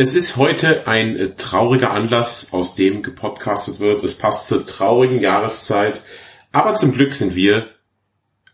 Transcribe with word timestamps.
Es 0.00 0.14
ist 0.14 0.36
heute 0.36 0.86
ein 0.86 1.16
äh, 1.16 1.34
trauriger 1.34 1.90
Anlass, 1.90 2.52
aus 2.52 2.76
dem 2.76 3.02
gepodcastet 3.02 3.80
wird. 3.80 4.04
Es 4.04 4.16
passt 4.16 4.46
zur 4.46 4.64
traurigen 4.64 5.20
Jahreszeit. 5.20 6.00
Aber 6.52 6.76
zum 6.76 6.92
Glück 6.92 7.16
sind 7.16 7.34
wir 7.34 7.68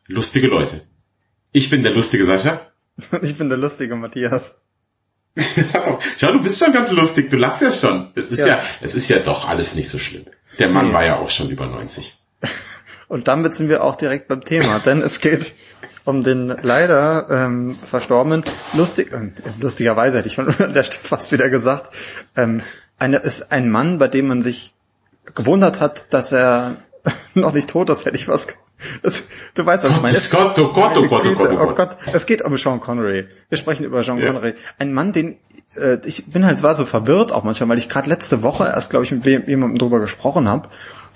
lustige 0.07 0.47
Leute. 0.47 0.87
Ich 1.53 1.69
bin 1.69 1.83
der 1.83 1.93
lustige 1.93 2.25
Sascha. 2.25 2.63
ich 3.23 3.37
bin 3.37 3.51
der 3.51 3.59
lustige 3.59 3.95
Matthias. 3.95 4.57
Schau, 6.17 6.33
du 6.33 6.41
bist 6.41 6.59
schon 6.59 6.73
ganz 6.73 6.91
lustig, 6.93 7.29
du 7.29 7.37
lachst 7.37 7.61
ja 7.61 7.71
schon. 7.71 8.11
Es 8.15 8.29
ist 8.29 8.39
ja, 8.39 8.47
ja 8.47 8.63
es 8.81 8.95
ist 8.95 9.11
ja 9.11 9.19
doch 9.19 9.47
alles 9.47 9.75
nicht 9.75 9.91
so 9.91 9.99
schlimm. 9.99 10.25
Der 10.59 10.71
Mann 10.71 10.89
nee. 10.89 10.95
war 10.95 11.05
ja 11.05 11.19
auch 11.19 11.29
schon 11.29 11.51
über 11.51 11.67
90. 11.67 12.19
Und 13.09 13.29
damit 13.29 13.55
sind 13.55 13.69
wir 13.69 13.83
auch 13.83 13.97
direkt 13.97 14.29
beim 14.29 14.45
Thema, 14.45 14.79
denn 14.85 15.03
es 15.03 15.21
geht 15.21 15.55
um 16.05 16.23
den 16.23 16.49
leider 16.63 17.29
ähm, 17.31 17.79
verstorbenen, 17.85 18.45
lustig, 18.75 19.13
äh, 19.13 19.31
lustigerweise 19.59 20.19
hätte 20.19 20.29
ich 20.29 20.35
schon 20.35 20.49
an 20.59 20.75
der 20.75 20.85
Stelle 20.85 21.03
fast 21.03 21.33
wieder 21.33 21.49
gesagt, 21.49 21.95
ähm, 22.37 22.63
eine, 22.99 23.19
ist 23.19 23.53
ein 23.53 23.71
Mann, 23.71 23.99
bei 23.99 24.09
dem 24.09 24.29
man 24.29 24.43
sich 24.43 24.75
gewundert 25.35 25.81
hat, 25.81 26.13
dass 26.13 26.33
er 26.33 26.79
noch 27.35 27.53
nicht 27.53 27.71
tot 27.71 27.91
ist, 27.91 28.05
hätte 28.05 28.17
ich 28.17 28.29
was. 28.29 28.47
Das, 29.03 29.23
du 29.55 29.65
weißt, 29.65 29.85
was 29.85 29.93
ich 29.93 30.03
meine. 30.03 30.19
Oh 30.35 30.51
Gott, 30.51 30.59
oh 30.59 30.73
Gott, 30.73 30.97
oh 30.97 31.09
Gott, 31.09 31.27
oh 31.27 31.35
Gott, 31.35 31.59
oh 31.61 31.75
Gott. 31.75 31.97
Es 32.13 32.27
geht 32.27 32.43
um 32.43 32.57
Sean 32.57 32.81
Connery. 32.81 33.27
Wir 33.49 33.57
sprechen 33.57 33.85
über 33.85 34.03
Sean. 34.03 34.21
Connery. 34.21 34.55
Ein 34.79 34.93
Mann, 34.93 35.13
den 35.13 35.39
äh, 35.77 35.99
ich 36.05 36.27
bin 36.27 36.45
halt 36.45 36.59
zwar 36.59 36.75
so 36.75 36.85
verwirrt 36.85 37.33
auch 37.33 37.45
manchmal, 37.45 37.71
weil 37.71 37.79
ich 37.79 37.89
gerade 37.89 38.09
letzte 38.09 38.43
Woche 38.43 38.65
erst, 38.65 38.91
glaube 38.91 39.05
ich, 39.05 39.13
mit 39.13 39.25
jemandem 39.25 39.79
drüber 39.79 40.01
gesprochen 40.01 40.49
habe 40.49 40.69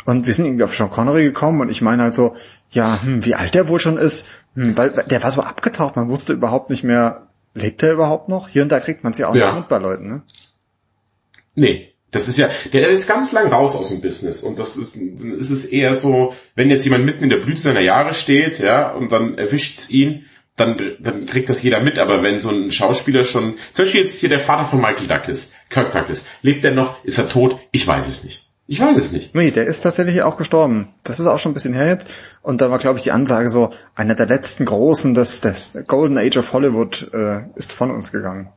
und 0.08 0.26
wir 0.26 0.32
sind 0.32 0.46
irgendwie 0.46 0.64
auf 0.64 0.74
Sean 0.74 0.88
Connery 0.88 1.24
gekommen 1.24 1.60
und 1.60 1.68
ich 1.68 1.82
meine 1.82 2.02
halt 2.02 2.14
so, 2.14 2.34
ja, 2.70 2.98
hm, 3.02 3.26
wie 3.26 3.34
alt 3.34 3.54
der 3.54 3.68
wohl 3.68 3.78
schon 3.78 3.98
ist, 3.98 4.26
hm, 4.54 4.74
weil 4.74 4.88
der 4.88 5.22
war 5.22 5.30
so 5.30 5.42
abgetaucht, 5.42 5.96
man 5.96 6.08
wusste 6.08 6.32
überhaupt 6.32 6.70
nicht 6.70 6.82
mehr, 6.82 7.26
lebt 7.52 7.82
er 7.82 7.92
überhaupt 7.92 8.30
noch? 8.30 8.48
Hier 8.48 8.62
und 8.62 8.72
da 8.72 8.80
kriegt 8.80 9.04
man 9.04 9.12
es 9.12 9.18
ja 9.18 9.28
auch 9.28 9.34
ja. 9.34 9.52
mit 9.52 9.68
bei 9.68 9.76
Leuten, 9.76 10.08
ne? 10.08 10.22
Nee, 11.54 11.92
das 12.10 12.26
ist 12.26 12.38
ja, 12.38 12.48
der 12.72 12.88
ist 12.88 13.06
ganz 13.06 13.32
lang 13.32 13.52
raus 13.52 13.76
aus 13.76 13.90
dem 13.90 14.00
Business 14.00 14.44
und 14.44 14.58
das 14.58 14.78
ist, 14.78 14.96
ist 14.96 15.50
es 15.50 15.66
eher 15.66 15.92
so, 15.92 16.34
wenn 16.54 16.70
jetzt 16.70 16.84
jemand 16.84 17.04
mitten 17.04 17.24
in 17.24 17.30
der 17.30 17.36
Blüte 17.36 17.60
seiner 17.60 17.82
Jahre 17.82 18.14
steht, 18.14 18.60
ja, 18.60 18.90
und 18.90 19.12
dann 19.12 19.36
erwischt's 19.36 19.90
ihn, 19.90 20.24
dann, 20.56 20.78
dann 21.00 21.26
kriegt 21.26 21.50
das 21.50 21.62
jeder 21.62 21.80
mit, 21.80 21.98
aber 21.98 22.22
wenn 22.22 22.40
so 22.40 22.48
ein 22.48 22.72
Schauspieler 22.72 23.24
schon, 23.24 23.58
zum 23.74 23.84
Beispiel 23.84 24.04
jetzt 24.04 24.20
hier 24.20 24.30
der 24.30 24.40
Vater 24.40 24.64
von 24.64 24.80
Michael 24.80 25.06
Douglas, 25.06 25.52
Kirk 25.68 25.92
Douglas, 25.92 26.26
lebt 26.40 26.64
er 26.64 26.72
noch, 26.72 27.04
ist 27.04 27.18
er 27.18 27.28
tot? 27.28 27.60
Ich 27.72 27.86
weiß 27.86 28.08
es 28.08 28.24
nicht. 28.24 28.47
Ich 28.70 28.80
weiß 28.80 28.98
es 28.98 29.12
nicht. 29.12 29.34
Nee, 29.34 29.50
der 29.50 29.64
ist 29.64 29.80
tatsächlich 29.80 30.20
auch 30.20 30.36
gestorben. 30.36 30.88
Das 31.02 31.18
ist 31.18 31.26
auch 31.26 31.38
schon 31.38 31.52
ein 31.52 31.54
bisschen 31.54 31.72
her 31.72 31.86
jetzt. 31.86 32.10
Und 32.42 32.60
da 32.60 32.70
war, 32.70 32.78
glaube 32.78 32.98
ich, 32.98 33.02
die 33.02 33.12
Ansage 33.12 33.48
so, 33.48 33.72
einer 33.94 34.14
der 34.14 34.26
letzten 34.26 34.66
Großen 34.66 35.14
des, 35.14 35.40
des 35.40 35.78
Golden 35.86 36.18
Age 36.18 36.36
of 36.36 36.52
Hollywood 36.52 37.10
äh, 37.14 37.44
ist 37.56 37.72
von 37.72 37.90
uns 37.90 38.12
gegangen. 38.12 38.52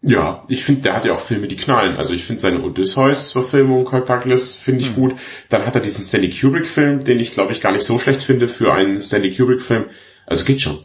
Ja, 0.00 0.44
ich 0.48 0.64
finde, 0.64 0.80
der 0.80 0.96
hat 0.96 1.04
ja 1.04 1.12
auch 1.12 1.20
Filme, 1.20 1.46
die 1.46 1.56
knallen. 1.56 1.98
Also 1.98 2.14
ich 2.14 2.24
finde 2.24 2.40
seine 2.40 2.62
Odysseus-Verfilmung, 2.62 3.84
Kirk 3.84 4.06
Douglas, 4.06 4.54
finde 4.54 4.80
ich 4.80 4.88
hm. 4.88 4.94
gut. 4.94 5.16
Dann 5.50 5.66
hat 5.66 5.74
er 5.74 5.82
diesen 5.82 6.02
Stanley 6.02 6.30
Kubrick-Film, 6.30 7.04
den 7.04 7.20
ich, 7.20 7.32
glaube 7.32 7.52
ich, 7.52 7.60
gar 7.60 7.72
nicht 7.72 7.84
so 7.84 7.98
schlecht 7.98 8.22
finde 8.22 8.48
für 8.48 8.72
einen 8.72 9.02
Stanley 9.02 9.36
Kubrick-Film. 9.36 9.84
Also 10.24 10.46
geht 10.46 10.62
schon. 10.62 10.82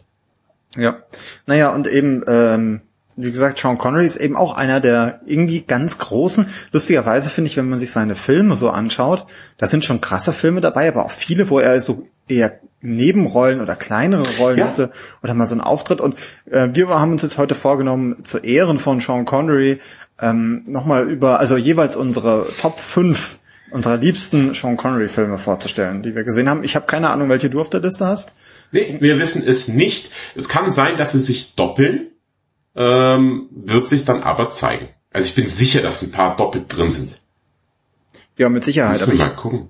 Ja. 0.75 1.01
Naja, 1.45 1.73
und 1.73 1.87
eben, 1.87 2.25
ähm, 2.27 2.81
wie 3.17 3.31
gesagt, 3.31 3.59
Sean 3.59 3.77
Connery 3.77 4.05
ist 4.05 4.17
eben 4.17 4.35
auch 4.35 4.55
einer 4.55 4.79
der 4.79 5.21
irgendwie 5.25 5.61
ganz 5.61 5.97
großen. 5.97 6.47
Lustigerweise 6.71 7.29
finde 7.29 7.49
ich, 7.49 7.57
wenn 7.57 7.69
man 7.69 7.79
sich 7.79 7.91
seine 7.91 8.15
Filme 8.15 8.55
so 8.55 8.69
anschaut, 8.69 9.25
da 9.57 9.67
sind 9.67 9.85
schon 9.85 10.01
krasse 10.01 10.33
Filme 10.33 10.61
dabei, 10.61 10.89
aber 10.89 11.05
auch 11.05 11.11
viele, 11.11 11.49
wo 11.49 11.59
er 11.59 11.79
so 11.79 12.07
eher 12.27 12.59
Nebenrollen 12.81 13.61
oder 13.61 13.75
kleinere 13.75 14.25
Rollen 14.37 14.59
ja. 14.59 14.67
hatte 14.67 14.91
oder 15.23 15.33
mal 15.33 15.45
so 15.45 15.53
einen 15.53 15.61
Auftritt. 15.61 16.01
Und 16.01 16.15
äh, 16.49 16.69
wir 16.73 16.89
haben 16.89 17.13
uns 17.13 17.23
jetzt 17.23 17.37
heute 17.37 17.55
vorgenommen, 17.55 18.23
zu 18.25 18.39
Ehren 18.39 18.77
von 18.77 18.99
Sean 18.99 19.25
Connery 19.25 19.79
ähm, 20.21 20.63
nochmal 20.67 21.09
über, 21.09 21.39
also 21.39 21.57
jeweils 21.57 21.95
unsere 21.95 22.47
Top 22.61 22.79
5 22.79 23.39
unserer 23.71 23.97
liebsten 23.97 24.53
Sean 24.53 24.77
Connery 24.77 25.09
Filme 25.09 25.37
vorzustellen, 25.37 26.03
die 26.03 26.15
wir 26.15 26.23
gesehen 26.23 26.47
haben. 26.47 26.63
Ich 26.63 26.75
habe 26.75 26.85
keine 26.85 27.09
Ahnung, 27.09 27.29
welche 27.29 27.49
du 27.49 27.59
auf 27.59 27.69
der 27.69 27.81
Liste 27.81 28.05
hast. 28.05 28.35
Nee, 28.71 28.97
wir 28.99 29.19
wissen 29.19 29.43
es 29.45 29.67
nicht. 29.67 30.11
Es 30.35 30.47
kann 30.47 30.71
sein, 30.71 30.97
dass 30.97 31.11
sie 31.13 31.19
sich 31.19 31.55
doppeln 31.55 32.07
ähm, 32.75 33.47
wird 33.51 33.87
sich 33.87 34.05
dann 34.05 34.23
aber 34.23 34.51
zeigen. 34.51 34.89
Also 35.11 35.27
ich 35.27 35.35
bin 35.35 35.47
sicher, 35.47 35.81
dass 35.81 36.01
ein 36.01 36.11
paar 36.11 36.35
doppelt 36.35 36.65
drin 36.75 36.91
sind. 36.91 37.19
Ja, 38.37 38.49
mit 38.49 38.65
Sicherheit. 38.65 38.99
Müssen 38.99 39.13
wir 39.13 39.25
mal 39.25 39.35
gucken. 39.35 39.69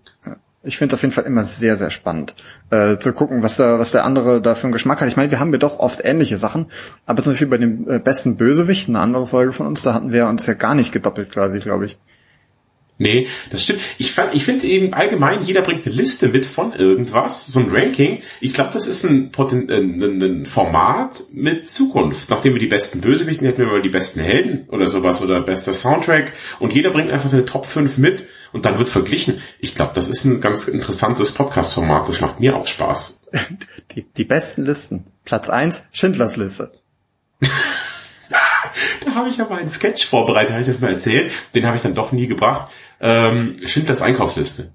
Ich 0.64 0.80
finde 0.80 0.96
es 0.96 0.98
auf 0.98 1.04
jeden 1.04 1.14
Fall 1.14 1.26
immer 1.26 1.44
sehr, 1.44 1.78
sehr 1.78 1.92
spannend, 1.92 2.34
äh, 2.72 2.98
zu 2.98 3.14
gucken, 3.14 3.44
was 3.44 3.58
der, 3.58 3.78
was 3.78 3.92
der 3.92 4.04
andere 4.04 4.42
da 4.42 4.56
für 4.56 4.64
einen 4.64 4.74
Geschmack 4.74 5.00
hat. 5.00 5.08
Ich 5.08 5.16
meine, 5.16 5.30
wir 5.30 5.40
haben 5.40 5.52
ja 5.52 5.60
doch 5.60 5.78
oft 5.78 6.04
ähnliche 6.04 6.38
Sachen, 6.38 6.66
aber 7.06 7.22
zum 7.22 7.34
Beispiel 7.34 7.48
bei 7.48 7.60
dem 7.60 7.88
äh, 7.88 8.00
besten 8.00 8.38
Bösewicht, 8.38 8.90
eine 8.90 9.00
andere 9.00 9.28
Folge 9.28 9.52
von 9.52 9.68
uns, 9.68 9.84
da 9.84 9.94
hatten 9.94 10.12
wir 10.12 10.26
uns 10.26 10.48
ja 10.48 10.56
gar 10.56 10.74
nicht 10.74 10.92
gedoppelt 10.92 11.32
quasi, 11.32 11.60
glaube 11.60 11.86
ich. 11.86 12.00
Nee, 12.98 13.28
das 13.50 13.64
stimmt. 13.64 13.82
Ich, 13.98 14.16
ich 14.32 14.46
finde 14.46 14.66
eben 14.66 14.94
allgemein, 14.94 15.42
jeder 15.42 15.62
bringt 15.62 15.86
eine 15.86 15.94
Liste 15.94 16.30
mit 16.30 16.46
von 16.46 16.72
irgendwas, 16.72 17.46
so 17.46 17.60
ein 17.60 17.70
Ranking. 17.70 18.22
Ich 18.40 18.54
glaube, 18.54 18.70
das 18.72 18.88
ist 18.88 19.04
ein, 19.04 19.32
Poten 19.32 19.68
äh, 19.68 19.80
ein, 19.80 20.22
ein, 20.22 20.46
Format 20.46 21.24
mit 21.34 21.70
Zukunft. 21.70 22.30
Nachdem 22.30 22.54
wir 22.54 22.60
die 22.60 22.68
besten 22.68 23.02
Bösewichten 23.02 23.46
hätten 23.46 23.60
wir 23.60 23.68
mal 23.68 23.82
die 23.82 23.90
besten 23.90 24.22
Helden 24.22 24.70
oder 24.70 24.88
sowas 24.88 25.22
oder 25.22 25.42
bester 25.42 25.74
Soundtrack 25.74 26.32
und 26.60 26.74
jeder 26.74 26.92
bringt 26.92 27.12
einfach 27.12 27.28
seine 27.28 27.44
Top 27.44 27.66
5 27.66 27.98
mit 27.98 28.28
und 28.54 28.66
dann 28.66 28.80
wird 28.80 28.88
verglichen. 28.88 29.42
Ich 29.60 29.76
glaube, 29.76 29.92
das 29.94 30.08
ist 30.08 30.24
ein 30.24 30.40
ganz 30.40 30.70
interessantes 30.70 31.34
Podcast-Format. 31.34 32.08
Das 32.08 32.22
macht 32.22 32.40
mir 32.40 32.56
auch 32.56 32.68
Spaß. 32.68 33.24
Die, 33.92 34.04
die 34.04 34.24
besten 34.24 34.66
Listen. 34.66 35.06
Platz 35.26 35.50
1, 35.50 35.86
Schindlers 35.92 36.38
Liste. 36.38 36.72
da 39.06 39.16
habe 39.16 39.30
ich 39.30 39.40
aber 39.40 39.56
einen 39.56 39.70
Sketch 39.70 40.06
vorbereitet, 40.06 40.52
habe 40.52 40.62
ich 40.62 40.68
das 40.68 40.80
mal 40.80 40.92
erzählt. 40.92 41.32
Den 41.54 41.66
habe 41.66 41.78
ich 41.78 41.84
dann 41.84 41.96
doch 41.96 42.12
nie 42.12 42.28
gebracht 42.28 42.72
ähm, 43.06 43.58
Schindlers 43.64 44.02
Einkaufsliste. 44.02 44.74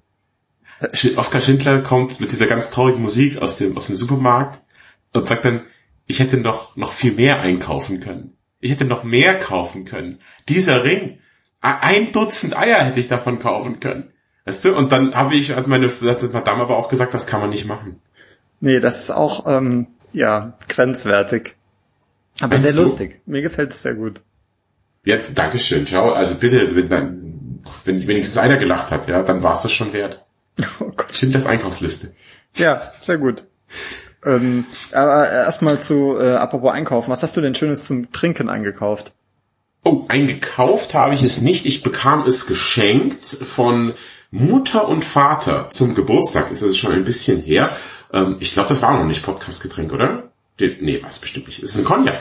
Oskar 1.17 1.41
Schindler 1.41 1.83
kommt 1.83 2.21
mit 2.21 2.31
dieser 2.31 2.47
ganz 2.47 2.71
traurigen 2.71 3.03
Musik 3.03 3.43
aus 3.43 3.59
dem, 3.59 3.77
aus 3.77 3.89
dem 3.89 3.97
Supermarkt 3.97 4.63
und 5.13 5.27
sagt 5.27 5.45
dann, 5.45 5.63
ich 6.07 6.21
hätte 6.21 6.37
noch, 6.37 6.77
noch 6.77 6.93
viel 6.93 7.13
mehr 7.13 7.41
einkaufen 7.41 7.99
können. 7.99 8.37
Ich 8.61 8.71
hätte 8.71 8.85
noch 8.85 9.03
mehr 9.03 9.39
kaufen 9.39 9.85
können. 9.85 10.21
Dieser 10.49 10.85
Ring, 10.85 11.19
ein 11.61 12.13
Dutzend 12.13 12.57
Eier 12.57 12.79
hätte 12.85 13.01
ich 13.01 13.09
davon 13.09 13.41
kaufen 13.41 13.81
können. 13.81 14.13
Weißt 14.45 14.65
du? 14.65 14.77
Und 14.77 14.93
dann 14.93 15.15
habe 15.15 15.35
ich, 15.35 15.51
hat 15.51 15.67
meine 15.67 15.89
hat 15.89 16.33
Madame 16.33 16.63
aber 16.63 16.77
auch 16.77 16.89
gesagt, 16.89 17.13
das 17.13 17.27
kann 17.27 17.41
man 17.41 17.51
nicht 17.51 17.67
machen. 17.67 18.01
Nee, 18.61 18.79
das 18.79 19.01
ist 19.01 19.11
auch, 19.11 19.47
ähm, 19.49 19.89
ja, 20.13 20.57
grenzwertig. 20.69 21.57
Aber 22.41 22.53
weißt 22.53 22.63
sehr 22.63 22.73
du? 22.75 22.83
lustig. 22.83 23.23
Mir 23.27 23.43
gefällt 23.43 23.73
es 23.73 23.83
sehr 23.83 23.95
gut. 23.95 24.23
Ja, 25.05 25.17
Dankeschön. 25.35 25.87
Schau, 25.87 26.13
also 26.13 26.37
bitte, 26.37 26.75
wenn 26.91 27.30
wenigstens 27.85 28.39
einer 28.39 28.59
gelacht 28.59 28.91
hat, 28.91 29.09
ja, 29.09 29.23
dann 29.23 29.43
war 29.43 29.53
es 29.53 29.63
das 29.63 29.73
schon 29.73 29.93
wert. 29.93 30.25
Oh 30.81 30.93
Gott. 30.95 31.15
Schindlers 31.15 31.47
Einkaufsliste. 31.47 32.13
Ja, 32.57 32.93
sehr 33.01 33.19
gut. 33.19 33.45
Ähm, 34.25 34.67
aber 34.93 35.31
erstmal 35.31 35.81
zu, 35.81 36.19
äh, 36.19 36.35
apropos 36.35 36.73
Einkaufen, 36.73 37.11
was 37.11 37.23
hast 37.23 37.37
du 37.37 37.41
denn 37.41 37.55
Schönes 37.55 37.85
zum 37.85 38.13
Trinken 38.13 38.51
eingekauft? 38.51 39.13
Oh, 39.83 40.05
eingekauft 40.09 40.93
habe 40.93 41.15
ich 41.15 41.23
es 41.23 41.41
nicht. 41.41 41.65
Ich 41.65 41.83
bekam 41.83 42.27
es 42.27 42.47
geschenkt 42.47 43.25
von 43.25 43.95
Mutter 44.31 44.87
und 44.89 45.05
Vater 45.05 45.71
zum 45.71 45.95
Geburtstag. 45.95 46.51
Ist 46.51 46.63
das 46.63 46.77
schon 46.77 46.93
ein 46.93 47.05
bisschen 47.05 47.41
her. 47.41 47.75
Ähm, 48.13 48.37
ich 48.41 48.53
glaube, 48.53 48.69
das 48.69 48.83
war 48.83 48.97
noch 48.99 49.07
nicht 49.07 49.23
Podcastgetränk, 49.23 49.93
oder? 49.93 50.31
Den, 50.59 50.77
nee, 50.83 51.01
was 51.03 51.21
bestimmt 51.21 51.47
nicht. 51.47 51.63
Es 51.63 51.71
ist 51.71 51.79
ein 51.79 51.85
Cognac. 51.85 52.21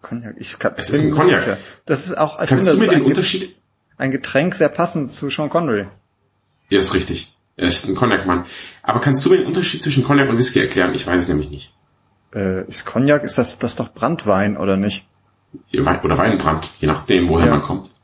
Cognac. 0.00 0.36
Ich 0.38 0.58
kann, 0.58 0.72
es 0.78 0.88
ist 0.88 1.04
ein 1.04 1.10
Cognac. 1.10 1.58
Das 1.84 2.06
ist 2.06 2.16
auch, 2.16 2.40
ich 2.40 2.48
Kannst 2.48 2.68
finde, 2.68 2.86
du 2.86 2.90
mir 2.90 2.98
den 2.98 3.04
Unterschied 3.04 3.54
ein 4.02 4.10
Getränk 4.10 4.54
sehr 4.56 4.68
passend 4.68 5.12
zu 5.12 5.30
Sean 5.30 5.48
Connery. 5.48 5.86
Ja, 6.68 6.80
ist 6.80 6.92
richtig. 6.92 7.36
Er 7.56 7.68
ist 7.68 7.88
ein 7.88 7.94
Cognac-Mann. 7.94 8.46
Aber 8.82 8.98
kannst 8.98 9.24
du 9.24 9.30
mir 9.30 9.36
den 9.36 9.46
Unterschied 9.46 9.80
zwischen 9.80 10.02
Cognac 10.02 10.28
und 10.28 10.38
Whisky 10.38 10.58
erklären? 10.58 10.92
Ich 10.94 11.06
weiß 11.06 11.22
es 11.22 11.28
nämlich 11.28 11.50
nicht. 11.50 11.74
Äh, 12.34 12.66
ist 12.66 12.84
Cognac, 12.84 13.22
ist 13.22 13.38
das, 13.38 13.60
das 13.60 13.76
doch 13.76 13.92
Brandwein, 13.92 14.56
oder 14.56 14.76
nicht? 14.76 15.06
Oder 15.72 16.18
Weinbrand, 16.18 16.68
je 16.80 16.88
nachdem, 16.88 17.28
woher 17.28 17.46
ja. 17.46 17.52
man 17.52 17.62
kommt. 17.62 17.94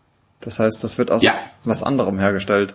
Das 0.41 0.61
heißt, 0.61 0.85
das 0.85 0.99
wird 0.99 1.11
aus 1.11 1.23
ja. 1.25 1.35
was 1.65 1.83
anderem 1.83 2.21
hergestellt. 2.21 2.75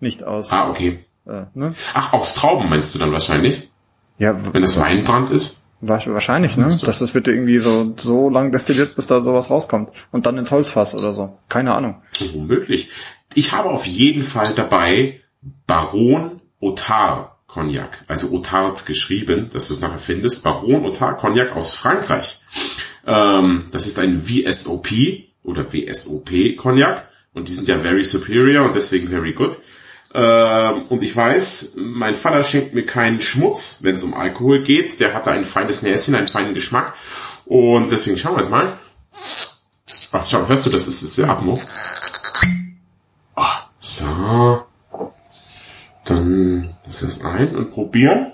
Nicht 0.00 0.22
aus. 0.22 0.52
Ah, 0.52 0.68
okay. 0.68 1.02
Äh, 1.26 1.46
ne? 1.54 1.74
Ach, 1.94 2.12
aus 2.12 2.34
Trauben 2.34 2.68
meinst 2.68 2.94
du 2.94 2.98
dann 2.98 3.12
wahrscheinlich? 3.12 3.70
Ja. 4.18 4.52
Wenn 4.52 4.60
das 4.60 4.78
Weinbrand 4.78 5.30
ist? 5.30 5.63
Wahrscheinlich, 5.88 6.56
ne? 6.56 6.64
Das, 6.64 6.98
das 6.98 7.14
wird 7.14 7.28
irgendwie 7.28 7.58
so, 7.58 7.94
so 7.96 8.30
lang 8.30 8.52
destilliert, 8.52 8.96
bis 8.96 9.06
da 9.06 9.20
sowas 9.20 9.50
rauskommt. 9.50 9.90
Und 10.12 10.26
dann 10.26 10.38
ins 10.38 10.50
Holzfass 10.50 10.94
oder 10.94 11.12
so. 11.12 11.38
Keine 11.48 11.74
Ahnung. 11.74 12.02
Womöglich. 12.32 12.90
Ich 13.34 13.52
habe 13.52 13.70
auf 13.70 13.86
jeden 13.86 14.22
Fall 14.22 14.52
dabei 14.54 15.20
Baron 15.66 16.40
Otar 16.60 17.38
Cognac. 17.46 18.04
Also 18.08 18.30
Otard 18.30 18.86
geschrieben, 18.86 19.50
dass 19.52 19.68
du 19.68 19.74
es 19.74 19.80
nachher 19.80 19.98
findest. 19.98 20.42
Baron 20.42 20.84
Otar 20.84 21.16
Cognac 21.16 21.54
aus 21.54 21.74
Frankreich. 21.74 22.40
Ähm, 23.06 23.66
das 23.70 23.86
ist 23.86 23.98
ein 23.98 24.22
VSOP 24.22 24.88
oder 25.42 25.72
WSOP 25.72 26.56
Cognac. 26.56 27.08
Und 27.32 27.48
die 27.48 27.52
sind 27.52 27.68
ja 27.68 27.78
very 27.78 28.04
superior 28.04 28.64
und 28.64 28.74
deswegen 28.74 29.08
very 29.08 29.32
good. 29.32 29.58
Ähm, 30.14 30.86
und 30.88 31.02
ich 31.02 31.14
weiß, 31.16 31.76
mein 31.78 32.14
Vater 32.14 32.44
schenkt 32.44 32.72
mir 32.72 32.86
keinen 32.86 33.20
Schmutz, 33.20 33.80
wenn 33.82 33.94
es 33.94 34.04
um 34.04 34.14
Alkohol 34.14 34.62
geht. 34.62 35.00
Der 35.00 35.12
hatte 35.12 35.32
ein 35.32 35.44
feines 35.44 35.82
Näschen, 35.82 36.14
einen 36.14 36.28
feinen 36.28 36.54
Geschmack. 36.54 36.94
Und 37.46 37.90
deswegen 37.90 38.16
schauen 38.16 38.36
wir 38.36 38.42
jetzt 38.42 38.50
mal. 38.50 38.78
Ach, 40.12 40.24
schau, 40.24 40.46
hörst 40.46 40.66
du, 40.66 40.70
das 40.70 40.86
ist, 40.86 41.02
ist 41.02 41.18
der 41.18 41.28
Atmo. 41.28 41.58
Oh, 43.36 43.42
so. 43.80 44.64
Dann 46.04 46.76
ist 46.86 47.02
das 47.02 47.24
ein 47.24 47.56
und 47.56 47.72
probieren. 47.72 48.32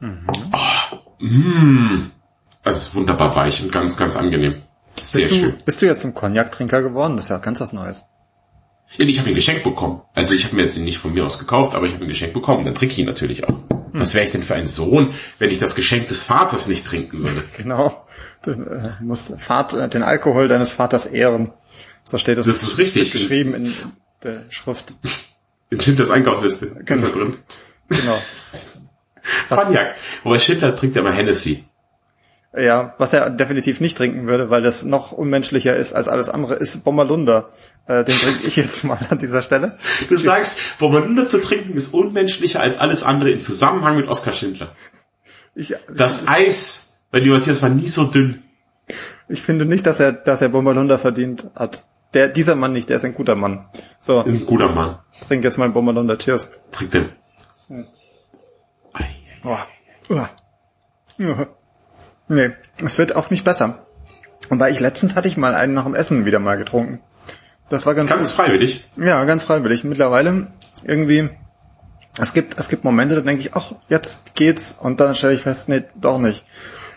Mhm. 0.00 0.26
Oh, 0.52 1.24
mm. 1.24 2.10
Also 2.64 2.94
wunderbar 2.94 3.36
weich 3.36 3.62
und 3.62 3.70
ganz, 3.70 3.96
ganz 3.96 4.16
angenehm. 4.16 4.62
Sehr 5.00 5.28
bist 5.28 5.36
schön. 5.36 5.50
Du, 5.52 5.64
bist 5.64 5.82
du 5.82 5.86
jetzt 5.86 6.04
ein 6.04 6.14
Cognac-Trinker 6.14 6.82
geworden? 6.82 7.16
Das 7.16 7.26
ist 7.26 7.30
ja 7.30 7.38
ganz 7.38 7.60
was 7.60 7.72
Neues. 7.72 8.04
Ich 8.98 9.18
habe 9.18 9.28
ein 9.28 9.34
Geschenk 9.34 9.64
bekommen. 9.64 10.02
Also 10.14 10.34
ich 10.34 10.44
habe 10.44 10.56
mir 10.56 10.62
jetzt 10.62 10.76
nicht 10.76 10.98
von 10.98 11.14
mir 11.14 11.24
aus 11.24 11.38
gekauft, 11.38 11.74
aber 11.74 11.86
ich 11.86 11.94
habe 11.94 12.04
ein 12.04 12.08
Geschenk 12.08 12.32
bekommen. 12.32 12.64
Dann 12.64 12.74
trinke 12.74 12.92
ich 12.92 12.98
ihn 12.98 13.06
natürlich 13.06 13.44
auch. 13.44 13.48
Hm. 13.48 13.88
Was 13.92 14.14
wäre 14.14 14.24
ich 14.24 14.32
denn 14.32 14.42
für 14.42 14.54
ein 14.54 14.66
Sohn, 14.66 15.14
wenn 15.38 15.50
ich 15.50 15.58
das 15.58 15.74
Geschenk 15.74 16.08
des 16.08 16.22
Vaters 16.22 16.68
nicht 16.68 16.86
trinken 16.86 17.20
würde? 17.20 17.44
Genau. 17.56 18.06
Du 18.42 18.50
äh, 18.50 18.90
musst 19.00 19.32
Vater, 19.40 19.86
den 19.88 20.02
Alkohol 20.02 20.48
deines 20.48 20.72
Vaters 20.72 21.06
ehren. 21.06 21.52
So 22.04 22.18
steht 22.18 22.38
es. 22.38 22.46
Das 22.46 22.62
ist 22.62 22.78
richtig. 22.78 23.12
Geschrieben 23.12 23.54
in 23.54 23.74
der 24.22 24.44
Schrift. 24.50 24.94
In 25.70 25.80
Schindlers 25.80 26.10
Einkaufsliste. 26.10 26.66
Genau. 26.84 26.94
Ist 26.94 27.04
da 27.04 27.08
drin. 27.08 27.34
Genau. 27.88 28.18
Cognac. 29.48 29.94
Wobei 30.24 30.38
Schindler 30.38 30.74
trinkt 30.74 30.96
ja 30.96 31.02
mal 31.02 31.14
Hennessy. 31.14 31.64
Ja, 32.54 32.94
was 32.98 33.14
er 33.14 33.30
definitiv 33.30 33.80
nicht 33.80 33.96
trinken 33.96 34.26
würde, 34.26 34.50
weil 34.50 34.62
das 34.62 34.84
noch 34.84 35.12
unmenschlicher 35.12 35.74
ist 35.74 35.94
als 35.94 36.08
alles 36.08 36.28
andere, 36.28 36.56
ist 36.56 36.84
Bommerlunder. 36.84 37.48
Äh, 37.86 38.04
den 38.04 38.14
trinke 38.14 38.46
ich 38.46 38.56
jetzt 38.56 38.84
mal 38.84 38.98
an 39.08 39.18
dieser 39.18 39.40
Stelle. 39.40 39.78
Du 40.08 40.16
sagst, 40.16 40.60
Bommerlunder 40.78 41.26
zu 41.26 41.40
trinken 41.40 41.74
ist 41.74 41.94
unmenschlicher 41.94 42.60
als 42.60 42.78
alles 42.78 43.04
andere 43.04 43.30
im 43.30 43.40
Zusammenhang 43.40 43.96
mit 43.96 44.06
Oskar 44.06 44.34
Schindler. 44.34 44.72
Ich, 45.54 45.74
das 45.94 46.28
Eis 46.28 46.98
bei 47.10 47.20
die 47.20 47.30
Matthias 47.30 47.62
war 47.62 47.70
nie 47.70 47.88
so 47.88 48.04
dünn. 48.04 48.42
Ich 49.28 49.42
finde 49.42 49.64
nicht, 49.64 49.86
dass 49.86 49.98
er, 49.98 50.12
dass 50.12 50.42
er 50.42 50.50
Bommerlunder 50.50 50.98
verdient 50.98 51.46
hat. 51.54 51.86
Der, 52.12 52.28
dieser 52.28 52.54
Mann 52.54 52.72
nicht, 52.72 52.90
der 52.90 52.96
ist 52.96 53.04
ein 53.04 53.14
guter 53.14 53.34
Mann. 53.34 53.66
So. 54.00 54.20
Ist 54.22 54.32
ein 54.32 54.46
guter 54.46 54.72
Mann. 54.72 54.98
Trink 55.26 55.44
jetzt 55.44 55.56
mal 55.56 55.64
einen 55.64 55.74
Bommerlunder. 55.74 56.18
Cheers. 56.18 56.50
Trink 56.70 56.90
den. 56.90 57.08
Hm. 57.68 57.86
Oh. 59.44 59.56
Oh. 60.10 61.46
Nee, 62.32 62.50
es 62.82 62.96
wird 62.96 63.14
auch 63.14 63.28
nicht 63.28 63.44
besser. 63.44 63.86
Und 64.48 64.58
weil 64.58 64.72
ich 64.72 64.80
letztens 64.80 65.14
hatte 65.14 65.28
ich 65.28 65.36
mal 65.36 65.54
einen 65.54 65.74
nach 65.74 65.84
dem 65.84 65.94
Essen 65.94 66.24
wieder 66.24 66.38
mal 66.38 66.56
getrunken. 66.56 67.00
Das 67.68 67.84
war 67.84 67.94
ganz 67.94 68.08
Ganz 68.08 68.28
gut. 68.28 68.36
freiwillig? 68.36 68.88
Ja, 68.96 69.22
ganz 69.24 69.44
freiwillig. 69.44 69.84
Mittlerweile 69.84 70.46
irgendwie, 70.82 71.28
es 72.18 72.32
gibt, 72.32 72.58
es 72.58 72.70
gibt 72.70 72.84
Momente, 72.84 73.16
da 73.16 73.20
denke 73.20 73.42
ich, 73.42 73.54
ach, 73.54 73.72
jetzt 73.90 74.34
geht's. 74.34 74.72
Und 74.80 74.98
dann 75.00 75.14
stelle 75.14 75.34
ich 75.34 75.42
fest, 75.42 75.68
nee, 75.68 75.84
doch 75.94 76.18
nicht. 76.18 76.44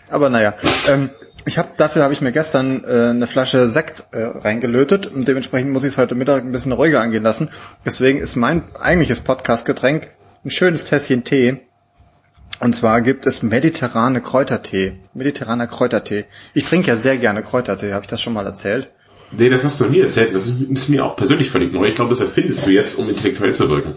Aber 0.08 0.30
naja, 0.30 0.54
ähm, 0.88 1.10
ich 1.44 1.58
habe 1.58 1.68
dafür 1.76 2.02
habe 2.02 2.14
ich 2.14 2.22
mir 2.22 2.32
gestern 2.32 2.82
äh, 2.84 3.10
eine 3.10 3.26
Flasche 3.26 3.68
Sekt 3.68 4.06
äh, 4.12 4.22
reingelötet 4.22 5.06
und 5.06 5.28
dementsprechend 5.28 5.70
muss 5.70 5.84
ich 5.84 5.92
es 5.92 5.98
heute 5.98 6.14
Mittag 6.14 6.44
ein 6.44 6.52
bisschen 6.52 6.72
ruhiger 6.72 7.02
angehen 7.02 7.22
lassen. 7.22 7.50
Deswegen 7.84 8.20
ist 8.20 8.36
mein 8.36 8.64
eigentliches 8.80 9.20
Podcast-Getränk 9.20 10.12
ein 10.44 10.50
schönes 10.50 10.86
Tässchen 10.86 11.24
Tee 11.24 11.58
und 12.60 12.74
zwar 12.74 13.00
gibt 13.00 13.26
es 13.26 13.42
mediterrane 13.42 14.20
Kräutertee. 14.20 14.98
Mediterraner 15.14 15.66
Kräutertee. 15.66 16.24
Ich 16.54 16.64
trinke 16.64 16.88
ja 16.88 16.96
sehr 16.96 17.18
gerne 17.18 17.42
Kräutertee. 17.42 17.92
Habe 17.92 18.02
ich 18.02 18.08
das 18.08 18.20
schon 18.20 18.32
mal 18.32 18.46
erzählt? 18.46 18.90
Nee, 19.32 19.50
das 19.50 19.64
hast 19.64 19.80
du 19.80 19.84
noch 19.84 19.90
nie 19.90 20.00
erzählt. 20.00 20.34
Das 20.34 20.46
ist, 20.46 20.60
ist 20.60 20.88
mir 20.88 21.04
auch 21.04 21.16
persönlich 21.16 21.50
völlig 21.50 21.72
neu. 21.72 21.86
Ich 21.86 21.94
glaube, 21.94 22.10
das 22.10 22.20
erfindest 22.20 22.66
du 22.66 22.70
jetzt, 22.70 22.98
um 22.98 23.08
intellektuell 23.08 23.52
zu 23.52 23.68
wirken. 23.68 23.96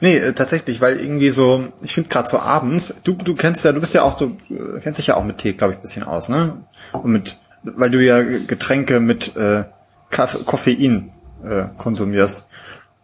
Nee, 0.00 0.16
äh, 0.16 0.32
tatsächlich, 0.32 0.80
weil 0.80 0.98
irgendwie 0.98 1.30
so, 1.30 1.72
ich 1.82 1.94
finde 1.94 2.08
gerade 2.08 2.28
so 2.28 2.38
abends, 2.38 3.00
du, 3.02 3.14
du 3.14 3.34
kennst 3.34 3.64
ja, 3.64 3.72
du 3.72 3.80
bist 3.80 3.94
ja 3.94 4.02
auch 4.02 4.16
so, 4.16 4.36
äh, 4.50 4.80
kennst 4.80 4.98
dich 4.98 5.08
ja 5.08 5.16
auch 5.16 5.24
mit 5.24 5.38
Tee, 5.38 5.54
glaube 5.54 5.74
ich, 5.74 5.80
bisschen 5.80 6.04
aus, 6.04 6.28
ne? 6.28 6.64
Und 6.92 7.10
mit, 7.10 7.36
weil 7.64 7.90
du 7.90 8.02
ja 8.02 8.22
Getränke 8.22 9.00
mit 9.00 9.36
äh, 9.36 9.64
Koffein 10.10 11.12
äh, 11.44 11.64
konsumierst. 11.76 12.46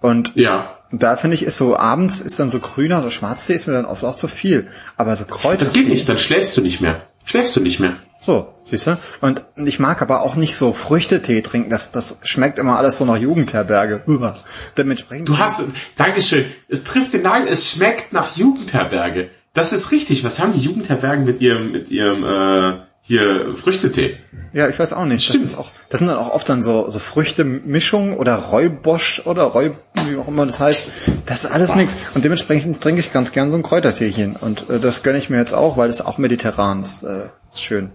Und 0.00 0.32
ja. 0.36 0.78
Da 1.02 1.16
finde 1.16 1.34
ich, 1.36 1.42
ist 1.42 1.56
so 1.56 1.76
abends 1.76 2.20
ist 2.20 2.38
dann 2.38 2.50
so 2.50 2.60
grüner 2.60 2.98
oder 2.98 3.10
Schwarztee 3.10 3.54
ist 3.54 3.66
mir 3.66 3.72
dann 3.72 3.86
oft 3.86 4.04
auch 4.04 4.16
zu 4.16 4.28
viel. 4.28 4.68
Aber 4.96 5.16
so 5.16 5.24
Kräuter. 5.24 5.58
Das 5.58 5.72
geht 5.72 5.88
nicht, 5.88 6.08
dann 6.08 6.18
schläfst 6.18 6.56
du 6.56 6.60
nicht 6.60 6.80
mehr. 6.80 7.02
Schläfst 7.24 7.56
du 7.56 7.60
nicht 7.60 7.80
mehr. 7.80 7.96
So, 8.18 8.54
siehst 8.64 8.86
du? 8.86 8.98
Und 9.20 9.44
ich 9.56 9.78
mag 9.78 10.00
aber 10.02 10.22
auch 10.22 10.36
nicht 10.36 10.54
so 10.56 10.72
Früchtetee 10.72 11.42
trinken. 11.42 11.70
Das, 11.70 11.92
das 11.92 12.18
schmeckt 12.22 12.58
immer 12.58 12.78
alles 12.78 12.98
so 12.98 13.04
nach 13.04 13.16
Jugendherberge. 13.16 14.02
Uah. 14.06 14.36
Dementsprechend. 14.76 15.28
Du 15.28 15.38
hast, 15.38 15.62
Dankeschön. 15.96 16.46
Es 16.68 16.84
trifft 16.84 17.12
den 17.12 17.22
Nagel. 17.22 17.48
Es 17.48 17.70
schmeckt 17.70 18.12
nach 18.12 18.36
Jugendherberge. 18.36 19.30
Das 19.52 19.72
ist 19.72 19.92
richtig. 19.92 20.24
Was 20.24 20.40
haben 20.40 20.52
die 20.52 20.60
Jugendherbergen 20.60 21.24
mit 21.24 21.40
ihrem, 21.40 21.72
mit 21.72 21.90
ihrem, 21.90 22.24
äh, 22.24 22.80
hier 23.06 23.54
Früchtetee. 23.54 24.18
Ja, 24.54 24.68
ich 24.68 24.78
weiß 24.78 24.94
auch 24.94 25.04
nicht. 25.04 25.24
Stimmt. 25.24 25.44
Das, 25.44 25.52
ist 25.52 25.58
auch, 25.58 25.70
das 25.90 25.98
sind 25.98 26.08
dann 26.08 26.16
auch 26.16 26.32
oft 26.32 26.48
dann 26.48 26.62
so, 26.62 26.88
so 26.88 26.98
Früchtemischungen 26.98 28.16
oder 28.16 28.36
Räubosch 28.36 29.20
oder 29.26 29.42
Räub, 29.42 29.76
wie 30.06 30.16
auch 30.16 30.26
immer 30.26 30.46
das 30.46 30.58
heißt. 30.58 30.88
Das 31.26 31.44
ist 31.44 31.50
alles 31.50 31.74
nichts. 31.74 31.96
Und 32.14 32.24
dementsprechend 32.24 32.80
trinke 32.80 33.00
ich 33.00 33.12
ganz 33.12 33.32
gern 33.32 33.50
so 33.50 33.58
ein 33.58 33.62
Kräuterteechen. 33.62 34.36
Und 34.36 34.70
äh, 34.70 34.80
das 34.80 35.02
gönne 35.02 35.18
ich 35.18 35.28
mir 35.28 35.36
jetzt 35.36 35.52
auch, 35.52 35.76
weil 35.76 35.90
es 35.90 36.00
auch 36.00 36.16
mediterran 36.16 36.80
ist. 36.80 37.02
Äh, 37.02 37.28
ist 37.50 37.62
schön. 37.62 37.92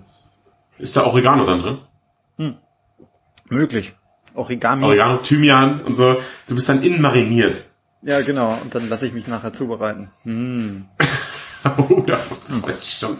Ist 0.78 0.96
da 0.96 1.06
Oregano 1.06 1.46
dann 1.46 1.62
drin? 1.62 1.78
Hm. 2.38 2.56
Möglich. 3.50 3.96
Origami. 4.36 4.86
Oregano, 4.86 5.18
Thymian 5.18 5.82
und 5.82 5.96
so. 5.96 6.18
Du 6.48 6.54
bist 6.54 6.70
dann 6.70 6.84
innen 6.84 7.02
mariniert. 7.02 7.66
Ja, 8.04 8.22
genau. 8.22 8.60
Und 8.62 8.76
dann 8.76 8.88
lasse 8.88 9.08
ich 9.08 9.14
mich 9.14 9.28
nachher 9.28 9.54
zubereiten. 9.54 10.12
Hm. 10.24 10.86
oh, 11.78 12.04
weiß 12.06 12.84
ich 12.84 13.00
schon. 13.00 13.20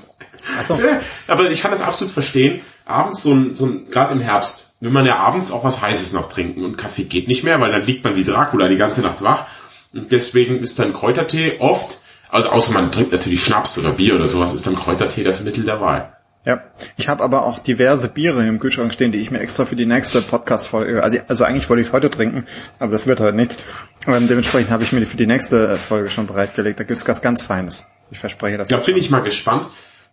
Ach 0.58 0.64
so. 0.64 0.80
Aber 1.28 1.50
ich 1.50 1.62
kann 1.62 1.72
das 1.72 1.82
absolut 1.82 2.14
verstehen. 2.14 2.62
Abends 2.86 3.24
so 3.24 3.34
ein, 3.34 3.56
so 3.56 3.66
ein 3.66 3.86
gerade 3.86 4.14
im 4.14 4.20
Herbst, 4.20 4.76
will 4.80 4.92
man 4.92 5.06
ja 5.06 5.18
abends 5.18 5.52
auch 5.52 5.64
was 5.64 5.82
Heißes 5.82 6.14
noch 6.14 6.30
trinken 6.30 6.64
und 6.64 6.78
Kaffee 6.78 7.04
geht 7.04 7.28
nicht 7.28 7.44
mehr, 7.44 7.60
weil 7.60 7.72
dann 7.72 7.86
liegt 7.86 8.04
man 8.04 8.16
wie 8.16 8.24
Dracula 8.24 8.68
die 8.68 8.78
ganze 8.78 9.02
Nacht 9.02 9.22
wach. 9.22 9.46
Und 9.94 10.12
deswegen 10.12 10.60
ist 10.60 10.80
dann 10.80 10.94
Kräutertee 10.94 11.58
oft, 11.60 12.00
also 12.30 12.50
außer 12.50 12.74
man 12.74 12.92
trinkt 12.92 13.12
natürlich 13.12 13.44
Schnaps 13.44 13.78
oder 13.78 13.92
Bier 13.92 14.16
oder 14.16 14.28
sowas, 14.28 14.54
ist 14.54 14.66
dann 14.68 14.76
Kräutertee 14.76 15.24
das 15.24 15.42
Mittel 15.42 15.66
der 15.66 15.82
Wahl. 15.82 16.14
Ja, 16.46 16.64
ich 16.96 17.10
habe 17.10 17.24
aber 17.24 17.46
auch 17.46 17.60
diverse 17.60 18.08
Biere 18.08 18.48
im 18.48 18.60
Kühlschrank 18.60 18.94
stehen, 18.94 19.12
die 19.12 19.20
ich 19.20 19.30
mir 19.30 19.40
extra 19.40 19.66
für 19.66 19.76
die 19.76 19.86
nächste 19.86 20.22
Podcast-Folge, 20.22 21.04
also, 21.04 21.20
also 21.28 21.44
eigentlich 21.44 21.70
wollte 21.70 21.82
ich 21.82 21.88
es 21.88 21.94
heute 21.94 22.10
trinken, 22.10 22.46
aber 22.80 22.94
das 22.94 23.08
wird 23.08 23.20
heute 23.20 23.36
nichts. 23.36 23.60
Ähm, 24.08 24.28
dementsprechend 24.28 24.72
habe 24.72 24.84
ich 24.84 24.94
mir 24.94 25.06
für 25.06 25.18
die 25.18 25.28
nächste 25.28 25.80
Folge 25.80 26.10
schon 26.10 26.28
bereitgelegt. 26.28 26.80
Da 26.80 26.86
gibt's 26.86 27.06
was 27.06 27.22
ganz 27.22 27.42
Feines. 27.42 27.86
Ich 28.12 28.20
verspreche 28.20 28.58
das. 28.58 28.68
Da 28.68 28.78
bin 28.78 28.98
ich 28.98 29.10
mal 29.10 29.20
gespannt. 29.20 29.68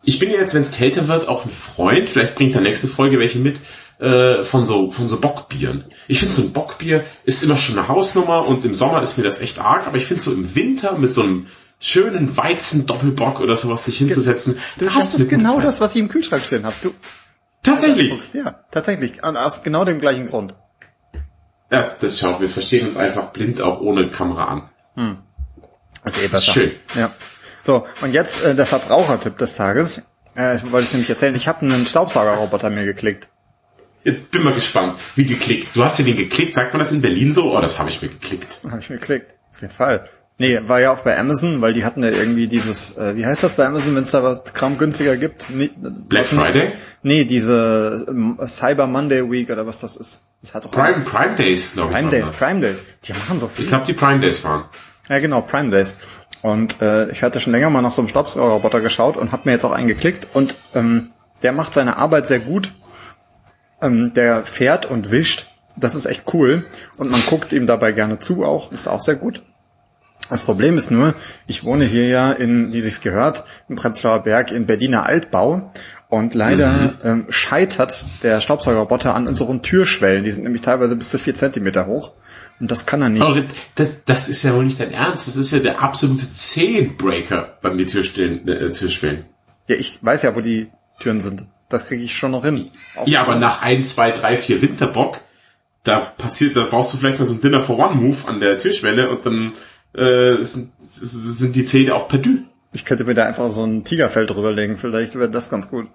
Ich 0.05 0.19
bin 0.19 0.31
ja 0.31 0.39
jetzt, 0.39 0.55
wenn 0.55 0.61
es 0.61 0.73
kälter 0.73 1.09
wird, 1.09 1.27
auch 1.29 1.45
ein 1.45 1.51
Freund, 1.51 2.09
vielleicht 2.09 2.35
bringe 2.35 2.49
ich 2.49 2.53
der 2.53 2.63
nächste 2.63 2.87
Folge 2.87 3.19
welche 3.19 3.39
mit, 3.39 3.59
äh, 3.99 4.45
von 4.45 4.67
so 4.67 4.93
von 4.93 5.09
so 5.09 5.21
Bockbieren. 5.21 5.85
Ich 6.07 6.21
finde 6.21 6.35
so 6.35 6.43
ein 6.43 6.53
Bockbier 6.53 7.05
ist 7.25 7.43
immer 7.43 7.57
schon 7.57 7.79
eine 7.79 7.89
Hausnummer 7.89 8.47
und 8.47 8.65
im 8.65 8.75
Sommer 8.75 9.01
ist 9.03 9.17
mir 9.17 9.25
das 9.25 9.41
echt 9.41 9.59
arg, 9.59 9.87
aber 9.87 9.97
ich 9.97 10.05
finde 10.05 10.23
so 10.23 10.33
im 10.33 10.55
Winter 10.55 10.99
mit 10.99 11.13
so 11.13 11.23
einem 11.23 11.47
schönen 11.79 12.37
Weizen-Doppelbock 12.37 13.41
oder 13.41 13.57
sowas 13.57 13.85
sich 13.85 13.99
hinzusetzen. 13.99 14.59
Du 14.79 14.91
hast 14.91 15.15
es 15.15 15.29
genau 15.29 15.61
das, 15.61 15.81
was 15.81 15.95
ich 15.95 16.01
im 16.01 16.09
Kühlschrank 16.09 16.45
stehen 16.45 16.65
habe. 16.65 16.77
Du 16.83 16.93
tatsächlich. 17.63 18.13
Ja, 18.33 18.65
tatsächlich. 18.71 19.25
Aus 19.25 19.63
genau 19.63 19.85
dem 19.85 20.01
gleichen 20.01 20.27
Grund. 20.27 20.55
Ja, 21.71 21.97
das 22.01 22.21
schau, 22.21 22.41
wir 22.41 22.49
verstehen 22.49 22.87
uns 22.87 22.97
einfach 22.97 23.33
blind 23.33 23.61
auch 23.61 23.81
ohne 23.81 24.09
Kamera 24.11 24.45
an. 24.45 24.71
Hm. 24.95 25.19
Das 26.05 26.17
ist 26.17 26.23
eh 26.23 26.29
besser. 26.29 26.53
Schön. 26.53 26.73
Ja. 26.95 27.13
So, 27.67 27.85
und 28.01 28.13
jetzt 28.13 28.45
äh, 28.45 28.55
der 28.55 28.65
Verbrauchertipp 28.65 29.39
des 29.39 29.57
Tages. 29.57 30.01
Äh, 30.37 30.55
ich 30.55 30.63
wollte 30.71 30.87
es 30.87 30.93
nämlich 30.93 31.11
erzählen, 31.11 31.35
ich 31.35 31.49
habe 31.49 31.63
einen 31.63 31.85
Staubsaugerroboter 31.85 32.71
mir 32.71 32.85
geklickt. 32.85 33.27
Jetzt 34.05 34.31
bin 34.31 34.45
mal 34.45 34.55
gespannt. 34.55 35.01
Wie 35.17 35.27
geklickt? 35.27 35.75
Du 35.75 35.83
hast 35.83 35.99
dir 35.99 36.05
den 36.05 36.17
geklickt? 36.17 36.55
Sagt 36.55 36.73
man 36.73 36.79
das 36.79 36.93
in 36.93 37.03
Berlin 37.03 37.33
so? 37.33 37.57
Oh, 37.57 37.61
das 37.61 37.81
habe 37.81 37.89
ich 37.89 38.01
mir 38.01 38.09
geklickt. 38.09 38.61
Habe 38.71 38.79
ich 38.79 38.89
mir 38.89 38.99
geklickt. 38.99 39.35
Auf 39.53 39.63
jeden 39.63 39.75
Fall. 39.75 40.09
Nee, 40.39 40.61
war 40.67 40.81
ja 40.81 40.93
auch 40.93 41.01
bei 41.01 41.19
Amazon, 41.19 41.61
weil 41.61 41.73
die 41.73 41.85
hatten 41.85 42.05
ja 42.05 42.11
irgendwie 42.11 42.47
dieses, 42.47 42.97
äh, 42.99 43.17
wie 43.17 43.27
heißt 43.27 43.43
das 43.43 43.55
bei 43.55 43.67
Amazon, 43.67 43.97
wenn 43.97 44.05
es 44.05 44.13
da 44.13 44.23
was 44.23 44.45
Kram 44.55 44.79
günstiger 44.79 45.17
gibt? 45.17 45.51
Nee, 45.51 45.71
Black 45.77 46.27
Friday? 46.27 46.71
Nee, 47.03 47.25
diese 47.25 48.07
ähm, 48.09 48.39
Cyber 48.47 48.87
Monday 48.87 49.29
Week 49.29 49.51
oder 49.51 49.67
was 49.67 49.81
das 49.81 49.97
ist. 49.97 50.29
Das 50.41 50.55
hat 50.55 50.65
doch 50.65 50.71
Prime, 50.71 51.01
Prime 51.01 51.35
Days, 51.35 51.73
glaube 51.73 51.91
ich. 51.91 51.97
Prime 51.97 52.11
Days, 52.11 52.31
Prime 52.31 52.61
Days. 52.61 52.85
Die 53.03 53.13
machen 53.13 53.41
so 53.41 53.49
viel. 53.49 53.65
Ich 53.65 53.71
glaube, 53.71 53.87
die 53.87 53.95
Prime 53.95 54.21
Days 54.21 54.45
waren. 54.45 54.67
Ja, 55.09 55.19
genau, 55.21 55.41
Prime 55.43 55.71
Days. 55.71 55.97
Und 56.47 56.81
äh, 56.81 57.11
ich 57.11 57.25
hatte 57.25 57.41
schon 57.41 57.53
länger 57.53 57.71
mal 57.71 57.83
nach 57.83 57.91
so 57.91 58.01
einem 58.01 58.09
Staubsaugerroboter 58.09 58.81
geschaut 58.81 59.17
und 59.17 59.33
habe 59.33 59.43
mir 59.47 59.51
jetzt 59.51 59.65
auch 59.65 59.73
einen 59.73 59.89
geklickt 59.89 60.29
und 60.33 60.55
ähm, 60.77 61.11
der 61.43 61.51
macht 61.51 61.75
seine 61.75 61.97
Arbeit 61.97 62.29
sehr 62.29 62.39
gut. 62.39 62.73
Ähm, 63.83 64.15
der 64.15 64.45
fährt 64.45 64.87
und 64.87 65.11
wischt. 65.11 65.49
Das 65.75 65.97
ist 65.97 66.07
echt 66.07 66.33
cool. 66.35 66.65
Und 66.99 67.11
man 67.11 67.21
guckt 67.27 67.53
ihm 67.53 67.67
dabei 67.67 67.91
gerne 67.91 68.21
zu 68.21 68.45
auch. 68.45 68.71
Ist 68.71 68.87
auch 68.87 69.01
sehr 69.01 69.17
gut. 69.17 69.43
Das 70.31 70.45
Problem 70.45 70.79
ist 70.79 70.93
nur, 70.93 71.17
ich 71.49 71.65
wohne 71.65 71.85
hier 71.85 72.07
ja 72.07 72.31
in, 72.31 72.73
wie 72.73 72.81
sich's 72.81 73.01
gehört, 73.01 73.43
im 73.69 73.75
Prenzlauer 73.75 74.21
Berg 74.21 74.53
in 74.53 74.67
Berliner 74.67 75.05
Altbau. 75.05 75.73
Und 76.09 76.35
leider 76.35 76.71
mhm. 76.71 76.95
ähm, 77.03 77.27
scheitert 77.29 78.07
der 78.23 78.41
Staubsaugerroboter 78.41 79.17
an 79.17 79.27
unseren 79.27 79.63
Türschwellen. 79.63 80.23
Die 80.23 80.31
sind 80.31 80.45
nämlich 80.45 80.63
teilweise 80.63 80.95
bis 80.95 81.11
zu 81.11 81.19
vier 81.19 81.35
Zentimeter 81.35 81.89
hoch. 81.89 82.13
Und 82.59 82.71
das 82.71 82.87
kann 82.87 83.03
er 83.03 83.09
nicht. 83.11 83.23
Aber 83.23 83.43
das, 83.75 84.05
das 84.05 84.29
ist 84.29 84.43
ja 84.43 84.55
wohl 84.55 84.65
nicht 84.65 84.81
dein 84.81 84.93
Ernst. 84.93 85.27
Das 85.27 85.37
ist 85.37 85.51
ja 85.51 85.59
der 85.59 85.83
absolute 85.83 86.33
Zehnbreaker, 86.33 87.59
wann 87.61 87.77
die 87.77 87.87
Türstellen, 87.87 88.49
äh, 88.49 88.71
Türschwellen. 88.71 89.27
Ja, 89.69 89.77
ich 89.77 89.99
weiß 90.03 90.23
ja, 90.23 90.35
wo 90.35 90.41
die 90.41 90.71
Türen 90.99 91.21
sind. 91.21 91.47
Das 91.69 91.87
kriege 91.87 92.03
ich 92.03 92.17
schon 92.17 92.31
noch 92.31 92.45
hin. 92.45 92.71
Auch 92.97 93.07
ja, 93.07 93.23
aber 93.23 93.35
nach 93.37 93.63
ein, 93.63 93.83
zwei, 93.83 94.11
drei, 94.13 94.37
vier 94.37 94.63
Winterbock, 94.63 95.21
da 95.83 95.99
passiert, 95.99 96.57
da 96.57 96.65
brauchst 96.65 96.93
du 96.93 96.97
vielleicht 96.97 97.19
mal 97.19 97.25
so 97.25 97.35
ein 97.35 97.41
Dinner 97.41 97.61
for 97.61 97.79
One 97.79 97.97
Move 97.97 98.17
an 98.27 98.41
der 98.41 98.57
Türschwelle 98.59 99.11
und 99.11 99.27
dann 99.27 99.53
äh, 99.95 100.43
sind, 100.43 100.71
sind 100.79 101.57
die 101.57 101.65
Zähne 101.65 101.95
auch 101.95 102.09
perdu. 102.09 102.39
Ich 102.73 102.85
könnte 102.85 103.05
mir 103.05 103.15
da 103.15 103.25
einfach 103.25 103.51
so 103.53 103.65
ein 103.65 103.85
Tigerfell 103.85 104.27
drüberlegen, 104.27 104.79
vielleicht 104.79 105.15
wäre 105.15 105.31
das 105.31 105.51
ganz 105.51 105.69
gut. 105.69 105.89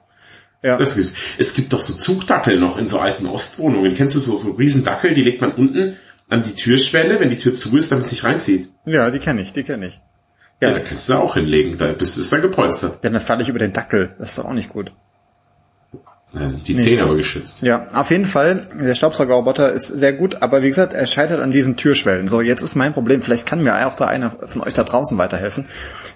Ja. 0.63 0.77
Es 0.79 0.95
gibt, 0.95 1.13
es 1.39 1.53
gibt 1.55 1.73
doch 1.73 1.81
so 1.81 1.93
Zugdackel 1.93 2.59
noch 2.59 2.77
in 2.77 2.87
so 2.87 2.99
alten 2.99 3.25
Ostwohnungen. 3.25 3.95
Kennst 3.95 4.13
du 4.15 4.19
so, 4.19 4.37
so 4.37 4.51
Riesendackel, 4.51 5.13
die 5.13 5.23
legt 5.23 5.41
man 5.41 5.53
unten 5.53 5.97
an 6.31 6.43
die 6.43 6.55
Türschwelle, 6.55 7.19
wenn 7.19 7.29
die 7.29 7.37
Tür 7.37 7.53
zu 7.53 7.75
ist, 7.77 7.91
damit 7.91 8.05
es 8.05 8.11
nicht 8.11 8.23
reinzieht. 8.23 8.69
Ja, 8.85 9.11
die 9.11 9.19
kenne 9.19 9.41
ich, 9.41 9.53
die 9.53 9.63
kenne 9.63 9.87
ich. 9.87 10.01
Ja. 10.61 10.69
ja, 10.69 10.75
da 10.75 10.79
kannst 10.81 11.09
du 11.09 11.13
auch 11.15 11.33
hinlegen, 11.33 11.77
da 11.77 11.91
bist, 11.91 12.17
ist 12.17 12.31
da 12.31 12.39
gepolstert. 12.39 13.03
Ja, 13.03 13.09
dann 13.09 13.21
falle 13.21 13.41
ich 13.41 13.49
über 13.49 13.59
den 13.59 13.73
Dackel, 13.73 14.15
das 14.17 14.31
ist 14.31 14.37
doch 14.37 14.45
auch 14.45 14.53
nicht 14.53 14.69
gut. 14.69 14.91
Da 16.33 16.49
sind 16.49 16.65
die 16.67 16.75
nee. 16.75 16.81
Zähne 16.81 17.03
aber 17.03 17.15
geschützt. 17.15 17.61
Ja, 17.61 17.87
auf 17.93 18.09
jeden 18.09 18.25
Fall, 18.25 18.69
der 18.79 18.95
Staubsaugerroboter 18.95 19.73
ist 19.73 19.87
sehr 19.87 20.13
gut, 20.13 20.41
aber 20.41 20.61
wie 20.61 20.69
gesagt, 20.69 20.93
er 20.93 21.05
scheitert 21.05 21.41
an 21.41 21.51
diesen 21.51 21.75
Türschwellen. 21.75 22.27
So, 22.27 22.39
jetzt 22.39 22.61
ist 22.61 22.75
mein 22.75 22.93
Problem, 22.93 23.21
vielleicht 23.21 23.45
kann 23.45 23.61
mir 23.61 23.85
auch 23.85 23.95
da 23.95 24.07
einer 24.07 24.37
von 24.45 24.61
euch 24.61 24.73
da 24.73 24.85
draußen 24.85 25.17
weiterhelfen. 25.17 25.65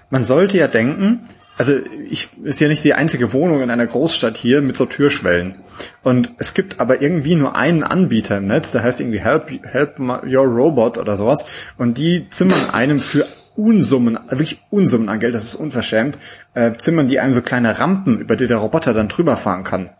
Man 0.08 0.24
sollte 0.24 0.56
ja 0.56 0.68
denken, 0.68 1.28
also 1.58 1.74
ich 2.08 2.28
ist 2.42 2.60
ja 2.60 2.68
nicht 2.68 2.84
die 2.84 2.94
einzige 2.94 3.32
Wohnung 3.32 3.62
in 3.62 3.70
einer 3.70 3.86
Großstadt 3.86 4.36
hier 4.36 4.60
mit 4.60 4.76
so 4.76 4.84
Türschwellen. 4.86 5.56
Und 6.02 6.32
es 6.38 6.54
gibt 6.54 6.80
aber 6.80 7.00
irgendwie 7.00 7.34
nur 7.34 7.56
einen 7.56 7.82
Anbieter 7.82 8.38
im 8.38 8.46
Netz, 8.46 8.72
der 8.72 8.82
heißt 8.82 9.00
irgendwie 9.00 9.20
Help, 9.20 9.50
Help 9.64 9.98
Your 9.98 10.44
Robot 10.44 10.98
oder 10.98 11.16
sowas. 11.16 11.46
Und 11.78 11.96
die 11.98 12.28
zimmern 12.30 12.70
einem 12.70 13.00
für 13.00 13.26
Unsummen, 13.56 14.18
wirklich 14.28 14.62
Unsummen 14.70 15.08
an 15.08 15.18
Geld, 15.18 15.34
das 15.34 15.44
ist 15.44 15.54
unverschämt, 15.54 16.18
äh, 16.54 16.76
zimmern 16.76 17.08
die 17.08 17.20
einem 17.20 17.32
so 17.32 17.40
kleine 17.40 17.78
Rampen, 17.78 18.18
über 18.18 18.36
die 18.36 18.46
der 18.46 18.58
Roboter 18.58 18.92
dann 18.92 19.08
drüber 19.08 19.36
fahren 19.38 19.64
kann 19.64 19.90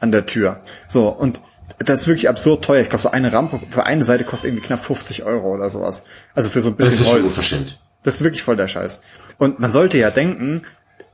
an 0.00 0.12
der 0.12 0.24
Tür. 0.24 0.60
So, 0.88 1.08
und 1.08 1.40
das 1.78 2.02
ist 2.02 2.06
wirklich 2.06 2.28
absurd 2.28 2.64
teuer. 2.64 2.80
Ich 2.80 2.88
glaube, 2.88 3.02
so 3.02 3.10
eine 3.10 3.32
Rampe 3.32 3.60
für 3.70 3.84
eine 3.84 4.04
Seite 4.04 4.24
kostet 4.24 4.50
irgendwie 4.50 4.66
knapp 4.66 4.84
50 4.84 5.24
Euro 5.24 5.52
oder 5.52 5.68
sowas. 5.68 6.04
Also 6.34 6.48
für 6.48 6.60
so 6.60 6.70
ein 6.70 6.76
bisschen 6.76 6.98
das 6.98 7.00
ist 7.00 7.12
Holz. 7.12 7.22
Unverschämt. 7.30 7.78
Das 8.02 8.16
ist 8.16 8.24
wirklich 8.24 8.42
voll 8.42 8.56
der 8.56 8.68
Scheiß. 8.68 9.00
Und 9.38 9.60
man 9.60 9.70
sollte 9.70 9.98
ja 9.98 10.10
denken, 10.10 10.62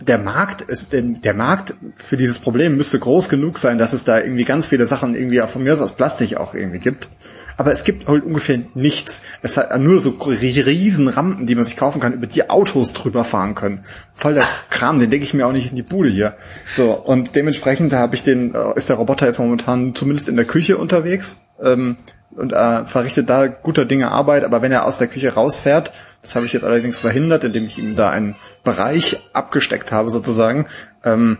der 0.01 0.19
Markt 0.19 0.63
ist, 0.63 0.93
der 0.93 1.35
Markt 1.35 1.75
für 1.97 2.17
dieses 2.17 2.39
Problem 2.39 2.77
müsste 2.77 2.99
groß 2.99 3.29
genug 3.29 3.59
sein, 3.59 3.79
dass 3.79 3.93
es 3.93 4.05
da 4.05 4.21
irgendwie 4.21 4.45
ganz 4.45 4.67
viele 4.67 4.87
Sachen 4.87 5.15
irgendwie 5.15 5.41
von 5.47 5.63
mir 5.63 5.73
aus 5.73 5.93
Plastik 5.93 6.37
auch 6.37 6.55
irgendwie 6.55 6.79
gibt 6.79 7.11
aber 7.59 7.73
es 7.73 7.83
gibt 7.83 8.07
halt 8.07 8.25
ungefähr 8.25 8.61
nichts. 8.75 9.25
Es 9.43 9.57
hat 9.57 9.79
nur 9.81 9.99
so 9.99 10.11
riesen 10.11 11.09
Rampen, 11.09 11.47
die 11.47 11.57
man 11.57 11.65
sich 11.65 11.77
kaufen 11.77 12.01
kann, 12.01 12.15
über 12.15 12.29
die 12.29 12.49
Autos 12.49 12.93
drüber 12.93 13.25
fahren 13.25 13.57
können. 13.57 13.85
Voll 14.15 14.35
der 14.35 14.45
Kram, 14.71 15.01
den 15.01 15.11
denke 15.11 15.25
ich 15.25 15.35
mir 15.35 15.45
auch 15.45 15.53
nicht 15.53 15.71
in 15.71 15.77
die 15.77 15.83
Bude 15.83 16.09
hier. 16.09 16.37
So, 16.77 16.93
und 16.93 17.35
dementsprechend 17.35 17.93
habe 17.93 18.15
ich 18.15 18.23
den, 18.23 18.55
äh, 18.55 18.77
ist 18.77 18.89
der 18.89 18.97
Roboter 18.97 19.27
jetzt 19.27 19.41
momentan 19.41 19.97
zumindest 19.97 20.29
in 20.29 20.37
der 20.37 20.45
Küche 20.45 20.79
unterwegs. 20.79 21.45
Ähm, 21.61 21.97
und 22.31 22.53
äh, 22.53 22.85
verrichtet 22.85 23.31
da 23.31 23.47
guter 23.47 23.85
Dinge 23.85 24.11
Arbeit, 24.11 24.45
aber 24.45 24.63
wenn 24.63 24.73
er 24.73 24.85
aus 24.85 24.99
der 24.99 25.09
Küche 25.09 25.35
rausfährt, 25.35 25.93
das 26.23 26.37
habe 26.37 26.47
ich 26.47 26.53
jetzt 26.53 26.65
allerdings 26.65 27.01
verhindert, 27.01 27.45
indem 27.45 27.67
ich 27.67 27.79
ihm 27.79 27.97
da 27.97 28.11
einen 28.11 28.37
Bereich 28.65 29.19
abgesteckt 29.33 29.93
habe 29.93 30.11
sozusagen, 30.11 30.67
ähm, 31.05 31.39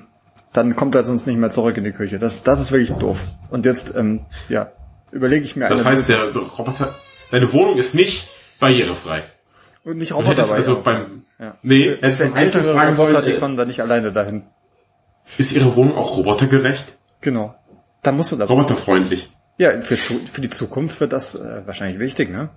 dann 0.53 0.77
kommt 0.77 0.95
er 0.95 1.05
sonst 1.05 1.27
nicht 1.27 1.37
mehr 1.37 1.51
zurück 1.51 1.77
in 1.77 1.85
die 1.85 1.93
Küche. 1.93 2.19
Das, 2.19 2.43
das 2.43 2.61
ist 2.61 2.73
wirklich 2.73 2.93
doof. 2.93 3.25
Und 3.51 3.67
jetzt, 3.67 3.95
ähm, 3.97 4.27
ja, 4.49 4.73
überlege 5.13 5.45
ich 5.45 5.57
mir 5.57 5.69
Das 5.69 5.85
heißt, 5.85 6.09
der 6.09 6.35
Roboter, 6.35 6.95
deine 7.31 7.53
Wohnung 7.53 7.77
ist 7.77 7.95
nicht 7.95 8.29
barrierefrei. 8.59 9.25
Und 9.85 9.99
nicht 9.99 10.13
Roboter 10.13 10.35
dabei. 10.37 10.55
Also 10.55 10.83
beim, 10.83 11.25
ja. 11.39 11.55
Nee, 11.63 11.97
jetzt 12.03 12.21
ein 12.23 12.35
ältere 12.35 12.75
Roboter, 12.75 13.23
die 13.23 13.37
kommen 13.37 13.57
da 13.57 13.65
nicht 13.65 13.81
alleine 13.81 14.13
dahin. 14.13 14.45
Ist 15.37 15.53
Ihre 15.53 15.77
Wohnung 15.77 15.97
auch 15.97 16.17
robotergerecht? 16.17 16.97
Genau. 17.21 17.55
Da 18.03 18.13
muss 18.13 18.31
man 18.31 18.41
da 18.41 18.47
Roboterfreundlich. 18.47 19.31
Ja, 19.59 19.81
für, 19.83 19.97
für 19.97 20.41
die 20.41 20.51
Zukunft 20.51 21.01
wird 21.01 21.13
das 21.13 21.35
äh, 21.35 21.67
wahrscheinlich 21.67 21.99
wichtig, 21.99 22.31
ne? 22.31 22.49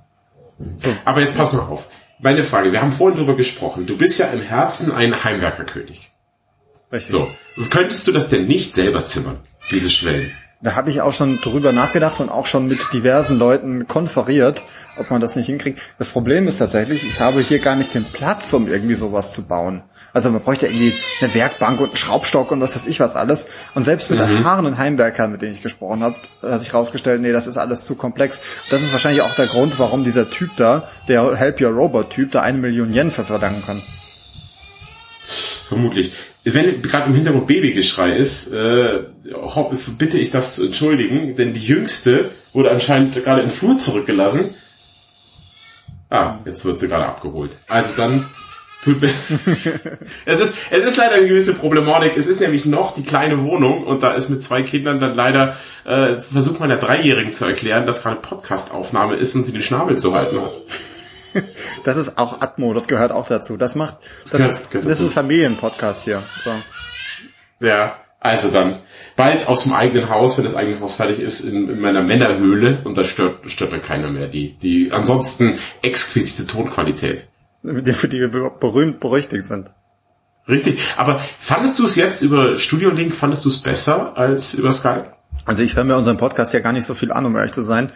So. 0.78 0.96
Aber 1.04 1.22
jetzt 1.22 1.36
pass 1.36 1.54
mal 1.54 1.68
auf. 1.68 1.90
Meine 2.20 2.44
Frage, 2.44 2.72
wir 2.72 2.82
haben 2.82 2.92
vorhin 2.92 3.18
drüber 3.18 3.36
gesprochen. 3.36 3.88
Du 3.88 3.98
bist 3.98 4.20
ja 4.20 4.28
im 4.28 4.42
Herzen 4.42 4.92
ein 4.92 5.24
Heimwerkerkönig. 5.24 6.12
Richtig. 6.92 7.12
So. 7.12 7.32
Könntest 7.72 8.06
du 8.06 8.12
das 8.12 8.30
denn 8.30 8.46
nicht 8.46 8.76
selber 8.76 9.04
zimmern? 9.04 9.40
Diese 9.72 9.90
Schwellen? 9.90 10.32
Da 10.64 10.76
habe 10.76 10.92
ich 10.92 11.02
auch 11.02 11.14
schon 11.14 11.42
drüber 11.42 11.72
nachgedacht 11.72 12.20
und 12.20 12.30
auch 12.30 12.46
schon 12.46 12.68
mit 12.68 12.94
diversen 12.94 13.40
Leuten 13.40 13.88
konferiert, 13.88 14.62
ob 14.98 15.10
man 15.10 15.20
das 15.20 15.36
nicht 15.36 15.48
hinkriegt. 15.48 15.82
Das 15.98 16.10
Problem 16.10 16.48
ist 16.48 16.60
tatsächlich, 16.60 17.04
ich 17.04 17.20
habe 17.20 17.40
hier 17.42 17.58
gar 17.58 17.76
nicht 17.76 17.96
den 17.96 18.06
Platz, 18.06 18.54
um 18.54 18.72
irgendwie 18.72 18.94
sowas 18.94 19.32
zu 19.32 19.48
bauen. 19.48 19.82
Also 20.14 20.30
man 20.30 20.42
bräuchte 20.42 20.68
irgendwie 20.68 20.94
eine 21.22 21.34
Werkbank 21.34 21.80
und 21.80 21.88
einen 21.88 21.98
Schraubstock 21.98 22.52
und 22.52 22.62
was 22.62 22.76
weiß 22.76 22.86
ich 22.86 23.00
was 23.00 23.16
alles. 23.16 23.48
Und 23.74 23.84
selbst 23.84 24.12
mit 24.12 24.20
mhm. 24.20 24.26
erfahrenen 24.26 24.78
Heimwerkern, 24.78 25.32
mit 25.32 25.42
denen 25.42 25.54
ich 25.54 25.64
gesprochen 25.64 26.04
habe, 26.04 26.16
hat 26.44 26.60
sich 26.60 26.74
herausgestellt, 26.74 27.22
nee, 27.22 27.32
das 27.32 27.48
ist 27.48 27.58
alles 27.58 27.86
zu 27.86 27.96
komplex. 27.96 28.42
Das 28.70 28.84
ist 28.84 28.92
wahrscheinlich 28.92 29.24
auch 29.24 29.34
der 29.34 29.48
Grund, 29.48 29.80
warum 29.80 30.04
dieser 30.04 30.30
Typ 30.30 30.52
da, 30.58 30.88
der 31.08 31.36
Help 31.36 31.60
Your 31.60 31.72
Robot 31.72 32.12
Typ, 32.12 32.34
da 32.34 32.42
eine 32.42 32.60
Million 32.60 32.94
Yen 32.94 33.10
für 33.10 33.24
verdanken 33.24 33.64
kann. 33.66 33.82
Vermutlich 35.70 36.14
wenn 36.44 36.82
gerade 36.82 37.08
im 37.08 37.16
Hintergrund 37.16 37.48
Babygeschrei 37.48 38.16
ist, 38.16 38.52
äh, 38.52 39.02
bitte 39.98 40.18
ich 40.18 40.32
das 40.32 40.56
zu 40.56 40.66
entschuldigen, 40.66 41.36
denn 41.36 41.54
die 41.54 41.64
Jüngste 41.64 42.32
wurde 42.54 42.72
anscheinend 42.72 43.14
gerade 43.24 43.42
in 43.42 43.48
den 43.48 43.54
Flur 43.54 43.78
zurückgelassen. 43.78 44.56
Ah, 46.10 46.40
jetzt 46.46 46.66
wird 46.66 46.80
sie 46.80 46.88
gerade 46.88 47.06
abgeholt. 47.06 47.52
Also 47.68 47.96
dann 47.96 48.30
tut 48.84 49.02
mir. 49.02 49.12
es 50.26 50.40
ist 50.40 50.58
es 50.72 50.84
ist 50.84 50.98
leider 50.98 51.16
eine 51.16 51.28
gewisse 51.28 51.54
Problematik. 51.54 52.18
Es 52.18 52.28
ist 52.28 52.42
nämlich 52.42 52.66
noch 52.66 52.96
die 52.96 53.04
kleine 53.04 53.44
Wohnung 53.44 53.86
und 53.86 54.04
da 54.04 54.14
ist 54.14 54.30
mit 54.30 54.42
zwei 54.42 54.64
Kindern 54.64 55.00
dann 55.00 55.16
leider 55.16 55.56
äh, 55.86 56.20
versucht 56.20 56.60
man 56.60 56.70
der 56.70 56.80
Dreijährigen 56.80 57.34
zu 57.34 57.46
erklären, 57.46 57.86
dass 57.86 58.02
gerade 58.02 58.18
Podcastaufnahme 58.18 59.16
ist 59.16 59.36
und 59.36 59.44
sie 59.44 59.54
den 59.54 59.62
Schnabel 59.62 59.98
zu 59.98 60.14
halten 60.14 60.42
hat. 60.42 60.54
Das 61.84 61.98
ist 61.98 62.18
auch 62.18 62.42
Atmo, 62.42 62.74
das 62.74 62.88
gehört 62.88 63.12
auch 63.12 63.26
dazu. 63.26 63.58
Das 63.58 63.76
macht, 63.76 63.98
das, 64.24 64.32
das, 64.32 64.62
ist, 64.62 64.76
das 64.76 65.00
ist 65.00 65.02
ein 65.02 65.10
Familienpodcast 65.10 66.04
hier. 66.04 66.22
So. 66.44 66.52
Ja, 67.60 67.96
also 68.20 68.52
dann 68.52 68.82
bald 69.16 69.48
aus 69.48 69.64
dem 69.64 69.74
eigenen 69.74 70.10
Haus, 70.10 70.38
wenn 70.38 70.46
das 70.46 70.56
eigene 70.56 70.80
Haus 70.80 70.96
fertig 70.96 71.20
ist, 71.20 71.42
in, 71.42 71.70
in 71.70 71.82
meiner 71.82 72.04
Männerhöhle 72.04 72.82
und 72.84 72.96
da 72.98 73.04
stört, 73.04 73.50
stört 73.50 73.72
dann 73.74 73.82
keiner 73.82 74.12
mehr. 74.12 74.28
Die, 74.28 74.54
die 74.60 74.92
ansonsten 74.92 75.58
exquisite 75.82 76.46
Tonqualität. 76.46 77.28
Für 77.64 78.08
die 78.08 78.20
wir 78.20 78.30
berühmt 78.30 79.00
berüchtigt 79.00 79.46
sind. 79.46 79.72
Richtig. 80.48 80.80
Aber 80.98 81.22
fandest 81.40 81.80
du 81.80 81.86
es 81.86 81.96
jetzt 81.96 82.22
über 82.22 82.58
Studio 82.58 82.90
Link, 82.90 83.16
fandest 83.16 83.46
du 83.46 83.50
es 83.50 83.60
besser 83.60 84.18
als 84.18 84.54
über 84.54 84.72
Skype? 84.72 85.14
Also 85.46 85.64
ich 85.64 85.76
höre 85.76 85.84
mir 85.84 85.96
unseren 85.96 86.18
Podcast 86.18 86.54
ja 86.54 86.60
gar 86.60 86.74
nicht 86.74 86.86
so 86.86 86.94
viel 86.94 87.12
an, 87.12 87.26
um 87.26 87.36
ehrlich 87.36 87.54
zu 87.54 87.62
sein 87.62 87.92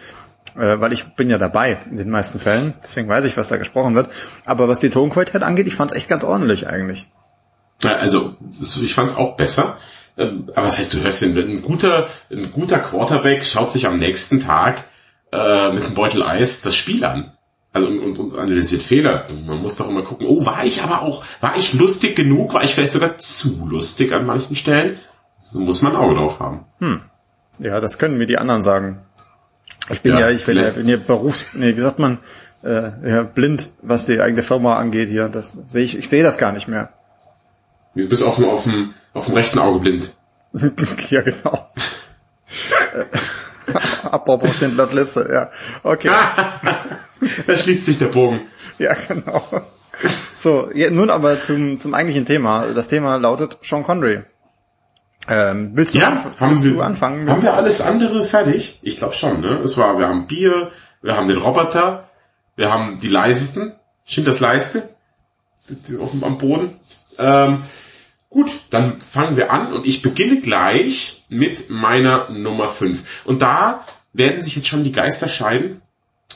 äh, 0.54 0.80
weil 0.80 0.92
ich 0.92 1.04
bin 1.14 1.30
ja 1.30 1.38
dabei 1.38 1.78
in 1.90 1.96
den 1.96 2.10
meisten 2.10 2.38
Fällen, 2.38 2.74
deswegen 2.82 3.08
weiß 3.08 3.24
ich, 3.24 3.36
was 3.36 3.48
da 3.48 3.56
gesprochen 3.56 3.94
wird. 3.94 4.10
Aber 4.44 4.68
was 4.68 4.80
die 4.80 4.90
Tonqualität 4.90 5.42
angeht, 5.42 5.66
ich 5.66 5.74
fand 5.74 5.90
es 5.90 5.96
echt 5.96 6.08
ganz 6.08 6.24
ordentlich 6.24 6.68
eigentlich. 6.68 7.08
Ja, 7.82 7.96
also 7.96 8.36
ich 8.60 8.94
fand 8.94 9.10
es 9.10 9.16
auch 9.16 9.36
besser. 9.36 9.78
Ähm, 10.16 10.50
aber 10.54 10.66
was 10.66 10.78
heißt, 10.78 10.94
du 10.94 11.02
hörst 11.02 11.22
den, 11.22 11.36
ein 11.36 11.62
guter, 11.62 12.08
ein 12.30 12.50
guter 12.52 12.78
Quarterback 12.78 13.44
schaut 13.44 13.70
sich 13.70 13.86
am 13.86 13.98
nächsten 13.98 14.40
Tag 14.40 14.84
äh, 15.32 15.72
mit 15.72 15.84
einem 15.84 15.94
Beutel 15.94 16.22
Eis 16.22 16.62
das 16.62 16.74
Spiel 16.74 17.04
an. 17.04 17.32
Also 17.72 17.88
und, 17.88 18.00
und, 18.00 18.18
und 18.18 18.38
analysiert 18.38 18.80
Fehler. 18.80 19.26
Man 19.44 19.58
muss 19.58 19.76
doch 19.76 19.90
immer 19.90 20.02
gucken, 20.02 20.26
oh, 20.26 20.46
war 20.46 20.64
ich 20.64 20.82
aber 20.82 21.02
auch, 21.02 21.22
war 21.42 21.56
ich 21.56 21.74
lustig 21.74 22.16
genug? 22.16 22.54
War 22.54 22.64
ich 22.64 22.72
vielleicht 22.72 22.92
sogar 22.92 23.18
zu 23.18 23.66
lustig 23.68 24.14
an 24.14 24.24
manchen 24.24 24.56
Stellen? 24.56 24.98
Da 25.52 25.58
muss 25.58 25.82
man 25.82 25.92
ein 25.92 25.98
Auge 25.98 26.14
drauf 26.14 26.40
haben. 26.40 26.64
Hm. 26.78 27.02
Ja, 27.58 27.80
das 27.80 27.98
können 27.98 28.16
mir 28.16 28.26
die 28.26 28.38
anderen 28.38 28.62
sagen. 28.62 29.02
Ich 29.90 30.02
bin 30.02 30.12
ja, 30.12 30.20
ja 30.20 30.30
ich 30.30 30.44
bin 30.44 30.56
ja, 30.56 30.70
bin 30.70 30.86
ja 30.86 30.96
Berufs, 30.96 31.46
nee, 31.52 31.76
wie 31.76 31.80
sagt 31.80 31.98
man, 31.98 32.18
äh, 32.62 32.90
ja, 33.08 33.22
blind, 33.22 33.70
was 33.82 34.06
die 34.06 34.20
eigene 34.20 34.42
Firma 34.42 34.76
angeht 34.76 35.08
hier. 35.08 35.28
Das 35.28 35.52
sehe 35.66 35.84
ich, 35.84 35.96
ich 35.96 36.08
sehe 36.08 36.22
das 36.22 36.38
gar 36.38 36.52
nicht 36.52 36.68
mehr. 36.68 36.92
Du 37.94 38.08
bist 38.08 38.24
auch 38.24 38.38
nur 38.38 38.52
auf 38.52 38.64
dem, 38.64 38.94
auf 39.14 39.26
dem 39.26 39.34
rechten 39.34 39.58
Auge 39.58 39.80
blind. 39.80 40.12
ja, 41.10 41.22
genau. 41.22 41.70
Apropos 44.04 44.56
Schindlers 44.56 44.92
Liste, 44.92 45.28
ja. 45.32 45.50
Okay. 45.82 46.10
da 47.46 47.56
schließt 47.56 47.84
sich 47.84 47.98
der 47.98 48.06
Bogen. 48.06 48.42
Ja, 48.78 48.94
genau. 49.08 49.42
So, 50.36 50.70
ja, 50.74 50.90
nun 50.90 51.10
aber 51.10 51.40
zum, 51.42 51.80
zum 51.80 51.94
eigentlichen 51.94 52.26
Thema. 52.26 52.66
Das 52.74 52.88
Thema 52.88 53.16
lautet 53.16 53.58
Sean 53.62 53.82
Connery. 53.82 54.24
Ähm, 55.28 55.72
willst 55.74 55.94
du, 55.94 55.98
ja, 55.98 56.08
anf 56.08 56.40
haben 56.40 56.52
willst 56.52 56.64
wir, 56.64 56.72
du 56.72 56.80
anfangen? 56.80 57.28
Haben 57.28 57.42
wir 57.42 57.54
alles 57.54 57.80
andere 57.80 58.22
fertig? 58.22 58.78
Ich 58.82 58.96
glaube 58.96 59.14
schon, 59.14 59.40
ne? 59.40 59.60
Es 59.64 59.76
war, 59.76 59.98
wir 59.98 60.08
haben 60.08 60.26
Bier, 60.26 60.70
wir 61.02 61.16
haben 61.16 61.28
den 61.28 61.38
Roboter, 61.38 62.08
wir 62.54 62.72
haben 62.72 62.98
die 62.98 63.08
Leisesten, 63.08 63.72
das 64.16 64.40
Leiste 64.40 64.88
auf, 66.00 66.10
am 66.22 66.38
Boden. 66.38 66.78
Ähm, 67.18 67.62
gut, 68.30 68.50
dann 68.70 69.00
fangen 69.00 69.36
wir 69.36 69.50
an 69.50 69.72
und 69.72 69.86
ich 69.86 70.02
beginne 70.02 70.40
gleich 70.40 71.24
mit 71.28 71.70
meiner 71.70 72.30
Nummer 72.30 72.68
5. 72.68 73.24
Und 73.24 73.42
da 73.42 73.84
werden 74.12 74.42
sich 74.42 74.56
jetzt 74.56 74.68
schon 74.68 74.84
die 74.84 74.92
Geister 74.92 75.28
scheiden 75.28 75.82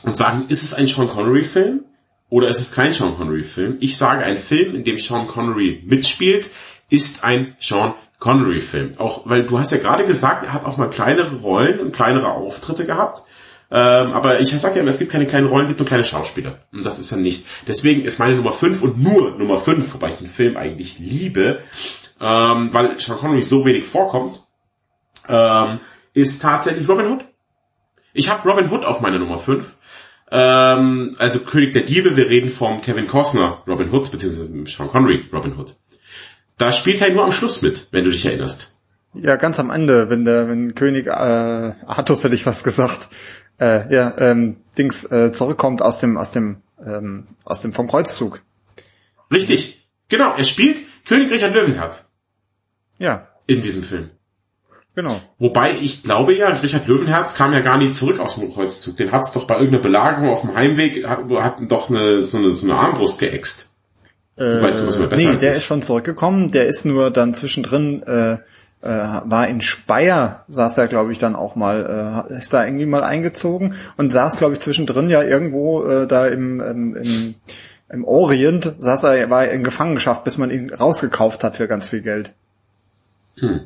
und 0.03 0.17
sagen, 0.17 0.45
ist 0.49 0.63
es 0.63 0.73
ein 0.73 0.87
Sean 0.87 1.07
Connery 1.07 1.43
Film 1.43 1.85
oder 2.29 2.47
ist 2.47 2.59
es 2.59 2.73
kein 2.73 2.93
Sean 2.93 3.15
Connery 3.15 3.43
Film? 3.43 3.77
Ich 3.79 3.97
sage, 3.97 4.23
ein 4.23 4.37
Film, 4.37 4.75
in 4.75 4.83
dem 4.83 4.97
Sean 4.97 5.27
Connery 5.27 5.83
mitspielt, 5.85 6.49
ist 6.89 7.23
ein 7.23 7.55
Sean 7.59 7.93
Connery-Film. 8.21 8.93
Auch, 8.99 9.27
weil 9.27 9.45
du 9.45 9.57
hast 9.57 9.71
ja 9.71 9.79
gerade 9.79 10.05
gesagt, 10.05 10.45
er 10.45 10.53
hat 10.53 10.63
auch 10.63 10.77
mal 10.77 10.89
kleinere 10.89 11.37
Rollen 11.37 11.79
und 11.79 11.91
kleinere 11.91 12.31
Auftritte 12.31 12.85
gehabt. 12.85 13.23
Ähm, 13.71 14.13
aber 14.13 14.39
ich 14.39 14.49
sage 14.51 14.75
ja 14.75 14.81
immer, 14.81 14.89
es 14.89 14.99
gibt 14.99 15.11
keine 15.11 15.25
kleinen 15.25 15.47
Rollen, 15.47 15.65
es 15.65 15.69
gibt 15.69 15.79
nur 15.79 15.87
kleine 15.87 16.03
Schauspieler. 16.03 16.59
Und 16.71 16.85
das 16.85 16.99
ist 16.99 17.09
ja 17.11 17.17
nicht. 17.17 17.47
Deswegen 17.67 18.05
ist 18.05 18.19
meine 18.19 18.35
Nummer 18.35 18.51
5 18.51 18.83
und 18.83 19.01
nur 19.01 19.37
Nummer 19.37 19.57
5, 19.57 19.93
wobei 19.95 20.09
ich 20.09 20.19
den 20.19 20.27
Film 20.27 20.55
eigentlich 20.55 20.99
liebe, 20.99 21.61
ähm, 22.19 22.69
weil 22.71 22.99
Sean 22.99 23.17
Connery 23.17 23.41
so 23.41 23.65
wenig 23.65 23.85
vorkommt, 23.85 24.43
ähm, 25.27 25.79
ist 26.13 26.43
tatsächlich 26.43 26.87
Robin 26.87 27.07
Hood. 27.07 27.25
Ich 28.13 28.29
habe 28.29 28.47
Robin 28.47 28.69
Hood 28.71 28.85
auf 28.85 29.01
meiner 29.01 29.17
Nummer 29.17 29.39
5. 29.39 29.77
Ähm, 30.29 31.15
also 31.17 31.39
König 31.39 31.73
der 31.73 31.83
Diebe, 31.83 32.15
wir 32.15 32.29
reden 32.29 32.51
vom 32.51 32.81
Kevin 32.81 33.07
Costner 33.07 33.63
Robin 33.65 33.91
Hood, 33.91 34.11
beziehungsweise 34.11 34.47
Sean 34.67 34.89
Connery 34.89 35.27
Robin 35.33 35.57
Hood. 35.57 35.75
Da 36.61 36.71
spielt 36.71 37.01
er 37.01 37.09
nur 37.09 37.23
am 37.23 37.31
Schluss 37.31 37.63
mit, 37.63 37.87
wenn 37.89 38.03
du 38.03 38.11
dich 38.11 38.23
erinnerst. 38.23 38.79
Ja, 39.15 39.35
ganz 39.35 39.59
am 39.59 39.71
Ende, 39.71 40.11
wenn 40.11 40.25
der, 40.25 40.47
wenn 40.47 40.75
König 40.75 41.07
äh, 41.07 41.09
Artus 41.09 42.23
hätte 42.23 42.35
ich 42.35 42.45
was 42.45 42.63
gesagt, 42.63 43.09
äh, 43.59 43.91
ja, 43.91 44.13
ähm, 44.19 44.57
Dings 44.77 45.11
äh, 45.11 45.31
zurückkommt 45.31 45.81
aus 45.81 46.01
dem, 46.01 46.17
aus 46.17 46.33
dem, 46.33 46.61
ähm, 46.85 47.25
aus 47.45 47.63
dem 47.63 47.73
vom 47.73 47.87
Kreuzzug. 47.87 48.43
Richtig, 49.33 49.89
genau. 50.07 50.35
Er 50.37 50.43
spielt 50.43 50.83
König 51.07 51.31
Richard 51.31 51.55
Löwenherz. 51.55 52.11
Ja. 52.99 53.27
In 53.47 53.63
diesem 53.63 53.81
Film. 53.81 54.11
Genau. 54.93 55.19
Wobei 55.39 55.73
ich 55.73 56.03
glaube 56.03 56.35
ja, 56.35 56.49
Richard 56.49 56.85
Löwenherz 56.85 57.33
kam 57.33 57.53
ja 57.53 57.61
gar 57.61 57.79
nicht 57.79 57.93
zurück 57.93 58.19
aus 58.19 58.35
dem 58.35 58.53
Kreuzzug. 58.53 58.97
Den 58.97 59.11
hat's 59.11 59.31
doch 59.31 59.47
bei 59.47 59.55
irgendeiner 59.55 59.81
Belagerung 59.81 60.29
auf 60.29 60.41
dem 60.41 60.53
Heimweg, 60.53 61.07
hat, 61.07 61.27
hat 61.27 61.55
doch 61.71 61.89
eine, 61.89 62.21
so, 62.21 62.37
eine, 62.37 62.51
so 62.51 62.67
eine 62.67 62.75
Armbrust 62.75 63.17
geäxt. 63.17 63.70
Äh, 64.37 64.61
weißt 64.61 64.83
du, 64.83 64.87
was 64.87 64.99
besser 65.09 65.31
Nee, 65.31 65.37
der 65.37 65.55
ist 65.55 65.63
schon 65.63 65.81
zurückgekommen. 65.81 66.51
Der 66.51 66.67
ist 66.67 66.85
nur 66.85 67.11
dann 67.11 67.33
zwischendrin, 67.33 68.03
äh, 68.03 68.33
äh, 68.33 68.39
war 68.81 69.47
in 69.47 69.61
Speyer, 69.61 70.45
saß 70.47 70.77
er, 70.77 70.87
glaube 70.87 71.11
ich, 71.11 71.19
dann 71.19 71.35
auch 71.35 71.55
mal, 71.55 72.27
äh, 72.29 72.37
ist 72.37 72.53
da 72.53 72.65
irgendwie 72.65 72.85
mal 72.85 73.03
eingezogen 73.03 73.75
und 73.97 74.11
saß, 74.11 74.37
glaube 74.37 74.53
ich, 74.53 74.59
zwischendrin 74.59 75.09
ja 75.09 75.21
irgendwo 75.21 75.83
äh, 75.83 76.07
da 76.07 76.27
im, 76.27 76.59
im, 76.59 76.95
im, 76.95 77.35
im 77.89 78.05
Orient, 78.05 78.73
saß 78.79 79.03
er, 79.03 79.29
war 79.29 79.47
in 79.47 79.63
Gefangenschaft, 79.63 80.23
bis 80.23 80.37
man 80.37 80.49
ihn 80.49 80.73
rausgekauft 80.73 81.43
hat 81.43 81.57
für 81.57 81.67
ganz 81.67 81.87
viel 81.87 82.01
Geld. 82.01 82.33
Hm. 83.37 83.61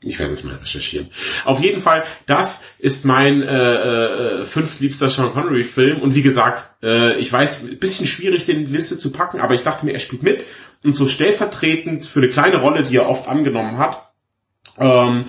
Ich 0.00 0.18
werde 0.20 0.32
es 0.32 0.44
mal 0.44 0.54
recherchieren. 0.54 1.08
Auf 1.44 1.60
jeden 1.60 1.80
Fall, 1.80 2.04
das 2.26 2.64
ist 2.78 3.04
mein 3.04 3.42
äh, 3.42 4.42
äh, 4.42 4.44
fünftliebster 4.44 5.10
Sean 5.10 5.32
Connery 5.32 5.64
Film. 5.64 6.00
Und 6.00 6.14
wie 6.14 6.22
gesagt, 6.22 6.70
äh, 6.84 7.16
ich 7.18 7.32
weiß, 7.32 7.64
ein 7.64 7.78
bisschen 7.78 8.06
schwierig, 8.06 8.44
den 8.44 8.60
in 8.60 8.66
die 8.66 8.72
Liste 8.72 8.96
zu 8.96 9.10
packen, 9.10 9.40
aber 9.40 9.54
ich 9.54 9.64
dachte 9.64 9.84
mir, 9.84 9.92
er 9.92 9.98
spielt 9.98 10.22
mit. 10.22 10.44
Und 10.84 10.94
so 10.94 11.06
stellvertretend 11.06 12.04
für 12.04 12.20
eine 12.20 12.28
kleine 12.28 12.58
Rolle, 12.58 12.84
die 12.84 12.96
er 12.96 13.08
oft 13.08 13.26
angenommen 13.26 13.78
hat, 13.78 14.12
ähm, 14.78 15.26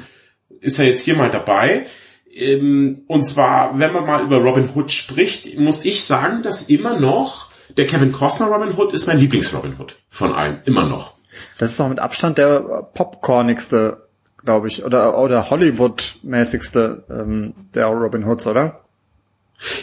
ist 0.61 0.77
er 0.77 0.85
jetzt 0.85 1.01
hier 1.01 1.15
mal 1.15 1.31
dabei. 1.31 1.87
Ähm, 2.31 3.05
und 3.07 3.23
zwar, 3.23 3.79
wenn 3.79 3.91
man 3.91 4.05
mal 4.05 4.23
über 4.23 4.37
Robin 4.37 4.69
Hood 4.75 4.91
spricht, 4.91 5.57
muss 5.57 5.83
ich 5.83 6.03
sagen, 6.03 6.43
dass 6.43 6.69
immer 6.69 6.99
noch 6.99 7.49
der 7.75 7.87
Kevin 7.87 8.11
Costner 8.11 8.47
Robin 8.47 8.77
Hood 8.77 8.93
ist 8.93 9.07
mein 9.07 9.17
Lieblings 9.17 9.53
Robin 9.53 9.79
Hood 9.79 9.97
von 10.09 10.33
allen. 10.33 10.61
Immer 10.65 10.85
noch. 10.85 11.15
Das 11.57 11.71
ist 11.71 11.81
auch 11.81 11.89
mit 11.89 11.99
Abstand 11.99 12.37
der 12.37 12.89
popcornigste 12.93 14.08
glaube 14.43 14.67
ich, 14.67 14.83
oder, 14.83 15.17
oder 15.17 15.49
Hollywood-mäßigste 15.49 17.03
ähm, 17.09 17.53
der 17.73 17.87
Robin 17.87 18.25
Hoods, 18.25 18.47
oder? 18.47 18.81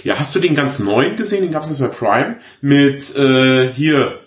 Ja, 0.05 0.19
hast 0.19 0.35
du 0.35 0.41
den 0.41 0.55
ganz 0.55 0.79
neuen 0.79 1.17
gesehen? 1.17 1.43
Den 1.43 1.53
gab 1.53 1.63
es 1.63 1.79
bei 1.79 1.89
Prime 1.89 2.37
mit 2.61 3.17
äh, 3.17 3.73
hier 3.73 4.21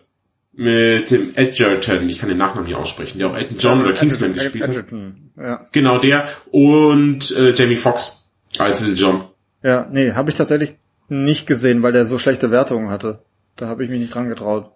mit 0.54 1.10
dem 1.10 1.32
Edgerton, 1.36 2.10
ich 2.10 2.20
kann 2.20 2.28
den 2.28 2.38
Nachnamen 2.38 2.68
nicht 2.68 2.76
aussprechen, 2.76 3.18
der 3.18 3.28
auch 3.28 3.36
Elton 3.36 3.58
John 3.58 3.82
oder 3.82 3.94
Kingsman 3.94 4.32
Edgerton, 4.32 4.52
gespielt 4.52 4.70
Edgerton, 4.70 5.32
hat. 5.38 5.46
Ja. 5.46 5.68
Genau 5.72 5.98
der 6.00 6.28
und 6.52 7.32
äh, 7.32 7.52
Jamie 7.52 7.78
Foxx 7.78 8.30
als 8.58 8.82
Little 8.82 8.96
John. 8.96 9.24
Ja, 9.64 9.88
nee, 9.90 10.12
habe 10.12 10.30
ich 10.30 10.36
tatsächlich 10.36 10.76
nicht 11.08 11.48
gesehen, 11.48 11.82
weil 11.82 11.94
der 11.94 12.06
so 12.06 12.18
schlechte 12.18 12.52
Wertungen 12.52 12.90
hatte. 12.90 13.20
Da 13.56 13.68
habe 13.68 13.84
ich 13.84 13.90
mich 13.90 14.02
nicht 14.02 14.14
dran 14.14 14.30
getraut. 14.30 14.72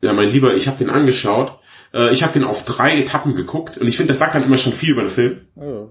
Ja, 0.00 0.12
mein 0.12 0.30
Lieber, 0.30 0.54
ich 0.54 0.66
habe 0.66 0.76
den 0.76 0.90
angeschaut 0.90 1.58
äh, 1.92 2.12
ich 2.12 2.22
habe 2.22 2.32
den 2.32 2.44
auf 2.44 2.64
drei 2.64 2.98
Etappen 2.98 3.34
geguckt 3.34 3.78
und 3.78 3.86
ich 3.86 3.96
finde, 3.96 4.08
das 4.08 4.18
sagt 4.18 4.34
dann 4.34 4.42
immer 4.42 4.58
schon 4.58 4.72
viel 4.72 4.90
über 4.90 5.02
den 5.02 5.10
Film. 5.10 5.40
Oh. 5.56 5.88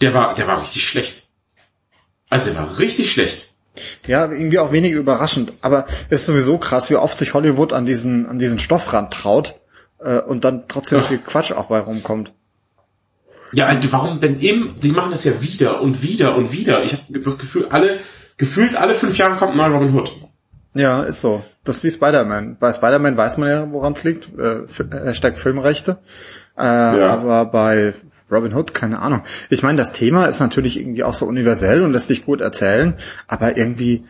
Der 0.00 0.14
war, 0.14 0.34
der 0.34 0.46
war 0.46 0.60
richtig 0.60 0.86
schlecht. 0.86 1.28
Also 2.30 2.50
der 2.50 2.58
war 2.58 2.78
richtig 2.78 3.12
schlecht. 3.12 3.54
Ja, 4.06 4.30
irgendwie 4.30 4.58
auch 4.58 4.72
wenig 4.72 4.92
überraschend. 4.92 5.52
Aber 5.60 5.86
es 6.10 6.22
ist 6.22 6.26
sowieso 6.26 6.58
krass, 6.58 6.90
wie 6.90 6.96
oft 6.96 7.16
sich 7.16 7.34
Hollywood 7.34 7.72
an 7.72 7.86
diesen, 7.86 8.26
an 8.26 8.38
diesen 8.38 8.58
Stoffrand 8.58 9.12
traut 9.12 9.60
äh, 9.98 10.20
und 10.20 10.44
dann 10.44 10.64
trotzdem 10.68 11.00
Ach. 11.00 11.08
viel 11.08 11.18
Quatsch 11.18 11.52
auch 11.52 11.66
bei 11.66 11.80
rumkommt. 11.80 12.32
Ja, 13.52 13.78
warum 13.90 14.20
denn 14.20 14.40
eben? 14.40 14.80
Die 14.80 14.90
machen 14.90 15.12
das 15.12 15.24
ja 15.24 15.40
wieder 15.40 15.80
und 15.80 16.02
wieder 16.02 16.34
und 16.34 16.52
wieder. 16.52 16.82
Ich 16.82 16.92
habe 16.92 17.02
das 17.08 17.38
Gefühl, 17.38 17.66
alle 17.70 18.00
gefühlt 18.36 18.74
alle 18.74 18.94
fünf 18.94 19.16
Jahre 19.16 19.36
kommt 19.36 19.52
ein 19.52 19.58
neuer 19.58 19.70
Robin 19.70 19.94
Hood. 19.94 20.12
Ja, 20.74 21.02
ist 21.02 21.20
so. 21.20 21.42
Das 21.62 21.76
ist 21.76 21.84
wie 21.84 21.90
Spider-Man. 21.90 22.56
Bei 22.58 22.72
Spider-Man 22.72 23.16
weiß 23.16 23.38
man 23.38 23.48
ja, 23.48 23.72
woran 23.72 23.92
es 23.92 24.04
liegt. 24.04 24.30
Äh, 24.38 24.62
Hashtag 25.04 25.38
Filmrechte. 25.38 25.98
Äh, 26.58 26.62
ja. 26.62 27.10
Aber 27.10 27.46
bei 27.46 27.94
Robin 28.30 28.54
Hood, 28.54 28.74
keine 28.74 29.00
Ahnung. 29.00 29.22
Ich 29.50 29.62
meine, 29.62 29.78
das 29.78 29.92
Thema 29.92 30.26
ist 30.26 30.40
natürlich 30.40 30.78
irgendwie 30.78 31.04
auch 31.04 31.14
so 31.14 31.26
universell 31.26 31.82
und 31.82 31.92
lässt 31.92 32.08
sich 32.08 32.24
gut 32.24 32.40
erzählen, 32.40 32.94
aber 33.28 33.56
irgendwie, 33.56 34.04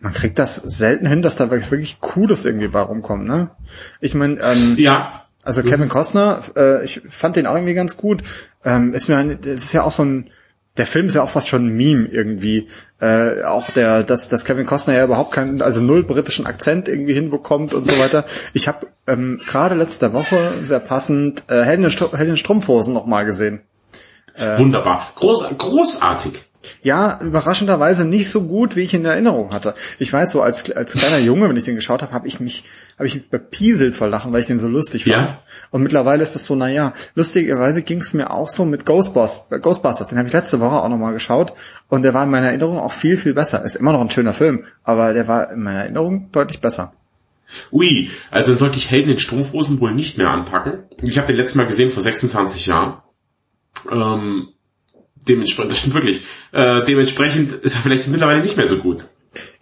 man 0.00 0.12
kriegt 0.12 0.38
das 0.38 0.56
selten 0.56 1.06
hin, 1.06 1.22
dass 1.22 1.36
da 1.36 1.50
wirklich 1.50 2.00
Cooles 2.00 2.44
irgendwie 2.44 2.68
bei 2.68 2.80
rumkommt, 2.80 3.26
ne? 3.26 3.50
Ich 4.00 4.14
meine, 4.14 4.40
ähm, 4.40 4.74
ja. 4.76 5.20
Also 5.42 5.62
Kevin 5.62 5.90
Costner, 5.90 6.40
äh, 6.56 6.84
ich 6.84 7.02
fand 7.06 7.36
den 7.36 7.46
auch 7.46 7.54
irgendwie 7.54 7.74
ganz 7.74 7.98
gut. 7.98 8.22
Ähm, 8.64 8.94
ist 8.94 9.10
mir 9.10 9.18
ein, 9.18 9.38
das 9.42 9.60
ist 9.60 9.72
ja 9.74 9.82
auch 9.82 9.92
so 9.92 10.02
ein 10.02 10.30
der 10.76 10.86
Film 10.86 11.06
ist 11.06 11.14
ja 11.14 11.22
auch 11.22 11.28
fast 11.28 11.48
schon 11.48 11.66
ein 11.66 11.76
Meme 11.76 12.08
irgendwie. 12.08 12.68
Äh, 13.00 13.42
auch 13.44 13.70
der, 13.70 14.02
dass, 14.02 14.28
dass 14.28 14.44
Kevin 14.44 14.66
Costner 14.66 14.94
ja 14.94 15.04
überhaupt 15.04 15.32
keinen, 15.32 15.62
also 15.62 15.80
null 15.80 16.02
britischen 16.02 16.46
Akzent 16.46 16.88
irgendwie 16.88 17.14
hinbekommt 17.14 17.74
und 17.74 17.86
so 17.86 17.98
weiter. 17.98 18.24
Ich 18.54 18.66
habe 18.66 18.88
ähm, 19.06 19.40
gerade 19.46 19.76
letzte 19.76 20.12
Woche 20.12 20.52
sehr 20.62 20.80
passend 20.80 21.44
äh, 21.48 21.62
Helden 21.62 21.84
in 21.84 22.36
Strumpfhosen 22.36 22.92
nochmal 22.92 23.24
gesehen. 23.24 23.60
Äh, 24.36 24.58
Wunderbar. 24.58 25.12
Groß, 25.16 25.56
großartig. 25.58 26.42
Ja, 26.82 27.18
überraschenderweise 27.20 28.04
nicht 28.04 28.30
so 28.30 28.42
gut, 28.42 28.76
wie 28.76 28.80
ich 28.80 28.94
in 28.94 29.04
Erinnerung 29.04 29.52
hatte. 29.52 29.74
Ich 29.98 30.12
weiß 30.12 30.32
so, 30.32 30.42
als, 30.42 30.70
als 30.72 30.94
kleiner 30.94 31.18
Junge, 31.18 31.48
wenn 31.48 31.56
ich 31.56 31.64
den 31.64 31.76
geschaut 31.76 32.02
habe, 32.02 32.12
habe 32.12 32.28
ich 32.28 32.40
mich, 32.40 32.64
habe 32.96 33.06
ich 33.06 33.14
mich 33.14 33.28
bepieselt 33.28 33.96
vor 33.96 34.08
Lachen, 34.08 34.32
weil 34.32 34.40
ich 34.40 34.46
den 34.46 34.58
so 34.58 34.68
lustig 34.68 35.04
fand. 35.04 35.30
Ja. 35.30 35.38
Und 35.70 35.82
mittlerweile 35.82 36.22
ist 36.22 36.34
das 36.34 36.44
so, 36.44 36.54
naja, 36.54 36.92
lustigerweise 37.14 37.82
ging 37.82 38.00
es 38.00 38.12
mir 38.12 38.30
auch 38.30 38.48
so 38.48 38.64
mit 38.64 38.86
Ghostbusters. 38.86 39.60
Ghostbusters, 39.60 40.08
den 40.08 40.18
habe 40.18 40.28
ich 40.28 40.34
letzte 40.34 40.60
Woche 40.60 40.82
auch 40.82 40.88
nochmal 40.88 41.12
geschaut 41.12 41.52
und 41.88 42.02
der 42.02 42.14
war 42.14 42.24
in 42.24 42.30
meiner 42.30 42.48
Erinnerung 42.48 42.78
auch 42.78 42.92
viel, 42.92 43.16
viel 43.16 43.34
besser. 43.34 43.64
Ist 43.64 43.76
immer 43.76 43.92
noch 43.92 44.00
ein 44.00 44.10
schöner 44.10 44.32
Film, 44.32 44.64
aber 44.82 45.12
der 45.12 45.28
war 45.28 45.50
in 45.50 45.62
meiner 45.62 45.80
Erinnerung 45.80 46.30
deutlich 46.32 46.60
besser. 46.60 46.94
Ui, 47.70 48.10
also 48.30 48.52
dann 48.52 48.58
sollte 48.58 48.78
ich 48.78 48.90
Helden 48.90 49.10
in 49.10 49.18
Strumpfhosen 49.18 49.80
wohl 49.80 49.94
nicht 49.94 50.18
mehr 50.18 50.30
anpacken. 50.30 50.84
Ich 51.02 51.18
habe 51.18 51.28
den 51.28 51.36
letzten 51.36 51.58
Mal 51.58 51.66
gesehen 51.66 51.90
vor 51.90 52.02
26 52.02 52.66
Jahren. 52.66 53.02
Ähm, 53.90 54.48
dementsprechend, 55.28 55.72
das 55.72 55.78
stimmt 55.78 55.94
wirklich. 55.94 56.24
Äh, 56.52 56.82
dementsprechend 56.84 57.52
ist 57.52 57.74
er 57.74 57.80
vielleicht 57.80 58.08
mittlerweile 58.08 58.40
nicht 58.40 58.56
mehr 58.56 58.66
so 58.66 58.78
gut. 58.78 59.04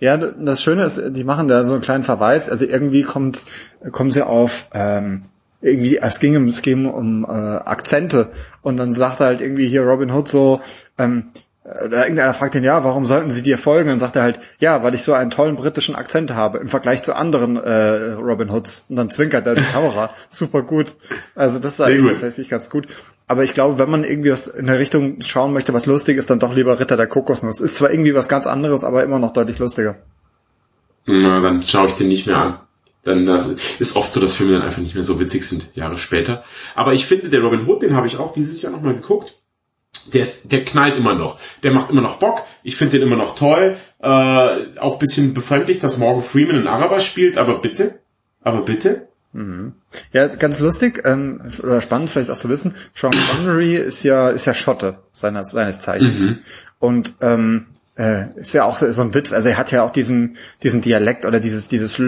Ja, 0.00 0.16
das 0.16 0.62
Schöne 0.62 0.84
ist, 0.84 1.00
die 1.10 1.24
machen 1.24 1.48
da 1.48 1.64
so 1.64 1.72
einen 1.72 1.82
kleinen 1.82 2.04
Verweis. 2.04 2.50
Also 2.50 2.64
irgendwie 2.64 3.02
kommt, 3.02 3.46
kommen 3.90 4.10
sie 4.10 4.26
auf 4.26 4.68
ähm, 4.74 5.22
irgendwie, 5.62 5.98
es 5.98 6.18
ging, 6.18 6.36
um, 6.36 6.46
es 6.48 6.62
ging 6.62 6.86
um 6.86 7.24
äh, 7.24 7.28
Akzente 7.28 8.30
und 8.62 8.76
dann 8.76 8.92
sagt 8.92 9.20
er 9.20 9.26
halt 9.26 9.40
irgendwie 9.40 9.68
hier 9.68 9.82
Robin 9.82 10.10
Hood 10.10 10.28
so, 10.28 10.60
ähm, 10.98 11.30
oder 11.64 12.02
irgendeiner 12.02 12.34
fragt 12.34 12.56
ihn, 12.56 12.64
ja, 12.64 12.82
warum 12.82 13.06
sollten 13.06 13.30
sie 13.30 13.42
dir 13.42 13.56
folgen? 13.56 13.88
Und 13.88 13.92
dann 13.92 13.98
sagt 14.00 14.16
er 14.16 14.22
halt, 14.22 14.40
ja, 14.58 14.82
weil 14.82 14.94
ich 14.94 15.04
so 15.04 15.12
einen 15.12 15.30
tollen 15.30 15.54
britischen 15.54 15.94
Akzent 15.94 16.34
habe 16.34 16.58
im 16.58 16.66
Vergleich 16.66 17.04
zu 17.04 17.14
anderen 17.14 17.56
äh, 17.56 18.12
Robin 18.12 18.52
Hoods. 18.52 18.86
Und 18.88 18.96
dann 18.96 19.10
zwinkert 19.10 19.46
er 19.46 19.54
die 19.54 19.62
Kamera. 19.62 20.10
Super 20.28 20.62
gut. 20.62 20.96
Also 21.36 21.60
das 21.60 21.74
ist 21.74 21.80
eigentlich 21.80 22.14
tatsächlich 22.14 22.48
ganz 22.48 22.68
gut. 22.68 22.88
Aber 23.32 23.44
ich 23.44 23.54
glaube, 23.54 23.78
wenn 23.78 23.90
man 23.90 24.04
irgendwie 24.04 24.30
was 24.30 24.46
in 24.46 24.66
der 24.66 24.78
Richtung 24.78 25.22
schauen 25.22 25.54
möchte, 25.54 25.72
was 25.72 25.86
lustig 25.86 26.18
ist, 26.18 26.28
dann 26.28 26.38
doch 26.38 26.54
lieber 26.54 26.78
Ritter 26.78 26.98
der 26.98 27.06
Kokosnuss. 27.06 27.62
Ist 27.62 27.76
zwar 27.76 27.90
irgendwie 27.90 28.14
was 28.14 28.28
ganz 28.28 28.46
anderes, 28.46 28.84
aber 28.84 29.02
immer 29.04 29.18
noch 29.18 29.32
deutlich 29.32 29.58
lustiger. 29.58 29.96
Na, 31.06 31.40
dann 31.40 31.62
schaue 31.62 31.86
ich 31.86 31.94
den 31.94 32.08
nicht 32.08 32.26
mehr 32.26 32.36
an. 32.36 32.60
Dann 33.04 33.24
das 33.24 33.56
ist 33.78 33.96
oft 33.96 34.12
so, 34.12 34.20
dass 34.20 34.34
Filme 34.34 34.52
dann 34.52 34.60
einfach 34.60 34.82
nicht 34.82 34.92
mehr 34.92 35.02
so 35.02 35.18
witzig 35.18 35.46
sind, 35.46 35.74
Jahre 35.74 35.96
später. 35.96 36.44
Aber 36.74 36.92
ich 36.92 37.06
finde, 37.06 37.30
der 37.30 37.40
Robin 37.40 37.66
Hood, 37.66 37.80
den 37.80 37.96
habe 37.96 38.06
ich 38.06 38.18
auch 38.18 38.34
dieses 38.34 38.60
Jahr 38.60 38.70
nochmal 38.70 38.96
geguckt. 38.96 39.40
Der, 40.12 40.20
ist, 40.20 40.52
der 40.52 40.62
knallt 40.66 40.96
immer 40.96 41.14
noch. 41.14 41.38
Der 41.62 41.72
macht 41.72 41.88
immer 41.88 42.02
noch 42.02 42.18
Bock. 42.18 42.42
Ich 42.62 42.76
finde 42.76 42.98
den 42.98 43.08
immer 43.08 43.16
noch 43.16 43.34
toll. 43.34 43.78
Äh, 43.98 44.78
auch 44.78 44.98
bisschen 44.98 45.32
befremdlich, 45.32 45.78
dass 45.78 45.96
Morgan 45.96 46.22
Freeman 46.22 46.56
einen 46.56 46.68
Araber 46.68 47.00
spielt, 47.00 47.38
aber 47.38 47.60
bitte. 47.62 48.00
Aber 48.42 48.60
bitte. 48.60 49.08
Mhm. 49.32 49.72
Ja, 50.12 50.26
ganz 50.26 50.58
lustig 50.60 51.02
ähm, 51.06 51.40
oder 51.62 51.80
spannend 51.80 52.10
vielleicht 52.10 52.30
auch 52.30 52.36
zu 52.36 52.48
wissen. 52.48 52.74
Sean 52.94 53.14
Connery 53.30 53.76
ist 53.76 54.02
ja 54.02 54.28
ist 54.30 54.44
ja 54.44 54.54
Schotte 54.54 54.98
seines 55.12 55.50
seines 55.50 55.80
Zeichens 55.80 56.26
mhm. 56.26 56.38
und 56.78 57.14
ähm, 57.20 57.66
äh, 57.96 58.26
ist 58.36 58.52
ja 58.52 58.64
auch 58.64 58.78
so 58.78 59.02
ein 59.02 59.14
Witz. 59.14 59.32
Also 59.32 59.50
er 59.50 59.58
hat 59.58 59.70
ja 59.70 59.82
auch 59.82 59.90
diesen 59.90 60.36
diesen 60.62 60.80
Dialekt 60.80 61.26
oder 61.26 61.40
dieses 61.40 61.68
dieses 61.68 61.98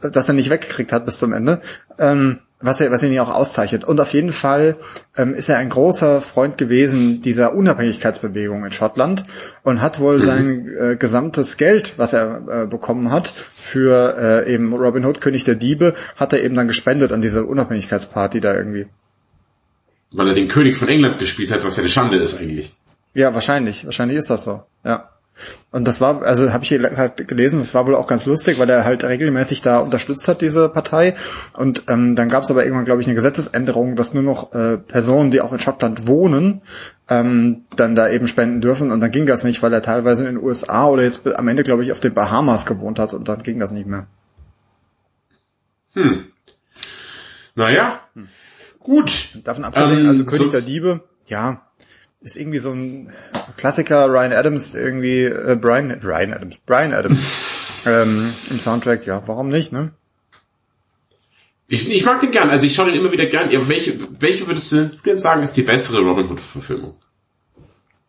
das 0.00 0.28
er 0.28 0.34
nicht 0.34 0.50
weggekriegt 0.50 0.92
hat 0.92 1.06
bis 1.06 1.18
zum 1.18 1.32
Ende. 1.32 1.60
Ähm, 1.98 2.40
was 2.60 2.80
er, 2.80 2.90
was 2.90 3.02
ihn 3.02 3.12
ja 3.12 3.22
auch 3.22 3.34
auszeichnet. 3.34 3.84
Und 3.84 4.00
auf 4.00 4.12
jeden 4.12 4.32
Fall 4.32 4.76
ähm, 5.16 5.34
ist 5.34 5.48
er 5.48 5.58
ein 5.58 5.70
großer 5.70 6.20
Freund 6.20 6.58
gewesen 6.58 7.22
dieser 7.22 7.54
Unabhängigkeitsbewegung 7.54 8.64
in 8.64 8.72
Schottland 8.72 9.24
und 9.62 9.80
hat 9.80 9.98
wohl 9.98 10.16
mhm. 10.16 10.20
sein 10.20 10.68
äh, 10.78 10.96
gesamtes 10.96 11.56
Geld, 11.56 11.94
was 11.96 12.12
er 12.12 12.42
äh, 12.48 12.66
bekommen 12.66 13.10
hat 13.10 13.32
für 13.56 14.16
äh, 14.46 14.52
eben 14.52 14.74
Robin 14.74 15.06
Hood, 15.06 15.20
König 15.20 15.44
der 15.44 15.54
Diebe, 15.54 15.94
hat 16.16 16.32
er 16.32 16.42
eben 16.42 16.54
dann 16.54 16.68
gespendet 16.68 17.12
an 17.12 17.22
diese 17.22 17.46
Unabhängigkeitsparty 17.46 18.40
da 18.40 18.54
irgendwie. 18.54 18.86
Weil 20.12 20.28
er 20.28 20.34
den 20.34 20.48
König 20.48 20.76
von 20.76 20.88
England 20.88 21.18
gespielt 21.18 21.52
hat, 21.52 21.64
was 21.64 21.76
ja 21.76 21.82
eine 21.82 21.90
Schande 21.90 22.18
ist 22.18 22.40
eigentlich. 22.40 22.76
Ja, 23.14 23.34
wahrscheinlich. 23.34 23.84
Wahrscheinlich 23.84 24.18
ist 24.18 24.30
das 24.30 24.44
so. 24.44 24.62
Ja. 24.84 25.10
Und 25.70 25.86
das 25.86 26.00
war, 26.00 26.22
also 26.22 26.52
habe 26.52 26.64
ich 26.64 26.70
halt 26.72 27.28
gelesen, 27.28 27.60
das 27.60 27.74
war 27.74 27.86
wohl 27.86 27.94
auch 27.94 28.06
ganz 28.06 28.26
lustig, 28.26 28.58
weil 28.58 28.68
er 28.68 28.84
halt 28.84 29.04
regelmäßig 29.04 29.62
da 29.62 29.78
unterstützt 29.78 30.28
hat, 30.28 30.42
diese 30.42 30.68
Partei. 30.68 31.14
Und 31.54 31.84
ähm, 31.88 32.16
dann 32.16 32.28
gab 32.28 32.42
es 32.42 32.50
aber 32.50 32.64
irgendwann, 32.64 32.84
glaube 32.84 33.00
ich, 33.00 33.06
eine 33.06 33.14
Gesetzesänderung, 33.14 33.96
dass 33.96 34.12
nur 34.12 34.22
noch 34.22 34.52
äh, 34.52 34.76
Personen, 34.78 35.30
die 35.30 35.40
auch 35.40 35.52
in 35.52 35.58
Schottland 35.58 36.06
wohnen, 36.06 36.62
ähm, 37.08 37.64
dann 37.76 37.94
da 37.94 38.08
eben 38.08 38.26
spenden 38.26 38.60
dürfen. 38.60 38.90
Und 38.90 39.00
dann 39.00 39.10
ging 39.10 39.26
das 39.26 39.44
nicht, 39.44 39.62
weil 39.62 39.72
er 39.72 39.82
teilweise 39.82 40.26
in 40.26 40.34
den 40.34 40.44
USA 40.44 40.86
oder 40.88 41.02
jetzt 41.04 41.26
am 41.26 41.48
Ende, 41.48 41.62
glaube 41.62 41.84
ich, 41.84 41.92
auf 41.92 42.00
den 42.00 42.14
Bahamas 42.14 42.66
gewohnt 42.66 42.98
hat 42.98 43.14
und 43.14 43.28
dann 43.28 43.42
ging 43.42 43.58
das 43.58 43.72
nicht 43.72 43.86
mehr. 43.86 44.06
Hm. 45.94 46.26
Naja, 47.54 48.00
hm. 48.14 48.28
gut. 48.78 49.38
Davon 49.44 49.64
abgesehen, 49.64 50.00
ähm, 50.00 50.08
also 50.08 50.24
König 50.24 50.50
der 50.50 50.60
Diebe, 50.60 51.02
ja, 51.26 51.69
ist 52.20 52.36
irgendwie 52.36 52.58
so 52.58 52.72
ein 52.72 53.12
Klassiker, 53.56 54.06
Ryan 54.06 54.32
Adams 54.32 54.74
irgendwie, 54.74 55.24
äh, 55.24 55.56
Brian, 55.60 55.90
Ryan 55.90 56.34
Adams, 56.34 56.56
Brian 56.66 56.92
Adams 56.92 57.20
ähm, 57.86 58.32
im 58.50 58.60
Soundtrack, 58.60 59.06
ja, 59.06 59.22
warum 59.26 59.48
nicht, 59.48 59.72
ne? 59.72 59.92
Ich, 61.66 61.88
ich 61.88 62.04
mag 62.04 62.20
den 62.20 62.32
gern, 62.32 62.50
also 62.50 62.66
ich 62.66 62.74
schaue 62.74 62.90
den 62.90 63.00
immer 63.00 63.12
wieder 63.12 63.26
gern. 63.26 63.48
Ja, 63.50 63.68
welche, 63.68 63.96
welche 64.18 64.46
würdest 64.48 64.72
du 64.72 64.90
denn 65.06 65.18
sagen, 65.18 65.42
ist 65.44 65.56
die 65.56 65.62
bessere 65.62 66.00
Robin 66.00 66.28
Hood-Verfilmung? 66.28 66.96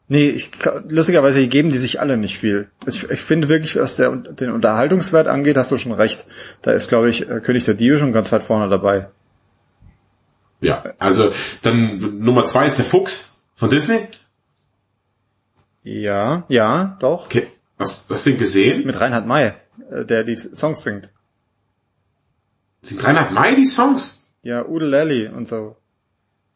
Nee, 0.07 0.29
ich, 0.29 0.49
lustigerweise 0.89 1.47
geben 1.47 1.69
die 1.69 1.77
sich 1.77 1.99
alle 2.01 2.17
nicht 2.17 2.39
viel. 2.39 2.69
Ich, 2.87 3.09
ich 3.09 3.21
finde 3.21 3.49
wirklich, 3.49 3.75
was 3.75 3.97
der, 3.97 4.11
den 4.13 4.51
Unterhaltungswert 4.51 5.27
angeht, 5.27 5.57
hast 5.57 5.71
du 5.71 5.77
schon 5.77 5.93
recht. 5.93 6.25
Da 6.63 6.71
ist, 6.71 6.89
glaube 6.89 7.09
ich, 7.09 7.29
äh, 7.29 7.39
König 7.39 7.63
der 7.63 7.75
Diebe 7.75 7.99
schon 7.99 8.11
ganz 8.11 8.31
weit 8.31 8.43
vorne 8.43 8.67
dabei. 8.67 9.09
Ja, 10.59 10.83
also 10.97 11.31
dann 11.61 12.19
Nummer 12.19 12.45
zwei 12.45 12.65
ist 12.65 12.77
der 12.77 12.85
Fuchs 12.85 13.40
von 13.61 13.69
Disney? 13.69 13.99
Ja, 15.83 16.45
ja, 16.47 16.97
doch. 16.99 17.25
Okay. 17.25 17.45
Hast, 17.77 18.09
hast 18.09 18.25
du 18.25 18.31
den 18.31 18.39
gesehen? 18.39 18.87
Mit 18.87 18.99
Reinhard 18.99 19.27
May, 19.27 19.53
äh, 19.91 20.03
der 20.03 20.23
die 20.23 20.35
Songs 20.35 20.83
singt. 20.83 21.11
Sind 22.81 23.03
Reinhard 23.03 23.31
May 23.31 23.55
die 23.55 23.67
Songs? 23.67 24.33
Ja, 24.41 24.65
Ude 24.65 24.87
Lally 24.87 25.27
und 25.27 25.47
so. 25.47 25.75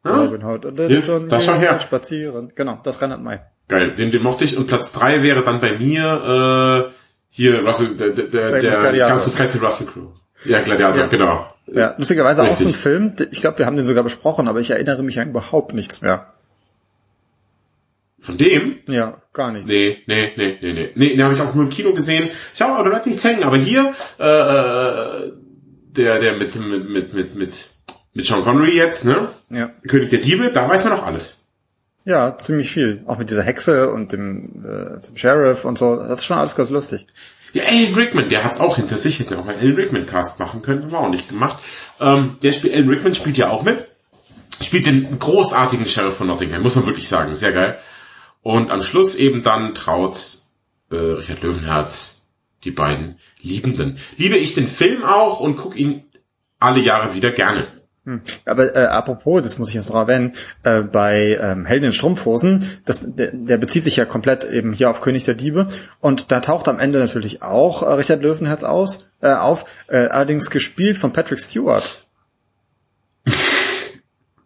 Ah, 0.01 0.23
Robin 0.23 0.43
Hood 0.43 0.65
und 0.65 0.79
ja, 0.79 0.87
John 1.01 1.29
das 1.29 1.45
schon 1.45 1.59
her. 1.59 1.79
Spazieren. 1.79 2.53
Genau, 2.55 2.79
das 2.83 2.99
Reinhard 2.99 3.21
May. 3.21 3.39
Geil, 3.67 3.93
den, 3.93 4.09
den 4.09 4.23
mochte 4.23 4.43
ich. 4.43 4.57
Und 4.57 4.65
Platz 4.65 4.91
drei 4.91 5.21
wäre 5.21 5.43
dann 5.43 5.61
bei 5.61 5.77
mir 5.77 6.89
äh, 6.89 6.93
hier 7.29 7.63
Russell, 7.63 7.97
der, 7.97 8.09
der, 8.09 8.29
der, 8.29 8.91
der 8.91 9.07
ganze 9.07 9.29
fette 9.29 9.61
Russell 9.61 9.85
Crew. 9.85 10.07
Ja, 10.43 10.61
Gladiator, 10.61 11.03
ja. 11.03 11.07
genau. 11.07 11.53
Ja, 11.67 11.93
lustigerweise 11.99 12.41
Richtig. 12.41 12.55
auch 12.55 12.61
so 12.61 12.67
ein 12.69 12.73
Film, 12.73 13.15
ich 13.31 13.41
glaube, 13.41 13.59
wir 13.59 13.67
haben 13.67 13.75
den 13.75 13.85
sogar 13.85 14.03
besprochen, 14.03 14.47
aber 14.47 14.59
ich 14.59 14.71
erinnere 14.71 15.03
mich 15.03 15.19
an 15.19 15.29
überhaupt 15.29 15.75
nichts 15.75 16.01
mehr. 16.01 16.34
Von 18.25 18.39
dem? 18.39 18.79
Ja, 18.87 19.21
gar 19.33 19.51
nicht. 19.51 19.67
Nee, 19.67 19.99
nee, 20.07 20.31
nee, 20.35 20.57
nee, 20.59 20.73
nee. 20.73 20.89
Nee, 20.95 21.09
den 21.09 21.23
habe 21.23 21.35
ich 21.35 21.41
auch 21.41 21.53
nur 21.53 21.65
im 21.65 21.69
Kino 21.69 21.93
gesehen. 21.93 22.31
Ich 22.51 22.59
habe 22.59 22.73
aber 22.73 22.89
bleibt 22.89 23.05
nichts 23.05 23.23
hängen. 23.23 23.43
Aber 23.43 23.57
hier, 23.57 23.93
äh, 24.19 24.23
äh, 24.25 25.31
der, 25.91 26.19
der 26.19 26.33
mit, 26.33 26.55
mit, 26.55 26.89
mit, 26.89 27.13
mit, 27.13 27.35
mit, 27.35 27.69
mit 28.15 28.25
Sean 28.25 28.43
Connery 28.43 28.75
jetzt, 28.75 29.05
ne? 29.05 29.29
Ja. 29.51 29.69
König 29.87 30.09
der 30.09 30.19
Diebe, 30.19 30.51
da 30.51 30.67
weiß 30.67 30.85
man 30.85 30.93
noch 30.93 31.05
alles. 31.05 31.45
Ja, 32.03 32.35
ziemlich 32.35 32.71
viel. 32.71 33.03
Auch 33.05 33.19
mit 33.19 33.29
dieser 33.29 33.43
Hexe 33.43 33.91
und 33.91 34.11
dem, 34.11 34.65
äh, 34.65 35.05
dem 35.05 35.15
Sheriff 35.15 35.63
und 35.63 35.77
so. 35.77 35.95
Das 35.95 36.19
ist 36.19 36.25
schon 36.25 36.37
alles 36.37 36.55
ganz 36.55 36.71
lustig. 36.71 37.05
Ja, 37.53 37.63
Alan 37.67 37.93
Rickman, 37.93 38.29
der 38.29 38.43
hat's 38.43 38.59
auch 38.59 38.77
hinter 38.77 38.97
sich. 38.97 39.19
Hätte 39.19 39.37
auch 39.37 39.45
mal 39.45 39.55
Alan 39.55 39.75
Rickman 39.75 40.07
Cast 40.07 40.39
machen 40.39 40.63
können, 40.63 40.81
haben 40.81 40.91
wir 40.91 40.99
auch 40.99 41.09
nicht 41.09 41.29
gemacht. 41.29 41.61
Ähm, 41.99 42.37
der 42.41 42.53
spielt, 42.53 42.73
Alan 42.73 42.89
Rickman 42.89 43.13
spielt 43.13 43.37
ja 43.37 43.51
auch 43.51 43.61
mit. 43.61 43.85
Spielt 44.63 44.87
den 44.87 45.19
großartigen 45.19 45.85
Sheriff 45.85 46.15
von 46.15 46.27
Nottingham, 46.27 46.63
muss 46.63 46.75
man 46.75 46.87
wirklich 46.87 47.07
sagen. 47.07 47.35
Sehr 47.35 47.51
geil. 47.51 47.77
Und 48.45 48.69
am 48.69 48.83
Schluss 48.83 49.15
eben 49.15 49.41
dann 49.41 49.73
traut 49.73 50.37
äh, 50.91 50.95
Richard 50.95 51.41
Löwenherz 51.41 52.27
die 52.63 52.69
beiden 52.69 53.17
Liebenden. 53.41 53.97
Liebe 54.17 54.37
ich 54.37 54.53
den 54.53 54.67
Film 54.67 55.03
auch 55.03 55.39
und 55.39 55.55
gucke 55.55 55.79
ihn 55.79 56.03
alle 56.59 56.79
Jahre 56.79 57.15
wieder 57.15 57.31
gerne. 57.31 57.69
Hm. 58.03 58.21
Aber 58.45 58.75
äh, 58.75 58.85
apropos, 58.85 59.41
das 59.41 59.57
muss 59.57 59.69
ich 59.69 59.73
jetzt 59.73 59.89
noch 59.89 59.95
erwähnen, 59.95 60.33
äh, 60.61 60.83
bei 60.83 61.39
ähm, 61.41 61.65
Helden 61.65 61.85
in 61.85 61.91
Strumpfhosen, 61.91 62.63
das, 62.85 63.15
der, 63.15 63.31
der 63.33 63.57
bezieht 63.57 63.81
sich 63.81 63.95
ja 63.95 64.05
komplett 64.05 64.43
eben 64.43 64.73
hier 64.73 64.91
auf 64.91 65.01
König 65.01 65.23
der 65.23 65.33
Diebe 65.33 65.65
und 65.99 66.31
da 66.31 66.39
taucht 66.39 66.67
am 66.67 66.77
Ende 66.77 66.99
natürlich 66.99 67.41
auch 67.41 67.81
äh, 67.81 67.93
Richard 67.93 68.21
Löwenherz 68.21 68.63
aus, 68.63 69.07
äh, 69.21 69.33
auf, 69.33 69.65
äh, 69.87 70.05
allerdings 70.05 70.51
gespielt 70.51 70.99
von 70.99 71.13
Patrick 71.13 71.39
Stewart. 71.39 72.04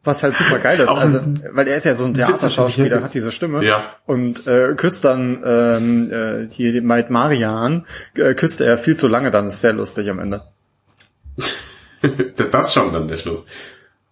Was 0.03 0.23
halt 0.23 0.35
super 0.35 0.59
geil 0.59 0.79
ist, 0.79 0.87
also, 0.87 1.19
weil 1.51 1.67
er 1.67 1.75
ist 1.75 1.83
ja 1.83 1.93
so 1.93 2.05
ein 2.05 2.13
Theaterschauspieler, 2.13 3.03
hat 3.03 3.13
diese 3.13 3.33
Stimme 3.33 3.65
ja. 3.65 3.83
und 4.05 4.47
äh, 4.47 4.73
küsst 4.75 5.03
dann 5.03 5.43
ähm, 5.45 6.11
äh, 6.11 6.47
die 6.47 6.79
Maid 6.79 7.09
Marian, 7.09 7.85
äh, 8.15 8.33
küsst 8.33 8.61
er 8.61 8.77
viel 8.77 8.95
zu 8.95 9.09
lange, 9.09 9.29
dann 9.29 9.47
ist 9.47 9.59
sehr 9.59 9.73
lustig 9.73 10.09
am 10.09 10.19
Ende. 10.19 10.43
das 12.51 12.73
schon 12.73 12.93
dann 12.93 13.09
der 13.09 13.17
Schluss. 13.17 13.45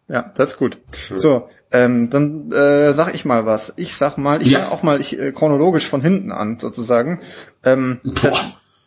Ja, 0.09 0.31
das 0.35 0.51
ist 0.51 0.57
gut. 0.57 0.77
Ja. 1.09 1.19
So, 1.19 1.49
ähm, 1.71 2.09
dann 2.09 2.51
äh, 2.51 2.93
sag 2.93 3.13
ich 3.13 3.25
mal 3.25 3.45
was. 3.45 3.73
Ich 3.77 3.95
sag 3.95 4.17
mal, 4.17 4.41
ich 4.41 4.51
ja. 4.51 4.59
fange 4.59 4.71
auch 4.71 4.83
mal 4.83 5.01
ich, 5.01 5.19
äh, 5.19 5.31
chronologisch 5.31 5.87
von 5.87 6.01
hinten 6.01 6.31
an, 6.31 6.59
sozusagen. 6.59 7.21
Ähm, 7.63 7.99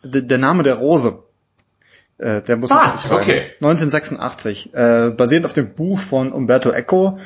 der, 0.03 0.21
der 0.21 0.37
Name 0.37 0.63
der 0.63 0.75
Rose. 0.75 1.23
Äh, 2.21 2.41
der 2.43 2.57
muss 2.57 2.71
ah, 2.71 2.95
okay. 3.09 3.51
1986, 3.59 4.73
äh, 4.73 5.09
basierend 5.09 5.45
auf 5.45 5.53
dem 5.53 5.73
Buch 5.73 5.99
von 5.99 6.31
Umberto 6.31 6.69
Eco, 6.69 7.17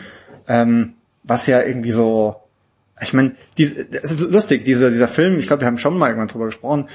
ähm, 0.47 0.93
was 1.23 1.47
ja 1.47 1.61
irgendwie 1.61 1.91
so, 1.91 2.37
ich 3.01 3.13
meine, 3.13 3.33
es 3.57 3.73
ist 3.73 4.19
lustig, 4.21 4.63
dieser, 4.63 4.89
dieser 4.89 5.09
Film, 5.09 5.37
ich 5.37 5.47
glaube, 5.47 5.61
wir 5.61 5.67
haben 5.67 5.77
schon 5.77 5.97
mal 5.97 6.07
irgendwann 6.07 6.29
drüber 6.29 6.45
gesprochen, 6.45 6.87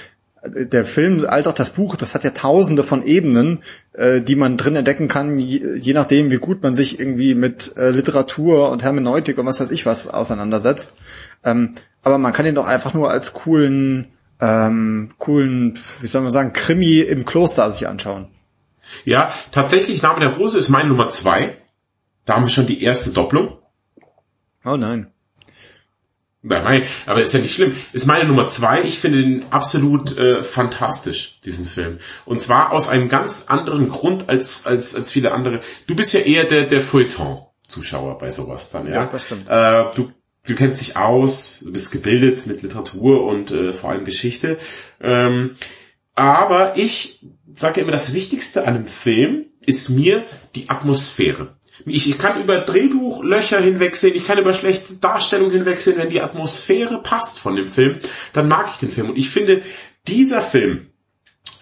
der 0.42 0.86
Film 0.86 1.26
als 1.28 1.46
auch 1.46 1.52
das 1.52 1.70
Buch, 1.70 1.96
das 1.96 2.14
hat 2.14 2.24
ja 2.24 2.30
tausende 2.30 2.82
von 2.82 3.04
Ebenen, 3.04 3.58
äh, 3.92 4.22
die 4.22 4.36
man 4.36 4.56
drin 4.56 4.76
entdecken 4.76 5.06
kann, 5.06 5.38
je, 5.38 5.76
je, 5.76 5.92
nachdem, 5.92 6.30
wie 6.30 6.38
gut 6.38 6.62
man 6.62 6.74
sich 6.74 6.98
irgendwie 6.98 7.34
mit 7.34 7.76
äh, 7.76 7.90
Literatur 7.90 8.70
und 8.70 8.82
Hermeneutik 8.82 9.36
und 9.36 9.44
was 9.44 9.60
weiß 9.60 9.70
ich 9.70 9.84
was 9.84 10.08
auseinandersetzt. 10.08 10.96
Ähm, 11.44 11.74
aber 12.02 12.16
man 12.16 12.32
kann 12.32 12.46
ihn 12.46 12.54
doch 12.54 12.66
einfach 12.66 12.94
nur 12.94 13.10
als 13.10 13.34
coolen 13.34 14.08
ähm, 14.40 15.12
coolen, 15.18 15.78
wie 16.00 16.06
soll 16.06 16.22
man 16.22 16.30
sagen, 16.30 16.52
Krimi 16.52 17.00
im 17.00 17.24
Kloster 17.24 17.70
sich 17.70 17.86
anschauen. 17.86 18.28
Ja, 19.04 19.32
tatsächlich, 19.52 20.02
Name 20.02 20.20
der 20.20 20.36
Rose 20.36 20.58
ist 20.58 20.68
meine 20.68 20.88
Nummer 20.88 21.08
zwei. 21.08 21.56
Da 22.24 22.34
haben 22.34 22.44
wir 22.44 22.50
schon 22.50 22.66
die 22.66 22.82
erste 22.82 23.10
Doppelung. 23.10 23.58
Oh 24.64 24.76
nein. 24.76 25.12
Nein, 26.42 26.84
aber 27.04 27.20
ist 27.20 27.34
ja 27.34 27.40
nicht 27.40 27.54
schlimm. 27.54 27.76
Ist 27.92 28.06
meine 28.06 28.24
Nummer 28.24 28.46
zwei. 28.46 28.82
Ich 28.82 28.98
finde 28.98 29.20
den 29.20 29.52
absolut 29.52 30.16
äh, 30.16 30.42
fantastisch, 30.42 31.38
diesen 31.44 31.66
Film. 31.66 31.98
Und 32.24 32.40
zwar 32.40 32.72
aus 32.72 32.88
einem 32.88 33.10
ganz 33.10 33.46
anderen 33.48 33.90
Grund 33.90 34.30
als, 34.30 34.66
als, 34.66 34.94
als 34.94 35.10
viele 35.10 35.32
andere. 35.32 35.60
Du 35.86 35.94
bist 35.94 36.14
ja 36.14 36.20
eher 36.20 36.44
der, 36.44 36.64
der 36.64 36.80
Feuilleton-Zuschauer 36.80 38.16
bei 38.16 38.30
sowas 38.30 38.70
dann, 38.70 38.86
ja? 38.86 38.94
Ja, 38.94 39.06
das 39.06 39.24
stimmt. 39.24 39.50
Äh, 39.50 39.90
du 39.94 40.12
du 40.46 40.54
kennst 40.54 40.80
dich 40.80 40.96
aus, 40.96 41.60
du 41.60 41.72
bist 41.72 41.92
gebildet 41.92 42.46
mit 42.46 42.62
Literatur 42.62 43.24
und 43.24 43.50
äh, 43.50 43.72
vor 43.72 43.90
allem 43.90 44.04
Geschichte. 44.04 44.58
Ähm, 45.00 45.56
aber 46.14 46.76
ich 46.76 47.24
sage 47.52 47.80
immer, 47.80 47.92
das 47.92 48.14
Wichtigste 48.14 48.66
an 48.66 48.74
einem 48.74 48.86
Film 48.86 49.46
ist 49.64 49.90
mir 49.90 50.24
die 50.54 50.68
Atmosphäre. 50.68 51.56
Ich, 51.86 52.10
ich 52.10 52.18
kann 52.18 52.42
über 52.42 52.60
Drehbuchlöcher 52.60 53.60
hinwegsehen, 53.60 54.14
ich 54.14 54.26
kann 54.26 54.38
über 54.38 54.52
schlechte 54.52 54.96
Darstellung 54.96 55.50
hinwegsehen, 55.50 55.96
wenn 55.96 56.10
die 56.10 56.20
Atmosphäre 56.20 57.02
passt 57.02 57.38
von 57.38 57.56
dem 57.56 57.68
Film, 57.68 58.00
dann 58.32 58.48
mag 58.48 58.68
ich 58.70 58.78
den 58.78 58.92
Film. 58.92 59.10
Und 59.10 59.18
ich 59.18 59.30
finde, 59.30 59.62
dieser 60.06 60.42
Film 60.42 60.90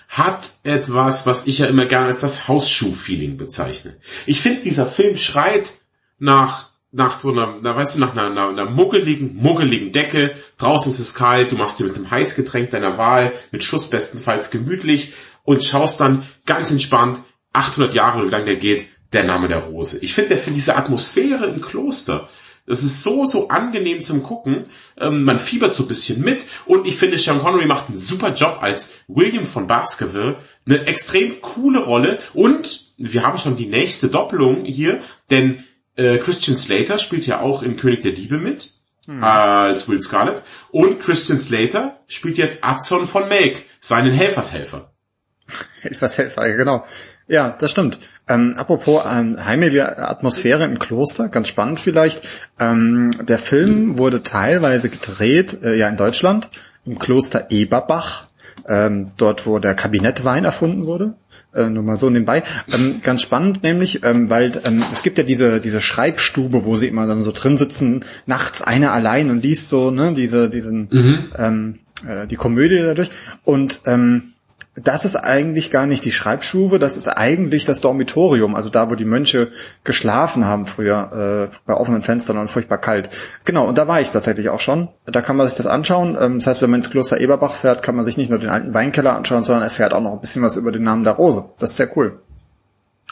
hat 0.08 0.54
etwas, 0.64 1.26
was 1.26 1.46
ich 1.46 1.58
ja 1.58 1.66
immer 1.66 1.86
gerne 1.86 2.06
als 2.06 2.20
das 2.20 2.48
Hausschuh-Feeling 2.48 3.36
bezeichne. 3.36 3.96
Ich 4.26 4.40
finde, 4.40 4.62
dieser 4.62 4.86
Film 4.86 5.16
schreit 5.16 5.72
nach 6.18 6.70
nach 6.90 7.18
so 7.18 7.30
einer, 7.30 7.58
na, 7.60 7.76
weißt 7.76 7.96
du, 7.96 8.00
nach 8.00 8.12
einer, 8.12 8.26
einer, 8.26 8.48
einer 8.48 8.70
muggeligen, 8.70 9.36
muggeligen 9.36 9.92
Decke, 9.92 10.34
draußen 10.56 10.90
ist 10.90 11.00
es 11.00 11.14
kalt, 11.14 11.52
du 11.52 11.56
machst 11.56 11.78
dir 11.78 11.84
mit 11.84 11.96
dem 11.96 12.10
Heißgetränk 12.10 12.70
deiner 12.70 12.96
Wahl, 12.96 13.32
mit 13.52 13.62
Schuss 13.62 13.90
bestenfalls 13.90 14.50
gemütlich 14.50 15.12
und 15.44 15.62
schaust 15.62 16.00
dann 16.00 16.26
ganz 16.46 16.70
entspannt, 16.70 17.20
800 17.52 17.94
Jahre 17.94 18.24
lang 18.24 18.46
der 18.46 18.56
geht, 18.56 18.88
der 19.12 19.24
Name 19.24 19.48
der 19.48 19.64
Rose. 19.64 19.98
Ich 20.02 20.14
finde, 20.14 20.36
für 20.36 20.50
diese 20.50 20.76
Atmosphäre 20.76 21.46
im 21.46 21.60
Kloster, 21.60 22.28
das 22.68 22.82
ist 22.82 23.02
so, 23.02 23.24
so 23.24 23.48
angenehm 23.48 24.02
zum 24.02 24.22
Gucken. 24.22 24.66
Ähm, 24.98 25.24
man 25.24 25.38
fiebert 25.38 25.74
so 25.74 25.84
ein 25.84 25.88
bisschen 25.88 26.22
mit. 26.22 26.44
Und 26.66 26.86
ich 26.86 26.96
finde, 26.96 27.16
Sean 27.16 27.40
Connery 27.40 27.66
macht 27.66 27.88
einen 27.88 27.96
super 27.96 28.34
Job 28.34 28.58
als 28.60 28.92
William 29.08 29.46
von 29.46 29.66
Baskerville. 29.66 30.36
Eine 30.66 30.84
extrem 30.84 31.40
coole 31.40 31.82
Rolle. 31.82 32.18
Und 32.34 32.92
wir 32.98 33.22
haben 33.22 33.38
schon 33.38 33.56
die 33.56 33.66
nächste 33.66 34.08
Doppelung 34.08 34.66
hier, 34.66 35.00
denn 35.30 35.64
äh, 35.98 36.18
Christian 36.18 36.56
Slater 36.56 36.98
spielt 36.98 37.26
ja 37.26 37.40
auch 37.40 37.62
in 37.62 37.76
König 37.76 38.02
der 38.02 38.12
Diebe 38.12 38.38
mit 38.38 38.72
hm. 39.06 39.22
als 39.22 39.88
Will 39.88 40.00
Scarlett 40.00 40.42
und 40.70 41.00
Christian 41.00 41.38
Slater 41.38 42.00
spielt 42.06 42.38
jetzt 42.38 42.64
Adson 42.64 43.06
von 43.06 43.28
Meg, 43.28 43.66
seinen 43.80 44.12
Helfershelfer. 44.12 44.92
Helfershelfer, 45.80 46.48
genau. 46.56 46.84
Ja, 47.26 47.54
das 47.58 47.70
stimmt. 47.70 47.98
Ähm, 48.26 48.54
apropos 48.56 49.02
ähm, 49.10 49.44
heimelige 49.44 49.98
Atmosphäre 49.98 50.64
im 50.64 50.78
Kloster, 50.78 51.28
ganz 51.28 51.48
spannend 51.48 51.80
vielleicht. 51.80 52.26
Ähm, 52.58 53.10
der 53.22 53.38
Film 53.38 53.98
wurde 53.98 54.22
teilweise 54.22 54.88
gedreht, 54.88 55.58
äh, 55.62 55.74
ja 55.74 55.88
in 55.88 55.96
Deutschland, 55.96 56.48
im 56.86 56.98
Kloster 56.98 57.50
Eberbach 57.50 58.27
ähm, 58.66 59.12
dort 59.16 59.46
wo 59.46 59.58
der 59.58 59.74
Kabinettwein 59.74 60.44
erfunden 60.44 60.86
wurde. 60.86 61.14
Äh, 61.54 61.68
nur 61.70 61.82
mal 61.82 61.96
so 61.96 62.10
nebenbei. 62.10 62.42
Ähm, 62.72 63.00
ganz 63.02 63.22
spannend 63.22 63.62
nämlich, 63.62 64.04
ähm, 64.04 64.30
weil 64.30 64.60
ähm, 64.66 64.84
es 64.92 65.02
gibt 65.02 65.18
ja 65.18 65.24
diese 65.24 65.60
diese 65.60 65.80
Schreibstube, 65.80 66.64
wo 66.64 66.76
sie 66.76 66.88
immer 66.88 67.06
dann 67.06 67.22
so 67.22 67.32
drin 67.32 67.58
sitzen, 67.58 68.04
nachts 68.26 68.62
einer 68.62 68.92
allein 68.92 69.30
und 69.30 69.42
liest 69.42 69.68
so 69.68 69.90
ne 69.90 70.14
diese 70.14 70.48
diesen 70.48 70.88
mhm. 70.90 71.24
ähm, 71.36 71.78
äh, 72.06 72.26
die 72.26 72.36
Komödie 72.36 72.78
dadurch 72.78 73.10
und 73.44 73.82
ähm, 73.86 74.34
das 74.82 75.04
ist 75.04 75.16
eigentlich 75.16 75.70
gar 75.70 75.86
nicht 75.86 76.04
die 76.04 76.12
Schreibstube, 76.12 76.78
das 76.78 76.96
ist 76.96 77.08
eigentlich 77.08 77.64
das 77.64 77.80
Dormitorium, 77.80 78.54
also 78.54 78.70
da, 78.70 78.90
wo 78.90 78.94
die 78.94 79.04
Mönche 79.04 79.50
geschlafen 79.84 80.44
haben 80.44 80.66
früher, 80.66 81.50
äh, 81.50 81.56
bei 81.66 81.74
offenen 81.74 82.02
Fenstern 82.02 82.38
und 82.38 82.48
furchtbar 82.48 82.78
kalt. 82.78 83.10
Genau, 83.44 83.66
und 83.66 83.78
da 83.78 83.88
war 83.88 84.00
ich 84.00 84.10
tatsächlich 84.10 84.48
auch 84.48 84.60
schon. 84.60 84.88
Da 85.06 85.20
kann 85.20 85.36
man 85.36 85.48
sich 85.48 85.56
das 85.56 85.66
anschauen. 85.66 86.16
Ähm, 86.20 86.38
das 86.38 86.46
heißt, 86.46 86.62
wenn 86.62 86.70
man 86.70 86.80
ins 86.80 86.90
Kloster 86.90 87.20
Eberbach 87.20 87.54
fährt, 87.54 87.82
kann 87.82 87.96
man 87.96 88.04
sich 88.04 88.16
nicht 88.16 88.30
nur 88.30 88.38
den 88.38 88.50
alten 88.50 88.74
Weinkeller 88.74 89.16
anschauen, 89.16 89.42
sondern 89.42 89.62
erfährt 89.62 89.94
auch 89.94 90.00
noch 90.00 90.12
ein 90.12 90.20
bisschen 90.20 90.42
was 90.42 90.56
über 90.56 90.72
den 90.72 90.82
Namen 90.82 91.04
der 91.04 91.14
Rose. 91.14 91.44
Das 91.58 91.70
ist 91.70 91.76
sehr 91.76 91.96
cool. 91.96 92.20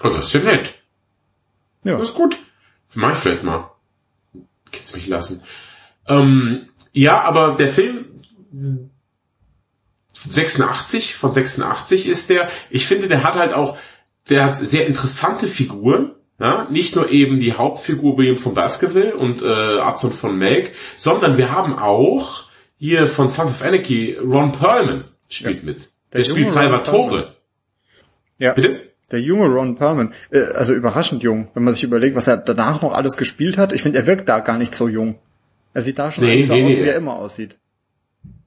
Oh, 0.02 0.08
das 0.08 0.26
ist 0.26 0.32
ja 0.34 0.40
nett. 0.40 0.74
Ja. 1.84 1.98
Das 1.98 2.08
ist 2.08 2.14
gut. 2.14 2.36
Mach 2.94 3.12
ich 3.12 3.18
vielleicht 3.18 3.42
mal. 3.42 3.70
Kannst 4.72 4.94
mich 4.94 5.06
lassen. 5.06 5.42
Ähm, 6.06 6.68
ja, 6.92 7.22
aber 7.22 7.56
der 7.56 7.68
Film 7.68 8.06
86, 10.16 11.14
von 11.14 11.32
86 11.32 12.06
ist 12.08 12.30
der. 12.30 12.48
Ich 12.70 12.86
finde, 12.86 13.08
der 13.08 13.22
hat 13.22 13.34
halt 13.34 13.52
auch, 13.52 13.76
der 14.28 14.44
hat 14.44 14.56
sehr 14.56 14.86
interessante 14.86 15.46
Figuren. 15.46 16.12
Ja, 16.38 16.68
nicht 16.70 16.96
nur 16.96 17.10
eben 17.10 17.38
die 17.38 17.54
Hauptfigur 17.54 18.18
William 18.18 18.36
von 18.36 18.52
Baskerville 18.52 19.16
und 19.16 19.40
äh, 19.42 19.46
Adson 19.46 20.12
von 20.12 20.36
Meg, 20.36 20.74
sondern 20.98 21.38
wir 21.38 21.50
haben 21.50 21.78
auch 21.78 22.44
hier 22.76 23.06
von 23.06 23.30
Sons 23.30 23.52
of 23.52 23.62
Anarchy 23.62 24.18
Ron 24.22 24.52
Perlman 24.52 25.04
spielt 25.30 25.60
ja. 25.60 25.64
mit. 25.64 25.92
Der, 26.12 26.20
der 26.20 26.24
spielt 26.24 26.52
Salvatore. 26.52 27.36
Ja. 28.38 28.52
Bitte? 28.52 28.82
Der 29.10 29.20
junge 29.20 29.46
Ron 29.46 29.76
Perlman, 29.76 30.12
äh, 30.30 30.40
also 30.40 30.74
überraschend 30.74 31.22
jung, 31.22 31.48
wenn 31.54 31.64
man 31.64 31.72
sich 31.72 31.84
überlegt, 31.84 32.16
was 32.16 32.26
er 32.26 32.36
danach 32.36 32.82
noch 32.82 32.92
alles 32.92 33.16
gespielt 33.16 33.56
hat. 33.56 33.72
Ich 33.72 33.80
finde, 33.80 34.00
er 34.00 34.06
wirkt 34.06 34.28
da 34.28 34.40
gar 34.40 34.58
nicht 34.58 34.74
so 34.74 34.88
jung. 34.88 35.18
Er 35.72 35.82
sieht 35.82 35.98
da 35.98 36.10
schon 36.10 36.24
nee, 36.24 36.42
so 36.42 36.52
nee, 36.52 36.64
aus, 36.64 36.70
nee. 36.70 36.84
wie 36.84 36.88
er 36.88 36.96
immer 36.96 37.16
aussieht. 37.16 37.56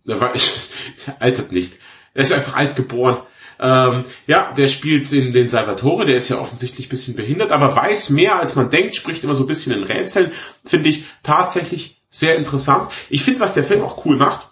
Der 0.10 0.20
war, 0.20 0.36
ich, 0.36 0.52
altert 1.20 1.52
nicht. 1.52 1.74
Er 2.14 2.24
ist 2.24 2.34
einfach 2.34 2.56
alt 2.56 2.76
geboren. 2.76 3.18
Ähm, 3.62 4.06
ja, 4.26 4.54
der 4.58 4.68
spielt 4.68 5.12
in 5.12 5.34
den 5.34 5.50
Salvatore, 5.50 6.06
der 6.06 6.16
ist 6.16 6.30
ja 6.30 6.40
offensichtlich 6.40 6.88
ein 6.88 6.90
bisschen 6.90 7.16
behindert, 7.16 7.52
aber 7.52 7.76
weiß 7.76 8.12
mehr 8.12 8.40
als 8.40 8.56
man 8.56 8.70
denkt, 8.70 8.96
spricht 8.96 9.24
immer 9.24 9.34
so 9.34 9.44
ein 9.44 9.48
bisschen 9.48 9.74
in 9.74 9.84
Rätseln. 9.84 10.32
Finde 10.66 10.90
ich 10.90 11.06
tatsächlich 11.24 12.02
sehr 12.10 12.38
interessant. 12.38 12.90
Ich 13.10 13.24
finde, 13.24 13.42
was 13.42 13.54
der 13.54 13.66
Film 13.66 13.82
auch 13.82 14.06
cool 14.06 14.16
macht, 14.16 14.48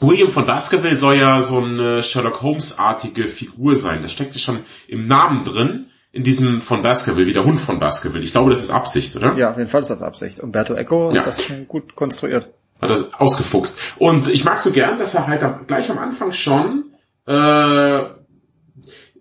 William 0.00 0.30
von 0.30 0.46
Baskerville 0.46 0.96
soll 0.96 1.16
ja 1.16 1.42
so 1.42 1.58
eine 1.58 2.02
Sherlock 2.02 2.42
Holmes-artige 2.42 3.28
Figur 3.28 3.74
sein. 3.74 4.02
Das 4.02 4.12
steckt 4.12 4.34
ja 4.34 4.38
schon 4.38 4.60
im 4.88 5.06
Namen 5.06 5.44
drin, 5.44 5.86
in 6.12 6.22
diesem 6.22 6.60
von 6.60 6.82
Baskerville, 6.82 7.26
wie 7.26 7.32
der 7.32 7.44
Hund 7.44 7.60
von 7.60 7.78
Baskerville. 7.78 8.22
Ich 8.22 8.32
glaube, 8.32 8.50
das 8.50 8.60
ist 8.60 8.70
Absicht, 8.70 9.16
oder? 9.16 9.34
Ja, 9.36 9.50
auf 9.50 9.56
jeden 9.56 9.68
Fall 9.68 9.80
ist 9.80 9.90
das 9.90 10.02
Absicht. 10.02 10.40
Umberto 10.40 10.74
Eco 10.74 11.10
ja. 11.12 11.20
hat 11.20 11.26
das 11.26 11.42
schon 11.42 11.66
gut 11.66 11.94
konstruiert. 11.94 12.50
Hat 12.80 12.90
er 12.90 13.04
ausgefuchst. 13.18 13.80
Und 13.96 14.28
ich 14.28 14.44
mag 14.44 14.58
so 14.58 14.70
gern, 14.70 14.98
dass 14.98 15.14
er 15.14 15.26
halt 15.26 15.66
gleich 15.66 15.90
am 15.90 15.98
Anfang 15.98 16.32
schon 16.32 16.92
äh, 17.26 18.04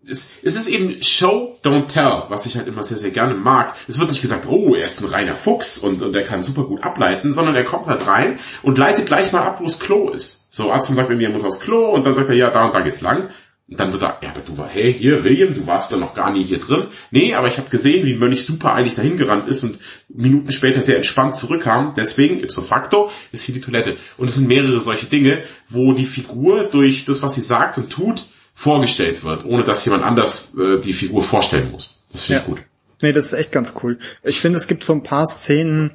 es, 0.07 0.39
es 0.43 0.55
ist 0.55 0.67
eben 0.67 1.01
Show, 1.01 1.57
don't 1.63 1.87
tell, 1.87 2.23
was 2.29 2.45
ich 2.45 2.57
halt 2.57 2.67
immer 2.67 2.83
sehr, 2.83 2.97
sehr 2.97 3.11
gerne 3.11 3.33
mag. 3.33 3.73
Es 3.87 3.99
wird 3.99 4.09
nicht 4.09 4.21
gesagt, 4.21 4.45
oh, 4.47 4.75
er 4.75 4.85
ist 4.85 5.01
ein 5.01 5.09
reiner 5.09 5.35
Fuchs 5.35 5.77
und, 5.77 6.01
und 6.01 6.15
er 6.15 6.23
kann 6.23 6.43
super 6.43 6.63
gut 6.63 6.83
ableiten, 6.83 7.33
sondern 7.33 7.55
er 7.55 7.63
kommt 7.63 7.87
halt 7.87 8.07
rein 8.07 8.39
und 8.61 8.77
leitet 8.77 9.07
gleich 9.07 9.31
mal 9.31 9.43
ab, 9.43 9.59
wo 9.59 9.63
das 9.63 9.79
Klo 9.79 10.09
ist. 10.09 10.53
So, 10.53 10.71
Arzt 10.71 10.93
sagt 10.93 11.09
mir, 11.09 11.21
er 11.21 11.31
muss 11.31 11.43
aufs 11.43 11.59
Klo 11.59 11.91
und 11.91 12.05
dann 12.05 12.13
sagt 12.13 12.29
er, 12.29 12.35
ja, 12.35 12.49
da 12.49 12.65
und 12.65 12.75
da 12.75 12.81
geht's 12.81 13.01
lang. 13.01 13.29
Und 13.67 13.79
dann 13.79 13.91
wird 13.91 14.03
er, 14.03 14.19
ja, 14.21 14.29
aber 14.29 14.41
du 14.41 14.57
war, 14.59 14.67
hey, 14.67 14.93
hier, 14.93 15.23
William, 15.23 15.55
du 15.55 15.65
warst 15.65 15.91
da 15.91 15.97
noch 15.97 16.13
gar 16.13 16.31
nie 16.31 16.43
hier 16.43 16.59
drin. 16.59 16.87
Nee, 17.09 17.33
aber 17.33 17.47
ich 17.47 17.57
habe 17.57 17.69
gesehen, 17.69 18.05
wie 18.05 18.13
Mönch 18.13 18.45
super 18.45 18.73
eigentlich 18.73 18.93
dahin 18.93 19.17
gerannt 19.17 19.47
ist 19.47 19.63
und 19.63 19.79
Minuten 20.07 20.51
später 20.51 20.81
sehr 20.81 20.97
entspannt 20.97 21.35
zurückkam. 21.35 21.93
Deswegen, 21.97 22.41
ipso 22.41 22.61
facto, 22.61 23.09
ist 23.31 23.43
hier 23.43 23.55
die 23.55 23.61
Toilette. 23.61 23.97
Und 24.17 24.27
es 24.27 24.35
sind 24.35 24.47
mehrere 24.47 24.79
solche 24.79 25.07
Dinge, 25.07 25.41
wo 25.67 25.93
die 25.93 26.05
Figur 26.05 26.65
durch 26.65 27.05
das, 27.05 27.23
was 27.23 27.33
sie 27.33 27.41
sagt 27.41 27.79
und 27.79 27.89
tut, 27.89 28.25
vorgestellt 28.53 29.23
wird, 29.23 29.45
ohne 29.45 29.63
dass 29.63 29.83
jemand 29.83 30.03
anders 30.03 30.55
äh, 30.57 30.79
die 30.79 30.93
Figur 30.93 31.23
vorstellen 31.23 31.71
muss. 31.71 32.03
Das 32.11 32.21
finde 32.21 32.41
ich 32.41 32.47
gut. 32.47 32.59
Nee, 33.01 33.13
das 33.13 33.25
ist 33.25 33.33
echt 33.33 33.51
ganz 33.51 33.73
cool. 33.81 33.97
Ich 34.23 34.39
finde, 34.39 34.57
es 34.57 34.67
gibt 34.67 34.85
so 34.85 34.93
ein 34.93 35.03
paar 35.03 35.25
Szenen, 35.25 35.91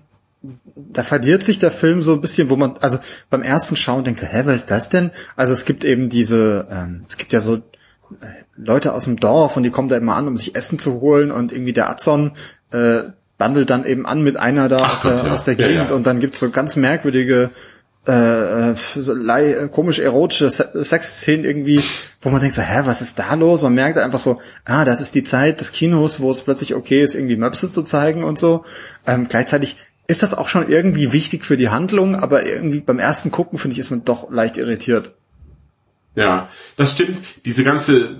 da 0.92 1.02
verliert 1.02 1.42
sich 1.42 1.58
der 1.58 1.70
Film 1.70 2.02
so 2.02 2.14
ein 2.14 2.20
bisschen, 2.20 2.50
wo 2.50 2.56
man, 2.56 2.76
also 2.80 2.98
beim 3.28 3.42
ersten 3.42 3.76
Schauen 3.76 4.04
denkt 4.04 4.20
so, 4.20 4.26
hä, 4.26 4.42
was 4.44 4.56
ist 4.56 4.70
das 4.70 4.88
denn? 4.88 5.10
Also 5.36 5.52
es 5.52 5.64
gibt 5.64 5.84
eben 5.84 6.08
diese, 6.08 6.66
ähm, 6.70 7.04
es 7.08 7.16
gibt 7.16 7.32
ja 7.32 7.40
so 7.40 7.56
äh, 7.56 7.60
Leute 8.56 8.92
aus 8.92 9.04
dem 9.04 9.16
Dorf 9.16 9.56
und 9.56 9.62
die 9.62 9.70
kommen 9.70 9.88
da 9.88 9.96
immer 9.96 10.16
an, 10.16 10.28
um 10.28 10.36
sich 10.36 10.54
Essen 10.54 10.78
zu 10.78 11.00
holen 11.00 11.30
und 11.30 11.52
irgendwie 11.52 11.72
der 11.72 11.88
Azon 11.88 12.32
äh, 12.72 13.02
bandelt 13.38 13.70
dann 13.70 13.86
eben 13.86 14.06
an 14.06 14.22
mit 14.22 14.36
einer 14.36 14.68
da 14.68 14.78
Ach 14.80 14.94
aus, 14.94 15.02
der, 15.02 15.14
ja. 15.14 15.32
aus 15.32 15.44
der 15.44 15.54
Gegend 15.54 15.74
ja, 15.74 15.86
ja. 15.86 15.94
und 15.94 16.06
dann 16.06 16.20
gibt's 16.20 16.40
so 16.40 16.50
ganz 16.50 16.76
merkwürdige 16.76 17.50
äh, 18.06 18.74
so 18.96 19.12
lei 19.12 19.68
komisch 19.70 19.98
erotische 19.98 20.50
Sexszenen 20.50 21.44
irgendwie, 21.44 21.82
wo 22.22 22.30
man 22.30 22.40
denkt 22.40 22.56
so, 22.56 22.62
hä, 22.62 22.82
was 22.84 23.02
ist 23.02 23.18
da 23.18 23.34
los? 23.34 23.62
Man 23.62 23.74
merkt 23.74 23.98
einfach 23.98 24.18
so, 24.18 24.40
ah, 24.64 24.84
das 24.84 25.00
ist 25.00 25.14
die 25.14 25.24
Zeit 25.24 25.60
des 25.60 25.72
Kinos, 25.72 26.20
wo 26.20 26.30
es 26.30 26.42
plötzlich 26.42 26.74
okay 26.74 27.02
ist, 27.02 27.14
irgendwie 27.14 27.36
Möpse 27.36 27.70
zu 27.70 27.82
zeigen 27.82 28.24
und 28.24 28.38
so. 28.38 28.64
Ähm, 29.06 29.28
gleichzeitig 29.28 29.76
ist 30.10 30.22
das 30.22 30.34
auch 30.34 30.48
schon 30.48 30.68
irgendwie 30.68 31.12
wichtig 31.12 31.44
für 31.44 31.56
die 31.56 31.68
Handlung, 31.68 32.16
aber 32.16 32.44
irgendwie 32.44 32.80
beim 32.80 32.98
ersten 32.98 33.30
Gucken, 33.30 33.58
finde 33.58 33.74
ich, 33.74 33.78
ist 33.78 33.90
man 33.90 34.04
doch 34.04 34.30
leicht 34.30 34.56
irritiert. 34.56 35.12
Ja, 36.16 36.48
das 36.76 36.94
stimmt. 36.94 37.18
Diese 37.44 37.62
ganze 37.62 38.16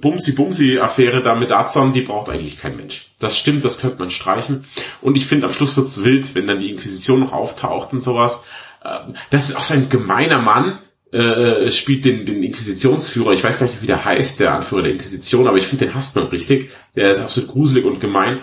Bumsi-Bumsi-Affäre 0.00 1.22
da 1.22 1.34
mit 1.34 1.50
Azon, 1.50 1.94
die 1.94 2.02
braucht 2.02 2.28
eigentlich 2.28 2.60
kein 2.60 2.76
Mensch. 2.76 3.12
Das 3.18 3.38
stimmt, 3.38 3.64
das 3.64 3.80
könnte 3.80 3.98
man 3.98 4.10
streichen. 4.10 4.66
Und 5.00 5.16
ich 5.16 5.26
finde, 5.26 5.46
am 5.46 5.52
Schluss 5.52 5.76
wird's 5.76 6.04
wild, 6.04 6.34
wenn 6.34 6.46
dann 6.46 6.58
die 6.58 6.70
Inquisition 6.70 7.20
noch 7.20 7.32
auftaucht 7.32 7.94
und 7.94 8.00
sowas. 8.00 8.44
Ähm, 8.84 9.16
das 9.30 9.48
ist 9.48 9.56
auch 9.56 9.62
so 9.62 9.74
ein 9.74 9.88
gemeiner 9.88 10.40
Mann, 10.42 10.80
äh, 11.12 11.70
spielt 11.70 12.04
den, 12.04 12.26
den 12.26 12.42
Inquisitionsführer, 12.42 13.32
ich 13.32 13.42
weiß 13.42 13.60
gar 13.60 13.66
nicht, 13.66 13.80
wie 13.80 13.86
der 13.86 14.04
heißt, 14.04 14.40
der 14.40 14.54
Anführer 14.54 14.82
der 14.82 14.92
Inquisition, 14.92 15.48
aber 15.48 15.56
ich 15.56 15.66
finde, 15.66 15.86
den 15.86 15.94
hasst 15.94 16.14
man 16.16 16.26
richtig. 16.26 16.70
Der 16.94 17.12
ist 17.12 17.20
absolut 17.20 17.50
gruselig 17.50 17.86
und 17.86 18.00
gemein. 18.00 18.40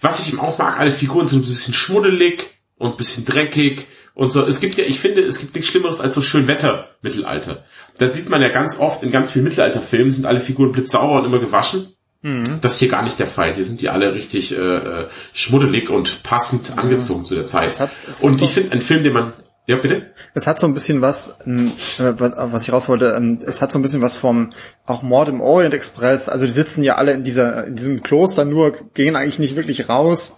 Was 0.00 0.20
ich 0.20 0.32
ihm 0.32 0.40
auch 0.40 0.58
mag, 0.58 0.78
alle 0.78 0.90
Figuren 0.90 1.26
sind 1.26 1.44
ein 1.44 1.50
bisschen 1.50 1.74
schmuddelig 1.74 2.44
und 2.76 2.92
ein 2.92 2.96
bisschen 2.96 3.24
dreckig 3.24 3.86
und 4.14 4.32
so. 4.32 4.44
Es 4.46 4.60
gibt 4.60 4.76
ja, 4.76 4.84
ich 4.84 5.00
finde, 5.00 5.22
es 5.22 5.38
gibt 5.38 5.54
nichts 5.54 5.70
Schlimmeres 5.70 6.00
als 6.00 6.14
so 6.14 6.22
schön 6.22 6.46
Wetter 6.46 6.90
Mittelalter. 7.02 7.64
Da 7.98 8.08
sieht 8.08 8.28
man 8.30 8.42
ja 8.42 8.48
ganz 8.48 8.78
oft 8.78 9.02
in 9.02 9.12
ganz 9.12 9.30
vielen 9.30 9.44
Mittelalterfilmen 9.44 10.10
sind 10.10 10.26
alle 10.26 10.40
Figuren 10.40 10.72
blitzsauber 10.72 11.20
und 11.20 11.26
immer 11.26 11.38
gewaschen. 11.38 11.94
Mhm. 12.22 12.60
Das 12.62 12.74
ist 12.74 12.78
hier 12.78 12.88
gar 12.88 13.02
nicht 13.02 13.18
der 13.18 13.26
Fall. 13.26 13.52
Hier 13.52 13.64
sind 13.64 13.80
die 13.80 13.90
alle 13.90 14.14
richtig 14.14 14.52
äh, 14.52 14.56
äh 14.56 15.08
schmuddelig 15.32 15.90
und 15.90 16.22
passend 16.22 16.70
mhm. 16.70 16.78
angezogen 16.78 17.24
zu 17.24 17.34
der 17.34 17.44
Zeit. 17.44 17.78
Hat, 17.78 17.90
und 18.22 18.40
ich 18.42 18.50
finde, 18.50 18.72
ein 18.72 18.82
Film, 18.82 19.04
den 19.04 19.12
man 19.12 19.34
ja, 19.66 19.76
bitte? 19.76 20.12
Es 20.34 20.46
hat 20.46 20.60
so 20.60 20.66
ein 20.66 20.74
bisschen 20.74 21.00
was, 21.00 21.40
äh, 21.40 21.70
was 22.18 22.62
ich 22.62 22.72
raus 22.72 22.88
wollte, 22.88 23.14
ähm, 23.16 23.38
es 23.46 23.62
hat 23.62 23.72
so 23.72 23.78
ein 23.78 23.82
bisschen 23.82 24.02
was 24.02 24.16
vom, 24.16 24.50
auch 24.84 25.02
Mord 25.02 25.28
im 25.28 25.40
Orient 25.40 25.72
Express, 25.72 26.28
also 26.28 26.44
die 26.44 26.52
sitzen 26.52 26.82
ja 26.82 26.96
alle 26.96 27.12
in 27.12 27.24
dieser, 27.24 27.66
in 27.66 27.76
diesem 27.76 28.02
Kloster 28.02 28.44
nur, 28.44 28.72
gehen 28.92 29.16
eigentlich 29.16 29.38
nicht 29.38 29.56
wirklich 29.56 29.88
raus 29.88 30.34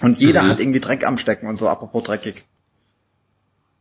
und 0.00 0.18
jeder 0.18 0.44
mhm. 0.44 0.48
hat 0.48 0.60
irgendwie 0.60 0.80
Dreck 0.80 1.06
am 1.06 1.18
Stecken 1.18 1.46
und 1.46 1.56
so, 1.56 1.68
apropos 1.68 2.04
dreckig. 2.04 2.44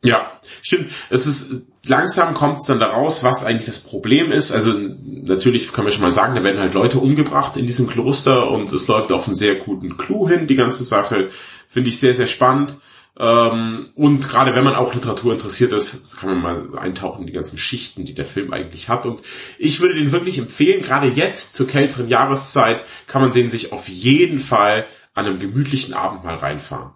Ja, 0.03 0.39
stimmt. 0.61 0.89
Es 1.09 1.25
ist, 1.25 1.67
langsam 1.85 2.33
kommt 2.33 2.59
es 2.59 2.65
dann 2.65 2.79
daraus, 2.79 3.23
was 3.23 3.43
eigentlich 3.43 3.65
das 3.65 3.79
Problem 3.79 4.31
ist. 4.31 4.51
Also, 4.51 4.73
natürlich 4.73 5.73
können 5.73 5.87
wir 5.87 5.91
schon 5.91 6.03
mal 6.03 6.11
sagen, 6.11 6.35
da 6.35 6.43
werden 6.43 6.59
halt 6.59 6.75
Leute 6.75 6.99
umgebracht 6.99 7.57
in 7.57 7.65
diesem 7.65 7.87
Kloster 7.87 8.51
und 8.51 8.71
es 8.71 8.87
läuft 8.87 9.11
auf 9.11 9.27
einen 9.27 9.35
sehr 9.35 9.55
guten 9.55 9.97
Clou 9.97 10.29
hin, 10.29 10.47
die 10.47 10.55
ganze 10.55 10.83
Sache. 10.83 11.29
Finde 11.67 11.89
ich 11.89 11.99
sehr, 11.99 12.13
sehr 12.13 12.27
spannend. 12.27 12.77
Ähm, 13.19 13.87
und 13.95 14.29
gerade 14.29 14.53
wenn 14.53 14.63
man 14.63 14.75
auch 14.75 14.93
Literatur 14.93 15.33
interessiert 15.33 15.71
ist, 15.71 16.17
kann 16.19 16.39
man 16.39 16.69
mal 16.69 16.77
eintauchen 16.77 17.21
in 17.21 17.27
die 17.27 17.33
ganzen 17.33 17.57
Schichten, 17.57 18.05
die 18.05 18.13
der 18.13 18.25
Film 18.25 18.53
eigentlich 18.53 18.89
hat. 18.89 19.05
Und 19.05 19.21
ich 19.57 19.79
würde 19.79 19.95
den 19.95 20.11
wirklich 20.11 20.37
empfehlen, 20.37 20.81
gerade 20.81 21.07
jetzt 21.07 21.55
zur 21.55 21.67
kälteren 21.67 22.07
Jahreszeit 22.07 22.83
kann 23.07 23.21
man 23.21 23.31
den 23.31 23.49
sich 23.49 23.73
auf 23.73 23.87
jeden 23.87 24.39
Fall 24.39 24.85
an 25.15 25.25
einem 25.25 25.39
gemütlichen 25.39 25.95
Abend 25.95 26.23
mal 26.23 26.35
reinfahren, 26.35 26.91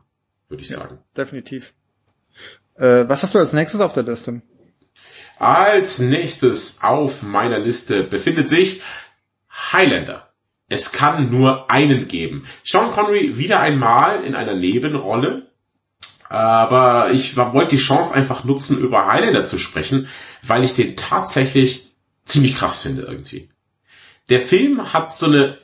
würde 0.47 0.61
ich 0.61 0.69
ja, 0.69 0.77
sagen. 0.77 0.99
Definitiv. 1.17 1.73
Äh, 2.75 3.09
was 3.09 3.23
hast 3.23 3.33
du 3.33 3.39
als 3.39 3.53
nächstes 3.53 3.81
auf 3.81 3.93
der 3.93 4.03
Liste? 4.03 4.43
Als 5.39 5.97
nächstes 5.97 6.83
auf 6.83 7.23
meiner 7.23 7.57
Liste 7.57 8.03
befindet 8.03 8.47
sich 8.47 8.83
Highlander. 9.49 10.31
es 10.69 10.91
kann 10.91 11.31
nur 11.31 11.69
einen 11.69 12.07
geben. 12.07 12.43
Sean 12.63 12.91
Connery 12.91 13.37
wieder 13.37 13.59
einmal 13.59 14.23
in 14.23 14.35
einer 14.35 14.55
Nebenrolle, 14.55 15.50
aber 16.31 17.11
ich 17.11 17.35
wollte 17.35 17.75
die 17.75 17.81
Chance 17.81 18.15
einfach 18.15 18.45
nutzen, 18.45 18.77
über 18.77 19.05
Highlander 19.05 19.43
zu 19.43 19.57
sprechen, 19.57 20.07
weil 20.43 20.63
ich 20.63 20.75
den 20.75 20.95
tatsächlich 20.95 21.89
ziemlich 22.23 22.55
krass 22.55 22.81
finde 22.81 23.01
irgendwie. 23.01 23.49
Der 24.29 24.39
Film 24.39 24.93
hat 24.93 25.13
so 25.13 25.25
eine 25.25 25.57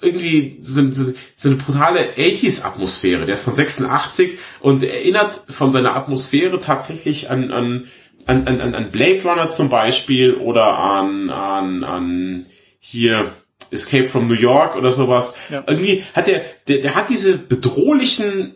irgendwie 0.00 0.60
so, 0.62 0.92
so, 0.92 1.14
so 1.34 1.48
eine 1.48 1.58
brutale 1.58 2.12
80s-Atmosphäre. 2.12 3.24
Der 3.26 3.34
ist 3.34 3.42
von 3.42 3.54
86 3.54 4.38
und 4.60 4.84
erinnert 4.84 5.42
von 5.48 5.72
seiner 5.72 5.96
Atmosphäre 5.96 6.60
tatsächlich 6.60 7.30
an, 7.30 7.50
an, 7.50 7.88
an, 8.26 8.46
an, 8.46 8.74
an 8.76 8.90
Blade 8.92 9.24
Runner 9.24 9.48
zum 9.48 9.70
Beispiel 9.70 10.34
oder 10.34 10.78
an, 10.78 11.30
an, 11.30 11.82
an 11.82 12.46
hier 12.78 13.32
Escape 13.72 14.06
from 14.06 14.28
New 14.28 14.34
York 14.34 14.76
oder 14.76 14.92
sowas. 14.92 15.36
Ja. 15.50 15.64
Irgendwie 15.66 16.04
hat 16.14 16.28
der, 16.28 16.44
der, 16.68 16.78
der 16.78 16.94
hat 16.94 17.10
diese 17.10 17.38
bedrohlichen 17.38 18.54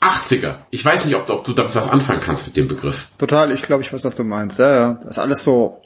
80er. 0.00 0.60
Ich 0.70 0.84
weiß 0.84 1.04
nicht, 1.04 1.14
ob, 1.14 1.28
ob 1.28 1.44
du 1.44 1.52
damit 1.52 1.74
was 1.74 1.88
anfangen 1.88 2.20
kannst 2.20 2.46
mit 2.46 2.56
dem 2.56 2.68
Begriff. 2.68 3.08
Total, 3.18 3.52
ich 3.52 3.62
glaube, 3.62 3.82
ich 3.82 3.92
weiß, 3.92 4.04
was 4.04 4.14
du 4.14 4.24
meinst. 4.24 4.58
Ja, 4.58 4.74
ja. 4.74 4.94
Das 4.94 5.16
ist 5.16 5.18
alles 5.18 5.44
so 5.44 5.82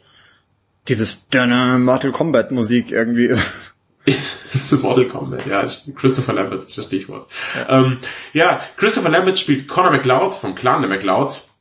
dieses 0.89 1.23
Mortal 1.33 2.13
Kombat 2.13 2.53
Musik 2.53 2.93
irgendwie. 2.93 3.35
so 4.55 4.77
Mortal 4.79 5.07
Kombat, 5.07 5.47
ja. 5.47 5.67
Christopher 5.97 6.33
Lambert 6.33 6.65
ist 6.65 6.79
das 6.79 6.85
Stichwort. 6.85 7.31
Ja. 7.57 7.81
Ähm, 7.81 7.99
ja, 8.33 8.61
Christopher 8.77 9.09
Lambert 9.09 9.39
spielt 9.39 9.67
Conor 9.67 9.91
McLeod 9.91 10.35
vom 10.35 10.55
Clan 10.55 10.83
der 10.83 10.91
McLeods, 10.91 11.61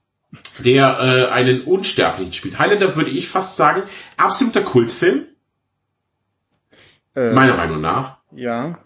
der 0.59 0.99
äh, 0.99 1.31
einen 1.31 1.61
Unsterblichen 1.61 2.33
spielt. 2.33 2.59
Highlander 2.59 2.95
würde 2.95 3.09
ich 3.09 3.29
fast 3.29 3.55
sagen, 3.55 3.83
absoluter 4.17 4.61
Kultfilm. 4.61 5.25
Äh, 7.15 7.31
meiner 7.31 7.55
Meinung 7.55 7.81
nach. 7.81 8.17
Ja. 8.31 8.79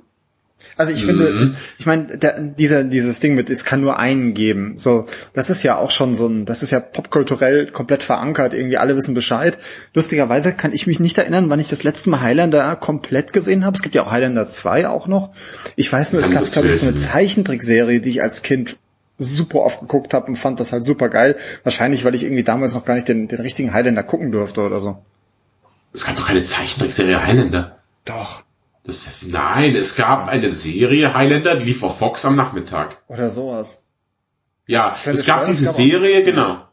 Also 0.75 0.91
ich 0.91 1.05
finde, 1.05 1.31
mhm. 1.31 1.55
ich 1.79 1.85
meine, 1.85 2.17
dieser 2.57 2.83
dieses 2.83 3.19
Ding 3.19 3.35
mit, 3.35 3.49
es 3.49 3.65
kann 3.65 3.81
nur 3.81 3.97
einen 3.99 4.33
geben. 4.33 4.77
So, 4.77 5.05
das 5.33 5.49
ist 5.49 5.63
ja 5.63 5.77
auch 5.77 5.91
schon 5.91 6.15
so 6.15 6.27
ein, 6.27 6.45
das 6.45 6.61
ist 6.61 6.71
ja 6.71 6.79
popkulturell 6.79 7.67
komplett 7.67 8.03
verankert. 8.03 8.53
Irgendwie 8.53 8.77
alle 8.77 8.95
wissen 8.95 9.13
Bescheid. 9.13 9.57
Lustigerweise 9.93 10.53
kann 10.53 10.73
ich 10.73 10.85
mich 10.85 10.99
nicht 10.99 11.17
erinnern, 11.17 11.49
wann 11.49 11.59
ich 11.59 11.69
das 11.69 11.83
letzte 11.83 12.09
Mal 12.09 12.21
Highlander 12.21 12.75
komplett 12.75 13.33
gesehen 13.33 13.65
habe. 13.65 13.75
Es 13.75 13.81
gibt 13.81 13.95
ja 13.95 14.03
auch 14.03 14.11
Highlander 14.11 14.45
2 14.45 14.87
auch 14.87 15.07
noch. 15.07 15.31
Ich 15.75 15.91
weiß 15.91 16.13
nur, 16.13 16.21
es 16.21 16.31
gab 16.31 16.45
glaube 16.45 16.69
ich 16.69 16.77
so 16.77 16.87
eine 16.87 16.95
Zeichentrickserie, 16.95 17.99
die 17.99 18.09
ich 18.09 18.21
als 18.21 18.41
Kind 18.41 18.77
super 19.19 19.59
oft 19.59 19.79
geguckt 19.79 20.13
habe 20.13 20.27
und 20.27 20.35
fand 20.35 20.59
das 20.59 20.71
halt 20.71 20.83
super 20.83 21.09
geil. 21.09 21.37
Wahrscheinlich, 21.63 22.05
weil 22.05 22.15
ich 22.15 22.23
irgendwie 22.23 22.43
damals 22.43 22.73
noch 22.75 22.85
gar 22.85 22.93
nicht 22.93 23.07
den, 23.07 23.27
den 23.27 23.39
richtigen 23.39 23.73
Highlander 23.73 24.03
gucken 24.03 24.31
durfte 24.31 24.61
oder 24.61 24.79
so. 24.79 25.03
Es 25.93 26.05
gab 26.05 26.15
doch 26.15 26.27
keine 26.27 26.43
Zeichentrickserie 26.43 27.23
Highlander. 27.23 27.79
Doch. 28.05 28.43
Das, 28.87 29.17
nein, 29.21 29.75
es 29.75 29.97
gab 29.97 30.29
eine 30.29 30.49
Serie 30.49 31.13
Highlander, 31.13 31.57
die 31.57 31.65
lief 31.65 31.83
auf 31.83 31.99
Fox 31.99 32.23
am 32.23 32.37
Nachmittag. 32.37 33.03
Oder 33.09 33.29
sowas. 33.29 33.85
Ja, 34.65 34.95
es 35.03 35.25
gab 35.25 35.45
diese 35.45 35.73
Serie, 35.73 36.23
genau. 36.23 36.65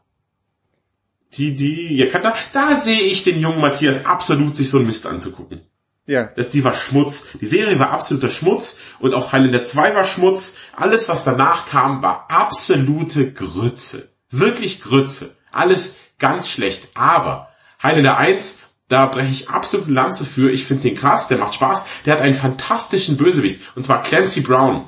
Die, 1.33 1.57
die, 1.57 1.93
ja, 1.97 2.05
da, 2.17 2.33
da 2.53 2.75
sehe 2.77 3.01
ich 3.01 3.25
den 3.25 3.41
jungen 3.41 3.59
Matthias 3.59 4.05
absolut 4.05 4.55
sich 4.55 4.69
so 4.69 4.79
ein 4.79 4.85
Mist 4.85 5.05
anzugucken. 5.05 5.61
Ja. 6.05 6.29
Das, 6.37 6.49
die 6.49 6.63
war 6.63 6.73
Schmutz. 6.73 7.31
Die 7.41 7.45
Serie 7.45 7.79
war 7.79 7.89
absoluter 7.89 8.29
Schmutz 8.29 8.79
und 8.99 9.13
auch 9.13 9.33
Highlander 9.33 9.63
2 9.63 9.95
war 9.95 10.05
Schmutz. 10.05 10.59
Alles, 10.73 11.09
was 11.09 11.25
danach 11.25 11.67
kam, 11.67 12.01
war 12.01 12.27
absolute 12.29 13.33
Grütze. 13.33 14.15
Wirklich 14.29 14.81
Grütze. 14.81 15.35
Alles 15.51 15.99
ganz 16.17 16.47
schlecht. 16.47 16.87
Aber 16.93 17.49
Highlander 17.83 18.17
1 18.17 18.64
da 18.87 19.07
breche 19.07 19.31
ich 19.31 19.49
absolut 19.49 19.87
Lanze 19.87 20.25
für. 20.25 20.51
Ich 20.51 20.65
finde 20.65 20.83
den 20.83 20.95
krass, 20.95 21.27
der 21.27 21.39
macht 21.39 21.55
Spaß. 21.55 21.87
Der 22.05 22.13
hat 22.13 22.21
einen 22.21 22.35
fantastischen 22.35 23.17
Bösewicht. 23.17 23.61
Und 23.75 23.83
zwar 23.83 24.03
Clancy 24.03 24.41
Brown. 24.41 24.85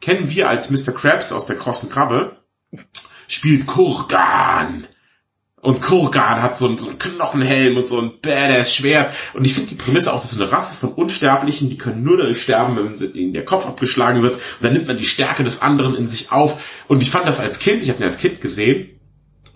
Kennen 0.00 0.30
wir 0.30 0.48
als 0.48 0.70
Mr. 0.70 0.92
Krabs 0.92 1.32
aus 1.32 1.46
der 1.46 1.56
krossen 1.56 1.90
Krabbe. 1.90 2.36
Spielt 3.26 3.66
Kurgan. 3.66 4.86
Und 5.62 5.82
Kurgan 5.82 6.40
hat 6.40 6.56
so 6.56 6.68
einen, 6.68 6.78
so 6.78 6.88
einen 6.88 6.98
Knochenhelm 6.98 7.76
und 7.76 7.86
so 7.86 8.00
ein 8.00 8.20
badass 8.22 8.74
Schwert. 8.74 9.14
Und 9.34 9.44
ich 9.44 9.52
finde 9.52 9.68
die 9.68 9.74
Prämisse 9.74 10.12
auch, 10.12 10.22
dass 10.22 10.30
so 10.30 10.42
eine 10.42 10.50
Rasse 10.50 10.76
von 10.76 10.94
Unsterblichen, 10.94 11.68
die 11.68 11.76
können 11.76 12.02
nur 12.02 12.16
dadurch 12.16 12.40
sterben, 12.40 12.76
wenn 12.76 13.14
ihnen 13.14 13.34
der 13.34 13.44
Kopf 13.44 13.66
abgeschlagen 13.66 14.22
wird. 14.22 14.34
Und 14.34 14.42
dann 14.62 14.72
nimmt 14.72 14.86
man 14.86 14.96
die 14.96 15.04
Stärke 15.04 15.44
des 15.44 15.60
anderen 15.60 15.94
in 15.94 16.06
sich 16.06 16.32
auf. 16.32 16.62
Und 16.88 17.02
ich 17.02 17.10
fand 17.10 17.26
das 17.26 17.40
als 17.40 17.58
Kind, 17.58 17.82
ich 17.82 17.90
habe 17.90 17.98
den 17.98 18.08
als 18.08 18.18
Kind 18.18 18.40
gesehen, 18.40 18.99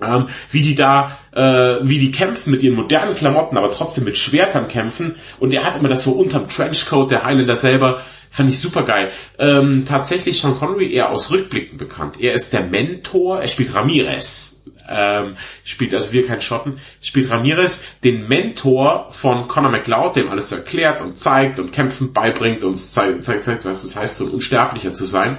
ähm, 0.02 0.26
wie 0.50 0.62
die 0.62 0.74
da, 0.74 1.18
äh, 1.32 1.78
wie 1.82 1.98
die 1.98 2.10
kämpfen 2.10 2.50
mit 2.50 2.62
ihren 2.62 2.76
modernen 2.76 3.14
Klamotten, 3.14 3.56
aber 3.56 3.70
trotzdem 3.70 4.04
mit 4.04 4.18
Schwertern 4.18 4.68
kämpfen. 4.68 5.16
Und 5.38 5.52
er 5.52 5.64
hat 5.64 5.76
immer 5.76 5.88
das 5.88 6.04
so 6.04 6.12
unterm 6.12 6.48
Trenchcoat, 6.48 7.10
der 7.10 7.24
Highlander 7.24 7.54
selber, 7.54 8.02
fand 8.30 8.50
ich 8.50 8.58
super 8.58 8.82
geil. 8.82 9.12
Ähm, 9.38 9.84
tatsächlich 9.86 10.40
Sean 10.40 10.58
Connery 10.58 10.92
eher 10.92 11.10
aus 11.10 11.30
Rückblicken 11.30 11.78
bekannt. 11.78 12.16
Er 12.20 12.34
ist 12.34 12.52
der 12.52 12.64
Mentor, 12.64 13.40
er 13.40 13.48
spielt 13.48 13.74
Ramirez. 13.74 14.64
Ähm, 14.88 15.36
spielt 15.62 15.94
also 15.94 16.12
wir 16.12 16.26
kein 16.26 16.42
Schotten, 16.42 16.78
spielt 17.00 17.30
Ramirez 17.30 18.00
den 18.02 18.28
Mentor 18.28 19.06
von 19.10 19.48
Conor 19.48 19.70
McLeod, 19.70 20.16
dem 20.16 20.28
alles 20.28 20.52
erklärt 20.52 21.00
und 21.00 21.18
zeigt 21.18 21.58
und 21.58 21.72
kämpfen 21.72 22.12
beibringt 22.12 22.64
und 22.64 22.74
zeigt, 22.74 23.24
zeigt, 23.24 23.44
zeigt 23.44 23.64
was 23.64 23.84
es 23.84 23.96
heißt, 23.96 24.18
so 24.18 24.26
ein 24.26 24.32
Unsterblicher 24.32 24.92
zu 24.92 25.06
sein 25.06 25.38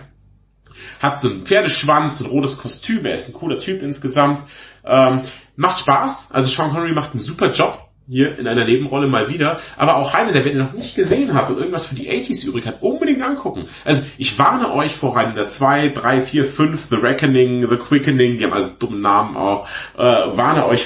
hat 0.99 1.21
so 1.21 1.29
einen 1.29 1.45
Pferdeschwanz, 1.45 2.21
ein 2.21 2.27
rotes 2.27 2.57
Kostüm, 2.57 3.05
er 3.05 3.13
ist 3.13 3.29
ein 3.29 3.33
cooler 3.33 3.59
Typ 3.59 3.81
insgesamt. 3.81 4.41
Ähm, 4.83 5.21
macht 5.55 5.79
Spaß, 5.79 6.31
also 6.31 6.47
Sean 6.47 6.71
Connery 6.71 6.93
macht 6.93 7.11
einen 7.11 7.19
super 7.19 7.51
Job 7.51 7.85
hier 8.07 8.37
in 8.37 8.47
einer 8.47 8.65
Nebenrolle 8.65 9.07
mal 9.07 9.29
wieder, 9.29 9.59
aber 9.77 9.97
auch 9.97 10.13
Highlander, 10.13 10.45
wenn 10.45 10.57
ihr 10.57 10.63
noch 10.63 10.73
nicht 10.73 10.95
gesehen 10.95 11.33
habt 11.33 11.49
und 11.49 11.57
irgendwas 11.57 11.85
für 11.85 11.95
die 11.95 12.09
80s 12.09 12.45
übrig 12.47 12.67
hat, 12.67 12.81
unbedingt 12.81 13.23
angucken. 13.23 13.65
Also 13.83 14.05
ich 14.17 14.37
warne 14.37 14.73
euch 14.73 14.95
vor 14.95 15.15
Highlander 15.15 15.47
2, 15.47 15.89
3, 15.89 16.21
4, 16.21 16.45
5, 16.45 16.85
The 16.85 16.95
Reckoning, 16.97 17.67
The 17.67 17.77
Quickening, 17.77 18.37
die 18.37 18.43
haben 18.43 18.53
also 18.53 18.73
dummen 18.77 19.01
Namen 19.01 19.35
auch, 19.35 19.67
äh, 19.97 20.01
warne 20.01 20.67
euch 20.67 20.85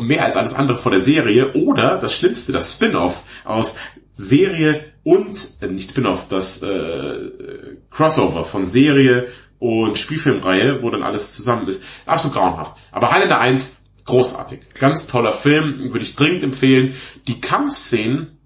mehr 0.00 0.24
als 0.24 0.36
alles 0.36 0.54
andere 0.54 0.78
vor 0.78 0.92
der 0.92 1.00
Serie 1.00 1.52
oder 1.54 1.98
das 1.98 2.14
Schlimmste, 2.14 2.52
das 2.52 2.74
Spin-off 2.74 3.22
aus 3.44 3.76
Serie 4.14 4.84
und, 5.02 5.54
äh, 5.60 5.66
nicht 5.66 5.90
Spin-off, 5.90 6.28
das 6.28 6.62
äh, 6.62 7.71
Crossover 7.92 8.44
von 8.44 8.64
Serie 8.64 9.28
und 9.58 9.98
Spielfilmreihe, 9.98 10.82
wo 10.82 10.90
dann 10.90 11.02
alles 11.02 11.36
zusammen 11.36 11.68
ist. 11.68 11.82
Absolut 12.06 12.36
grauenhaft. 12.36 12.76
Aber 12.90 13.12
Highlander 13.12 13.40
1, 13.40 13.82
großartig. 14.04 14.60
Ganz 14.78 15.06
toller 15.06 15.32
Film, 15.32 15.92
würde 15.92 16.04
ich 16.04 16.16
dringend 16.16 16.42
empfehlen. 16.42 16.94
Die 17.28 17.40
Kampfszenen, 17.40 18.38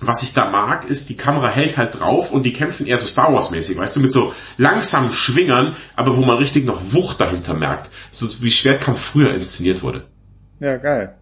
was 0.00 0.22
ich 0.22 0.34
da 0.34 0.50
mag, 0.50 0.84
ist, 0.84 1.08
die 1.08 1.16
Kamera 1.16 1.48
hält 1.48 1.76
halt 1.76 1.98
drauf 1.98 2.32
und 2.32 2.42
die 2.42 2.52
kämpfen 2.52 2.86
eher 2.86 2.98
so 2.98 3.06
Star 3.06 3.32
Wars 3.32 3.50
mäßig, 3.50 3.78
weißt 3.78 3.96
du, 3.96 4.00
mit 4.00 4.12
so 4.12 4.34
langsamen 4.58 5.10
Schwingern, 5.10 5.74
aber 5.96 6.16
wo 6.16 6.24
man 6.24 6.36
richtig 6.36 6.66
noch 6.66 6.92
Wucht 6.92 7.20
dahinter 7.20 7.54
merkt. 7.54 7.90
So 8.10 8.42
wie 8.42 8.50
Schwertkampf 8.50 9.00
früher 9.00 9.32
inszeniert 9.32 9.82
wurde. 9.82 10.06
Ja, 10.60 10.76
geil. 10.76 11.18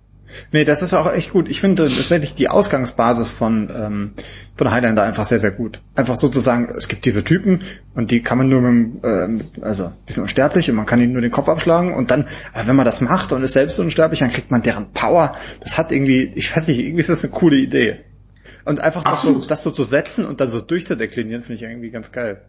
Nee, 0.53 0.65
das 0.65 0.83
ist 0.83 0.95
auch 0.95 1.13
echt 1.13 1.33
gut. 1.33 1.49
Ich 1.49 1.61
finde 1.61 1.89
tatsächlich 1.89 2.35
die 2.35 2.49
Ausgangsbasis 2.49 3.31
von, 3.31 3.71
ähm, 3.75 4.13
von 4.57 4.71
Highlander 4.71 5.03
einfach 5.03 5.25
sehr, 5.25 5.39
sehr 5.39 5.53
gut. 5.53 5.83
Einfach 5.95 6.17
sozusagen, 6.17 6.69
es 6.77 6.89
gibt 6.89 7.05
diese 7.05 7.25
Typen 7.25 7.63
und 7.95 8.11
die 8.11 8.23
kann 8.23 8.39
man 8.39 8.49
nur 8.49 8.61
mit, 8.61 9.05
äh, 9.05 9.29
also 9.63 9.93
die 10.09 10.13
sind 10.13 10.23
unsterblich 10.23 10.69
und 10.71 10.77
man 10.77 10.87
kann 10.87 11.01
ihnen 11.01 11.13
nur 11.13 11.23
den 11.23 11.31
Kopf 11.31 11.49
abschlagen 11.49 11.95
und 11.95 12.11
dann, 12.11 12.23
äh, 12.55 12.67
wenn 12.67 12.77
man 12.77 12.85
das 12.85 13.01
macht 13.01 13.33
und 13.33 13.43
ist 13.43 13.53
selbst 13.53 13.79
unsterblich, 13.79 14.21
dann 14.21 14.31
kriegt 14.31 14.51
man 14.51 14.63
deren 14.63 14.93
Power. 14.93 15.35
Das 15.61 15.79
hat 15.79 15.93
irgendwie, 15.93 16.33
ich 16.35 16.55
weiß 16.55 16.69
nicht, 16.69 16.81
irgendwie 16.81 17.01
ist 17.01 17.11
das 17.11 17.25
eine 17.25 17.33
coole 17.33 17.57
Idee. 17.57 17.99
Und 18.65 18.81
einfach 18.81 19.05
das 19.05 19.23
so, 19.23 19.45
das 19.47 19.63
so 19.63 19.71
zu 19.71 19.85
setzen 19.85 20.25
und 20.25 20.41
dann 20.41 20.51
so 20.51 20.61
durchzudeklinieren, 20.61 21.43
finde 21.43 21.55
ich 21.55 21.63
irgendwie 21.63 21.91
ganz 21.91 22.13
geil. 22.13 22.43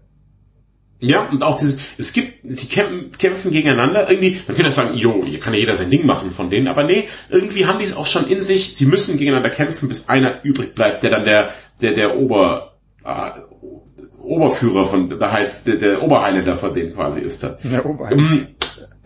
Ja, 1.00 1.30
und 1.30 1.44
auch 1.44 1.58
dieses, 1.58 1.80
es 1.98 2.12
gibt, 2.12 2.40
die 2.44 2.68
kämpfen, 2.68 3.12
kämpfen 3.18 3.52
gegeneinander, 3.52 4.10
irgendwie, 4.10 4.32
man 4.48 4.56
könnte 4.56 4.64
ja 4.64 4.72
sagen, 4.72 4.98
jo, 4.98 5.24
hier 5.24 5.40
kann 5.40 5.54
ja 5.54 5.60
jeder 5.60 5.76
sein 5.76 5.92
Ding 5.92 6.08
machen 6.08 6.32
von 6.32 6.50
denen, 6.50 6.68
aber 6.68 6.84
nee, 6.84 7.08
irgendwie 7.30 7.68
haben 7.68 7.78
die 7.78 7.86
es 7.86 7.96
auch 7.96 8.08
schon 8.08 8.28
in 8.28 8.42
sich, 8.42 8.76
sie 8.76 8.88
müssen 8.88 9.18
gegeneinander 9.18 9.52
kämpfen, 9.52 9.88
bis 9.88 10.10
einer 10.10 10.44
übrig 10.44 10.74
bleibt, 10.74 11.04
der 11.04 11.12
dann 11.12 11.24
der, 11.24 11.50
der, 11.82 11.92
der 11.92 12.18
Ober, 12.18 12.78
äh, 13.06 13.32
Oberführer 14.24 14.86
von, 14.86 15.10
der 15.10 15.32
halt, 15.32 15.68
der, 15.68 15.76
der 15.76 16.02
Oberhighlander 16.02 16.58
von 16.58 16.74
denen 16.74 16.94
quasi 16.94 17.22
ist 17.22 17.44
da. 17.44 17.58
Der 17.64 17.86
Oberhighlander. 17.86 18.48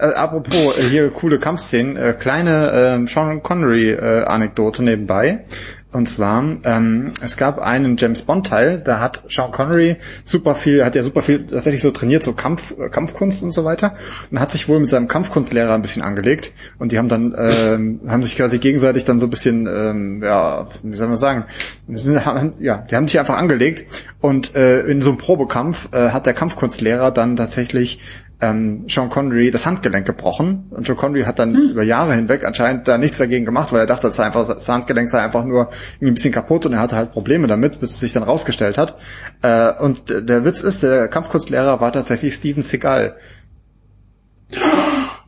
Äh, 0.01 0.15
apropos, 0.15 0.77
äh, 0.77 0.89
hier 0.89 1.11
coole 1.11 1.37
Kampfszenen, 1.37 1.95
äh, 1.95 2.15
kleine 2.17 2.71
äh, 2.71 3.07
Sean 3.07 3.43
Connery 3.43 3.91
äh, 3.91 4.23
Anekdote 4.23 4.83
nebenbei. 4.83 5.45
Und 5.91 6.07
zwar, 6.07 6.43
ähm, 6.63 7.11
es 7.21 7.35
gab 7.35 7.59
einen 7.59 7.97
James 7.97 8.21
Bond 8.21 8.47
Teil, 8.47 8.79
da 8.79 8.99
hat 8.99 9.23
Sean 9.29 9.51
Connery 9.51 9.97
super 10.23 10.55
viel, 10.55 10.85
hat 10.85 10.95
ja 10.95 11.03
super 11.03 11.21
viel 11.21 11.45
tatsächlich 11.45 11.81
so 11.81 11.91
trainiert, 11.91 12.23
so 12.23 12.31
Kampf, 12.31 12.73
äh, 12.79 12.89
Kampfkunst 12.89 13.43
und 13.43 13.51
so 13.51 13.65
weiter. 13.65 13.93
Und 14.31 14.39
hat 14.39 14.51
sich 14.51 14.67
wohl 14.69 14.79
mit 14.79 14.89
seinem 14.89 15.07
Kampfkunstlehrer 15.07 15.75
ein 15.75 15.81
bisschen 15.83 16.01
angelegt. 16.01 16.53
Und 16.79 16.93
die 16.93 16.97
haben 16.97 17.09
dann, 17.09 17.35
ähm, 17.37 17.99
haben 18.07 18.23
sich 18.23 18.37
quasi 18.37 18.57
gegenseitig 18.57 19.03
dann 19.03 19.19
so 19.19 19.27
ein 19.27 19.29
bisschen, 19.29 19.67
ähm, 19.67 20.23
ja, 20.23 20.65
wie 20.81 20.95
soll 20.95 21.09
man 21.09 21.17
sagen, 21.17 21.45
sind, 21.93 22.25
haben, 22.25 22.53
ja, 22.59 22.77
die 22.89 22.95
haben 22.95 23.07
sich 23.07 23.19
einfach 23.19 23.37
angelegt. 23.37 23.85
Und 24.19 24.55
äh, 24.55 24.81
in 24.83 25.01
so 25.01 25.11
einem 25.11 25.19
Probekampf 25.19 25.89
äh, 25.91 26.09
hat 26.09 26.25
der 26.25 26.33
Kampfkunstlehrer 26.33 27.11
dann 27.11 27.35
tatsächlich 27.35 27.99
ähm, 28.41 28.85
Sean 28.87 29.09
Connery 29.09 29.51
das 29.51 29.65
Handgelenk 29.65 30.05
gebrochen 30.05 30.67
und 30.71 30.85
Sean 30.85 30.97
Connery 30.97 31.23
hat 31.23 31.39
dann 31.39 31.53
hm. 31.53 31.69
über 31.71 31.83
Jahre 31.83 32.15
hinweg 32.15 32.43
anscheinend 32.43 32.87
da 32.87 32.97
nichts 32.97 33.19
dagegen 33.19 33.45
gemacht, 33.45 33.71
weil 33.71 33.79
er 33.79 33.85
dachte, 33.85 34.07
das, 34.07 34.15
sei 34.15 34.25
einfach, 34.25 34.47
das 34.47 34.67
Handgelenk 34.67 35.09
sei 35.09 35.19
einfach 35.19 35.45
nur 35.45 35.69
irgendwie 35.95 36.11
ein 36.11 36.13
bisschen 36.15 36.33
kaputt 36.33 36.65
und 36.65 36.73
er 36.73 36.79
hatte 36.79 36.95
halt 36.95 37.11
Probleme 37.11 37.47
damit, 37.47 37.79
bis 37.79 37.91
es 37.91 37.99
sich 37.99 38.13
dann 38.13 38.23
rausgestellt 38.23 38.77
hat. 38.77 38.97
Äh, 39.41 39.73
und 39.79 40.09
der 40.09 40.43
Witz 40.43 40.61
ist, 40.61 40.83
der 40.83 41.07
Kampfkunstlehrer 41.07 41.79
war 41.79 41.93
tatsächlich 41.93 42.33
Steven 42.33 42.63
Seagal. 42.63 43.17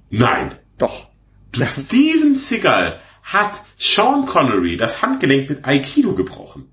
Nein. 0.10 0.56
Doch. 0.78 1.10
Steven 1.56 2.36
Seagal 2.36 3.00
hat 3.22 3.62
Sean 3.78 4.26
Connery 4.26 4.76
das 4.76 5.02
Handgelenk 5.02 5.50
mit 5.50 5.66
Aikido 5.66 6.14
gebrochen. 6.14 6.73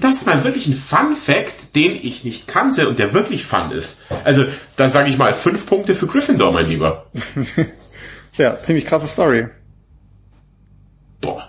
Das 0.00 0.16
ist 0.16 0.26
mal 0.26 0.42
wirklich 0.44 0.66
ein 0.66 0.74
Fun 0.74 1.12
Fact, 1.12 1.74
den 1.76 1.92
ich 1.94 2.24
nicht 2.24 2.48
kannte 2.48 2.88
und 2.88 2.98
der 2.98 3.14
wirklich 3.14 3.44
fun 3.44 3.70
ist. 3.70 4.04
Also, 4.24 4.44
da 4.76 4.88
sage 4.88 5.08
ich 5.08 5.18
mal 5.18 5.34
fünf 5.34 5.66
Punkte 5.66 5.94
für 5.94 6.06
Gryffindor, 6.06 6.52
mein 6.52 6.66
Lieber. 6.66 7.06
ja, 8.36 8.60
ziemlich 8.62 8.86
krasse 8.86 9.06
Story. 9.06 9.48
Boah. 11.20 11.48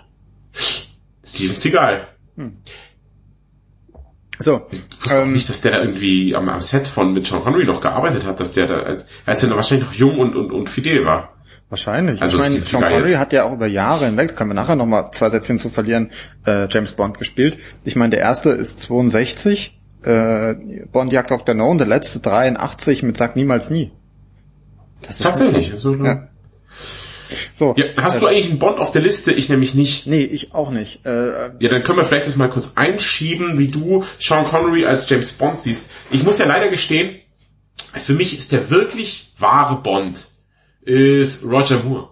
Steven 1.24 1.56
Seagal. 1.56 2.08
Hm. 2.36 2.56
So. 4.38 4.66
Ich 4.70 5.04
wusste 5.04 5.20
ähm, 5.20 5.32
nicht, 5.32 5.48
dass 5.48 5.60
der 5.60 5.72
da 5.72 5.80
irgendwie 5.80 6.34
am, 6.34 6.48
am, 6.48 6.60
Set 6.60 6.88
von 6.88 7.12
mit 7.12 7.26
Sean 7.26 7.42
Connery 7.42 7.66
noch 7.66 7.80
gearbeitet 7.80 8.24
hat, 8.24 8.40
dass 8.40 8.52
der 8.52 8.66
da, 8.66 8.80
als, 8.80 9.04
als 9.26 9.42
er 9.42 9.50
noch 9.50 9.56
wahrscheinlich 9.56 9.88
noch 9.88 9.94
jung 9.94 10.18
und, 10.18 10.34
und, 10.34 10.50
und 10.50 10.68
fidel 10.70 11.04
war. 11.04 11.36
Wahrscheinlich. 11.70 12.20
Also 12.20 12.36
ich 12.36 12.42
meine, 12.42 12.66
Sean 12.66 12.82
Connery 12.82 13.12
hat 13.12 13.32
ja 13.32 13.44
auch 13.44 13.52
über 13.52 13.68
Jahre 13.68 14.06
hinweg, 14.06 14.34
können 14.34 14.50
wir 14.50 14.54
nachher 14.54 14.74
nochmal 14.74 15.12
zwei 15.12 15.30
Sätze 15.30 15.56
zu 15.56 15.68
verlieren, 15.68 16.10
äh, 16.44 16.68
James 16.68 16.92
Bond 16.92 17.16
gespielt. 17.16 17.58
Ich 17.84 17.94
meine, 17.94 18.10
der 18.10 18.20
erste 18.20 18.50
ist 18.50 18.80
62, 18.80 19.78
äh, 20.02 20.54
Bond 20.90 21.12
jagt 21.12 21.30
Dr. 21.30 21.54
No 21.54 21.70
und 21.70 21.78
der 21.78 21.86
letzte 21.86 22.18
83 22.18 23.04
mit 23.04 23.16
Sag 23.16 23.36
niemals 23.36 23.70
nie. 23.70 23.92
Das 25.02 25.16
ist 25.16 25.22
Tatsächlich. 25.22 25.72
So, 25.76 25.94
ja. 25.94 26.28
So, 27.54 27.74
ja, 27.76 27.84
hast 27.98 28.16
äh, 28.16 28.20
du 28.20 28.26
eigentlich 28.26 28.50
einen 28.50 28.58
Bond 28.58 28.78
auf 28.80 28.90
der 28.90 29.02
Liste? 29.02 29.30
Ich 29.30 29.48
nämlich 29.48 29.76
nicht. 29.76 30.08
Nee, 30.08 30.24
ich 30.24 30.52
auch 30.52 30.72
nicht. 30.72 31.06
Äh, 31.06 31.50
ja, 31.60 31.70
dann 31.70 31.84
können 31.84 31.98
wir 31.98 32.04
vielleicht 32.04 32.26
das 32.26 32.34
mal 32.36 32.48
kurz 32.48 32.72
einschieben, 32.74 33.58
wie 33.58 33.68
du 33.68 34.02
Sean 34.18 34.44
Connery 34.44 34.86
als 34.86 35.08
James 35.08 35.34
Bond 35.34 35.60
siehst. 35.60 35.90
Ich 36.10 36.24
muss 36.24 36.38
ja 36.38 36.46
leider 36.46 36.68
gestehen, 36.68 37.20
für 37.94 38.14
mich 38.14 38.36
ist 38.36 38.50
der 38.50 38.70
wirklich 38.70 39.34
wahre 39.38 39.76
Bond 39.76 40.29
ist 40.82 41.44
Roger 41.44 41.82
Moore. 41.82 42.10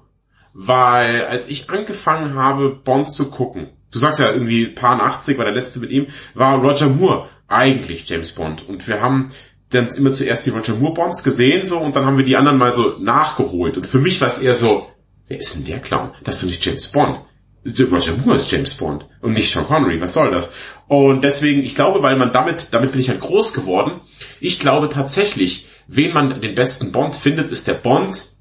Weil 0.52 1.26
als 1.26 1.48
ich 1.48 1.70
angefangen 1.70 2.34
habe, 2.34 2.70
Bond 2.70 3.10
zu 3.10 3.30
gucken, 3.30 3.68
du 3.90 3.98
sagst 3.98 4.20
ja 4.20 4.32
irgendwie 4.32 4.66
Paar 4.66 5.00
80 5.00 5.38
war 5.38 5.44
der 5.44 5.54
letzte 5.54 5.80
mit 5.80 5.90
ihm, 5.90 6.06
war 6.34 6.58
Roger 6.58 6.88
Moore 6.88 7.28
eigentlich 7.46 8.08
James 8.08 8.34
Bond. 8.34 8.68
Und 8.68 8.86
wir 8.88 9.00
haben 9.00 9.28
dann 9.70 9.88
immer 9.88 10.12
zuerst 10.12 10.46
die 10.46 10.50
Roger 10.50 10.74
Moore 10.74 10.94
Bonds 10.94 11.22
gesehen 11.22 11.64
so 11.64 11.78
und 11.78 11.94
dann 11.94 12.06
haben 12.06 12.16
wir 12.16 12.24
die 12.24 12.36
anderen 12.36 12.58
mal 12.58 12.72
so 12.72 12.96
nachgeholt. 12.98 13.76
Und 13.76 13.86
für 13.86 13.98
mich 13.98 14.20
war 14.20 14.28
es 14.28 14.40
eher 14.40 14.54
so, 14.54 14.88
wer 15.28 15.38
ist 15.38 15.56
denn 15.56 15.66
der 15.66 15.80
Clown? 15.80 16.12
Das 16.24 16.36
ist 16.36 16.42
doch 16.42 16.48
nicht 16.48 16.64
James 16.64 16.88
Bond. 16.88 17.20
Roger 17.66 18.16
Moore 18.16 18.36
ist 18.36 18.50
James 18.50 18.74
Bond 18.74 19.06
und 19.20 19.32
nicht 19.32 19.52
Sean 19.52 19.66
Connery. 19.66 20.00
Was 20.00 20.14
soll 20.14 20.30
das? 20.30 20.52
Und 20.86 21.22
deswegen, 21.22 21.62
ich 21.62 21.74
glaube, 21.74 22.02
weil 22.02 22.16
man 22.16 22.32
damit, 22.32 22.68
damit 22.72 22.92
bin 22.92 23.00
ich 23.00 23.10
halt 23.10 23.20
groß 23.20 23.52
geworden. 23.52 24.00
Ich 24.40 24.58
glaube 24.58 24.88
tatsächlich, 24.88 25.68
wen 25.86 26.14
man 26.14 26.40
den 26.40 26.54
besten 26.54 26.92
Bond 26.92 27.14
findet, 27.14 27.50
ist 27.50 27.66
der 27.66 27.74
Bond, 27.74 28.37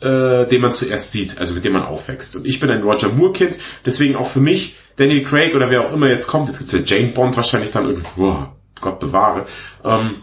äh, 0.00 0.46
den 0.46 0.62
man 0.62 0.72
zuerst 0.72 1.12
sieht, 1.12 1.38
also 1.38 1.54
mit 1.54 1.64
dem 1.64 1.72
man 1.72 1.82
aufwächst. 1.82 2.36
Und 2.36 2.46
ich 2.46 2.60
bin 2.60 2.70
ein 2.70 2.82
Roger 2.82 3.10
Moore-Kind, 3.10 3.58
deswegen 3.84 4.16
auch 4.16 4.26
für 4.26 4.40
mich 4.40 4.76
Daniel 4.96 5.24
Craig 5.24 5.54
oder 5.54 5.70
wer 5.70 5.82
auch 5.82 5.92
immer 5.92 6.08
jetzt 6.08 6.26
kommt, 6.26 6.48
jetzt 6.48 6.58
gibt's 6.58 6.72
ja 6.72 6.80
Jane 6.84 7.12
Bond 7.12 7.36
wahrscheinlich 7.36 7.70
dann 7.70 7.86
irgendwie, 7.86 8.08
oh, 8.18 8.46
Gott 8.80 8.98
bewahre, 8.98 9.46
ähm, 9.84 10.22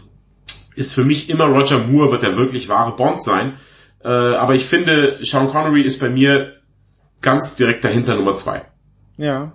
ist 0.74 0.94
für 0.94 1.04
mich 1.04 1.30
immer 1.30 1.46
Roger 1.46 1.78
Moore, 1.78 2.12
wird 2.12 2.22
der 2.22 2.36
wirklich 2.36 2.68
wahre 2.68 2.94
Bond 2.94 3.22
sein. 3.22 3.54
Äh, 4.04 4.08
aber 4.08 4.54
ich 4.54 4.66
finde, 4.66 5.18
Sean 5.22 5.48
Connery 5.48 5.82
ist 5.82 5.98
bei 5.98 6.08
mir 6.08 6.54
ganz 7.20 7.56
direkt 7.56 7.84
dahinter 7.84 8.14
Nummer 8.14 8.34
zwei. 8.34 8.62
Ja. 9.16 9.52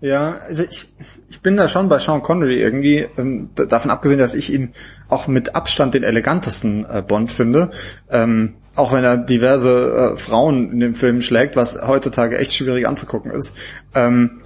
Ja, 0.00 0.38
also 0.46 0.62
ich, 0.62 0.88
ich 1.28 1.40
bin 1.40 1.56
da 1.56 1.68
schon 1.68 1.88
bei 1.88 1.98
Sean 1.98 2.22
Connery 2.22 2.60
irgendwie, 2.60 3.06
ähm, 3.16 3.50
davon 3.54 3.90
abgesehen, 3.90 4.18
dass 4.18 4.34
ich 4.34 4.52
ihn 4.52 4.72
auch 5.08 5.26
mit 5.26 5.54
Abstand 5.54 5.94
den 5.94 6.02
elegantesten 6.02 6.84
äh, 6.84 7.02
Bond 7.06 7.30
finde. 7.30 7.70
Ähm, 8.10 8.54
auch 8.74 8.92
wenn 8.92 9.04
er 9.04 9.16
diverse 9.16 10.14
äh, 10.14 10.16
Frauen 10.16 10.72
in 10.72 10.80
dem 10.80 10.94
Film 10.94 11.22
schlägt, 11.22 11.56
was 11.56 11.80
heutzutage 11.86 12.38
echt 12.38 12.52
schwierig 12.52 12.88
anzugucken 12.88 13.30
ist. 13.30 13.56
Ähm, 13.94 14.42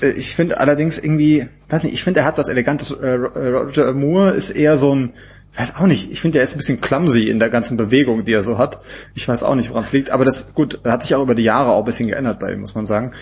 äh, 0.00 0.10
ich 0.10 0.34
finde 0.36 0.60
allerdings 0.60 0.98
irgendwie, 0.98 1.48
weiß 1.68 1.84
nicht, 1.84 1.94
ich 1.94 2.04
finde, 2.04 2.20
er 2.20 2.26
hat 2.26 2.38
was 2.38 2.48
Elegantes. 2.48 2.90
Äh, 2.92 3.14
Roger 3.14 3.92
Moore 3.92 4.30
ist 4.30 4.50
eher 4.50 4.76
so 4.76 4.94
ein, 4.94 5.12
weiß 5.56 5.76
auch 5.76 5.86
nicht, 5.86 6.10
ich 6.10 6.20
finde, 6.20 6.38
er 6.38 6.44
ist 6.44 6.54
ein 6.54 6.58
bisschen 6.58 6.80
clumsy 6.80 7.24
in 7.24 7.38
der 7.38 7.50
ganzen 7.50 7.76
Bewegung, 7.76 8.24
die 8.24 8.32
er 8.32 8.42
so 8.42 8.56
hat. 8.56 8.80
Ich 9.14 9.28
weiß 9.28 9.42
auch 9.42 9.54
nicht, 9.54 9.70
woran 9.70 9.84
es 9.84 9.92
liegt, 9.92 10.10
aber 10.10 10.24
das, 10.24 10.54
gut, 10.54 10.80
hat 10.84 11.02
sich 11.02 11.14
auch 11.14 11.22
über 11.22 11.34
die 11.34 11.42
Jahre 11.42 11.72
auch 11.72 11.80
ein 11.80 11.84
bisschen 11.84 12.08
geändert 12.08 12.38
bei 12.38 12.52
ihm, 12.52 12.60
muss 12.60 12.74
man 12.74 12.86
sagen. 12.86 13.12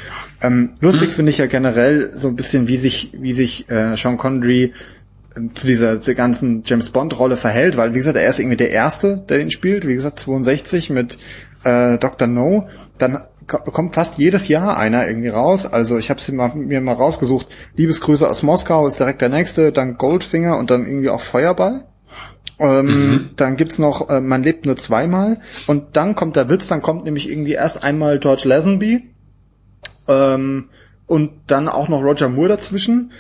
Ähm, 0.42 0.74
lustig 0.80 1.08
mhm. 1.08 1.12
finde 1.12 1.30
ich 1.30 1.38
ja 1.38 1.46
generell 1.46 2.12
so 2.14 2.28
ein 2.28 2.36
bisschen, 2.36 2.68
wie 2.68 2.76
sich, 2.76 3.12
wie 3.14 3.32
sich 3.32 3.68
äh, 3.70 3.96
Sean 3.96 4.16
Connery 4.16 4.72
zu 5.55 5.66
dieser, 5.66 6.01
zur 6.01 6.14
ganzen 6.14 6.62
James 6.64 6.91
Bond 6.91 7.18
Rolle 7.18 7.37
verhält, 7.37 7.76
weil 7.76 7.95
wie 7.95 7.99
gesagt, 7.99 8.16
er 8.16 8.28
ist 8.28 8.41
irgendwie 8.41 8.57
der 8.57 8.70
Erste, 8.70 9.24
der 9.28 9.41
ihn 9.41 9.51
spielt, 9.51 9.87
wie 9.87 9.95
gesagt 9.95 10.18
62 10.18 10.91
mit 10.91 11.18
äh, 11.64 11.99
Dr. 11.99 12.26
No, 12.26 12.68
dann 12.99 13.20
kommt 13.47 13.95
fast 13.95 14.18
jedes 14.18 14.49
Jahr 14.49 14.76
einer 14.76 15.07
irgendwie 15.09 15.28
raus. 15.28 15.66
Also 15.66 15.99
ich 15.99 16.11
habe 16.11 16.20
mir 16.55 16.81
mal 16.81 16.93
rausgesucht. 16.93 17.49
Liebesgrüße 17.76 18.28
aus 18.28 18.43
Moskau 18.43 18.87
ist 18.87 19.01
direkt 19.01 19.20
der 19.20 19.28
nächste, 19.28 19.72
dann 19.72 19.97
Goldfinger 19.97 20.57
und 20.57 20.70
dann 20.70 20.87
irgendwie 20.87 21.11
auch 21.11 21.20
Feuerball. 21.20 21.85
Ähm, 22.59 22.87
mhm. 22.87 23.31
Dann 23.37 23.57
gibt's 23.57 23.78
noch 23.78 24.09
äh, 24.09 24.20
Man 24.20 24.43
lebt 24.43 24.66
nur 24.66 24.76
zweimal 24.76 25.41
und 25.66 25.97
dann 25.97 26.14
kommt 26.14 26.37
der 26.37 26.49
Witz, 26.49 26.68
dann 26.68 26.83
kommt 26.83 27.05
nämlich 27.05 27.31
irgendwie 27.31 27.53
erst 27.53 27.83
einmal 27.83 28.18
George 28.18 28.43
Lazenby 28.45 29.11
ähm, 30.09 30.68
und 31.07 31.31
dann 31.47 31.68
auch 31.68 31.89
noch 31.89 32.03
Roger 32.03 32.28
Moore 32.28 32.51
dazwischen 32.51 33.12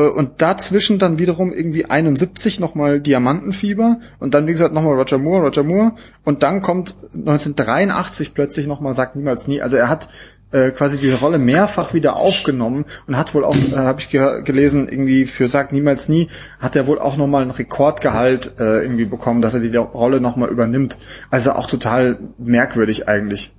und 0.00 0.42
dazwischen 0.42 0.98
dann 0.98 1.18
wiederum 1.18 1.52
irgendwie 1.52 1.86
71 1.86 2.60
nochmal 2.60 3.00
Diamantenfieber 3.00 4.00
und 4.18 4.34
dann 4.34 4.46
wie 4.46 4.52
gesagt 4.52 4.74
nochmal 4.74 4.94
Roger 4.94 5.18
Moore, 5.18 5.46
Roger 5.46 5.62
Moore 5.62 5.92
und 6.24 6.42
dann 6.42 6.62
kommt 6.62 6.94
1983 7.14 8.34
plötzlich 8.34 8.66
nochmal 8.66 8.94
Sagt 8.94 9.16
niemals 9.16 9.48
nie. 9.48 9.62
Also 9.62 9.76
er 9.76 9.88
hat 9.88 10.08
äh, 10.52 10.70
quasi 10.70 11.00
die 11.00 11.10
Rolle 11.10 11.38
mehrfach 11.38 11.92
wieder 11.94 12.16
aufgenommen 12.16 12.84
und 13.06 13.16
hat 13.16 13.34
wohl 13.34 13.44
auch, 13.44 13.54
äh, 13.54 13.76
habe 13.76 14.00
ich 14.00 14.08
ge 14.08 14.42
gelesen, 14.42 14.88
irgendwie 14.88 15.24
für 15.24 15.48
Sagt 15.48 15.72
niemals 15.72 16.08
nie, 16.08 16.28
hat 16.60 16.76
er 16.76 16.86
wohl 16.86 16.98
auch 16.98 17.16
nochmal 17.16 17.42
ein 17.42 17.50
Rekordgehalt 17.50 18.54
äh, 18.60 18.82
irgendwie 18.82 19.06
bekommen, 19.06 19.42
dass 19.42 19.54
er 19.54 19.60
die 19.60 19.74
Rolle 19.76 20.20
nochmal 20.20 20.50
übernimmt. 20.50 20.96
Also 21.30 21.52
auch 21.52 21.66
total 21.66 22.18
merkwürdig 22.38 23.08
eigentlich. 23.08 23.54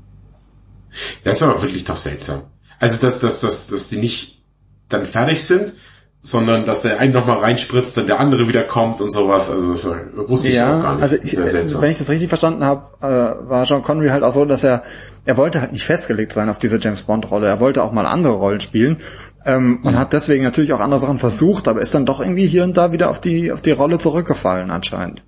Das 1.24 1.38
ist 1.38 1.44
aber 1.44 1.62
wirklich 1.62 1.84
doch 1.84 1.98
seltsam. 1.98 2.44
Also 2.80 2.98
dass, 2.98 3.20
dass, 3.20 3.42
dass, 3.42 3.68
dass 3.68 3.90
die 3.90 3.98
nicht 3.98 4.44
dann 4.90 5.06
fertig 5.06 5.44
sind 5.44 5.74
sondern 6.22 6.66
dass 6.66 6.82
der 6.82 7.00
einen 7.00 7.14
nochmal 7.14 7.38
reinspritzt, 7.38 7.98
dann 7.98 8.08
der 8.08 8.20
andere 8.20 8.48
wieder 8.48 8.64
kommt 8.64 9.00
und 9.00 9.10
sowas. 9.10 9.50
Also 9.50 9.70
das 9.70 9.88
wusste 10.28 10.50
ich 10.50 10.56
ja, 10.56 10.78
auch 10.78 10.82
gar 10.82 10.96
nicht. 10.96 11.04
Also 11.04 11.16
ich, 11.16 11.38
wenn 11.38 11.90
ich 11.92 11.98
das 11.98 12.10
richtig 12.10 12.28
verstanden 12.28 12.66
habe, 12.66 12.84
äh, 13.02 13.50
war 13.50 13.64
John 13.64 13.82
Connery 13.82 14.10
halt 14.10 14.24
auch 14.24 14.34
so, 14.34 14.44
dass 14.44 14.64
er 14.64 14.84
er 15.26 15.38
wollte 15.38 15.62
halt 15.62 15.74
nicht 15.74 15.86
festgelegt 15.86 16.34
sein 16.34 16.50
auf 16.50 16.60
diese 16.60 16.80
James 16.80 17.02
Bond 17.02 17.30
Rolle. 17.30 17.48
Er 17.48 17.60
wollte 17.60 17.84
auch 17.84 17.92
mal 17.92 18.06
andere 18.06 18.34
Rollen 18.34 18.62
spielen 18.62 18.98
ähm, 19.46 19.80
und 19.84 19.94
mhm. 19.94 20.00
hat 20.00 20.14
deswegen 20.14 20.44
natürlich 20.44 20.74
auch 20.74 20.80
andere 20.80 21.00
Sachen 21.00 21.20
versucht, 21.20 21.68
aber 21.68 21.82
ist 21.82 21.94
dann 21.94 22.06
doch 22.06 22.20
irgendwie 22.20 22.48
hier 22.48 22.64
und 22.64 22.76
da 22.76 22.92
wieder 22.92 23.10
auf 23.10 23.22
die 23.22 23.52
auf 23.52 23.62
die 23.62 23.72
Rolle 23.72 23.98
zurückgefallen 23.98 24.72
anscheinend. 24.72 25.24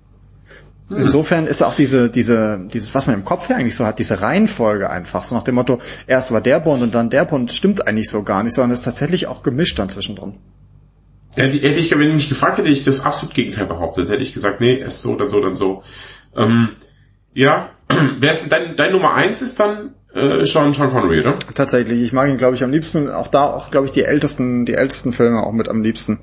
Mhm. 0.90 1.02
Insofern 1.02 1.46
ist 1.46 1.62
auch 1.62 1.74
diese, 1.74 2.10
diese, 2.10 2.60
dieses, 2.72 2.94
was 2.94 3.06
man 3.06 3.14
im 3.14 3.24
Kopf 3.24 3.48
ja 3.48 3.56
eigentlich 3.56 3.76
so 3.76 3.86
hat, 3.86 3.98
diese 3.98 4.20
Reihenfolge 4.20 4.90
einfach, 4.90 5.24
so 5.24 5.34
nach 5.34 5.44
dem 5.44 5.54
Motto, 5.54 5.78
erst 6.06 6.32
war 6.32 6.40
der 6.40 6.60
Bond 6.60 6.82
und 6.82 6.94
dann 6.94 7.10
der 7.10 7.24
Bond, 7.24 7.52
stimmt 7.52 7.86
eigentlich 7.86 8.10
so 8.10 8.22
gar 8.22 8.42
nicht, 8.42 8.54
sondern 8.54 8.72
ist 8.72 8.82
tatsächlich 8.82 9.26
auch 9.26 9.42
gemischt 9.42 9.78
dann 9.78 9.88
zwischendrin. 9.88 10.34
Hätte, 11.34 11.58
hätte 11.58 11.78
ich, 11.78 11.90
wenn 11.90 12.08
ich 12.08 12.14
mich 12.14 12.28
gefragt 12.28 12.58
hätte, 12.58 12.68
ich 12.68 12.82
das 12.82 13.04
absolut 13.04 13.34
Gegenteil 13.34 13.66
behauptet. 13.66 14.10
Hätte 14.10 14.22
ich 14.22 14.32
gesagt, 14.32 14.60
nee, 14.60 14.78
er 14.78 14.88
ist 14.88 15.02
so, 15.02 15.16
dann 15.16 15.28
so, 15.28 15.40
dann 15.40 15.54
so. 15.54 15.82
Ähm, 16.36 16.70
ja, 17.32 17.70
wer 18.18 18.30
ist 18.30 18.50
dein, 18.50 18.76
dein 18.76 18.92
Nummer 18.92 19.14
eins 19.14 19.42
ist 19.42 19.60
dann 19.60 19.94
äh, 20.14 20.44
Sean, 20.44 20.72
Sean 20.72 20.90
Connery, 20.90 21.20
oder? 21.20 21.38
Tatsächlich, 21.54 22.02
ich 22.02 22.12
mag 22.12 22.28
ihn, 22.28 22.36
glaube 22.36 22.56
ich, 22.56 22.64
am 22.64 22.70
liebsten. 22.70 23.08
Auch 23.08 23.28
da, 23.28 23.44
auch 23.44 23.70
glaube 23.70 23.86
ich, 23.86 23.92
die 23.92 24.02
ältesten, 24.02 24.66
die 24.66 24.74
ältesten 24.74 25.12
Filme 25.12 25.42
auch 25.42 25.52
mit 25.52 25.68
am 25.68 25.82
liebsten. 25.82 26.20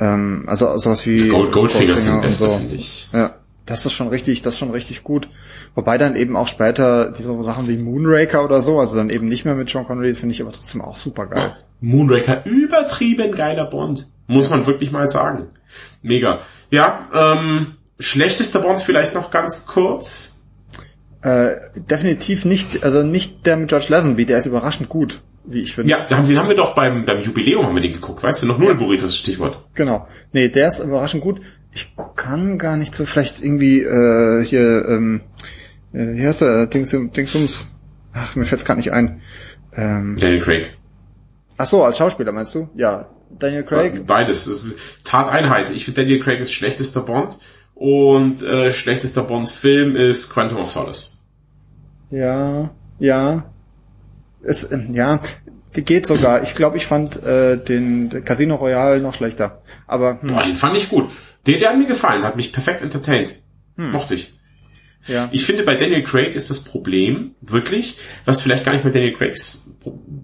Ähm, 0.00 0.44
also 0.48 0.76
sowas 0.78 1.06
wie 1.06 1.28
Gold, 1.28 1.52
Goldfinger, 1.52 1.94
Goldfinger 1.94 1.96
sind 1.96 2.22
beste, 2.22 2.44
so. 2.44 2.56
finde 2.56 2.74
ich. 2.74 3.08
Ja, 3.12 3.34
das 3.64 3.86
ist 3.86 3.92
schon 3.92 4.08
richtig, 4.08 4.42
das 4.42 4.54
ist 4.54 4.58
schon 4.58 4.70
richtig 4.70 5.04
gut. 5.04 5.28
Wobei 5.74 5.98
dann 5.98 6.16
eben 6.16 6.36
auch 6.36 6.48
später 6.48 7.12
diese 7.12 7.40
Sachen 7.42 7.68
wie 7.68 7.76
Moonraker 7.76 8.44
oder 8.44 8.60
so, 8.60 8.80
also 8.80 8.96
dann 8.96 9.10
eben 9.10 9.28
nicht 9.28 9.44
mehr 9.44 9.54
mit 9.54 9.70
Sean 9.70 9.86
Connery, 9.86 10.14
finde 10.14 10.34
ich 10.34 10.42
aber 10.42 10.50
trotzdem 10.50 10.80
auch 10.80 10.96
super 10.96 11.26
geil. 11.26 11.54
Moonraker, 11.80 12.44
übertrieben 12.46 13.32
geiler 13.32 13.66
Bond. 13.66 14.08
Muss 14.26 14.50
man 14.50 14.66
wirklich 14.66 14.90
mal 14.90 15.06
sagen. 15.06 15.48
Mega. 16.02 16.40
Ja, 16.70 17.08
ähm, 17.14 17.74
schlechtester 17.98 18.60
Bond 18.60 18.80
vielleicht 18.80 19.14
noch 19.14 19.30
ganz 19.30 19.66
kurz. 19.66 20.46
Äh, 21.22 21.56
definitiv 21.74 22.44
nicht, 22.44 22.84
also 22.84 23.02
nicht 23.02 23.44
der 23.44 23.56
mit 23.56 23.68
George 23.68 23.86
Lazenby, 23.88 24.24
der 24.24 24.38
ist 24.38 24.46
überraschend 24.46 24.88
gut, 24.88 25.22
wie 25.44 25.62
ich 25.62 25.74
finde. 25.74 25.90
Ja, 25.90 26.04
den 26.04 26.38
haben 26.38 26.48
wir 26.48 26.56
doch 26.56 26.76
beim, 26.76 27.04
beim 27.04 27.22
Jubiläum 27.22 27.66
haben 27.66 27.74
wir 27.74 27.82
den 27.82 27.92
geguckt, 27.92 28.22
weißt 28.22 28.42
du, 28.42 28.46
noch 28.46 28.58
null 28.58 28.68
ja. 28.68 28.74
Burritos 28.74 29.16
Stichwort. 29.16 29.64
Genau. 29.74 30.06
Nee, 30.32 30.48
der 30.48 30.68
ist 30.68 30.78
überraschend 30.78 31.22
gut. 31.22 31.40
Ich 31.74 31.92
kann 32.14 32.56
gar 32.58 32.76
nicht 32.76 32.94
so, 32.94 33.04
vielleicht 33.04 33.42
irgendwie 33.42 33.80
äh, 33.80 34.44
hier, 34.44 34.84
ähm, 34.88 35.22
äh, 35.92 36.14
wie 36.14 36.24
heißt 36.24 36.42
der, 36.42 36.66
Dings, 36.68 36.90
Dingsbums, 36.90 37.68
ach, 38.12 38.36
mir 38.36 38.44
fällt's 38.44 38.64
gerade 38.64 38.78
nicht 38.78 38.92
ein. 38.92 39.20
Ähm, 39.74 40.16
Daniel 40.20 40.40
Craig. 40.40 40.77
Ach 41.58 41.66
so, 41.66 41.84
als 41.84 41.98
Schauspieler 41.98 42.32
meinst 42.32 42.54
du? 42.54 42.68
Ja, 42.76 43.10
Daniel 43.36 43.64
Craig. 43.64 44.06
Beides, 44.06 44.44
das 44.44 44.64
ist 44.64 44.78
Tateinheit. 45.04 45.70
Ich 45.70 45.84
finde 45.84 46.02
Daniel 46.02 46.20
Craig 46.20 46.40
ist 46.40 46.52
schlechtester 46.52 47.02
Bond 47.02 47.38
und 47.74 48.42
äh, 48.42 48.70
schlechtester 48.70 49.24
Bond-Film 49.24 49.96
ist 49.96 50.30
Quantum 50.30 50.58
of 50.58 50.70
Solace. 50.70 51.18
Ja, 52.10 52.70
ja. 52.98 53.52
Es, 54.42 54.64
äh, 54.64 54.78
ja, 54.92 55.20
geht 55.72 56.06
sogar. 56.06 56.42
Ich 56.42 56.54
glaube, 56.54 56.76
ich 56.76 56.86
fand 56.86 57.22
äh, 57.24 57.62
den 57.62 58.24
Casino 58.24 58.54
Royale 58.54 59.00
noch 59.00 59.14
schlechter. 59.14 59.62
Aber 59.86 60.22
hm. 60.22 60.28
Boah, 60.28 60.42
den 60.44 60.56
fand 60.56 60.76
ich 60.76 60.88
gut. 60.88 61.10
Der, 61.46 61.58
der 61.58 61.70
hat 61.70 61.78
mir 61.78 61.86
gefallen, 61.86 62.22
hat 62.22 62.36
mich 62.36 62.52
perfekt 62.52 62.82
entertained. 62.82 63.34
Hm. 63.76 63.90
Mochte 63.92 64.14
ich. 64.14 64.38
Ja. 65.06 65.28
Ich 65.32 65.44
finde, 65.46 65.62
bei 65.62 65.74
Daniel 65.74 66.04
Craig 66.04 66.34
ist 66.34 66.50
das 66.50 66.64
Problem 66.64 67.34
wirklich, 67.40 67.98
was 68.24 68.42
vielleicht 68.42 68.64
gar 68.64 68.72
nicht 68.72 68.84
bei 68.84 68.90
Daniel 68.90 69.14
Craigs, 69.14 69.76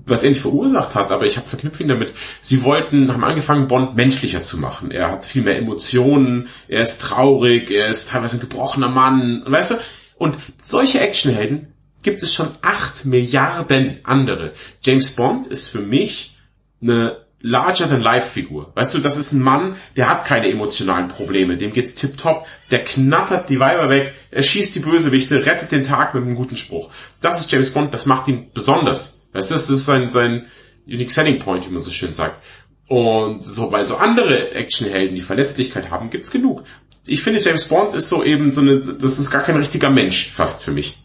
was 0.07 0.22
er 0.22 0.30
nicht 0.30 0.40
verursacht 0.40 0.94
hat, 0.94 1.11
aber 1.11 1.26
ich 1.26 1.36
habe 1.36 1.48
verknüpft 1.48 1.80
ihn 1.80 1.88
damit. 1.88 2.12
Sie 2.40 2.62
wollten, 2.62 3.12
haben 3.12 3.24
angefangen, 3.24 3.68
Bond 3.68 3.96
menschlicher 3.96 4.42
zu 4.42 4.59
machen. 4.59 4.90
Er 4.90 5.11
hat 5.11 5.24
viel 5.24 5.42
mehr 5.42 5.57
Emotionen, 5.57 6.48
er 6.68 6.82
ist 6.82 7.00
traurig, 7.00 7.70
er 7.70 7.88
ist 7.88 8.11
teilweise 8.11 8.36
ein 8.36 8.40
gebrochener 8.40 8.88
Mann, 8.88 9.42
weißt 9.46 9.72
du? 9.72 9.74
Und 10.16 10.36
solche 10.61 11.00
Actionhelden 11.00 11.74
gibt 12.02 12.22
es 12.22 12.34
schon 12.34 12.48
acht 12.62 13.05
Milliarden 13.05 13.98
andere. 14.05 14.52
James 14.82 15.12
Bond 15.12 15.46
ist 15.46 15.68
für 15.68 15.80
mich 15.80 16.36
eine 16.82 17.24
larger-than-life-Figur. 17.40 18.72
Weißt 18.74 18.94
du, 18.94 18.98
das 18.98 19.18
ist 19.18 19.32
ein 19.32 19.42
Mann, 19.42 19.76
der 19.96 20.09
hat 20.09 20.24
keine 20.24 20.48
emotionalen 20.48 21.09
Probleme, 21.09 21.59
dem 21.59 21.72
geht's 21.72 21.94
tipptopp, 21.94 22.46
der 22.70 22.84
knattert 22.84 23.50
die 23.50 23.61
Weiber 23.61 23.90
weg, 23.90 24.14
er 24.30 24.42
schießt 24.42 24.74
die 24.74 24.80
Bösewichte, 24.80 25.44
rettet 25.44 25.70
den 25.70 25.84
Tag 25.84 26.14
mit 26.14 26.24
einem 26.24 26.36
guten 26.36 26.57
Spruch. 26.57 26.90
Das 27.20 27.40
ist 27.40 27.52
James 27.52 27.72
Bond, 27.72 27.92
das 27.92 28.07
macht 28.07 28.28
ihn 28.28 28.50
besonders. 28.55 29.23
Weißt 29.35 29.51
du, 29.51 29.55
das 29.55 29.68
ist 29.68 29.85
sein, 29.85 30.09
sein 30.09 30.47
unique 30.87 31.11
selling 31.11 31.41
point, 31.41 31.66
wie 31.68 31.72
man 31.72 31.82
so 31.82 31.91
schön 31.91 32.12
sagt. 32.12 32.43
Und 32.89 33.45
so, 33.45 33.72
weil 33.72 33.87
so 33.87 33.97
andere 33.97 34.53
Actionhelden, 34.53 35.14
die 35.14 35.20
Verletzlichkeit 35.20 35.91
haben, 35.91 36.11
gibt's 36.11 36.30
genug. 36.30 36.64
Ich 37.07 37.22
finde, 37.22 37.41
James 37.41 37.66
Bond 37.66 37.95
ist 37.95 38.09
so 38.09 38.22
eben 38.22 38.51
so 38.51 38.61
eine, 38.61 38.78
das 38.80 39.18
ist 39.18 39.30
gar 39.30 39.43
kein 39.43 39.57
richtiger 39.57 39.91
Mensch 39.91 40.32
fast 40.32 40.62
für 40.62 40.70
mich. 40.70 41.03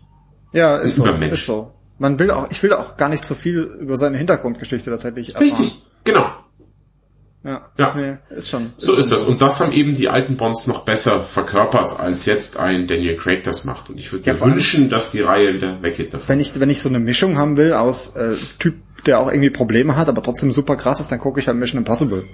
Ja, 0.54 0.78
ist 0.78 0.96
so, 0.96 1.06
ist 1.06 1.46
so. 1.46 1.74
Man 1.98 2.18
will 2.20 2.32
auch, 2.32 2.50
ich 2.50 2.64
will 2.64 2.74
auch 2.74 2.96
gar 2.96 3.10
nicht 3.10 3.26
so 3.26 3.36
viel 3.36 3.60
über 3.80 3.98
seine 3.98 4.18
Hintergrundgeschichte 4.18 4.90
tatsächlich 4.90 5.36
erfahren. 5.36 5.44
Richtig, 5.44 5.82
genau. 6.04 6.30
Ja, 7.44 7.70
ja. 7.78 7.94
Nee, 7.96 8.18
ist 8.36 8.50
schon. 8.50 8.74
Ist 8.78 8.86
so 8.86 8.94
schon 8.94 9.00
ist 9.00 9.12
das. 9.12 9.24
Und 9.26 9.42
das 9.42 9.62
haben 9.62 9.72
eben 9.72 9.96
die 9.96 10.10
alten 10.10 10.36
Bonds 10.36 10.68
noch 10.68 10.84
besser 10.84 11.22
verkörpert, 11.22 11.98
als 12.00 12.26
jetzt 12.26 12.58
ein 12.58 12.86
Daniel 12.88 13.16
Craig 13.16 13.44
das 13.44 13.64
macht. 13.64 13.90
Und 13.90 13.98
ich 13.98 14.12
würde 14.12 14.26
ja, 14.26 14.34
mir 14.34 14.42
wünschen, 14.42 14.90
dass 14.90 15.12
die 15.12 15.22
Reihe 15.22 15.54
wieder 15.54 15.82
weggeht 15.82 16.14
davon. 16.14 16.28
Wenn 16.28 16.40
ich, 16.42 16.60
wenn 16.60 16.70
ich 16.70 16.82
so 16.82 16.90
eine 16.90 17.00
Mischung 17.00 17.38
haben 17.38 17.56
will 17.56 17.74
aus 17.74 18.16
äh, 18.16 18.36
Typ, 18.60 18.76
der 19.06 19.20
auch 19.20 19.30
irgendwie 19.30 19.50
Probleme 19.50 19.96
hat, 19.96 20.10
aber 20.10 20.22
trotzdem 20.22 20.52
super 20.52 20.76
krass 20.76 21.00
ist, 21.00 21.12
dann 21.12 21.20
gucke 21.20 21.40
ich 21.40 21.48
halt 21.48 21.58
Mission 21.58 21.78
Impossible. 21.78 22.26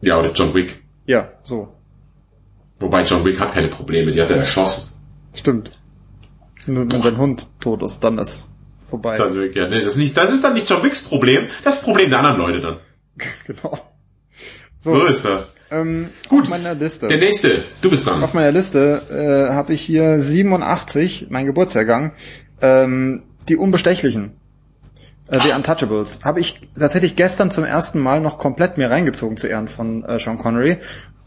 Ja, 0.00 0.18
oder 0.18 0.32
John 0.32 0.54
Wick. 0.54 0.82
Ja, 1.06 1.32
so. 1.42 1.74
Wobei 2.80 3.02
John 3.02 3.24
Wick 3.24 3.38
hat 3.38 3.52
keine 3.52 3.68
Probleme, 3.68 4.12
die 4.12 4.22
hat 4.22 4.30
er 4.30 4.38
erschossen. 4.38 4.94
Stimmt. 5.34 5.72
Nur 6.66 6.90
wenn 6.90 7.02
sein 7.02 7.18
Hund 7.18 7.48
tot 7.60 7.82
ist, 7.82 8.02
dann 8.02 8.18
ist 8.18 8.48
vorbei. 8.78 9.16
Dann, 9.16 9.34
ja, 9.52 9.68
nee, 9.68 9.80
das, 9.80 9.92
ist 9.92 9.96
nicht, 9.98 10.16
das 10.16 10.32
ist 10.32 10.42
dann 10.42 10.54
nicht 10.54 10.68
John 10.68 10.82
Wicks 10.82 11.02
Problem, 11.02 11.48
das 11.62 11.76
ist 11.76 11.84
Problem 11.84 12.08
der 12.08 12.20
anderen 12.20 12.38
Leute 12.38 12.60
dann. 12.60 12.78
genau. 13.46 13.78
So, 14.78 14.92
so 14.92 15.06
ist 15.06 15.24
das. 15.24 15.52
Ähm, 15.70 16.10
Gut, 16.28 16.42
auf 16.42 16.48
meiner 16.50 16.74
Liste. 16.74 17.06
Der 17.06 17.18
nächste, 17.18 17.64
du 17.80 17.90
bist 17.90 18.06
dann. 18.06 18.22
Auf 18.22 18.34
meiner 18.34 18.52
Liste 18.52 19.02
äh, 19.10 19.52
habe 19.52 19.72
ich 19.72 19.80
hier 19.80 20.20
87, 20.20 21.28
mein 21.30 21.46
Geburtsjahrgang, 21.46 22.12
ähm, 22.60 23.22
die 23.48 23.56
Unbestechlichen. 23.56 24.32
Äh, 25.28 25.40
The 25.42 25.52
Untouchables. 25.52 26.20
Habe 26.22 26.40
ich 26.40 26.60
tatsächlich 26.78 27.16
gestern 27.16 27.50
zum 27.50 27.64
ersten 27.64 27.98
Mal 27.98 28.20
noch 28.20 28.38
komplett 28.38 28.76
mir 28.76 28.90
reingezogen 28.90 29.36
zu 29.36 29.46
Ehren 29.46 29.68
von 29.68 30.04
äh, 30.04 30.18
Sean 30.18 30.38
Connery. 30.38 30.78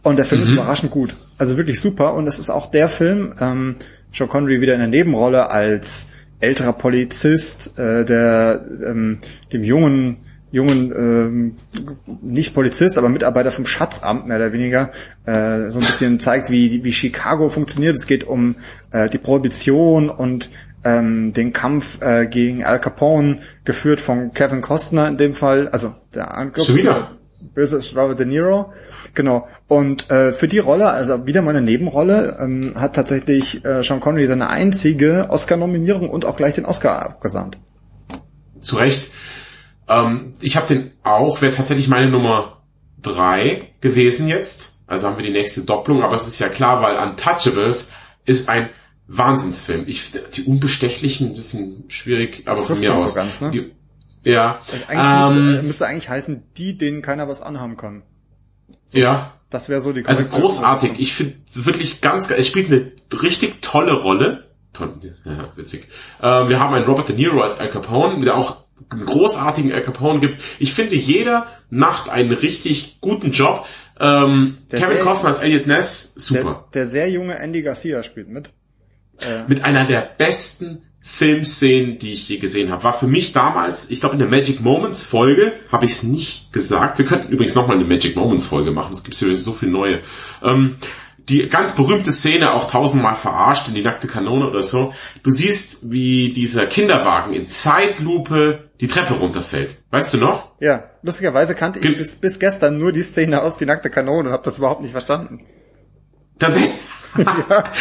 Und 0.04 0.18
der 0.18 0.26
Film 0.26 0.42
mhm. 0.42 0.48
ist 0.48 0.52
überraschend 0.52 0.92
gut. 0.92 1.16
Also 1.38 1.58
wirklich 1.58 1.80
super. 1.80 2.14
Und 2.14 2.28
es 2.28 2.40
ist 2.40 2.50
auch 2.50 2.70
der 2.70 2.90
Film, 2.90 3.34
ähm, 3.40 3.76
Sean 4.14 4.30
Connery 4.30 4.62
wieder 4.62 4.74
in 4.74 4.80
der 4.80 4.88
Nebenrolle 4.88 5.50
als 5.50 6.10
älterer 6.40 6.74
Polizist, 6.74 7.78
äh, 7.80 8.06
der 8.06 8.64
ähm, 8.86 9.20
dem 9.52 9.64
jungen 9.64 10.18
jungen 10.52 10.94
ähm, 10.96 11.56
nicht 12.22 12.54
Polizist, 12.54 12.98
aber 12.98 13.10
Mitarbeiter 13.10 13.52
vom 13.52 13.66
Schatzamt 13.66 14.28
mehr 14.28 14.38
oder 14.38 14.54
weniger 14.54 14.92
äh, 15.26 15.70
so 15.70 15.80
ein 15.80 15.86
bisschen 15.86 16.20
zeigt, 16.20 16.50
wie 16.50 16.84
wie 16.84 16.94
Chicago 16.94 17.50
funktioniert. 17.50 17.96
Es 17.96 18.08
geht 18.08 18.24
um 18.24 18.56
äh, 18.92 19.10
die 19.10 19.18
Prohibition 19.18 20.10
und 20.10 20.50
ähm, 20.84 21.34
den 21.34 21.54
Kampf 21.54 22.02
äh, 22.02 22.28
gegen 22.28 22.64
Al 22.64 22.80
Capone, 22.80 23.40
geführt 23.66 24.00
von 24.00 24.32
Kevin 24.32 24.62
Costner 24.62 25.08
in 25.08 25.18
dem 25.18 25.34
Fall, 25.34 25.68
also 25.70 25.94
der 26.14 26.34
Angriff. 26.36 26.68
Böse 27.54 27.78
ist 27.78 27.96
Robert 27.96 28.20
De 28.20 28.26
Niro. 28.26 28.74
Genau. 29.14 29.48
Und 29.68 30.12
äh, 30.12 30.32
für 30.32 30.48
die 30.48 30.60
Rolle, 30.60 30.90
also 30.90 31.26
wieder 31.26 31.42
mal 31.42 31.52
eine 31.52 31.62
Nebenrolle, 31.62 32.38
ähm, 32.40 32.74
hat 32.76 32.96
tatsächlich 32.96 33.64
äh, 33.66 33.84
Sean 33.84 34.00
Connery 34.00 34.28
seine 34.28 34.50
einzige 34.50 35.28
Oscar-Nominierung 35.30 36.10
und 36.10 36.26
auch 36.26 36.38
gleich 36.38 36.56
den 36.56 36.66
Oscar 36.66 37.04
abgesandt. 37.04 37.58
Zu 38.62 38.76
Recht. 38.76 39.12
Ähm, 39.88 40.34
ich 40.42 40.58
habe 40.58 40.68
den 40.68 40.92
auch, 41.04 41.42
wäre 41.42 41.54
tatsächlich 41.54 41.88
meine 41.88 42.10
Nummer 42.10 42.62
drei 43.02 43.72
gewesen 43.82 44.28
jetzt. 44.28 44.78
Also 44.88 45.08
haben 45.08 45.18
wir 45.18 45.24
die 45.24 45.32
nächste 45.32 45.62
Doppelung, 45.62 46.04
aber 46.04 46.16
es 46.16 46.28
ist 46.28 46.40
ja 46.40 46.50
klar, 46.50 46.82
weil 46.82 46.98
Untouchables 46.98 47.92
ist 48.26 48.50
ein 48.50 48.70
Wahnsinnsfilm. 49.08 49.86
Ich, 49.88 50.12
die 50.34 50.44
Unbestechlichen, 50.44 51.36
das 51.36 51.52
sind 51.52 51.92
schwierig, 51.92 52.44
aber 52.48 52.64
von 52.64 52.80
mir 52.80 52.94
aus. 52.94 53.12
So 53.12 53.16
ganz, 53.16 53.42
ne? 53.42 53.52
die, 53.52 53.72
ja. 54.24 54.62
Das 54.70 54.90
eigentlich 54.90 55.38
ähm, 55.38 55.46
müsste, 55.46 55.64
müsste, 55.64 55.86
eigentlich 55.88 56.10
heißen, 56.10 56.44
die, 56.58 56.78
denen 56.78 57.02
keiner 57.02 57.28
was 57.28 57.42
anhaben 57.42 57.78
kann. 57.78 58.04
So, 58.86 58.98
ja. 58.98 59.34
Das 59.50 59.70
wäre 59.70 59.80
so 59.80 59.94
die 59.94 60.06
Also 60.06 60.26
großartig. 60.26 60.94
Ich 60.98 61.14
finde 61.14 61.36
wirklich 61.54 62.02
ganz 62.02 62.28
geil. 62.28 62.38
Es 62.40 62.48
spielt 62.48 62.70
eine 62.70 62.92
richtig 63.22 63.62
tolle 63.62 63.94
Rolle. 63.94 64.48
Toll, 64.74 64.94
ja, 65.24 65.52
witzig. 65.56 65.88
Ähm, 66.22 66.50
wir 66.50 66.60
haben 66.60 66.74
einen 66.74 66.86
Robert 66.86 67.08
De 67.08 67.16
Niro 67.16 67.42
als 67.42 67.60
Al 67.60 67.70
Capone, 67.70 68.24
der 68.24 68.36
auch 68.36 68.67
großartigen 68.90 69.72
Al 69.72 69.82
Capone 69.82 70.20
gibt. 70.20 70.40
Ich 70.60 70.74
finde, 70.74 70.96
jeder 70.96 71.48
macht 71.70 72.10
einen 72.10 72.32
richtig 72.32 73.00
guten 73.02 73.32
Job. 73.32 73.66
Ähm, 74.00 74.60
Kevin 74.70 75.00
Costner 75.00 75.30
als 75.30 75.40
Elliot 75.40 75.68
Ness, 75.68 76.14
super. 76.16 76.68
Der, 76.74 76.82
der, 76.82 76.88
sehr 76.88 77.10
junge 77.10 77.38
Andy 77.40 77.64
Garcia 77.64 78.04
spielt 78.04 78.30
mit. 78.30 78.54
Äh, 79.20 79.44
mit 79.48 79.64
einer 79.64 79.88
der 79.88 80.02
besten 80.02 80.84
Filmszenen, 81.02 82.00
die 82.00 82.14
ich 82.14 82.28
je 82.28 82.38
gesehen 82.38 82.70
habe. 82.70 82.84
War 82.84 82.94
für 82.94 83.08
mich 83.08 83.32
damals, 83.32 83.90
ich 83.90 84.02
glaube 84.02 84.14
in 84.14 84.20
der 84.20 84.28
Magic 84.28 84.60
Moments 84.62 85.04
Folge 85.04 85.54
habe 85.72 85.86
ich 85.86 85.92
es 85.94 86.04
nicht 86.04 86.52
gesagt. 86.52 86.98
Wir 86.98 87.06
könnten 87.06 87.32
übrigens 87.32 87.56
nochmal 87.56 87.78
eine 87.78 87.86
Magic 87.86 88.16
Moments 88.16 88.46
Folge 88.46 88.72
machen. 88.72 88.94
Es 88.94 89.04
gibt 89.04 89.16
hier 89.16 89.36
so 89.38 89.54
viel 89.54 89.70
neue. 89.70 90.02
Ähm, 90.44 90.76
die 91.30 91.48
ganz 91.48 91.76
berühmte 91.76 92.12
Szene, 92.12 92.54
auch 92.54 92.70
tausendmal 92.70 93.16
verarscht 93.16 93.68
in 93.68 93.76
die 93.76 93.82
nackte 93.82 94.08
Kanone 94.08 94.48
oder 94.48 94.62
so. 94.62 94.94
Du 95.24 95.32
siehst, 95.32 95.92
wie 95.92 96.34
dieser 96.34 96.66
Kinderwagen 96.68 97.34
in 97.34 97.48
Zeitlupe 97.48 98.70
die 98.80 98.88
Treppe 98.88 99.16
runterfällt. 99.16 99.84
Weißt 99.92 100.14
du 100.14 100.18
noch? 100.18 100.54
Ja, 100.60 100.92
lustigerweise 101.02 101.56
kannte 101.56 101.80
ich 101.80 101.98
bis, 101.98 102.16
bis 102.16 102.40
gestern 102.40 102.78
nur 102.78 102.94
die 102.94 103.04
Szene 103.04 103.42
aus 103.42 103.58
die 103.58 103.66
nackte 103.66 103.90
Kanone 103.90 104.30
und 104.30 104.34
habe 104.34 104.44
das 104.44 104.58
überhaupt 104.58 104.82
nicht 104.82 104.92
verstanden. 104.92 105.42
Tatsächlich? 106.40 106.72
ja, 107.50 107.72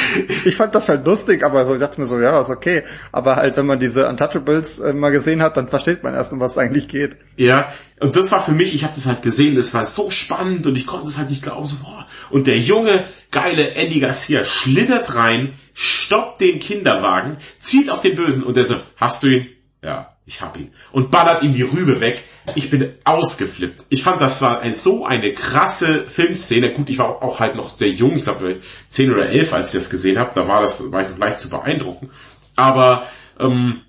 ich 0.45 0.57
fand 0.57 0.75
das 0.75 0.89
halt 0.89 1.05
lustig, 1.07 1.45
aber 1.45 1.65
so, 1.65 1.75
ich 1.75 1.81
dachte 1.81 2.01
mir 2.01 2.07
so, 2.07 2.19
ja, 2.19 2.41
ist 2.41 2.51
okay. 2.51 2.83
Aber 3.13 3.37
halt, 3.37 3.57
wenn 3.57 3.67
man 3.67 3.79
diese 3.79 4.09
Untouchables 4.09 4.79
äh, 4.79 4.93
mal 4.93 5.11
gesehen 5.11 5.43
hat, 5.43 5.57
dann 5.57 5.69
versteht 5.69 6.03
man 6.03 6.15
erst, 6.15 6.33
um 6.33 6.41
was 6.41 6.53
es 6.53 6.59
eigentlich 6.59 6.89
geht. 6.89 7.17
Ja, 7.37 7.73
und 8.01 8.17
das 8.17 8.33
war 8.33 8.43
für 8.43 8.53
mich, 8.53 8.75
ich 8.75 8.85
habe 8.85 8.95
das 8.95 9.07
halt 9.07 9.23
gesehen, 9.23 9.57
es 9.57 9.75
war 9.75 9.85
so 9.85 10.11
spannend 10.11 10.67
und 10.67 10.77
ich 10.77 10.87
konnte 10.87 11.09
es 11.09 11.19
halt 11.19 11.31
nicht 11.31 11.43
glauben, 11.43 11.67
so, 11.67 11.77
boah. 11.77 12.07
Und 12.31 12.47
der 12.47 12.59
junge, 12.59 13.05
geile 13.31 13.71
Andy 13.71 14.01
Garcia 14.01 14.45
schlittert 14.45 15.17
rein, 15.17 15.55
stoppt 15.75 16.41
den 16.41 16.59
Kinderwagen, 16.59 17.39
zielt 17.61 17.91
auf 17.91 18.01
den 18.01 18.17
Bösen 18.17 18.43
und 18.43 18.57
der 18.57 18.65
so, 18.65 18.77
hast 18.97 19.23
du 19.23 19.29
ihn? 19.29 19.47
Ja, 19.83 20.16
ich 20.27 20.43
hab 20.43 20.59
ihn. 20.59 20.73
Und 20.91 21.13
ballert 21.13 21.45
ihm 21.45 21.55
die 21.55 21.63
Rübe 21.63 22.01
weg. 22.01 22.25
Ich 22.57 22.69
bin 22.69 22.93
ausgeflippt. 23.05 23.87
Ich 23.91 24.03
fand, 24.03 24.21
das 24.21 24.43
war 24.43 24.61
ein, 24.61 24.75
so 24.75 25.07
eine 25.07 25.33
krasse 25.33 26.03
Filmszene. 26.03 26.73
Gut, 26.73 26.91
ich 26.91 26.99
war 26.99 27.23
auch 27.23 27.39
halt 27.39 27.55
noch 27.55 27.71
sehr 27.71 27.91
jung. 27.91 28.17
Ich 28.17 28.25
glaube, 28.25 28.41
vielleicht 28.41 28.61
zehn 28.89 29.13
oder 29.13 29.29
elf, 29.29 29.53
als 29.53 29.69
ich 29.69 29.75
das 29.75 29.89
gesehen 29.89 30.19
habe. 30.19 30.33
Da 30.35 30.49
war 30.49 30.61
das, 30.61 30.91
war 30.91 31.03
ich 31.03 31.09
noch 31.09 31.19
leicht 31.19 31.39
zu 31.39 31.49
beeindrucken. 31.49 32.11
Aber 32.57 33.05
ähm, 33.39 33.83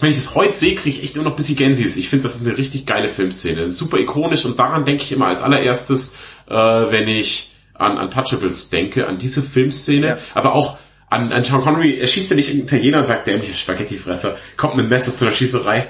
wenn 0.00 0.10
ich 0.10 0.18
es 0.18 0.34
heute 0.34 0.54
sehe, 0.54 0.74
kriege 0.74 0.96
ich 0.96 1.04
echt 1.04 1.14
immer 1.14 1.24
noch 1.24 1.32
ein 1.32 1.36
bisschen 1.36 1.56
Gänsis. 1.56 1.96
Ich 1.96 2.08
finde, 2.08 2.24
das 2.24 2.34
ist 2.34 2.46
eine 2.46 2.58
richtig 2.58 2.84
geile 2.84 3.08
Filmszene. 3.08 3.70
Super 3.70 3.98
ikonisch 3.98 4.44
und 4.44 4.58
daran 4.58 4.84
denke 4.84 5.04
ich 5.04 5.12
immer 5.12 5.28
als 5.28 5.40
allererstes, 5.40 6.16
äh, 6.48 6.54
wenn 6.54 7.06
ich 7.06 7.54
an 7.74 7.96
Untouchables 7.96 8.70
denke, 8.70 9.06
an 9.06 9.18
diese 9.18 9.40
Filmszene. 9.40 10.06
Ja. 10.06 10.18
Aber 10.34 10.54
auch 10.54 10.78
an, 11.08 11.32
an 11.32 11.44
Sean 11.44 11.60
Connery, 11.60 11.98
er 11.98 12.06
schießt 12.06 12.30
ja 12.30 12.36
nicht 12.36 12.52
in 12.52 12.60
Italiener 12.60 12.98
und 13.00 13.06
sagt, 13.06 13.26
dämlicher 13.26 13.54
Spaghettifresser, 13.54 14.36
kommt 14.56 14.76
mit 14.76 14.86
dem 14.86 14.88
Messer 14.90 15.14
zu 15.14 15.24
einer 15.24 15.34
Schießerei. 15.34 15.88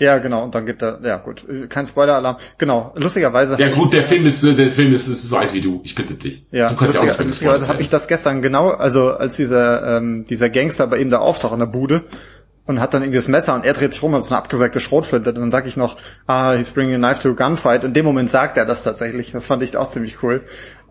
Ja, 0.00 0.18
genau, 0.18 0.44
und 0.44 0.54
dann 0.54 0.66
gibt 0.66 0.82
er, 0.82 1.00
ja 1.02 1.16
gut, 1.18 1.44
kein 1.68 1.86
Spoiler-Alarm. 1.86 2.36
Genau, 2.56 2.92
lustigerweise. 2.96 3.56
Ja 3.58 3.68
gut, 3.68 3.92
der 3.92 4.04
Film 4.04 4.26
ist, 4.26 4.42
der 4.42 4.54
Film 4.68 4.92
ist, 4.92 5.06
ist 5.06 5.28
so 5.28 5.36
alt 5.36 5.52
wie 5.52 5.60
du. 5.60 5.80
Ich 5.84 5.94
bitte 5.94 6.14
dich. 6.14 6.46
Ja, 6.50 6.70
du 6.70 6.76
kannst 6.76 6.94
lustiger, 6.94 7.06
ja 7.06 7.14
auch 7.14 7.18
nicht 7.18 7.26
lustigerweise 7.28 7.68
habe 7.68 7.82
ich 7.82 7.88
das 7.88 8.08
gestern 8.08 8.42
genau, 8.42 8.70
also 8.70 9.10
als 9.10 9.36
dieser 9.36 9.98
ähm, 9.98 10.24
dieser 10.28 10.50
Gangster 10.50 10.86
bei 10.86 10.98
ihm 10.98 11.10
da 11.10 11.18
auftaucht 11.18 11.52
in 11.52 11.60
der 11.60 11.66
Bude 11.66 12.04
und 12.66 12.80
hat 12.80 12.92
dann 12.94 13.02
irgendwie 13.02 13.18
das 13.18 13.28
Messer 13.28 13.54
und 13.54 13.64
er 13.64 13.72
dreht 13.72 13.92
sich 13.92 14.02
rum 14.02 14.14
und 14.14 14.22
so 14.22 14.34
eine 14.34 14.42
abgesackte 14.42 14.80
Schrotflinte 14.80 15.30
und 15.30 15.38
dann 15.38 15.50
sag 15.50 15.66
ich 15.66 15.76
noch, 15.76 15.96
ah, 16.26 16.54
he's 16.54 16.70
bringing 16.70 17.02
a 17.02 17.08
knife 17.08 17.22
to 17.22 17.30
a 17.30 17.32
gunfight 17.32 17.82
und 17.82 17.88
in 17.88 17.94
dem 17.94 18.04
Moment 18.04 18.30
sagt 18.30 18.56
er 18.56 18.66
das 18.66 18.82
tatsächlich. 18.82 19.32
Das 19.32 19.46
fand 19.46 19.62
ich 19.62 19.76
auch 19.76 19.88
ziemlich 19.88 20.22
cool. 20.22 20.42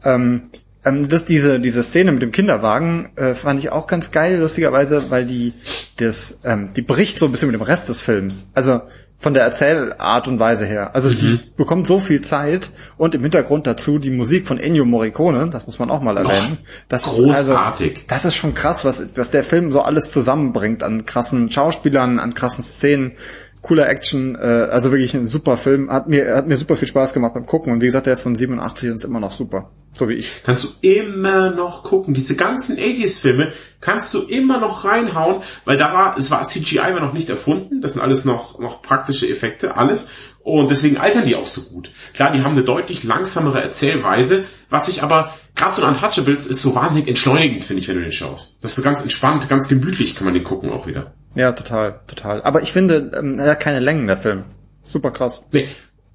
Ähm, 0.04 0.50
ähm, 0.88 1.08
das, 1.08 1.26
diese, 1.26 1.60
diese 1.60 1.84
Szene 1.84 2.12
mit 2.12 2.22
dem 2.22 2.32
Kinderwagen 2.32 3.10
äh, 3.16 3.36
fand 3.36 3.60
ich 3.60 3.70
auch 3.72 3.88
ganz 3.88 4.12
geil, 4.12 4.40
lustigerweise, 4.40 5.10
weil 5.10 5.26
die, 5.26 5.54
das, 5.98 6.40
ähm, 6.44 6.74
die 6.76 6.82
bricht 6.82 7.20
so 7.20 7.26
ein 7.26 7.32
bisschen 7.32 7.50
mit 7.52 7.60
dem 7.60 7.64
Rest 7.64 7.90
des 7.90 8.02
Films. 8.02 8.50
Also 8.54 8.82
von 9.20 9.34
der 9.34 9.44
Erzählart 9.44 10.28
und 10.28 10.40
Weise 10.40 10.66
her. 10.66 10.94
Also 10.94 11.10
die 11.12 11.26
Mhm. 11.26 11.40
bekommt 11.56 11.88
so 11.88 11.98
viel 11.98 12.22
Zeit 12.22 12.70
und 12.98 13.16
im 13.16 13.24
Hintergrund 13.24 13.66
dazu 13.66 13.98
die 13.98 14.12
Musik 14.12 14.48
von 14.48 14.60
Ennio 14.60 14.86
Morricone, 14.86 15.50
das 15.50 15.66
muss 15.66 15.80
man 15.80 15.90
auch 15.90 16.02
mal 16.02 16.18
erwähnen. 16.18 16.60
Das 16.88 17.08
ist 17.08 17.18
großartig. 17.24 17.94
also, 17.94 18.06
das 18.08 18.26
ist 18.26 18.36
schon 18.36 18.54
krass, 18.54 18.86
was, 18.86 19.14
dass 19.14 19.32
der 19.32 19.44
Film 19.44 19.72
so 19.72 19.82
alles 19.82 20.12
zusammenbringt 20.12 20.84
an 20.84 21.08
krassen 21.08 21.50
Schauspielern, 21.50 22.20
an 22.20 22.36
krassen 22.36 22.64
Szenen, 22.64 23.14
cooler 23.62 23.90
Action, 23.90 24.36
äh, 24.36 24.68
also 24.72 24.92
wirklich 24.92 25.14
ein 25.14 25.26
super 25.26 25.58
Film. 25.58 25.90
Hat 25.90 26.08
mir, 26.08 26.36
hat 26.36 26.48
mir 26.48 26.58
super 26.58 26.76
viel 26.76 26.88
Spaß 26.88 27.14
gemacht 27.14 27.34
beim 27.34 27.46
Gucken 27.46 27.74
und 27.74 27.82
wie 27.82 27.86
gesagt, 27.86 28.06
der 28.06 28.14
ist 28.14 28.22
von 28.22 28.36
87 28.36 28.90
und 28.90 28.96
ist 28.96 29.04
immer 29.04 29.20
noch 29.20 29.32
super. 29.32 29.72
So 29.94 30.08
wie 30.10 30.14
ich. 30.14 30.44
kannst 30.44 30.64
du 30.64 30.68
immer 30.82 31.50
noch 31.50 31.84
gucken. 31.84 32.14
Diese 32.14 32.36
ganzen 32.36 32.78
80s-Filme 32.78 33.52
kannst 33.82 34.14
du 34.14 34.22
immer 34.22 34.60
noch 34.60 34.86
reinhauen, 34.86 35.42
weil 35.66 35.78
da 35.78 35.94
war, 35.94 36.18
es 36.18 36.30
war 36.30 36.44
CGI 36.44 36.78
war 36.78 37.00
noch 37.00 37.14
nicht 37.14 37.30
erfunden. 37.30 37.82
Das 37.82 37.94
sind 37.94 38.02
alles 38.02 38.24
noch, 38.24 38.60
noch 38.60 38.82
praktische 38.82 39.28
Effekte, 39.28 39.76
alles. 39.76 40.10
Und 40.44 40.70
deswegen 40.70 40.98
altern 40.98 41.26
die 41.26 41.36
auch 41.36 41.46
so 41.46 41.74
gut. 41.74 41.92
Klar, 42.14 42.32
die 42.32 42.42
haben 42.42 42.54
eine 42.54 42.64
deutlich 42.64 43.04
langsamere 43.04 43.62
Erzählweise, 43.62 44.46
was 44.70 44.88
ich 44.88 45.04
aber, 45.04 45.34
gerade 45.56 45.76
so 45.76 45.84
ein 45.84 45.90
Untouchables 45.90 46.48
ist 46.48 46.62
so 46.62 46.74
wahnsinnig 46.74 47.10
entschleunigend, 47.10 47.66
finde 47.66 47.82
ich, 47.82 47.88
wenn 47.90 47.96
du 47.96 48.04
den 48.04 48.14
schaust. 48.14 48.58
Das 48.62 48.72
ist 48.72 48.78
so 48.78 48.84
ganz 48.84 49.02
entspannt, 49.02 49.50
ganz 49.50 49.68
gemütlich 49.68 50.16
kann 50.16 50.26
man 50.26 50.34
den 50.34 50.44
gucken 50.44 50.72
auch 50.72 50.88
wieder. 50.88 51.14
Ja, 51.38 51.52
total, 51.52 52.00
total. 52.08 52.42
Aber 52.42 52.64
ich 52.64 52.72
finde, 52.72 53.12
ähm, 53.16 53.38
er 53.38 53.52
hat 53.52 53.60
keine 53.60 53.80
Längen, 53.80 54.08
der 54.08 54.18
Film. 54.18 54.44
Super 54.82 55.12
krass. 55.12 55.46
Nee, 55.52 55.70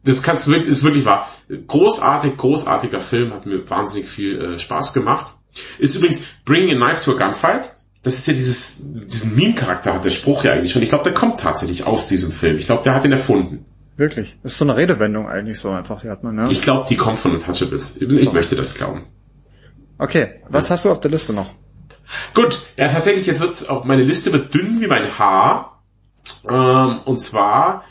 das 0.04 0.22
kannst 0.22 0.46
du 0.46 0.50
wirklich, 0.50 0.70
ist 0.70 0.82
wirklich 0.82 1.04
wahr. 1.04 1.28
Großartig, 1.68 2.36
großartiger 2.36 3.00
Film, 3.00 3.32
hat 3.32 3.46
mir 3.46 3.68
wahnsinnig 3.70 4.08
viel 4.08 4.40
äh, 4.40 4.58
Spaß 4.58 4.92
gemacht. 4.94 5.34
Ist 5.78 5.96
übrigens 5.96 6.26
Bring 6.44 6.70
a 6.70 6.74
Knife 6.74 7.04
to 7.04 7.12
a 7.12 7.24
Gunfight. 7.24 7.76
Das 8.02 8.14
ist 8.14 8.26
ja 8.26 8.32
dieses, 8.32 8.92
diesen 9.06 9.36
Meme-Charakter 9.36 9.94
hat 9.94 10.04
der 10.04 10.10
Spruch 10.10 10.42
ja 10.42 10.54
eigentlich 10.54 10.72
schon. 10.72 10.82
Ich 10.82 10.88
glaube, 10.88 11.04
der 11.04 11.14
kommt 11.14 11.38
tatsächlich 11.38 11.86
aus 11.86 12.08
diesem 12.08 12.32
Film. 12.32 12.58
Ich 12.58 12.66
glaube, 12.66 12.82
der 12.82 12.94
hat 12.94 13.04
ihn 13.04 13.12
erfunden. 13.12 13.64
Wirklich. 13.96 14.38
Das 14.42 14.52
ist 14.52 14.58
so 14.58 14.64
eine 14.64 14.76
Redewendung 14.76 15.28
eigentlich 15.28 15.60
so 15.60 15.70
einfach, 15.70 16.00
die 16.00 16.08
hat 16.08 16.24
man, 16.24 16.34
ne? 16.34 16.48
Ich 16.50 16.62
glaube, 16.62 16.86
die 16.88 16.96
kommt 16.96 17.20
von 17.20 17.32
Untouchables. 17.32 17.98
Ich 18.00 18.32
möchte 18.32 18.56
das 18.56 18.74
glauben. 18.74 19.04
Okay, 19.98 20.40
was 20.48 20.68
hast 20.70 20.84
du 20.84 20.90
auf 20.90 20.98
der 20.98 21.12
Liste 21.12 21.32
noch? 21.32 21.54
Gut, 22.34 22.60
ja 22.76 22.88
tatsächlich, 22.88 23.26
jetzt 23.26 23.40
wird 23.40 23.68
auch 23.70 23.84
meine 23.84 24.02
Liste 24.02 24.32
wird 24.32 24.54
dünn 24.54 24.80
wie 24.80 24.86
mein 24.86 25.18
Haar. 25.18 25.82
Ähm, 26.48 27.00
und 27.04 27.18
zwar 27.18 27.84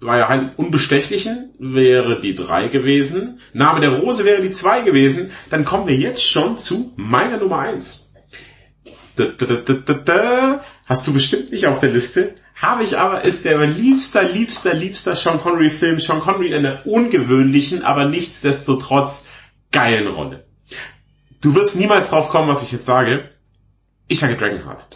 war 0.00 0.18
ja 0.18 0.28
ein 0.28 0.54
Unbestechlichen 0.56 1.54
wäre 1.58 2.20
die 2.20 2.34
drei 2.34 2.68
gewesen. 2.68 3.40
Name 3.52 3.80
der 3.80 3.90
Rose 3.90 4.24
wäre 4.24 4.42
die 4.42 4.50
zwei 4.50 4.82
gewesen. 4.82 5.30
Dann 5.50 5.64
kommen 5.64 5.86
wir 5.86 5.96
jetzt 5.96 6.28
schon 6.28 6.58
zu 6.58 6.92
meiner 6.96 7.38
Nummer 7.38 7.60
eins. 7.60 8.12
Da, 9.16 9.26
da, 9.26 9.46
da, 9.46 9.54
da, 9.56 9.74
da, 9.74 9.94
da. 9.94 10.64
Hast 10.88 11.06
du 11.06 11.12
bestimmt 11.12 11.52
nicht 11.52 11.66
auf 11.66 11.80
der 11.80 11.90
Liste. 11.90 12.34
Habe 12.56 12.84
ich 12.84 12.98
aber, 12.98 13.24
ist 13.24 13.44
der 13.44 13.58
mein 13.58 13.76
liebster, 13.76 14.22
liebster, 14.22 14.74
liebster 14.74 15.14
Sean 15.14 15.40
Connery 15.40 15.70
Film. 15.70 15.98
Sean 15.98 16.20
Connery 16.20 16.48
in 16.48 16.54
einer 16.54 16.84
ungewöhnlichen, 16.84 17.84
aber 17.84 18.06
nichtsdestotrotz 18.06 19.32
geilen 19.70 20.08
Rolle. 20.08 20.44
Du 21.40 21.54
wirst 21.54 21.76
niemals 21.76 22.10
drauf 22.10 22.28
kommen, 22.28 22.48
was 22.48 22.62
ich 22.62 22.72
jetzt 22.72 22.84
sage. 22.84 23.31
Ich 24.08 24.20
sage 24.20 24.34
Dragonheart. 24.34 24.86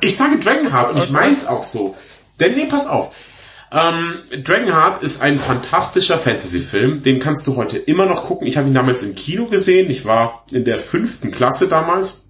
ich 0.00 0.16
sage 0.16 0.38
Dragonheart 0.38 0.92
und 0.92 0.98
ich 0.98 1.10
mein's 1.10 1.46
auch 1.46 1.62
so. 1.62 1.96
Denn 2.40 2.54
nee, 2.54 2.66
pass 2.66 2.86
auf. 2.86 3.14
Ähm, 3.70 4.22
Dragonheart 4.44 5.02
ist 5.02 5.22
ein 5.22 5.38
fantastischer 5.38 6.18
Fantasy-Film. 6.18 7.00
Den 7.00 7.20
kannst 7.20 7.46
du 7.46 7.56
heute 7.56 7.78
immer 7.78 8.04
noch 8.06 8.24
gucken. 8.24 8.46
Ich 8.46 8.58
habe 8.58 8.68
ihn 8.68 8.74
damals 8.74 9.02
im 9.02 9.14
Kino 9.14 9.46
gesehen. 9.46 9.90
Ich 9.90 10.04
war 10.04 10.44
in 10.50 10.64
der 10.64 10.78
fünften 10.78 11.30
Klasse 11.30 11.68
damals. 11.68 12.28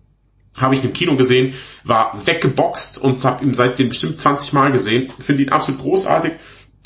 Habe 0.56 0.74
ich 0.74 0.82
ihn 0.82 0.88
im 0.88 0.92
Kino 0.92 1.16
gesehen, 1.16 1.54
war 1.82 2.26
weggeboxt 2.26 2.98
und 2.98 3.24
habe 3.24 3.42
ihn 3.42 3.54
seitdem 3.54 3.88
bestimmt 3.88 4.20
20 4.20 4.52
Mal 4.52 4.70
gesehen. 4.70 5.10
Finde 5.18 5.44
ihn 5.44 5.48
absolut 5.48 5.80
großartig. 5.80 6.32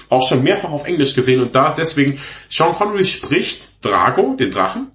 Auch 0.08 0.26
schon 0.26 0.44
mehrfach 0.44 0.70
auf 0.70 0.86
Englisch 0.86 1.14
gesehen 1.14 1.42
und 1.42 1.54
da 1.54 1.74
deswegen 1.76 2.20
Sean 2.48 2.74
Connery 2.74 3.04
spricht 3.04 3.84
Drago, 3.84 4.36
den 4.36 4.52
Drachen. 4.52 4.92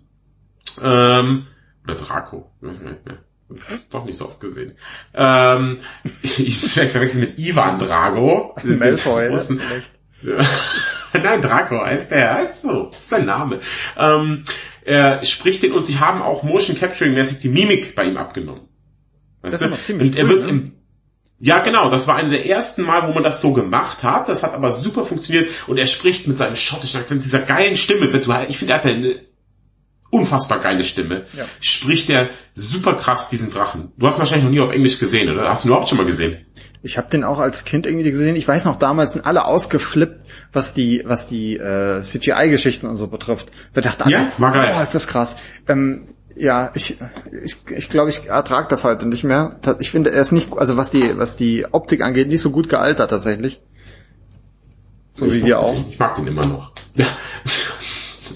Ähm, 0.81 1.47
oder 1.83 1.95
Draco, 1.95 2.51
ich 2.61 2.67
weiß 2.67 2.81
nicht 2.81 3.05
mehr. 3.05 3.19
Doch 3.89 4.05
nicht 4.05 4.15
so 4.17 4.25
oft 4.25 4.39
gesehen. 4.39 4.77
Ähm, 5.13 5.79
ich, 6.21 6.57
vielleicht 6.57 6.93
verwechseln 6.93 7.21
mit 7.21 7.37
Ivan 7.37 7.77
Drago. 7.79 8.55
Malfoy, 8.63 9.23
ne? 9.29 9.35
großen- 9.35 9.59
vielleicht. 9.59 9.91
Nein, 11.13 11.41
Draco 11.41 11.81
heißt 11.83 12.11
er, 12.11 12.35
heißt 12.35 12.61
so, 12.61 12.89
ist 12.91 13.09
sein 13.09 13.25
Name. 13.25 13.59
Ähm, 13.97 14.45
er 14.85 15.25
spricht 15.25 15.61
den 15.63 15.73
und 15.73 15.85
sie 15.85 15.99
haben 15.99 16.21
auch 16.21 16.43
Motion 16.43 16.77
Capturing 16.77 17.13
mäßig 17.13 17.39
die 17.39 17.49
Mimik 17.49 17.95
bei 17.95 18.05
ihm 18.05 18.15
abgenommen. 18.17 18.61
Weißt 19.41 19.53
Das 19.53 19.59
du? 19.59 19.65
ist 19.65 19.71
noch 19.71 19.81
ziemlich 19.81 20.09
und 20.11 20.17
er 20.17 20.23
cool, 20.25 20.29
wird 20.29 20.43
ne? 20.43 20.49
im 20.49 20.63
ja, 21.43 21.57
genau, 21.57 21.89
das 21.89 22.07
war 22.07 22.17
eine 22.17 22.29
der 22.29 22.45
ersten 22.45 22.83
Mal, 22.83 23.07
wo 23.07 23.13
man 23.13 23.23
das 23.23 23.41
so 23.41 23.51
gemacht 23.51 24.03
hat. 24.03 24.29
Das 24.29 24.43
hat 24.43 24.53
aber 24.53 24.69
super 24.69 25.03
funktioniert 25.03 25.49
und 25.65 25.79
er 25.79 25.87
spricht 25.87 26.27
mit 26.27 26.37
seinem 26.37 26.55
schottischen 26.55 26.99
Akzent, 27.01 27.23
dieser 27.23 27.39
geilen 27.39 27.75
Stimme. 27.77 28.07
Du, 28.09 28.31
ich 28.47 28.59
finde, 28.59 28.73
er 28.73 28.77
hat 28.77 28.85
eine 28.85 29.15
unfassbar 30.11 30.59
geile 30.59 30.83
Stimme. 30.83 31.25
Ja. 31.35 31.45
Spricht 31.59 32.09
er 32.09 32.29
super 32.53 32.93
krass 32.93 33.29
diesen 33.29 33.51
Drachen. 33.51 33.91
Du 33.97 34.05
hast 34.05 34.17
ihn 34.17 34.19
wahrscheinlich 34.19 34.43
noch 34.45 34.51
nie 34.51 34.59
auf 34.59 34.71
Englisch 34.71 34.99
gesehen, 34.99 35.31
oder? 35.33 35.49
Hast 35.49 35.63
du 35.63 35.67
ihn 35.67 35.71
überhaupt 35.71 35.89
schon 35.89 35.97
mal 35.97 36.05
gesehen? 36.05 36.45
Ich 36.83 36.97
habe 36.97 37.09
den 37.09 37.23
auch 37.23 37.39
als 37.39 37.63
Kind 37.65 37.85
irgendwie 37.85 38.09
gesehen. 38.11 38.35
Ich 38.35 38.47
weiß 38.47 38.65
noch, 38.65 38.77
damals 38.77 39.13
sind 39.13 39.25
alle 39.25 39.45
ausgeflippt, 39.45 40.25
was 40.51 40.73
die, 40.73 41.03
was 41.05 41.27
die 41.27 41.57
äh, 41.57 42.01
CGI-Geschichten 42.01 42.87
und 42.87 42.95
so 42.95 43.07
betrifft. 43.07 43.51
Wir 43.73 43.81
dachten 43.83 44.03
alle, 44.03 44.11
Ja, 44.13 44.31
war 44.37 44.51
geil. 44.51 44.73
oh, 44.77 44.81
ist 44.81 44.95
das 44.95 45.07
krass. 45.07 45.37
Ähm, 45.67 46.05
ja, 46.35 46.71
ich, 46.73 46.97
ich, 47.43 47.57
ich 47.69 47.89
glaube, 47.89 48.09
ich 48.09 48.25
ertrage 48.27 48.67
das 48.69 48.83
heute 48.83 49.07
nicht 49.07 49.23
mehr. 49.23 49.59
Ich 49.79 49.91
finde, 49.91 50.11
er 50.11 50.21
ist 50.21 50.31
nicht, 50.31 50.49
also 50.57 50.75
was 50.77 50.89
die, 50.89 51.17
was 51.17 51.35
die 51.35 51.67
Optik 51.71 52.03
angeht, 52.03 52.29
nicht 52.29 52.41
so 52.41 52.49
gut 52.51 52.67
gealtert 52.69 53.11
tatsächlich. 53.11 53.61
So 55.13 55.25
Ich 55.27 55.33
wie 55.33 55.45
wir 55.45 55.59
auch. 55.59 55.75
Ich 55.89 55.99
mag 55.99 56.15
den 56.15 56.25
immer 56.27 56.45
noch. 56.45 56.71
Ja, 56.95 57.05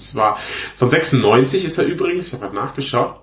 das 0.06 0.14
war 0.14 0.38
von 0.76 0.90
96 0.90 1.64
ist 1.64 1.78
er 1.78 1.86
übrigens, 1.86 2.28
ich 2.28 2.34
habe 2.34 2.46
gerade 2.46 2.56
nachgeschaut. 2.56 3.20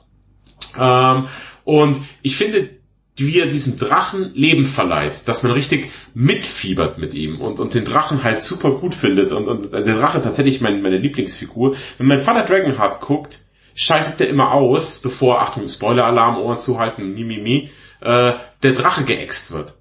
Ähm, 0.80 1.28
und 1.64 1.98
ich 2.22 2.36
finde, 2.36 2.70
wie 3.16 3.40
er 3.40 3.46
diesem 3.46 3.78
Drachen 3.78 4.34
Leben 4.34 4.66
verleiht, 4.66 5.28
dass 5.28 5.44
man 5.44 5.52
richtig 5.52 5.92
mitfiebert 6.14 6.98
mit 6.98 7.14
ihm 7.14 7.42
und, 7.42 7.60
und 7.60 7.74
den 7.76 7.86
Drachen 7.86 8.24
halt 8.24 8.42
super 8.42 8.72
gut 8.72 8.96
findet 8.96 9.32
und, 9.32 9.48
und 9.48 9.72
der 9.72 9.82
Drache 9.82 10.22
tatsächlich 10.22 10.62
mein, 10.62 10.82
meine 10.82 10.98
Lieblingsfigur. 10.98 11.76
Wenn 11.98 12.08
mein 12.08 12.20
Vater 12.20 12.44
Dragonheart 12.44 13.02
guckt, 13.02 13.40
schaltet 13.76 14.20
er 14.20 14.30
immer 14.30 14.52
aus, 14.52 15.02
bevor, 15.02 15.42
Achtung, 15.42 15.68
Spoiler-Alarm, 15.68 16.38
Ohren 16.38 16.60
zuhalten, 16.60 17.14
mi, 17.14 17.24
mi, 17.24 17.38
mi, 17.38 17.70
äh, 18.02 18.34
der 18.64 18.74
Drache 18.74 19.04
geäxt 19.04 19.52
wird. 19.52 19.76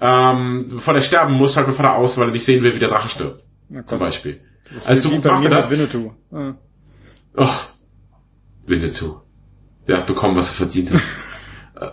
Ähm, 0.00 0.66
bevor 0.70 0.94
der 0.94 1.02
sterben 1.02 1.34
muss, 1.34 1.54
schaltet 1.54 1.68
mein 1.68 1.76
Vater 1.84 1.96
aus, 1.96 2.18
weil 2.18 2.28
er 2.28 2.32
nicht 2.32 2.44
sehen 2.44 2.62
will, 2.62 2.74
wie 2.74 2.78
der 2.78 2.88
Drache 2.88 3.08
stirbt. 3.10 3.44
Zum 3.86 3.98
Beispiel. 3.98 4.40
Also 4.84 5.08
so 5.08 5.16
Wie 5.16 5.20
bei 5.20 5.38
mir 5.38 5.50
das. 5.50 5.70
Winnetou. 5.70 6.12
Ja. 6.32 6.56
Oh, 7.36 7.48
Winnetou. 8.66 9.20
Der 9.86 9.98
hat 9.98 10.06
bekommen, 10.06 10.36
was 10.36 10.50
er 10.50 10.54
verdient 10.54 10.92
hat. 10.92 11.00
Äh, 11.80 11.88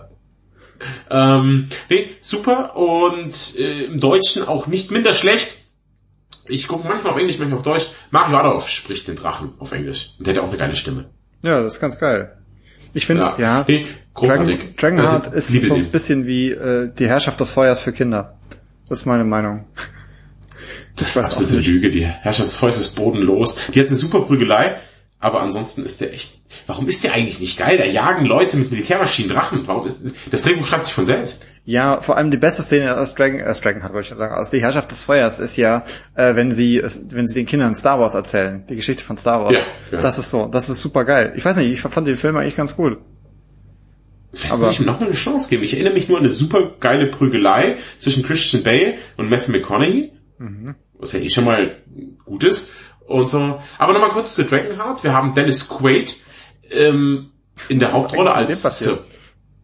ähm, 1.10 1.68
nee, 1.90 2.10
super 2.20 2.76
und 2.76 3.56
äh, 3.58 3.86
im 3.86 3.98
Deutschen 3.98 4.46
auch 4.46 4.68
nicht 4.68 4.90
minder 4.92 5.12
schlecht. 5.12 5.56
Ich 6.46 6.68
gucke 6.68 6.86
manchmal 6.86 7.12
auf 7.14 7.18
Englisch, 7.18 7.38
manchmal 7.38 7.58
auf 7.58 7.64
Deutsch. 7.64 7.90
Mario 8.12 8.36
Adolf 8.38 8.68
spricht 8.68 9.08
den 9.08 9.16
Drachen 9.16 9.54
auf 9.58 9.72
Englisch. 9.72 10.14
Und 10.18 10.26
der 10.26 10.34
hat 10.36 10.42
auch 10.42 10.48
eine 10.48 10.56
geile 10.56 10.76
Stimme. 10.76 11.10
ja, 11.42 11.60
das 11.60 11.74
ist 11.74 11.80
ganz 11.80 11.98
geil. 11.98 12.38
Ich 12.94 13.06
finde, 13.06 13.34
ja, 13.38 13.64
Nee, 13.66 13.86
Dragon, 14.14 14.46
großartig. 14.46 14.76
Dragonheart 14.76 15.24
Also, 15.34 15.36
ist 15.58 15.66
so 15.66 15.74
ein 15.74 15.90
bisschen 15.90 16.26
wie 16.26 16.50
äh, 16.52 16.92
die 16.96 17.08
Herrschaft 17.08 17.40
des 17.40 17.50
Feuers 17.50 17.80
für 17.80 17.92
Kinder. 17.92 18.38
Das 18.88 19.00
ist 19.00 19.06
meine 19.06 19.24
Meinung. 19.24 19.66
Das 20.98 21.08
ist 21.10 21.16
absolute. 21.16 21.56
Lüge. 21.56 21.90
Die 21.90 22.04
Herrschaftsfeuer 22.04 22.70
ist 22.70 22.94
bodenlos. 22.96 23.58
Die 23.72 23.80
hat 23.80 23.86
eine 23.86 23.96
super 23.96 24.20
Prügelei. 24.20 24.76
Aber 25.20 25.40
ansonsten 25.40 25.84
ist 25.84 26.00
der 26.00 26.14
echt, 26.14 26.38
warum 26.68 26.86
ist 26.86 27.02
der 27.02 27.12
eigentlich 27.12 27.40
nicht 27.40 27.58
geil? 27.58 27.76
Da 27.76 27.84
jagen 27.84 28.24
Leute 28.24 28.56
mit 28.56 28.70
Militärmaschinen 28.70 29.32
Drachen. 29.32 29.62
Warum 29.66 29.84
ist, 29.84 30.04
das 30.30 30.42
Drehbuch 30.42 30.64
schreibt 30.66 30.84
sich 30.84 30.94
von 30.94 31.04
selbst. 31.04 31.44
Ja, 31.64 32.00
vor 32.00 32.16
allem 32.16 32.30
die 32.30 32.36
beste 32.36 32.62
Szene 32.62 32.96
aus 32.96 33.14
Dragon, 33.14 33.40
äh, 33.40 33.44
aus 33.44 33.60
Dragonheart 33.60 33.92
wollte 33.92 34.04
ich 34.04 34.08
schon 34.08 34.18
sagen, 34.18 34.34
aus 34.34 34.50
die 34.50 34.60
Herrschaft 34.60 34.92
des 34.92 35.02
Feuers 35.02 35.40
ist 35.40 35.56
ja, 35.56 35.84
äh, 36.14 36.36
wenn 36.36 36.52
sie, 36.52 36.80
wenn 37.10 37.26
sie 37.26 37.34
den 37.34 37.46
Kindern 37.46 37.74
Star 37.74 37.98
Wars 37.98 38.14
erzählen, 38.14 38.64
die 38.68 38.76
Geschichte 38.76 39.02
von 39.04 39.18
Star 39.18 39.42
Wars. 39.42 39.54
Ja, 39.54 39.60
ja. 39.90 40.00
Das 40.00 40.18
ist 40.18 40.30
so, 40.30 40.46
das 40.46 40.70
ist 40.70 40.80
super 40.80 41.04
geil. 41.04 41.32
Ich 41.34 41.44
weiß 41.44 41.56
nicht, 41.56 41.72
ich 41.72 41.80
fand 41.80 42.06
den 42.06 42.16
Film 42.16 42.36
eigentlich 42.36 42.56
ganz 42.56 42.76
gut. 42.76 42.98
Vielleicht 44.32 44.52
aber 44.52 44.70
ich 44.70 44.78
ihm 44.78 44.86
nochmal 44.86 45.08
eine 45.08 45.16
Chance 45.16 45.48
geben. 45.48 45.64
Ich 45.64 45.74
erinnere 45.74 45.94
mich 45.94 46.08
nur 46.08 46.18
an 46.18 46.24
eine 46.24 46.32
super 46.32 46.74
geile 46.78 47.08
Prügelei 47.08 47.76
zwischen 47.98 48.22
Christian 48.22 48.62
Bale 48.62 48.94
und 49.16 49.28
Matthew 49.28 49.52
McConaughey. 49.52 50.12
Mhm. 50.38 50.76
Was 50.98 51.12
ja 51.12 51.20
eh 51.20 51.28
schon 51.28 51.44
mal 51.44 51.82
gut 52.24 52.44
ist. 52.44 52.72
Und 53.06 53.28
so. 53.28 53.60
Aber 53.78 53.92
nochmal 53.92 54.10
kurz 54.10 54.34
zu 54.34 54.44
Dragonheart. 54.44 55.02
Wir 55.02 55.12
haben 55.12 55.34
Dennis 55.34 55.68
Quaid 55.68 56.16
ähm, 56.70 57.30
in 57.68 57.78
der 57.78 57.92
Hauptrolle 57.92 58.34
als 58.34 58.62
Sir 58.62 58.98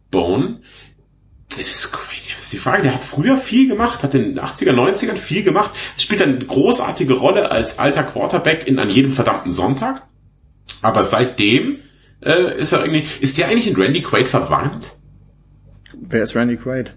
Bone. 0.09 0.61
Dennis 1.55 1.91
Quaid, 1.91 2.27
jetzt 2.27 2.43
ist 2.43 2.53
die 2.53 2.57
Frage, 2.57 2.83
der 2.83 2.95
hat 2.95 3.03
früher 3.03 3.37
viel 3.37 3.67
gemacht, 3.67 4.03
hat 4.03 4.15
in 4.15 4.35
den 4.35 4.39
80er, 4.39 4.71
90ern 4.71 5.15
viel 5.15 5.43
gemacht, 5.43 5.71
spielt 5.97 6.21
eine 6.21 6.39
großartige 6.39 7.13
Rolle 7.13 7.51
als 7.51 7.77
alter 7.77 8.03
Quarterback 8.03 8.67
in 8.67 8.79
An 8.79 8.89
jedem 8.89 9.11
verdammten 9.11 9.51
Sonntag. 9.51 10.03
Aber 10.81 11.03
seitdem 11.03 11.79
äh, 12.21 12.59
ist 12.59 12.71
er 12.73 12.83
irgendwie, 12.83 13.05
ist 13.21 13.37
der 13.37 13.47
eigentlich 13.47 13.67
in 13.67 13.75
Randy 13.75 14.01
Quaid 14.01 14.27
verwandt? 14.27 14.97
Wer 15.93 16.23
ist 16.23 16.35
Randy 16.35 16.57
Quaid? 16.57 16.95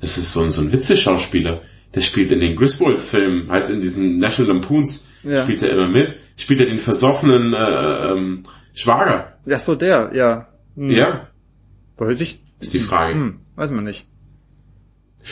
Das 0.00 0.16
ist 0.18 0.32
so 0.32 0.42
ein, 0.42 0.50
so 0.50 0.62
ein 0.62 0.72
Witzeschauspieler. 0.72 1.62
Der 1.94 2.00
spielt 2.00 2.30
in 2.30 2.40
den 2.40 2.56
Griswold-Filmen, 2.56 3.50
halt 3.50 3.68
in 3.68 3.80
diesen 3.80 4.18
National 4.18 4.52
Lampoons, 4.52 5.08
ja. 5.22 5.42
spielt 5.42 5.62
er 5.62 5.70
immer 5.70 5.88
mit. 5.88 6.20
Spielt 6.36 6.60
er 6.60 6.66
den 6.66 6.80
versoffenen 6.80 7.52
äh, 7.52 8.12
ähm, 8.12 8.42
Schwager. 8.72 9.38
Ja, 9.44 9.58
so 9.58 9.74
der, 9.74 10.10
ja. 10.14 10.48
Hm. 10.76 10.90
Ja. 10.90 11.28
Wollte 11.96 12.22
ich? 12.22 12.40
Ist 12.60 12.74
die 12.74 12.78
Frage. 12.78 13.14
Hm, 13.14 13.40
weiß 13.56 13.70
man 13.70 13.84
nicht. 13.84 14.06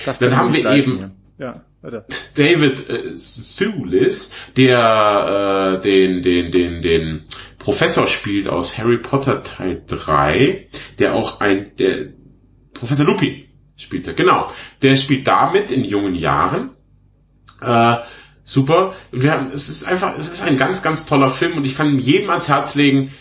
Das 0.04 0.18
Dann 0.18 0.36
haben 0.36 0.52
wir 0.52 0.70
eben 0.70 0.96
hier. 0.96 1.10
ja, 1.38 1.64
weiter. 1.80 2.06
David 2.34 2.90
äh, 2.90 3.14
Thewlis, 3.56 4.34
der 4.56 5.78
äh, 5.78 5.80
den, 5.80 6.22
den, 6.22 6.52
den, 6.52 6.82
den 6.82 7.22
Professor 7.58 8.06
spielt 8.06 8.48
aus 8.48 8.78
Harry 8.78 8.98
Potter 8.98 9.42
Teil 9.42 9.82
3, 9.86 10.68
der 10.98 11.14
auch 11.14 11.40
ein, 11.40 11.72
der 11.78 12.08
Professor 12.74 13.06
Lupin 13.06 13.44
spielt 13.78 14.06
er, 14.06 14.12
genau. 14.12 14.50
Der 14.82 14.96
spielt 14.96 15.26
damit 15.26 15.72
in 15.72 15.84
jungen 15.84 16.14
Jahren. 16.14 16.70
Äh, 17.62 17.96
super. 18.44 18.94
Wir 19.10 19.32
haben, 19.32 19.50
es 19.52 19.68
ist 19.68 19.84
einfach, 19.84 20.18
es 20.18 20.28
ist 20.28 20.42
ein 20.42 20.58
ganz, 20.58 20.82
ganz 20.82 21.06
toller 21.06 21.30
Film 21.30 21.56
und 21.56 21.66
ich 21.66 21.76
kann 21.76 21.98
jedem 21.98 22.28
ans 22.30 22.48
Herz 22.48 22.74
legen, 22.74 23.12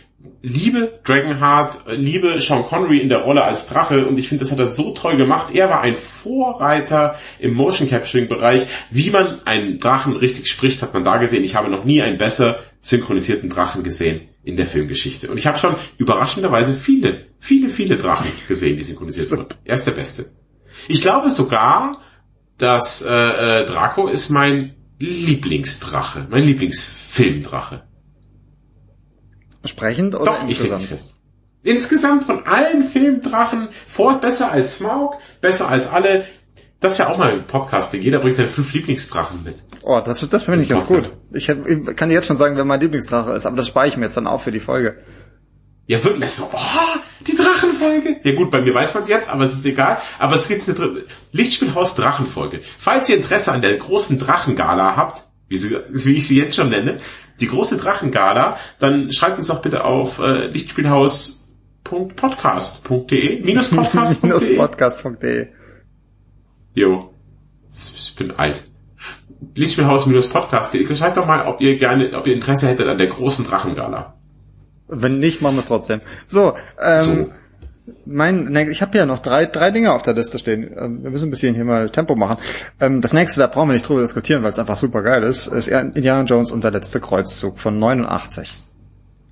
liebe 0.41 0.99
Dragonheart, 1.03 1.83
liebe 1.87 2.39
Sean 2.39 2.63
Connery 2.63 2.99
in 2.99 3.09
der 3.09 3.19
Rolle 3.19 3.43
als 3.43 3.67
Drache 3.67 4.07
und 4.07 4.17
ich 4.17 4.27
finde, 4.27 4.43
das 4.43 4.51
hat 4.51 4.59
er 4.59 4.65
so 4.65 4.93
toll 4.93 5.17
gemacht. 5.17 5.53
Er 5.53 5.69
war 5.69 5.81
ein 5.81 5.95
Vorreiter 5.95 7.15
im 7.39 7.53
Motion 7.53 7.87
Capturing 7.87 8.27
Bereich. 8.27 8.65
Wie 8.89 9.09
man 9.09 9.39
einen 9.45 9.79
Drachen 9.79 10.15
richtig 10.15 10.47
spricht, 10.47 10.81
hat 10.81 10.93
man 10.93 11.03
da 11.03 11.17
gesehen. 11.17 11.43
Ich 11.43 11.55
habe 11.55 11.69
noch 11.69 11.85
nie 11.85 12.01
einen 12.01 12.17
besser 12.17 12.59
synchronisierten 12.81 13.49
Drachen 13.49 13.83
gesehen 13.83 14.21
in 14.43 14.57
der 14.57 14.65
Filmgeschichte. 14.65 15.29
Und 15.29 15.37
ich 15.37 15.47
habe 15.47 15.57
schon 15.57 15.75
überraschenderweise 15.97 16.73
viele, 16.73 17.25
viele, 17.39 17.69
viele 17.69 17.97
Drachen 17.97 18.31
gesehen, 18.47 18.77
die 18.77 18.83
synchronisiert 18.83 19.29
wurden. 19.29 19.47
Er 19.65 19.75
ist 19.75 19.85
der 19.85 19.91
Beste. 19.91 20.25
Ich 20.87 21.01
glaube 21.01 21.29
sogar, 21.29 22.01
dass 22.57 23.01
äh, 23.01 23.61
äh, 23.61 23.65
Draco 23.65 24.07
ist 24.07 24.29
mein 24.29 24.75
Lieblingsdrache, 24.99 26.27
mein 26.29 26.43
Lieblingsfilmdrache. 26.43 27.83
Sprechend 29.65 30.15
oder 30.15 30.31
Doch, 30.31 30.43
insgesamt? 30.43 30.87
insgesamt 31.63 32.23
von 32.23 32.45
allen 32.45 32.83
Filmdrachen 32.83 33.69
Ford 33.87 34.21
besser 34.21 34.51
als 34.51 34.77
Smaug, 34.79 35.15
besser 35.41 35.69
als 35.69 35.87
alle. 35.87 36.25
Das 36.79 36.97
wäre 36.99 37.09
auch 37.09 37.17
mal 37.17 37.33
ein 37.33 37.47
Podcast, 37.47 37.93
jeder 37.93 38.19
bringt 38.19 38.37
seine 38.37 38.49
fünf 38.49 38.71
Lieblingsdrachen 38.71 39.43
mit. 39.43 39.55
Oh, 39.81 39.99
das, 40.03 40.27
das 40.29 40.43
finde 40.43 40.61
ich 40.61 40.69
ganz 40.69 40.85
gut. 40.85 41.09
Ich, 41.33 41.49
ich 41.49 41.95
kann 41.95 42.11
jetzt 42.11 42.27
schon 42.27 42.37
sagen, 42.37 42.55
wer 42.55 42.65
mein 42.65 42.79
Lieblingsdrache 42.79 43.31
ist, 43.33 43.45
aber 43.45 43.57
das 43.57 43.67
spare 43.67 43.87
ich 43.87 43.97
mir 43.97 44.03
jetzt 44.03 44.17
dann 44.17 44.27
auch 44.27 44.41
für 44.41 44.51
die 44.51 44.59
Folge. 44.59 44.97
Ja, 45.87 46.03
wirklich 46.03 46.29
so, 46.31 46.43
oh, 46.53 46.99
die 47.25 47.35
Drachenfolge. 47.35 48.17
Ja 48.21 48.35
gut, 48.35 48.51
bei 48.51 48.61
mir 48.61 48.73
weiß 48.73 48.93
man 48.93 49.03
es 49.03 49.09
jetzt, 49.09 49.29
aber 49.29 49.45
es 49.45 49.53
ist 49.53 49.65
egal. 49.65 49.99
Aber 50.19 50.35
es 50.35 50.49
gibt 50.49 50.67
eine 50.67 51.05
Lichtspielhaus 51.31 51.95
Drachenfolge. 51.95 52.59
Falls 52.77 53.07
ihr 53.07 53.15
Interesse 53.15 53.53
an 53.53 53.61
der 53.61 53.77
großen 53.77 54.19
Drachengala 54.19 54.97
habt, 54.97 55.23
wie, 55.47 55.55
sie, 55.55 55.77
wie 55.89 56.17
ich 56.17 56.27
sie 56.27 56.37
jetzt 56.37 56.57
schon 56.57 56.67
nenne, 56.69 56.99
die 57.39 57.47
große 57.47 57.77
Drachengala, 57.77 58.57
dann 58.79 59.13
schreibt 59.13 59.37
uns 59.37 59.47
doch 59.47 59.61
bitte 59.61 59.85
auf 59.85 60.19
äh, 60.19 60.47
lichtspielhaus.podcast.de 60.47 63.45
minus 63.45 63.69
podcast.de 63.75 64.27
minus 64.27 64.53
podcast.de 64.57 65.47
Jo, 66.73 67.13
ich 67.69 68.13
bin 68.17 68.31
alt. 68.31 68.61
Lichtspielhaus-podcast.de 69.55 70.95
Schreibt 70.97 71.15
doch 71.15 71.25
mal, 71.25 71.47
ob 71.47 71.61
ihr 71.61 71.77
gerne, 71.77 72.11
ob 72.17 72.27
ihr 72.27 72.33
Interesse 72.33 72.67
hättet 72.67 72.89
an 72.89 72.97
der 72.97 73.07
großen 73.07 73.47
Drachengala. 73.47 74.16
Wenn 74.87 75.19
nicht, 75.19 75.41
machen 75.41 75.55
wir 75.55 75.59
es 75.59 75.65
trotzdem. 75.65 76.01
So, 76.27 76.53
ähm, 76.81 77.05
so. 77.85 77.93
mein, 78.05 78.55
ich 78.69 78.81
habe 78.81 78.97
ja 78.97 79.05
noch 79.05 79.19
drei, 79.19 79.45
drei 79.45 79.71
Dinge 79.71 79.93
auf 79.93 80.01
der 80.01 80.13
Liste 80.13 80.39
stehen. 80.39 80.71
Ähm, 80.77 81.03
wir 81.03 81.11
müssen 81.11 81.27
ein 81.27 81.31
bisschen 81.31 81.55
hier 81.55 81.65
mal 81.65 81.89
Tempo 81.89 82.15
machen. 82.15 82.37
Ähm, 82.79 83.01
das 83.01 83.13
nächste, 83.13 83.41
da 83.41 83.47
brauchen 83.47 83.69
wir 83.69 83.73
nicht 83.73 83.87
drüber 83.87 84.01
diskutieren, 84.01 84.43
weil 84.43 84.51
es 84.51 84.59
einfach 84.59 84.77
super 84.77 85.03
geil 85.03 85.23
ist, 85.23 85.47
ist 85.47 85.67
Indiana 85.67 86.23
Jones 86.23 86.51
und 86.51 86.63
der 86.63 86.71
letzte 86.71 86.99
Kreuzzug 86.99 87.59
von 87.59 87.79
89. 87.79 88.63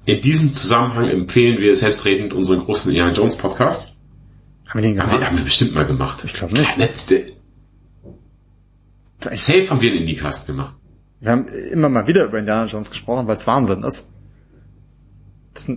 In 0.05 0.21
diesem 0.21 0.53
Zusammenhang 0.53 1.07
empfehlen 1.09 1.59
wir 1.59 1.75
selbstredend 1.75 2.33
unseren 2.33 2.59
großen 2.59 2.91
Indiana 2.91 3.11
Jones 3.11 3.37
Podcast. 3.37 3.95
Haben 4.67 4.79
wir 4.79 4.81
den 4.81 4.95
gemacht? 4.95 5.11
Haben 5.11 5.19
wir, 5.19 5.27
haben 5.27 5.37
wir 5.37 5.43
bestimmt 5.45 5.73
mal 5.73 5.85
gemacht. 5.85 6.19
Ich 6.23 6.33
glaube 6.33 6.53
nicht. 6.53 6.75
Safe 9.31 9.69
haben 9.69 9.81
wir 9.81 9.91
einen 9.91 10.01
Indie-Cast 10.01 10.47
gemacht. 10.47 10.75
Wir 11.21 11.31
haben 11.31 11.47
immer 11.47 11.89
mal 11.89 12.07
wieder 12.07 12.25
über 12.25 12.37
Indiana 12.37 12.65
Jones 12.65 12.89
gesprochen, 12.91 13.25
weil 13.27 13.35
es 13.35 13.47
Wahnsinn 13.47 13.83
ist. 13.83 14.11
Das, 15.55 15.67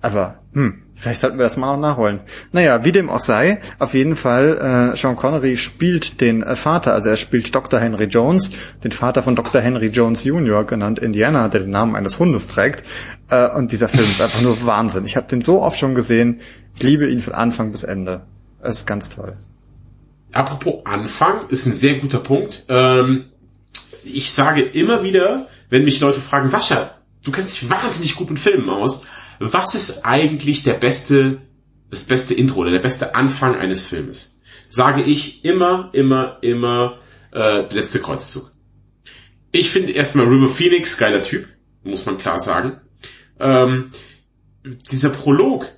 aber, 0.00 0.36
hm, 0.52 0.82
vielleicht 0.94 1.20
sollten 1.20 1.36
wir 1.36 1.42
das 1.42 1.56
mal 1.56 1.74
noch 1.74 1.80
nachholen. 1.80 2.20
Naja, 2.52 2.84
wie 2.84 2.92
dem 2.92 3.10
auch 3.10 3.20
sei, 3.20 3.60
auf 3.78 3.92
jeden 3.92 4.14
Fall, 4.14 4.92
äh, 4.94 4.96
Sean 4.96 5.16
Connery 5.16 5.56
spielt 5.56 6.20
den 6.20 6.42
äh, 6.42 6.54
Vater, 6.54 6.92
also 6.92 7.08
er 7.08 7.16
spielt 7.16 7.54
Dr. 7.54 7.80
Henry 7.80 8.04
Jones, 8.04 8.52
den 8.84 8.92
Vater 8.92 9.22
von 9.22 9.34
Dr. 9.34 9.60
Henry 9.60 9.88
Jones 9.88 10.22
Jr., 10.22 10.64
genannt 10.64 11.00
Indiana, 11.00 11.48
der 11.48 11.60
den 11.60 11.70
Namen 11.70 11.96
eines 11.96 12.20
Hundes 12.20 12.46
trägt. 12.46 12.84
Äh, 13.30 13.50
und 13.50 13.72
dieser 13.72 13.88
Film 13.88 14.08
ist 14.08 14.20
einfach 14.20 14.42
nur 14.42 14.62
Wahnsinn. 14.66 15.06
Ich 15.06 15.16
habe 15.16 15.26
den 15.26 15.40
so 15.40 15.60
oft 15.60 15.78
schon 15.78 15.94
gesehen, 15.94 16.40
ich 16.76 16.82
liebe 16.82 17.08
ihn 17.08 17.20
von 17.20 17.34
Anfang 17.34 17.72
bis 17.72 17.82
Ende. 17.82 18.22
Es 18.62 18.78
ist 18.80 18.86
ganz 18.86 19.10
toll. 19.10 19.36
Apropos 20.32 20.84
Anfang, 20.84 21.48
ist 21.48 21.66
ein 21.66 21.72
sehr 21.72 21.94
guter 21.94 22.18
Punkt. 22.18 22.64
Ähm, 22.68 23.24
ich 24.04 24.32
sage 24.32 24.62
immer 24.62 25.02
wieder, 25.02 25.48
wenn 25.70 25.84
mich 25.84 25.98
Leute 26.00 26.20
fragen, 26.20 26.46
Sascha, 26.46 26.90
du 27.26 27.32
kennst 27.32 27.60
dich 27.60 27.68
wahnsinnig 27.68 28.14
gut 28.14 28.30
mit 28.30 28.38
Filmen 28.38 28.70
aus. 28.70 29.06
Was 29.38 29.74
ist 29.74 30.04
eigentlich 30.04 30.62
der 30.62 30.74
beste, 30.74 31.42
das 31.90 32.04
beste 32.04 32.34
Intro 32.34 32.60
oder 32.60 32.70
der 32.70 32.78
beste 32.78 33.14
Anfang 33.14 33.56
eines 33.56 33.86
Filmes? 33.86 34.40
Sage 34.68 35.02
ich 35.02 35.44
immer, 35.44 35.90
immer, 35.92 36.38
immer 36.42 37.00
äh, 37.32 37.66
der 37.66 37.72
letzte 37.72 38.00
Kreuzzug. 38.00 38.52
Ich 39.50 39.70
finde 39.70 39.92
erstmal 39.92 40.26
River 40.26 40.48
Phoenix 40.48 40.98
geiler 40.98 41.22
Typ, 41.22 41.48
muss 41.82 42.06
man 42.06 42.16
klar 42.16 42.38
sagen. 42.38 42.80
Ähm, 43.38 43.90
dieser 44.90 45.10
Prolog, 45.10 45.68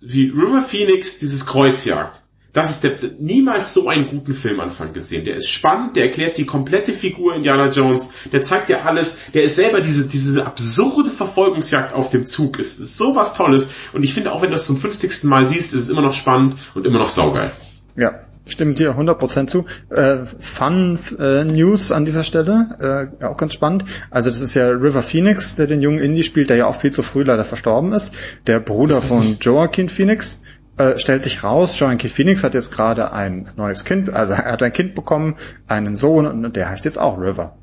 wie 0.00 0.28
River 0.28 0.62
Phoenix 0.62 1.18
dieses 1.18 1.46
Kreuz 1.46 1.84
jagt, 1.84 2.22
das 2.56 2.70
ist 2.70 2.84
der, 2.84 2.92
niemals 3.18 3.74
so 3.74 3.86
einen 3.86 4.08
guten 4.08 4.32
Filmanfang 4.32 4.94
gesehen. 4.94 5.26
Der 5.26 5.36
ist 5.36 5.50
spannend, 5.50 5.94
der 5.94 6.04
erklärt 6.04 6.38
die 6.38 6.46
komplette 6.46 6.94
Figur 6.94 7.34
Indiana 7.34 7.68
Jones, 7.68 8.12
der 8.32 8.40
zeigt 8.40 8.70
ja 8.70 8.84
alles, 8.84 9.30
der 9.34 9.42
ist 9.42 9.56
selber 9.56 9.82
diese, 9.82 10.08
diese 10.08 10.46
absurde 10.46 11.10
Verfolgungsjagd 11.10 11.92
auf 11.92 12.08
dem 12.08 12.24
Zug, 12.24 12.58
ist, 12.58 12.80
ist 12.80 12.96
sowas 12.96 13.34
Tolles. 13.34 13.70
Und 13.92 14.04
ich 14.04 14.14
finde 14.14 14.32
auch, 14.32 14.40
wenn 14.40 14.48
du 14.48 14.54
das 14.54 14.64
zum 14.64 14.78
50. 14.78 15.24
Mal 15.24 15.44
siehst, 15.44 15.74
ist 15.74 15.82
es 15.82 15.88
immer 15.90 16.00
noch 16.00 16.14
spannend 16.14 16.56
und 16.74 16.86
immer 16.86 16.98
noch 16.98 17.10
saugeil. 17.10 17.50
Ja, 17.94 18.20
stimmt 18.46 18.78
dir 18.78 18.96
100% 18.96 19.48
zu. 19.48 19.66
Äh, 19.90 20.24
Fun 20.38 20.98
äh, 21.18 21.44
News 21.44 21.92
an 21.92 22.06
dieser 22.06 22.24
Stelle, 22.24 23.10
äh, 23.20 23.24
auch 23.26 23.36
ganz 23.36 23.52
spannend. 23.52 23.84
Also 24.10 24.30
das 24.30 24.40
ist 24.40 24.54
ja 24.54 24.68
River 24.68 25.02
Phoenix, 25.02 25.56
der 25.56 25.66
den 25.66 25.82
jungen 25.82 25.98
Indie 25.98 26.24
spielt, 26.24 26.48
der 26.48 26.56
ja 26.56 26.66
auch 26.68 26.76
viel 26.76 26.90
zu 26.90 27.02
früh 27.02 27.22
leider 27.22 27.44
verstorben 27.44 27.92
ist. 27.92 28.14
Der 28.46 28.60
Bruder 28.60 29.02
von 29.02 29.36
Joaquin 29.42 29.90
Phoenix 29.90 30.40
äh, 30.78 30.98
stellt 30.98 31.22
sich 31.22 31.42
raus, 31.42 31.78
Joaquin 31.78 32.10
Phoenix 32.10 32.44
hat 32.44 32.54
jetzt 32.54 32.70
gerade 32.70 33.12
ein 33.12 33.50
neues 33.56 33.84
Kind, 33.84 34.10
also 34.10 34.34
er 34.34 34.52
hat 34.52 34.62
ein 34.62 34.72
Kind 34.72 34.94
bekommen, 34.94 35.36
einen 35.66 35.96
Sohn 35.96 36.26
und 36.26 36.56
der 36.56 36.68
heißt 36.68 36.84
jetzt 36.84 36.98
auch 36.98 37.18
River. 37.18 37.56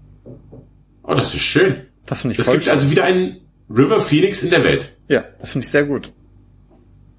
Oh, 1.04 1.14
das 1.14 1.34
ist 1.34 1.42
schön. 1.42 1.88
Das 2.06 2.22
finde 2.22 2.34
ich 2.34 2.40
Es 2.40 2.52
gibt 2.52 2.68
also 2.70 2.90
wieder 2.90 3.04
einen 3.04 3.42
River 3.70 4.02
Phoenix 4.02 4.44
in 4.44 4.50
der 4.50 4.64
Welt. 4.64 4.98
Ja, 5.08 5.24
das 5.40 5.52
finde 5.52 5.66
ich 5.66 5.72
sehr 5.72 5.86
gut. 5.86 6.12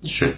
Schön. 0.04 0.34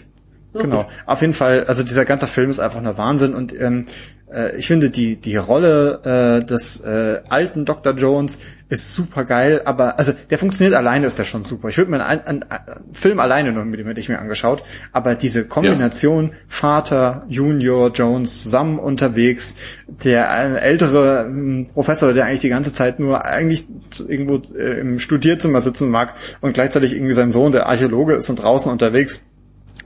Genau. 0.52 0.88
Auf 1.04 1.20
jeden 1.20 1.34
Fall, 1.34 1.64
also 1.64 1.82
dieser 1.82 2.04
ganze 2.04 2.26
Film 2.26 2.50
ist 2.50 2.60
einfach 2.60 2.80
nur 2.80 2.96
Wahnsinn 2.96 3.34
und 3.34 3.58
ähm, 3.58 3.86
äh, 4.32 4.56
ich 4.56 4.66
finde 4.66 4.90
die 4.90 5.16
die 5.16 5.36
Rolle 5.36 6.00
äh, 6.42 6.44
des 6.44 6.80
äh, 6.80 7.22
alten 7.28 7.64
Dr. 7.64 7.94
Jones 7.94 8.40
ist 8.68 8.94
super 8.94 9.24
geil, 9.24 9.62
aber 9.64 9.98
also 9.98 10.12
der 10.30 10.38
funktioniert 10.38 10.74
alleine 10.74 11.06
ist 11.06 11.18
der 11.18 11.24
schon 11.24 11.44
super. 11.44 11.68
Ich 11.68 11.78
würde 11.78 11.90
mir 11.90 12.04
einen, 12.04 12.22
einen, 12.22 12.42
einen, 12.42 12.92
Film 12.92 13.20
alleine 13.20 13.52
nur 13.52 13.64
mit 13.64 13.78
dem 13.78 13.86
hätte 13.86 14.00
ich 14.00 14.08
mir 14.08 14.18
angeschaut, 14.18 14.62
aber 14.92 15.14
diese 15.14 15.46
Kombination 15.46 16.28
ja. 16.28 16.34
Vater, 16.48 17.24
Junior, 17.28 17.92
Jones 17.92 18.42
zusammen 18.42 18.78
unterwegs, 18.78 19.54
der 19.86 20.28
äh, 20.30 20.58
ältere 20.58 21.30
äh, 21.30 21.64
Professor, 21.72 22.12
der 22.12 22.24
eigentlich 22.24 22.40
die 22.40 22.48
ganze 22.48 22.72
Zeit 22.72 22.98
nur 22.98 23.24
eigentlich 23.24 23.66
irgendwo 24.08 24.42
äh, 24.56 24.80
im 24.80 24.98
Studierzimmer 24.98 25.60
sitzen 25.60 25.88
mag 25.88 26.14
und 26.40 26.52
gleichzeitig 26.52 26.92
irgendwie 26.92 27.14
sein 27.14 27.30
Sohn, 27.30 27.52
der 27.52 27.66
Archäologe 27.66 28.14
ist 28.14 28.28
und 28.30 28.42
draußen 28.42 28.70
unterwegs 28.72 29.22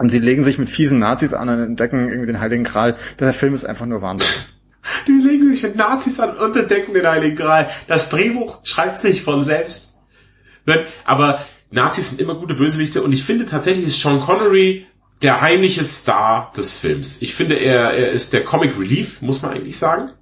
Und 0.01 0.09
sie 0.09 0.19
legen 0.19 0.43
sich 0.43 0.57
mit 0.57 0.71
fiesen 0.71 0.99
Nazis 0.99 1.35
an 1.35 1.51
und 1.51 1.63
entdecken 1.63 2.09
irgendwie 2.09 2.29
den 2.29 2.41
Heiligen 2.41 2.65
Gral. 2.65 2.97
Der 3.19 3.35
Film 3.35 3.55
ist 3.55 3.67
einfach 3.67 3.85
nur 3.85 4.01
Wahnsinn. 4.01 4.31
Die 5.07 5.13
legen 5.13 5.51
sich 5.51 5.63
mit 5.63 5.77
Nazis 5.77 6.19
an 6.19 6.39
und 6.39 6.57
entdecken 6.57 6.95
den 6.95 7.07
Heiligen 7.07 7.37
Gral. 7.37 7.69
Das 7.87 8.09
Drehbuch 8.09 8.61
schreibt 8.65 8.99
sich 8.99 9.23
von 9.23 9.45
selbst. 9.45 9.93
Aber 11.05 11.45
Nazis 11.71 12.09
sind 12.09 12.21
immer 12.23 12.35
gute 12.35 12.55
Bösewichte 12.55 13.03
und 13.03 13.13
ich 13.13 13.25
finde 13.25 13.45
tatsächlich 13.45 13.89
ist 13.89 14.01
Sean 14.01 14.23
Connery 14.23 14.87
der 15.21 15.43
heimliche 15.43 15.85
Star 15.85 16.51
des 16.57 16.79
Films. 16.79 17.21
Ich 17.21 17.35
finde, 17.35 17.57
er, 17.57 17.91
er 17.91 18.13
ist 18.13 18.33
der 18.33 18.43
Comic 18.43 18.79
Relief, 18.79 19.21
muss 19.21 19.43
man 19.43 19.53
eigentlich 19.53 19.77
sagen. 19.77 20.13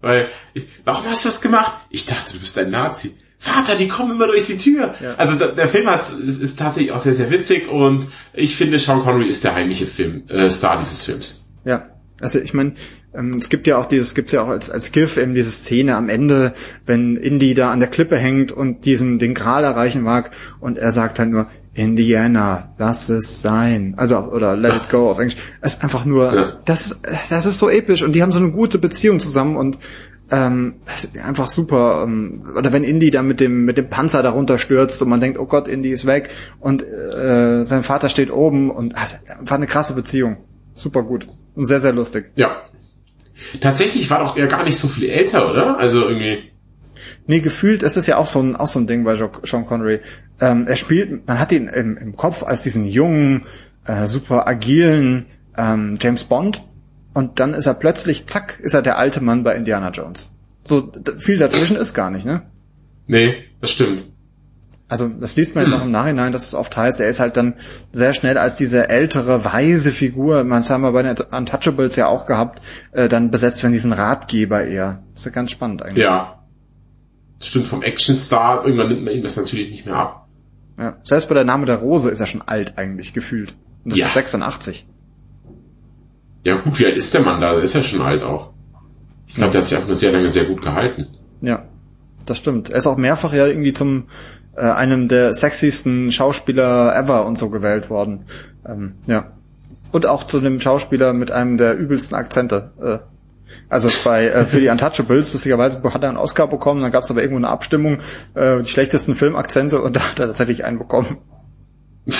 Weil, 0.00 0.30
ich, 0.54 0.64
warum 0.86 1.04
hast 1.10 1.26
du 1.26 1.28
das 1.28 1.42
gemacht? 1.42 1.72
Ich 1.90 2.06
dachte, 2.06 2.32
du 2.32 2.40
bist 2.40 2.58
ein 2.58 2.70
Nazi. 2.70 3.18
Vater, 3.38 3.76
die 3.76 3.86
kommen 3.86 4.12
immer 4.12 4.26
durch 4.26 4.46
die 4.46 4.58
Tür. 4.58 4.94
Ja. 5.00 5.14
Also 5.14 5.38
der, 5.38 5.52
der 5.52 5.68
Film 5.68 5.86
hat, 5.88 6.00
ist, 6.00 6.42
ist, 6.42 6.58
tatsächlich 6.58 6.92
auch 6.92 6.98
sehr, 6.98 7.14
sehr 7.14 7.30
witzig 7.30 7.68
und 7.68 8.08
ich 8.34 8.56
finde, 8.56 8.78
Sean 8.78 9.00
Connery 9.00 9.28
ist 9.28 9.44
der 9.44 9.54
heimliche 9.54 9.86
Film, 9.86 10.24
äh, 10.28 10.50
Star 10.50 10.78
dieses 10.78 11.04
Films. 11.04 11.52
Ja, 11.64 11.86
also 12.20 12.40
ich 12.40 12.52
meine, 12.52 12.72
ähm, 13.14 13.36
es 13.38 13.48
gibt 13.48 13.68
ja 13.68 13.78
auch 13.78 13.86
dieses, 13.86 14.14
gibt 14.14 14.32
ja 14.32 14.42
auch 14.42 14.48
als, 14.48 14.70
als 14.70 14.90
GIF 14.90 15.16
eben 15.18 15.34
diese 15.34 15.50
Szene 15.50 15.96
am 15.96 16.08
Ende, 16.08 16.52
wenn 16.84 17.16
Indy 17.16 17.54
da 17.54 17.70
an 17.70 17.78
der 17.78 17.88
Klippe 17.88 18.18
hängt 18.18 18.50
und 18.50 18.84
diesen, 18.84 19.20
den 19.20 19.34
Gral 19.34 19.62
erreichen 19.62 20.02
mag 20.02 20.32
und 20.58 20.76
er 20.76 20.90
sagt 20.90 21.20
halt 21.20 21.30
nur, 21.30 21.48
Indiana, 21.78 22.74
lass 22.76 23.08
es 23.08 23.40
sein. 23.40 23.94
Also, 23.96 24.18
oder 24.18 24.56
let 24.56 24.74
it 24.74 24.88
go 24.90 25.08
auf 25.08 25.20
Englisch. 25.20 25.36
Es 25.60 25.74
ist 25.74 25.84
einfach 25.84 26.04
nur, 26.04 26.34
ja. 26.34 26.58
das, 26.64 27.02
das 27.30 27.46
ist 27.46 27.58
so 27.58 27.70
episch 27.70 28.02
und 28.02 28.14
die 28.14 28.22
haben 28.22 28.32
so 28.32 28.40
eine 28.40 28.50
gute 28.50 28.78
Beziehung 28.78 29.20
zusammen 29.20 29.56
und 29.56 29.78
ähm, 30.30 30.74
einfach 31.24 31.48
super. 31.48 32.04
Ähm, 32.06 32.42
oder 32.56 32.72
wenn 32.72 32.84
Indy 32.84 33.10
dann 33.10 33.26
mit 33.26 33.40
dem 33.40 33.64
mit 33.64 33.78
dem 33.78 33.88
Panzer 33.88 34.22
darunter 34.22 34.58
stürzt 34.58 35.00
und 35.02 35.08
man 35.08 35.20
denkt, 35.20 35.38
oh 35.38 35.46
Gott, 35.46 35.68
Indy 35.68 35.90
ist 35.90 36.06
weg 36.06 36.30
und 36.60 36.82
äh, 36.82 37.64
sein 37.64 37.82
Vater 37.82 38.08
steht 38.08 38.30
oben 38.30 38.70
und 38.70 38.96
also, 38.96 39.16
war 39.40 39.56
eine 39.56 39.66
krasse 39.66 39.94
Beziehung. 39.94 40.38
Super 40.74 41.02
gut 41.02 41.26
und 41.54 41.64
sehr 41.64 41.80
sehr 41.80 41.92
lustig. 41.92 42.30
Ja. 42.36 42.62
Tatsächlich 43.60 44.10
war 44.10 44.18
doch 44.18 44.36
er 44.36 44.48
gar 44.48 44.64
nicht 44.64 44.78
so 44.78 44.88
viel 44.88 45.08
älter, 45.10 45.50
oder? 45.50 45.78
Also 45.78 46.08
irgendwie. 46.08 46.50
Nee, 47.26 47.40
gefühlt 47.40 47.82
ist 47.82 47.96
es 47.96 48.06
ja 48.06 48.16
auch 48.16 48.26
so 48.26 48.40
ein, 48.40 48.56
auch 48.56 48.66
so 48.66 48.80
ein 48.80 48.86
Ding 48.86 49.04
bei 49.04 49.14
Sean 49.14 49.64
Connery. 49.64 50.00
Ähm, 50.40 50.66
er 50.66 50.76
spielt, 50.76 51.26
man 51.26 51.38
hat 51.38 51.52
ihn 51.52 51.68
im, 51.68 51.96
im 51.96 52.16
Kopf 52.16 52.42
als 52.42 52.62
diesen 52.62 52.84
jungen, 52.84 53.46
äh, 53.86 54.06
super 54.06 54.48
agilen 54.48 55.26
ähm, 55.56 55.96
James 56.00 56.24
Bond 56.24 56.62
und 57.14 57.40
dann 57.40 57.54
ist 57.54 57.66
er 57.66 57.74
plötzlich, 57.74 58.26
zack, 58.26 58.60
ist 58.60 58.74
er 58.74 58.82
der 58.82 58.98
alte 58.98 59.20
Mann 59.20 59.44
bei 59.44 59.54
Indiana 59.54 59.90
Jones. 59.90 60.32
So 60.64 60.92
viel 61.18 61.38
dazwischen 61.38 61.76
ist 61.76 61.94
gar 61.94 62.10
nicht, 62.10 62.26
ne? 62.26 62.42
Nee, 63.06 63.44
das 63.60 63.70
stimmt. 63.70 64.04
Also 64.90 65.06
das 65.08 65.36
liest 65.36 65.54
man 65.54 65.64
jetzt 65.64 65.74
auch 65.74 65.82
im 65.82 65.90
Nachhinein, 65.90 66.32
dass 66.32 66.46
es 66.46 66.54
oft 66.54 66.74
heißt, 66.74 67.00
er 67.00 67.10
ist 67.10 67.20
halt 67.20 67.36
dann 67.36 67.54
sehr 67.92 68.14
schnell 68.14 68.38
als 68.38 68.56
diese 68.56 68.88
ältere, 68.88 69.44
weise 69.44 69.92
Figur, 69.92 70.44
man 70.44 70.62
haben 70.62 70.80
wir 70.80 70.92
bei 70.92 71.02
den 71.02 71.14
Untouchables 71.30 71.96
ja 71.96 72.06
auch 72.06 72.24
gehabt, 72.24 72.62
äh, 72.92 73.06
dann 73.06 73.30
besetzt 73.30 73.62
werden 73.62 73.74
diesen 73.74 73.92
Ratgeber 73.92 74.64
eher. 74.64 75.02
Das 75.12 75.22
ist 75.22 75.26
ja 75.26 75.32
ganz 75.32 75.50
spannend 75.50 75.82
eigentlich. 75.82 76.04
Ja. 76.04 76.42
Das 77.38 77.48
stimmt, 77.48 77.68
vom 77.68 77.82
Actionstar, 77.82 78.64
irgendwann 78.64 78.88
nimmt 78.88 79.04
man 79.04 79.12
ihm 79.12 79.22
das 79.22 79.36
natürlich 79.36 79.70
nicht 79.70 79.84
mehr 79.84 79.94
ab. 79.94 80.28
Ja. 80.78 80.96
Selbst 81.04 81.28
bei 81.28 81.34
der 81.34 81.44
Name 81.44 81.66
der 81.66 81.76
Rose 81.76 82.08
ist 82.08 82.20
er 82.20 82.26
schon 82.26 82.42
alt 82.42 82.78
eigentlich 82.78 83.12
gefühlt. 83.12 83.54
Und 83.84 83.92
das 83.92 83.98
ja. 83.98 84.06
ist 84.06 84.14
86. 84.14 84.86
Ja 86.48 86.56
gut, 86.56 86.78
wie 86.78 86.86
alt 86.86 86.96
ist 86.96 87.12
der 87.12 87.20
Mann 87.20 87.42
da? 87.42 87.52
Der 87.52 87.62
ist 87.62 87.74
ja 87.74 87.82
schon 87.82 88.00
alt 88.00 88.22
auch. 88.22 88.54
Ich 89.26 89.34
glaube, 89.34 89.48
ja. 89.48 89.52
der 89.52 89.60
hat 89.60 89.68
sich 89.68 89.76
auch 89.76 89.86
nur 89.86 89.96
sehr 89.96 90.12
lange 90.12 90.30
sehr 90.30 90.44
gut 90.44 90.62
gehalten. 90.62 91.06
Ja, 91.42 91.64
das 92.24 92.38
stimmt. 92.38 92.70
Er 92.70 92.78
ist 92.78 92.86
auch 92.86 92.96
mehrfach 92.96 93.34
ja 93.34 93.46
irgendwie 93.46 93.74
zum 93.74 94.04
äh, 94.56 94.62
einem 94.62 95.08
der 95.08 95.34
sexiesten 95.34 96.10
Schauspieler 96.10 96.96
ever 96.96 97.26
und 97.26 97.36
so 97.36 97.50
gewählt 97.50 97.90
worden. 97.90 98.24
Ähm, 98.66 98.94
ja. 99.06 99.32
Und 99.92 100.06
auch 100.06 100.24
zu 100.24 100.38
einem 100.38 100.58
Schauspieler 100.58 101.12
mit 101.12 101.30
einem 101.30 101.58
der 101.58 101.76
übelsten 101.76 102.16
Akzente. 102.16 102.72
Äh, 102.82 102.98
also 103.68 103.90
bei 104.02 104.28
äh, 104.28 104.46
für 104.46 104.60
die 104.60 104.68
Untouchables, 104.70 105.34
lustigerweise 105.34 105.82
hat 105.82 106.02
er 106.02 106.08
einen 106.08 106.16
Oscar 106.16 106.46
bekommen, 106.46 106.80
dann 106.80 106.92
gab 106.92 107.02
es 107.02 107.10
aber 107.10 107.20
irgendwo 107.20 107.36
eine 107.36 107.48
Abstimmung, 107.48 107.98
äh, 108.32 108.62
die 108.62 108.70
schlechtesten 108.70 109.14
Filmakzente 109.14 109.82
und 109.82 109.96
da 109.96 110.00
hat 110.00 110.18
er 110.18 110.28
tatsächlich 110.28 110.64
einen 110.64 110.78
bekommen. 110.78 111.18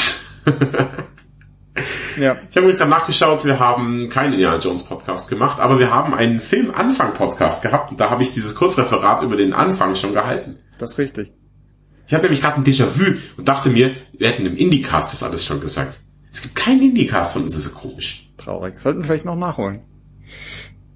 ja. 2.18 2.36
Ich 2.50 2.56
habe 2.56 2.66
übrigens 2.66 2.80
nachgeschaut, 2.80 3.44
wir 3.44 3.58
haben 3.58 4.08
keinen 4.08 4.34
Indiana 4.34 4.58
Jones 4.58 4.84
Podcast 4.84 5.28
gemacht, 5.28 5.60
aber 5.60 5.78
wir 5.78 5.92
haben 5.92 6.14
einen 6.14 6.40
Film-Anfang-Podcast 6.40 7.62
gehabt 7.62 7.90
und 7.90 8.00
da 8.00 8.10
habe 8.10 8.22
ich 8.22 8.32
dieses 8.32 8.54
Kurzreferat 8.54 9.22
über 9.22 9.36
den 9.36 9.52
Anfang 9.52 9.94
schon 9.94 10.12
gehalten. 10.12 10.58
Das 10.78 10.92
ist 10.92 10.98
richtig. 10.98 11.32
Ich 12.06 12.14
hatte 12.14 12.24
nämlich 12.24 12.40
gerade 12.40 12.56
ein 12.56 12.64
Déjà-vu 12.64 13.18
und 13.36 13.48
dachte 13.48 13.68
mir, 13.70 13.94
wir 14.16 14.28
hätten 14.28 14.46
im 14.46 14.56
Indie-Cast 14.56 15.12
das 15.12 15.22
alles 15.22 15.44
schon 15.44 15.60
gesagt. 15.60 16.00
Es 16.32 16.42
gibt 16.42 16.54
keinen 16.54 16.82
Indie-Cast 16.82 17.34
von 17.34 17.42
uns, 17.42 17.52
das 17.52 17.66
ist 17.66 17.72
so 17.74 17.78
komisch. 17.78 18.30
Traurig. 18.38 18.78
Sollten 18.78 19.00
wir 19.00 19.04
vielleicht 19.04 19.24
noch 19.24 19.36
nachholen. 19.36 19.80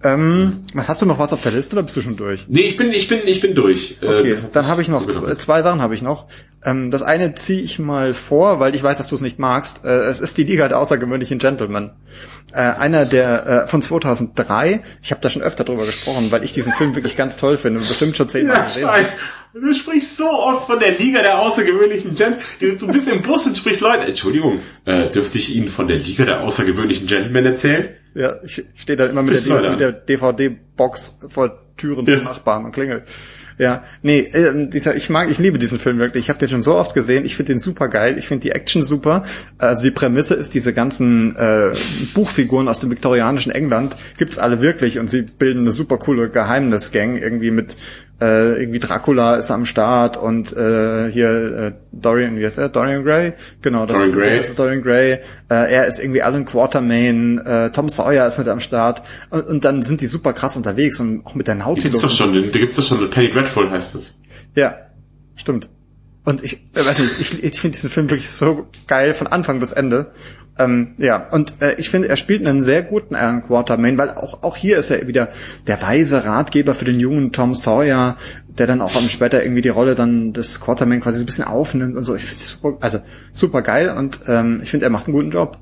Ähm, 0.04 0.64
hast 0.76 1.00
du 1.02 1.06
noch 1.06 1.18
was 1.18 1.32
auf 1.32 1.42
der 1.42 1.52
Liste 1.52 1.76
oder 1.76 1.84
bist 1.84 1.96
du 1.96 2.02
schon 2.02 2.16
durch? 2.16 2.46
Nee, 2.48 2.62
ich 2.62 2.76
bin, 2.76 2.90
ich 2.92 3.08
bin, 3.08 3.20
ich 3.24 3.40
bin 3.40 3.54
durch. 3.54 3.98
Äh, 4.00 4.06
okay, 4.06 4.36
dann 4.52 4.66
habe 4.66 4.82
ich 4.82 4.88
noch 4.88 5.06
zwei, 5.06 5.34
zwei 5.36 5.62
Sachen 5.62 5.80
habe 5.80 5.94
ich 5.94 6.02
noch. 6.02 6.26
Ähm, 6.64 6.90
das 6.90 7.02
eine 7.02 7.34
ziehe 7.34 7.62
ich 7.62 7.78
mal 7.78 8.14
vor, 8.14 8.58
weil 8.58 8.74
ich 8.74 8.82
weiß, 8.82 8.98
dass 8.98 9.08
du 9.08 9.14
es 9.14 9.20
nicht 9.20 9.38
magst. 9.38 9.84
Äh, 9.84 9.88
es 9.88 10.20
ist 10.20 10.36
die 10.38 10.44
Liga 10.44 10.68
der 10.68 10.78
außergewöhnlichen 10.78 11.38
Gentlemen. 11.38 11.90
Äh, 12.52 12.58
einer 12.58 13.04
der 13.06 13.64
äh, 13.64 13.68
von 13.68 13.82
2003. 13.82 14.82
Ich 15.02 15.10
habe 15.12 15.20
da 15.20 15.28
schon 15.28 15.42
öfter 15.42 15.64
drüber 15.64 15.86
gesprochen, 15.86 16.30
weil 16.30 16.44
ich 16.44 16.52
diesen 16.52 16.72
Film 16.72 16.94
wirklich 16.94 17.16
ganz 17.16 17.36
toll 17.36 17.56
finde 17.56 17.80
und 17.80 17.88
bestimmt 17.88 18.16
schon 18.16 18.28
zehnmal 18.28 18.56
ja, 18.56 18.64
gesehen 18.64 18.88
habe. 18.88 19.04
Du 19.54 19.74
sprichst 19.74 20.16
so 20.16 20.24
oft 20.24 20.66
von 20.66 20.78
der 20.78 20.92
Liga 20.92 21.20
der 21.20 21.38
außergewöhnlichen 21.38 22.14
Gentlemen. 22.14 22.78
Du 22.78 22.86
bist 22.86 23.08
im 23.08 23.22
Bus 23.22 23.46
und 23.46 23.56
sprichst 23.56 23.82
Leute. 23.82 24.06
Entschuldigung, 24.06 24.60
äh, 24.84 25.10
dürfte 25.10 25.38
ich 25.38 25.54
Ihnen 25.54 25.68
von 25.68 25.88
der 25.88 25.98
Liga 25.98 26.24
der 26.24 26.40
außergewöhnlichen 26.40 27.06
Gentlemen 27.06 27.44
erzählen? 27.44 27.90
Ja, 28.14 28.34
ich 28.42 28.64
stehe 28.74 28.96
da 28.96 29.06
immer 29.06 29.22
mit 29.22 29.44
der, 29.46 29.76
der 29.76 29.92
DVD-Box 29.92 31.26
vor 31.28 31.58
Türen 31.76 32.06
ja. 32.06 32.16
Nachbarn 32.18 32.64
und 32.64 32.72
klingelt. 32.72 33.04
Ja, 33.58 33.84
nee, 34.02 34.20
äh, 34.20 34.68
dieser, 34.68 34.96
ich 34.96 35.10
mag, 35.10 35.30
ich 35.30 35.38
liebe 35.38 35.58
diesen 35.58 35.78
Film 35.78 35.98
wirklich. 35.98 36.24
Ich 36.24 36.28
habe 36.30 36.38
den 36.38 36.48
schon 36.48 36.62
so 36.62 36.74
oft 36.74 36.94
gesehen. 36.94 37.24
Ich 37.24 37.36
finde 37.36 37.52
den 37.52 37.58
super 37.58 37.88
geil. 37.88 38.18
Ich 38.18 38.28
finde 38.28 38.42
die 38.42 38.50
Action 38.52 38.82
super. 38.82 39.24
Also 39.58 39.84
die 39.84 39.90
Prämisse 39.90 40.34
ist, 40.34 40.54
diese 40.54 40.72
ganzen 40.72 41.36
äh, 41.36 41.72
Buchfiguren 42.14 42.68
aus 42.68 42.80
dem 42.80 42.90
viktorianischen 42.90 43.52
England 43.52 43.96
gibt's 44.18 44.38
alle 44.38 44.60
wirklich 44.60 44.98
und 44.98 45.08
sie 45.08 45.22
bilden 45.22 45.60
eine 45.60 45.70
super 45.70 45.98
coole 45.98 46.30
Geheimnisgang 46.30 47.16
irgendwie 47.16 47.50
mit 47.50 47.76
äh, 48.22 48.60
irgendwie 48.60 48.78
Dracula 48.78 49.34
ist 49.34 49.50
am 49.50 49.66
Start 49.66 50.16
und 50.16 50.52
äh, 50.56 51.10
hier 51.10 51.28
äh, 51.28 51.72
Dorian, 51.90 52.38
wie 52.38 52.46
heißt 52.46 52.58
er? 52.58 52.68
Dorian 52.68 53.02
Gray? 53.02 53.32
Genau, 53.62 53.84
das, 53.84 53.98
Dorian 53.98 54.16
Gray. 54.16 54.40
ist 54.40 54.58
Dorian 54.58 54.82
Gray. 54.82 55.12
Äh, 55.12 55.18
er 55.48 55.86
ist 55.86 55.98
irgendwie 55.98 56.22
Alan 56.22 56.44
Quatermain, 56.44 57.38
äh, 57.38 57.70
Tom 57.72 57.88
Sawyer 57.88 58.26
ist 58.26 58.38
mit 58.38 58.46
am 58.48 58.60
Start 58.60 59.02
und, 59.30 59.46
und 59.46 59.64
dann 59.64 59.82
sind 59.82 60.00
die 60.00 60.06
super 60.06 60.32
krass 60.32 60.56
unterwegs 60.56 61.00
und 61.00 61.26
auch 61.26 61.34
mit 61.34 61.48
der 61.48 61.56
Nautilus. 61.56 62.00
Da 62.00 62.06
gibt's 62.06 62.18
doch 62.18 62.24
schon, 62.26 62.52
da 62.52 62.58
gibt's 62.58 62.76
doch 62.76 62.84
schon, 62.84 63.10
Penny 63.10 63.28
Dreadful 63.28 63.70
heißt 63.70 63.96
es. 63.96 64.20
Ja, 64.54 64.76
stimmt. 65.34 65.68
Und 66.24 66.44
ich 66.44 66.64
äh, 66.74 66.86
weiß 66.86 67.00
nicht, 67.00 67.20
ich, 67.20 67.42
ich 67.42 67.60
finde 67.60 67.74
diesen 67.74 67.90
Film 67.90 68.08
wirklich 68.08 68.30
so 68.30 68.68
geil 68.86 69.14
von 69.14 69.26
Anfang 69.26 69.58
bis 69.58 69.72
Ende. 69.72 70.12
Ähm, 70.58 70.94
ja, 70.98 71.28
und 71.30 71.62
äh, 71.62 71.76
ich 71.78 71.88
finde, 71.88 72.08
er 72.08 72.16
spielt 72.16 72.46
einen 72.46 72.60
sehr 72.60 72.82
guten 72.82 73.14
Alan 73.14 73.40
Quartermain, 73.40 73.96
weil 73.96 74.10
auch, 74.10 74.42
auch 74.42 74.56
hier 74.56 74.76
ist 74.76 74.90
er 74.90 75.06
wieder 75.06 75.30
der 75.66 75.80
weise 75.80 76.24
Ratgeber 76.24 76.74
für 76.74 76.84
den 76.84 77.00
jungen 77.00 77.32
Tom 77.32 77.54
Sawyer, 77.54 78.16
der 78.48 78.66
dann 78.66 78.82
auch 78.82 78.92
später 79.08 79.42
irgendwie 79.42 79.62
die 79.62 79.70
Rolle 79.70 79.94
dann 79.94 80.34
des 80.34 80.60
Quartermain 80.60 81.00
quasi 81.00 81.18
so 81.18 81.22
ein 81.22 81.26
bisschen 81.26 81.46
aufnimmt 81.46 81.96
und 81.96 82.02
so. 82.02 82.14
Ich 82.14 82.24
finde 82.24 82.42
super, 82.42 82.76
also 82.80 82.98
super 83.32 83.62
geil 83.62 83.88
und 83.96 84.20
ähm, 84.28 84.60
ich 84.62 84.70
finde, 84.70 84.84
er 84.86 84.90
macht 84.90 85.06
einen 85.06 85.14
guten 85.14 85.30
Job. 85.30 85.58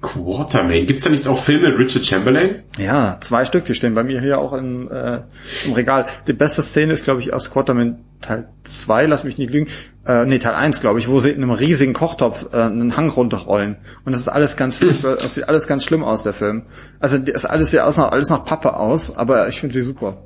Quartermain. 0.00 0.86
Gibt's 0.86 1.02
da 1.02 1.10
nicht 1.10 1.26
auch 1.26 1.38
Filme 1.38 1.70
mit 1.70 1.78
Richard 1.78 2.06
Chamberlain? 2.06 2.62
Ja, 2.78 3.18
zwei 3.20 3.44
Stück, 3.44 3.64
die 3.64 3.74
stehen 3.74 3.94
bei 3.94 4.04
mir 4.04 4.20
hier 4.20 4.38
auch 4.38 4.52
im, 4.52 4.90
äh, 4.90 5.20
im 5.64 5.72
Regal. 5.72 6.06
Die 6.26 6.32
beste 6.32 6.62
Szene 6.62 6.92
ist, 6.92 7.04
glaube 7.04 7.20
ich, 7.20 7.32
aus 7.32 7.50
Quartermain 7.50 8.04
Teil 8.20 8.48
2, 8.64 9.06
lass 9.06 9.24
mich 9.24 9.38
nicht 9.38 9.52
lügen, 9.52 9.68
äh, 10.06 10.24
nee, 10.24 10.38
Teil 10.38 10.54
1, 10.54 10.80
glaube 10.80 10.98
ich, 10.98 11.08
wo 11.08 11.20
sie 11.20 11.30
in 11.30 11.42
einem 11.42 11.52
riesigen 11.52 11.92
Kochtopf 11.92 12.48
äh, 12.52 12.56
einen 12.56 12.96
Hang 12.96 13.10
runterrollen. 13.10 13.76
Und 14.04 14.12
das 14.12 14.20
ist 14.20 14.28
alles 14.28 14.56
ganz 14.56 14.80
das 15.02 15.34
sieht 15.34 15.48
alles 15.48 15.66
ganz 15.66 15.84
schlimm 15.84 16.02
aus, 16.02 16.22
der 16.22 16.32
Film. 16.32 16.66
Also 17.00 17.18
das 17.18 17.36
ist 17.36 17.44
alles 17.44 17.72
ja 17.72 17.84
aus, 17.84 17.98
alles 17.98 18.30
nach 18.30 18.44
Pappe 18.44 18.76
aus, 18.76 19.16
aber 19.16 19.48
ich 19.48 19.60
finde 19.60 19.72
sie 19.72 19.82
super. 19.82 20.24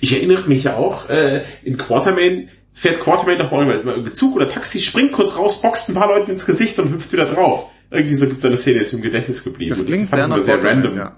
Ich 0.00 0.12
erinnere 0.12 0.48
mich 0.48 0.64
ja 0.64 0.76
auch, 0.76 1.08
äh, 1.08 1.42
in 1.62 1.76
Quartermain 1.76 2.48
fährt 2.72 3.00
Quartermain 3.00 3.38
noch 3.38 3.50
mal 3.52 3.80
über 3.80 4.12
Zug 4.12 4.36
oder 4.36 4.48
Taxi, 4.48 4.80
springt 4.80 5.12
kurz 5.12 5.36
raus, 5.36 5.62
boxt 5.62 5.88
ein 5.88 5.94
paar 5.94 6.08
Leuten 6.08 6.30
ins 6.30 6.46
Gesicht 6.46 6.78
und 6.78 6.90
hüpft 6.90 7.12
wieder 7.12 7.26
drauf. 7.26 7.70
Irgendwie 7.90 8.14
so 8.14 8.26
gibt's 8.26 8.44
eine 8.44 8.56
Szene, 8.56 8.80
ist 8.80 8.92
mir 8.92 8.98
im 8.98 9.04
Gedächtnis 9.04 9.42
geblieben. 9.42 9.74
Das 9.76 9.84
klingt 9.84 10.10
sehr, 10.10 10.38
sehr 10.38 10.62
random. 10.62 10.96
Ja. 10.96 11.16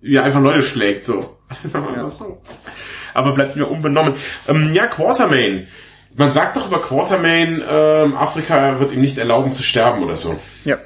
Wie 0.00 0.16
er 0.16 0.24
einfach 0.24 0.40
Leute 0.40 0.62
schlägt, 0.62 1.04
so. 1.04 1.38
ja. 1.72 2.06
Aber 3.14 3.32
bleibt 3.32 3.56
mir 3.56 3.66
unbenommen. 3.66 4.14
Ähm, 4.48 4.72
ja, 4.72 4.86
Quartermain. 4.86 5.66
Man 6.16 6.32
sagt 6.32 6.56
doch 6.56 6.68
über 6.68 6.80
Quartermain, 6.80 7.62
ähm, 7.68 8.16
Afrika 8.16 8.78
wird 8.80 8.92
ihm 8.92 9.00
nicht 9.00 9.18
erlauben 9.18 9.52
zu 9.52 9.62
sterben 9.62 10.02
oder 10.02 10.16
so. 10.16 10.38
Ja. 10.64 10.78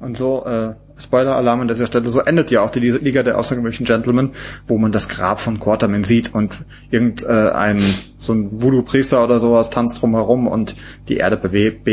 Und 0.00 0.16
so, 0.16 0.44
äh, 0.44 0.74
Spoiler-Alarm 0.96 1.62
an 1.62 1.68
dieser 1.68 1.86
Stelle, 1.86 2.08
so 2.10 2.20
endet 2.20 2.50
ja 2.50 2.62
auch 2.62 2.70
die 2.70 2.80
Liga 2.80 3.22
der 3.22 3.38
außergewöhnlichen 3.38 3.86
Gentlemen, 3.86 4.32
wo 4.66 4.78
man 4.78 4.92
das 4.92 5.08
Grab 5.08 5.40
von 5.40 5.58
Quartermain 5.58 6.04
sieht 6.04 6.34
und 6.34 6.64
irgendein, 6.90 7.78
äh, 7.78 7.94
so 8.18 8.32
ein 8.32 8.62
Voodoo-Priester 8.62 9.22
oder 9.24 9.40
sowas 9.40 9.70
tanzt 9.70 10.00
drumherum 10.00 10.46
und 10.46 10.76
die 11.08 11.16
Erde 11.16 11.36
bewegt, 11.36 11.84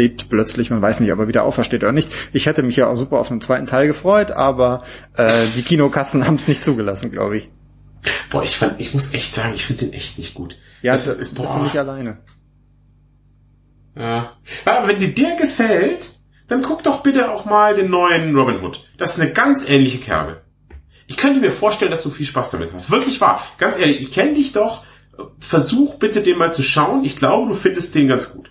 bebt 0.00 0.30
plötzlich, 0.30 0.70
man 0.70 0.80
weiß 0.80 1.00
nicht, 1.00 1.12
ob 1.12 1.18
er 1.18 1.28
wieder 1.28 1.44
aufersteht 1.44 1.82
oder 1.82 1.92
nicht. 1.92 2.10
Ich 2.32 2.46
hätte 2.46 2.62
mich 2.62 2.76
ja 2.76 2.88
auch 2.88 2.96
super 2.96 3.18
auf 3.18 3.30
einen 3.30 3.42
zweiten 3.42 3.66
Teil 3.66 3.86
gefreut, 3.86 4.30
aber 4.30 4.82
äh, 5.14 5.44
die 5.54 5.62
Kinokassen 5.62 6.26
haben 6.26 6.36
es 6.36 6.48
nicht 6.48 6.64
zugelassen, 6.64 7.10
glaube 7.10 7.36
ich. 7.36 7.50
Boah, 8.30 8.42
ich 8.42 8.56
fand, 8.56 8.80
ich 8.80 8.94
muss 8.94 9.12
echt 9.12 9.34
sagen, 9.34 9.52
ich 9.54 9.66
finde 9.66 9.84
den 9.84 9.92
echt 9.92 10.16
nicht 10.16 10.32
gut. 10.32 10.56
Ja, 10.80 10.94
das, 10.94 11.04
das 11.04 11.18
ist, 11.18 11.34
bist 11.34 11.54
du 11.54 11.58
nicht 11.58 11.76
alleine. 11.76 12.16
Ja. 13.94 14.38
Aber 14.64 14.88
wenn 14.88 15.00
dir 15.00 15.12
der 15.12 15.36
gefällt, 15.36 16.14
dann 16.48 16.62
guck 16.62 16.82
doch 16.82 17.02
bitte 17.02 17.30
auch 17.30 17.44
mal 17.44 17.74
den 17.74 17.90
neuen 17.90 18.34
Robin 18.34 18.62
Hood. 18.62 18.88
Das 18.96 19.16
ist 19.16 19.20
eine 19.20 19.34
ganz 19.34 19.68
ähnliche 19.68 19.98
Kerbe. 19.98 20.40
Ich 21.08 21.18
könnte 21.18 21.40
mir 21.40 21.50
vorstellen, 21.50 21.90
dass 21.90 22.04
du 22.04 22.08
viel 22.08 22.24
Spaß 22.24 22.52
damit 22.52 22.72
hast. 22.72 22.90
Wirklich 22.90 23.20
wahr. 23.20 23.42
Ganz 23.58 23.76
ehrlich, 23.76 24.00
ich 24.00 24.12
kenne 24.12 24.32
dich 24.32 24.52
doch. 24.52 24.82
Versuch 25.40 25.96
bitte 25.96 26.22
den 26.22 26.38
mal 26.38 26.54
zu 26.54 26.62
schauen. 26.62 27.04
Ich 27.04 27.16
glaube, 27.16 27.48
du 27.48 27.54
findest 27.54 27.94
den 27.94 28.08
ganz 28.08 28.32
gut. 28.32 28.50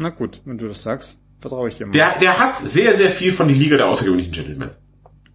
Na 0.00 0.10
gut, 0.10 0.42
wenn 0.44 0.58
du 0.58 0.68
das 0.68 0.84
sagst, 0.84 1.18
vertraue 1.40 1.68
ich 1.68 1.76
dir 1.76 1.86
mal. 1.86 1.92
Der, 1.92 2.16
der 2.20 2.38
hat 2.38 2.56
sehr, 2.56 2.94
sehr 2.94 3.10
viel 3.10 3.32
von 3.32 3.48
die 3.48 3.54
Liga 3.54 3.76
der 3.76 3.88
außergewöhnlichen 3.88 4.32
Gentlemen. 4.32 4.70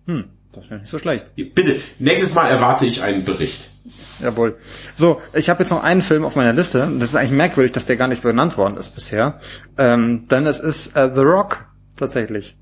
Hm, 0.07 0.24
das 0.53 0.70
wäre 0.70 0.80
nicht 0.80 0.89
so 0.89 0.99
schlecht. 0.99 1.26
Bitte, 1.36 1.82
nächstes 1.99 2.34
Mal 2.34 2.47
erwarte 2.47 2.86
ich 2.86 3.01
einen 3.01 3.26
Bericht. 3.26 3.74
Jawohl. 4.22 4.55
So, 4.95 5.22
ich 5.34 5.49
habe 5.49 5.64
jetzt 5.64 5.72
noch 5.72 5.84
einen 5.84 6.01
Film 6.01 6.24
auf 6.24 6.38
meiner 6.38 6.53
Liste. 6.53 6.89
Das 6.97 7.09
ist 7.09 7.16
eigentlich 7.18 7.32
merkwürdig, 7.32 7.74
dass 7.74 7.88
der 7.88 7.97
gar 7.97 8.07
nicht 8.07 8.22
benannt 8.22 8.57
worden 8.57 8.78
ist 8.78 8.95
bisher. 8.95 9.41
Ähm, 9.78 10.30
denn 10.30 10.45
es 10.45 10.61
ist 10.61 10.95
äh, 10.95 11.11
The 11.14 11.22
Rock 11.22 11.66
tatsächlich. 11.97 12.55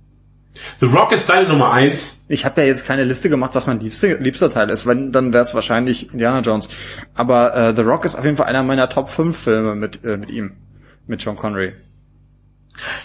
The 0.79 0.87
Rock 0.87 1.11
ist 1.11 1.29
deine 1.29 1.47
Nummer 1.47 1.71
eins. 1.71 2.25
Ich 2.27 2.45
habe 2.45 2.61
ja 2.61 2.67
jetzt 2.67 2.87
keine 2.87 3.03
Liste 3.03 3.29
gemacht, 3.29 3.51
was 3.53 3.67
mein 3.67 3.79
liebste, 3.79 4.15
liebster 4.15 4.49
Teil 4.49 4.71
ist. 4.71 4.87
Wenn, 4.87 5.11
dann 5.11 5.33
wäre 5.33 5.43
es 5.43 5.53
wahrscheinlich 5.53 6.11
Indiana 6.11 6.39
Jones. 6.39 6.67
Aber 7.13 7.55
äh, 7.55 7.75
The 7.75 7.83
Rock 7.83 8.05
ist 8.05 8.15
auf 8.15 8.25
jeden 8.25 8.37
Fall 8.37 8.47
einer 8.47 8.63
meiner 8.63 8.89
Top 8.89 9.09
5 9.09 9.37
Filme 9.37 9.75
mit, 9.75 10.03
äh, 10.03 10.17
mit 10.17 10.31
ihm. 10.31 10.53
Mit 11.05 11.21
Sean 11.21 11.35
Connery. 11.35 11.73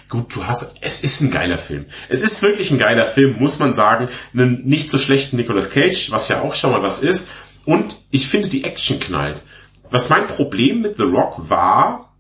Gut, 0.09 0.35
du 0.35 0.47
hast, 0.47 0.77
es 0.81 1.03
ist 1.03 1.21
ein 1.21 1.31
geiler 1.31 1.59
Film. 1.59 1.87
Es 2.09 2.23
ist 2.23 2.41
wirklich 2.43 2.71
ein 2.71 2.79
geiler 2.79 3.07
Film, 3.07 3.37
muss 3.39 3.59
man 3.59 3.75
sagen. 3.75 4.09
Einen 4.33 4.65
nicht 4.65 4.91
so 4.91 4.99
schlechten 4.99 5.37
Nicolas 5.37 5.71
Cage, 5.71 6.11
was 6.11 6.29
ja 6.29 6.43
auch 6.43 6.55
schon 6.55 6.71
mal 6.71 6.83
was 6.83 7.03
ist. 7.03 7.31
Und 7.65 8.01
ich 8.11 8.29
finde, 8.29 8.49
die 8.49 8.65
Action 8.65 9.01
knallt. 9.01 9.43
Was 9.91 10.09
mein 10.09 10.27
Problem 10.27 10.81
mit 10.81 10.97
The 10.97 11.03
Rock 11.03 11.51
war, 11.51 12.17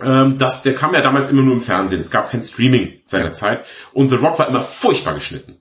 ähm, 0.00 0.38
dass 0.38 0.62
der 0.62 0.74
kam 0.74 0.94
ja 0.94 1.00
damals 1.00 1.30
immer 1.30 1.42
nur 1.42 1.54
im 1.54 1.60
Fernsehen. 1.60 2.00
Es 2.00 2.10
gab 2.10 2.30
kein 2.30 2.42
Streaming 2.42 3.00
seiner 3.04 3.32
Zeit. 3.32 3.64
Und 3.92 4.08
The 4.08 4.16
Rock 4.16 4.38
war 4.38 4.48
immer 4.48 4.62
furchtbar 4.62 5.14
geschnitten. 5.14 5.60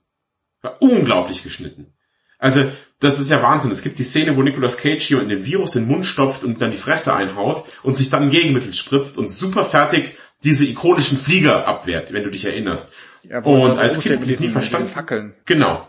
War 0.61 0.77
unglaublich 0.81 1.43
geschnitten. 1.43 1.93
Also, 2.39 2.71
das 2.99 3.19
ist 3.19 3.31
ja 3.31 3.41
Wahnsinn. 3.41 3.71
Es 3.71 3.81
gibt 3.81 3.97
die 3.99 4.03
Szene, 4.03 4.37
wo 4.37 4.43
Nicolas 4.43 4.77
Cage 4.77 5.03
hier 5.03 5.21
in 5.21 5.29
den 5.29 5.45
Virus 5.45 5.75
in 5.75 5.83
den 5.83 5.91
Mund 5.91 6.05
stopft 6.05 6.43
und 6.43 6.61
dann 6.61 6.71
die 6.71 6.77
Fresse 6.77 7.15
einhaut 7.15 7.63
und 7.83 7.97
sich 7.97 8.09
dann 8.09 8.23
ein 8.23 8.29
Gegenmittel 8.29 8.73
spritzt 8.73 9.17
und 9.17 9.29
super 9.29 9.65
fertig 9.65 10.17
diese 10.43 10.65
ikonischen 10.65 11.17
Flieger 11.17 11.67
abwehrt, 11.67 12.13
wenn 12.13 12.23
du 12.23 12.31
dich 12.31 12.45
erinnerst. 12.45 12.93
Ja, 13.23 13.39
und 13.39 13.79
als 13.79 13.99
Kind 13.99 14.15
habe 14.15 14.25
ich 14.25 14.31
das 14.31 14.39
nie 14.39 14.49
verstanden. 14.49 14.87
Fackeln. 14.87 15.33
Genau. 15.45 15.87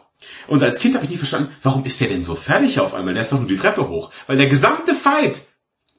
Und 0.48 0.62
als 0.62 0.80
Kind 0.80 0.94
habe 0.94 1.04
ich 1.04 1.10
nie 1.10 1.16
verstanden, 1.16 1.52
warum 1.62 1.84
ist 1.84 2.00
der 2.00 2.08
denn 2.08 2.22
so 2.22 2.34
fertig 2.34 2.80
auf 2.80 2.94
einmal? 2.94 3.14
Der 3.14 3.20
ist 3.20 3.32
doch 3.32 3.38
nur 3.38 3.48
die 3.48 3.56
Treppe 3.56 3.88
hoch. 3.88 4.10
Weil 4.26 4.36
der 4.36 4.48
gesamte 4.48 4.94
Fight 4.94 5.42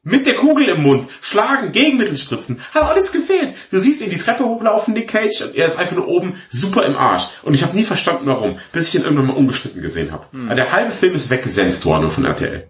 mit 0.03 0.25
der 0.25 0.35
Kugel 0.35 0.67
im 0.69 0.81
Mund, 0.81 1.09
schlagen, 1.21 1.71
Gegenmittel 1.71 2.17
spritzen, 2.17 2.61
hat 2.73 2.83
alles 2.83 3.11
gefehlt. 3.11 3.53
Du 3.69 3.77
siehst 3.77 4.01
ihn 4.01 4.09
die 4.09 4.17
Treppe 4.17 4.45
hochlaufen, 4.45 4.93
Nick 4.93 5.09
Cage, 5.09 5.41
und 5.41 5.55
er 5.55 5.65
ist 5.65 5.77
einfach 5.77 5.95
nur 5.95 6.07
oben 6.07 6.35
super 6.47 6.85
im 6.85 6.95
Arsch. 6.95 7.27
Und 7.43 7.53
ich 7.53 7.63
habe 7.63 7.75
nie 7.75 7.83
verstanden, 7.83 8.25
warum, 8.25 8.57
bis 8.71 8.87
ich 8.89 8.95
ihn 8.95 9.03
irgendwann 9.03 9.27
mal 9.27 9.33
ungeschnitten 9.35 9.81
gesehen 9.81 10.11
habe. 10.11 10.25
Hm. 10.31 10.55
Der 10.55 10.71
halbe 10.71 10.91
Film 10.91 11.13
ist 11.15 11.29
weggesenzt 11.29 11.85
worden 11.85 12.11
von 12.11 12.25
RTL. 12.25 12.69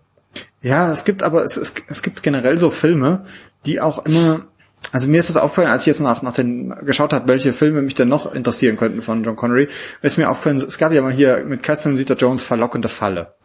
Ja, 0.61 0.91
es 0.91 1.05
gibt 1.05 1.23
aber, 1.23 1.43
es, 1.43 1.55
es, 1.57 1.73
es 1.87 2.01
gibt 2.01 2.21
generell 2.23 2.57
so 2.57 2.69
Filme, 2.69 3.25
die 3.65 3.79
auch 3.79 4.05
immer 4.05 4.48
also 4.91 5.07
mir 5.07 5.19
ist 5.19 5.29
das 5.29 5.37
aufgefallen, 5.37 5.71
als 5.71 5.83
ich 5.83 5.87
jetzt 5.87 6.01
nach, 6.01 6.21
nach 6.21 6.33
den 6.33 6.73
geschaut 6.83 7.13
habe, 7.13 7.27
welche 7.27 7.53
Filme 7.53 7.81
mich 7.81 7.95
denn 7.95 8.07
noch 8.07 8.33
interessieren 8.33 8.77
könnten 8.77 9.01
von 9.01 9.23
John 9.23 9.35
Connery, 9.35 9.67
ist 10.01 10.17
mir 10.17 10.29
aufgefallen, 10.29 10.57
es 10.57 10.77
gab 10.77 10.91
ja 10.91 11.01
mal 11.01 11.11
hier 11.11 11.43
mit 11.45 11.63
Catherine 11.63 11.97
Zeta-Jones 11.97 12.43
Verlockende 12.43 12.87
Falle. 12.87 13.35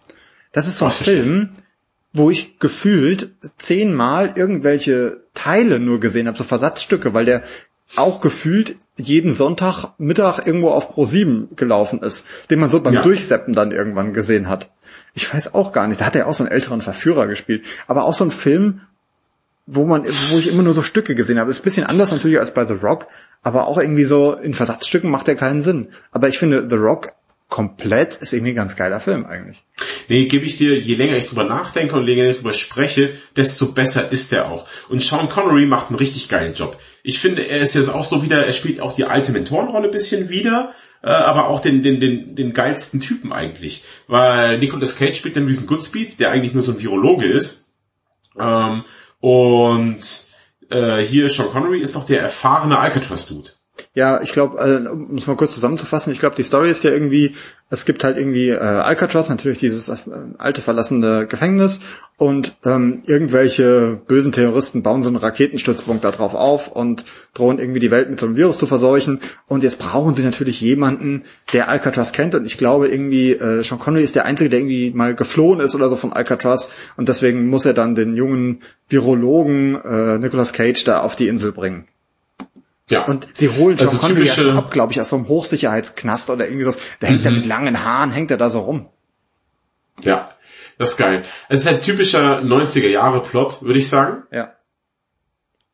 Das 0.53 0.67
ist 0.69 0.79
so 0.79 0.87
ein 0.87 0.91
oh, 0.91 1.05
Film, 1.05 1.51
wo 2.13 2.31
ich 2.31 2.59
gefühlt 2.59 3.35
zehnmal 3.59 4.33
irgendwelche 4.37 5.25
Teile 5.35 5.81
nur 5.81 6.01
gesehen 6.01 6.29
habe, 6.29 6.39
so 6.39 6.45
Versatzstücke, 6.45 7.13
weil 7.13 7.25
der 7.25 7.43
auch 7.97 8.21
gefühlt 8.21 8.77
jeden 8.97 9.33
Sonntag 9.33 9.95
Mittag 9.99 10.47
irgendwo 10.47 10.71
auf 10.71 10.93
Pro 10.93 11.05
7 11.05 11.51
gelaufen 11.57 12.01
ist, 12.03 12.27
den 12.51 12.61
man 12.61 12.71
so 12.71 12.81
beim 12.81 12.95
ja. 12.95 13.03
Durchseppen 13.03 13.55
dann 13.55 13.73
irgendwann 13.73 14.13
gesehen 14.13 14.49
hat. 14.49 14.71
Ich 15.15 15.33
weiß 15.33 15.55
auch 15.55 15.73
gar 15.73 15.87
nicht, 15.87 16.01
da 16.01 16.07
hat 16.07 16.17
er 16.17 16.27
auch 16.27 16.35
so 16.35 16.45
einen 16.45 16.53
älteren 16.53 16.81
Verführer 16.81 17.27
gespielt, 17.27 17.65
aber 17.87 18.05
auch 18.05 18.15
so 18.15 18.25
ein 18.25 18.31
Film, 18.31 18.81
wo 19.67 19.85
man, 19.85 20.05
wo 20.05 20.39
ich 20.39 20.53
immer 20.53 20.63
nur 20.63 20.75
so 20.75 20.83
Stücke 20.83 21.15
gesehen 21.15 21.39
habe. 21.39 21.51
Ist 21.51 21.61
ein 21.61 21.65
bisschen 21.65 21.87
anders 21.87 22.13
natürlich 22.13 22.39
als 22.39 22.55
bei 22.55 22.67
The 22.67 22.75
Rock, 22.75 23.07
aber 23.43 23.67
auch 23.67 23.79
irgendwie 23.79 24.05
so 24.05 24.35
in 24.35 24.55
Versatzstücken 24.55 25.11
macht 25.11 25.29
er 25.29 25.37
keinen 25.37 25.63
Sinn. 25.63 25.89
Aber 26.13 26.29
ich 26.29 26.39
finde 26.39 26.67
The 26.69 26.77
Rock 26.77 27.13
komplett 27.49 28.17
ist 28.17 28.33
irgendwie 28.33 28.53
ein 28.53 28.57
ganz 28.57 28.75
geiler 28.75 29.01
Film 29.01 29.27
eigentlich. 29.27 29.63
Nee, 30.09 30.27
gebe 30.27 30.45
ich 30.45 30.57
dir, 30.57 30.79
je 30.79 30.97
länger 30.97 31.17
ich 31.17 31.29
drüber 31.29 31.45
nachdenke 31.45 31.95
und 31.95 32.07
je 32.07 32.15
länger 32.15 32.31
ich 32.31 32.39
drüber 32.39 32.53
spreche, 32.53 33.15
desto 33.37 33.67
besser 33.67 34.11
ist 34.11 34.33
er 34.33 34.51
auch. 34.51 34.67
Und 34.89 35.03
Sean 35.03 35.29
Connery 35.29 35.67
macht 35.67 35.89
einen 35.89 35.99
richtig 35.99 36.29
geilen 36.29 36.55
Job. 36.55 36.79
Ich 37.03 37.19
finde, 37.19 37.47
er 37.47 37.61
ist 37.61 37.75
jetzt 37.75 37.91
auch 37.91 38.05
so 38.05 38.23
wieder, 38.23 38.45
er 38.45 38.53
spielt 38.53 38.81
auch 38.81 38.93
die 38.93 39.05
alte 39.05 39.31
Mentorenrolle 39.31 39.89
bisschen 39.89 40.31
wieder, 40.31 40.75
äh, 41.03 41.11
aber 41.11 41.49
auch 41.49 41.61
den, 41.61 41.83
den, 41.83 42.01
den, 42.01 42.35
den 42.35 42.55
geilsten 42.55 42.99
Typen 42.99 43.33
eigentlich. 43.33 43.85
Weil 44.09 44.59
Nicolas 44.59 44.97
Cage 44.97 45.17
spielt 45.17 45.37
dann 45.37 45.47
diesen 45.47 45.67
Goodspeed, 45.67 46.19
der 46.19 46.31
eigentlich 46.31 46.55
nur 46.55 46.63
so 46.63 46.73
ein 46.73 46.83
Virologe 46.83 47.27
ist. 47.27 47.73
Ähm, 48.37 48.85
und 49.25 50.27
äh, 50.69 50.99
hier 50.99 51.31
Sean 51.31 51.49
Connery 51.49 51.81
ist 51.81 51.97
doch 51.97 52.05
der 52.05 52.21
erfahrene 52.21 52.79
Alcatraz-Dude. 52.79 53.53
Ja, 53.95 54.21
ich 54.23 54.33
glaube, 54.33 54.59
äh, 54.59 54.89
um 54.89 55.17
es 55.17 55.27
mal 55.27 55.37
kurz 55.37 55.55
zusammenzufassen, 55.55 56.13
ich 56.13 56.21
glaube, 56.21 56.37
die 56.37 56.43
Story 56.43 56.71
ist 56.71 56.85
ja 56.85 56.91
irgendwie, 56.91 57.35
es 57.71 57.85
gibt 57.85 58.05
halt 58.05 58.17
irgendwie 58.17 58.51
äh, 58.51 58.59
Alcatraz, 58.59 59.29
natürlich 59.29 59.59
dieses 59.59 59.89
äh, 59.89 59.97
alte 60.39 60.61
verlassene 60.61 61.27
Gefängnis 61.27 61.81
und 62.17 62.57
ähm, 62.65 63.03
irgendwelche 63.07 64.01
bösen 64.07 64.33
Terroristen 64.33 64.83
bauen 64.83 65.03
so 65.03 65.09
einen 65.09 65.17
Raketenstützpunkt 65.17 66.05
da 66.05 66.13
drauf 66.13 66.35
auf 66.35 66.69
und 66.69 67.05
drohen 67.35 67.59
irgendwie 67.59 67.81
die 67.81 67.91
Welt 67.91 68.11
mit 68.11 68.21
so 68.21 68.27
einem 68.27 68.37
Virus 68.37 68.59
zu 68.59 68.67
verseuchen 68.67 69.21
und 69.47 69.63
jetzt 69.63 69.79
brauchen 69.81 70.15
sie 70.15 70.23
natürlich 70.23 70.61
jemanden, 70.61 71.25
der 71.53 71.69
Alcatraz 71.69 72.13
kennt 72.13 72.35
und 72.35 72.47
ich 72.47 72.59
glaube 72.59 72.89
irgendwie, 72.89 73.33
äh, 73.33 73.63
Sean 73.63 73.81
Connery 73.81 74.05
ist 74.05 74.15
der 74.15 74.25
Einzige, 74.25 74.51
der 74.51 74.61
irgendwie 74.61 74.91
mal 74.91 75.15
geflohen 75.15 75.61
ist 75.61 75.75
oder 75.75 75.89
so 75.89 75.97
von 75.97 76.13
Alcatraz 76.13 76.73
und 76.97 77.09
deswegen 77.09 77.49
muss 77.49 77.67
er 77.67 77.75
dann 77.75 77.95
den 77.95 78.15
jungen 78.15 78.61
Virologen 78.89 79.77
äh, 79.85 80.19
Nicolas 80.19 80.53
Cage 80.53 80.85
da 80.85 81.01
auf 81.01 81.17
die 81.17 81.29
Insel 81.29 81.53
bringen. 81.53 81.89
Ja. 82.91 83.05
Und 83.07 83.29
sie 83.33 83.49
holen 83.49 83.77
John 83.77 83.89
also 83.89 83.99
Connery 83.99 84.27
ja 84.27 84.35
schon 84.35 84.57
ab, 84.57 84.71
glaube 84.71 84.93
ich, 84.93 85.01
aus 85.01 85.09
so 85.09 85.17
einem 85.17 85.29
Hochsicherheitsknast 85.29 86.29
oder 86.31 86.49
irgendwie. 86.49 86.71
Da 87.01 87.07
hängt 87.07 87.21
mhm. 87.21 87.27
er 87.27 87.33
mit 87.33 87.47
langen 87.47 87.85
Haaren, 87.85 88.11
hängt 88.11 88.31
er 88.31 88.37
da 88.37 88.51
so 88.51 88.61
rum. 88.61 88.89
Ja, 90.03 90.33
das 90.79 90.93
ist 90.93 90.99
geil. 90.99 91.23
Es 91.49 91.61
ist 91.61 91.69
ein 91.69 91.81
typischer 91.81 92.41
90er 92.41 92.89
Jahre 92.89 93.23
Plot, 93.23 93.63
würde 93.63 93.79
ich 93.79 93.89
sagen. 93.89 94.25
Ja. 94.31 94.55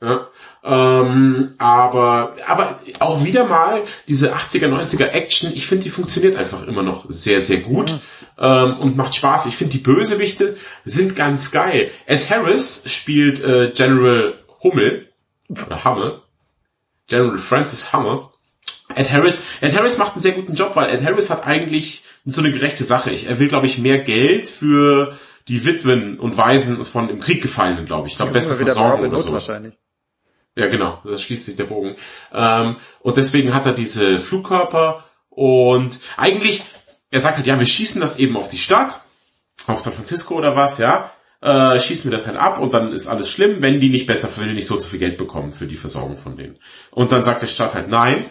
Ja, 0.02 0.28
ähm, 0.64 1.56
aber, 1.58 2.36
aber 2.46 2.80
auch 3.00 3.22
wieder 3.22 3.44
mal 3.44 3.82
diese 4.08 4.34
80er, 4.34 4.68
90er 4.68 5.08
Action, 5.08 5.52
ich 5.54 5.66
finde, 5.66 5.84
die 5.84 5.90
funktioniert 5.90 6.36
einfach 6.36 6.66
immer 6.66 6.82
noch 6.82 7.04
sehr, 7.10 7.42
sehr 7.42 7.58
gut 7.58 8.00
ja. 8.38 8.64
ähm, 8.64 8.78
und 8.78 8.96
macht 8.96 9.14
Spaß. 9.14 9.44
Ich 9.44 9.56
finde, 9.56 9.72
die 9.72 9.82
Bösewichte 9.82 10.56
sind 10.84 11.16
ganz 11.16 11.50
geil. 11.50 11.90
Ed 12.06 12.30
Harris 12.30 12.84
spielt 12.90 13.44
äh, 13.44 13.72
General 13.74 14.38
Hummel, 14.62 15.08
oder 15.50 15.84
Hummel, 15.84 16.22
General 17.10 17.38
Francis 17.38 17.92
Hammer. 17.92 18.32
Ed 18.94 19.12
Harris, 19.12 19.44
Ed 19.60 19.76
Harris 19.76 19.98
macht 19.98 20.12
einen 20.12 20.20
sehr 20.20 20.32
guten 20.32 20.54
Job, 20.54 20.74
weil 20.74 20.90
Ed 20.90 21.04
Harris 21.04 21.30
hat 21.30 21.46
eigentlich 21.46 22.04
so 22.24 22.40
eine 22.40 22.50
gerechte 22.50 22.84
Sache. 22.84 23.10
Er 23.10 23.38
will, 23.38 23.48
glaube 23.48 23.66
ich, 23.66 23.78
mehr 23.78 23.98
Geld 23.98 24.48
für 24.48 25.16
die 25.48 25.64
Witwen 25.64 26.18
und 26.18 26.36
Waisen 26.36 26.84
von 26.84 27.08
im 27.08 27.20
Krieg 27.20 27.42
Gefallenen, 27.42 27.84
glaube 27.84 28.06
ich. 28.06 28.14
Ich 28.14 28.16
glaube, 28.16 28.32
bessere 28.32 28.56
Versorgung 28.56 29.06
oder 29.06 29.18
so. 29.18 29.36
Ja, 30.56 30.66
genau, 30.66 31.00
das 31.04 31.22
schließt 31.22 31.46
sich 31.46 31.56
der 31.56 31.64
Bogen. 31.64 31.96
Ähm, 32.32 32.76
und 33.00 33.16
deswegen 33.16 33.54
hat 33.54 33.66
er 33.66 33.72
diese 33.72 34.18
Flugkörper 34.20 35.04
und 35.28 36.00
eigentlich, 36.16 36.62
er 37.10 37.20
sagt 37.20 37.36
halt, 37.36 37.46
ja, 37.46 37.58
wir 37.58 37.66
schießen 37.66 38.00
das 38.00 38.18
eben 38.18 38.36
auf 38.36 38.48
die 38.48 38.58
Stadt, 38.58 39.02
auf 39.66 39.80
San 39.80 39.92
Francisco 39.92 40.34
oder 40.34 40.56
was, 40.56 40.78
ja 40.78 41.12
äh, 41.40 41.78
schießen 41.78 42.10
wir 42.10 42.16
das 42.16 42.26
halt 42.26 42.36
ab 42.36 42.58
und 42.58 42.74
dann 42.74 42.92
ist 42.92 43.06
alles 43.06 43.30
schlimm, 43.30 43.62
wenn 43.62 43.80
die 43.80 43.88
nicht 43.88 44.06
besser, 44.06 44.28
wenn 44.36 44.48
die 44.48 44.54
nicht 44.54 44.66
so 44.66 44.76
zu 44.76 44.88
viel 44.88 44.98
Geld 44.98 45.16
bekommen 45.16 45.52
für 45.52 45.66
die 45.66 45.76
Versorgung 45.76 46.16
von 46.16 46.36
denen. 46.36 46.58
Und 46.90 47.12
dann 47.12 47.24
sagt 47.24 47.42
der 47.42 47.46
Staat 47.46 47.74
halt 47.74 47.88
nein. 47.88 48.26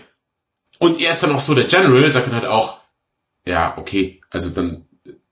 Und 0.79 0.99
er 0.99 1.11
ist 1.11 1.23
dann 1.23 1.31
auch 1.31 1.39
so, 1.39 1.55
der 1.55 1.65
General 1.65 2.11
sagt 2.11 2.27
dann 2.27 2.35
halt 2.35 2.45
auch, 2.45 2.79
ja, 3.45 3.77
okay, 3.77 4.21
also 4.29 4.49
dann, 4.51 4.85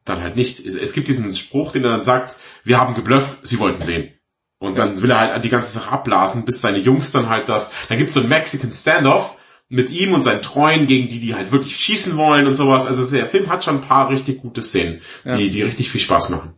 dann 0.04 0.22
halt 0.22 0.36
nicht. 0.36 0.66
Es 0.66 0.94
gibt 0.94 1.08
diesen 1.08 1.32
Spruch, 1.34 1.72
den 1.72 1.84
er 1.84 1.92
dann 1.92 2.04
sagt, 2.04 2.38
wir 2.64 2.80
haben 2.80 2.96
geblufft, 2.96 3.46
sie 3.46 3.60
wollten 3.60 3.82
sehen. 3.82 4.12
Und 4.60 4.78
dann 4.78 5.02
will 5.02 5.12
er 5.12 5.20
halt 5.20 5.46
die 5.46 5.50
ganze 5.50 5.72
Sache 5.72 5.92
abblasen, 5.92 6.46
bis 6.46 6.62
seine 6.62 6.80
Jungs 6.80 7.12
dann 7.12 7.30
halt 7.30 7.48
das, 7.48 7.72
dann 7.90 8.00
gibt's 8.00 8.16
so 8.16 8.22
ein 8.22 8.30
Mexican 8.30 8.72
Standoff 8.72 9.38
mit 9.70 9.92
ihm 9.92 10.14
und 10.14 10.24
seinen 10.24 10.42
Treuen 10.42 10.88
gegen 10.88 11.10
die, 11.10 11.20
die 11.20 11.36
halt 11.36 11.52
wirklich 11.52 11.78
schießen 11.78 12.18
wollen 12.18 12.48
und 12.48 12.56
sowas. 12.56 12.86
Also 12.86 13.10
der 13.16 13.28
Film 13.28 13.50
hat 13.50 13.64
schon 13.64 13.76
ein 13.76 13.82
paar 13.82 14.10
richtig 14.10 14.42
gute 14.42 14.64
Szenen, 14.64 15.02
die, 15.26 15.52
die 15.52 15.62
richtig 15.62 15.92
viel 15.92 16.02
Spaß 16.02 16.30
machen. 16.30 16.56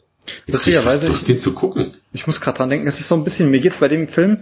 Lustigerweise. 0.48 1.08
Lust, 1.08 1.28
den 1.28 1.40
zu 1.40 1.54
gucken. 1.54 1.96
Ich 2.14 2.28
muss 2.28 2.42
gerade 2.42 2.58
dran 2.58 2.70
denken, 2.70 2.88
es 2.88 3.00
ist 3.00 3.08
so 3.08 3.16
ein 3.16 3.24
bisschen, 3.24 3.50
mir 3.50 3.60
geht's 3.60 3.78
bei 3.78 3.88
dem 3.88 4.08
Film 4.08 4.40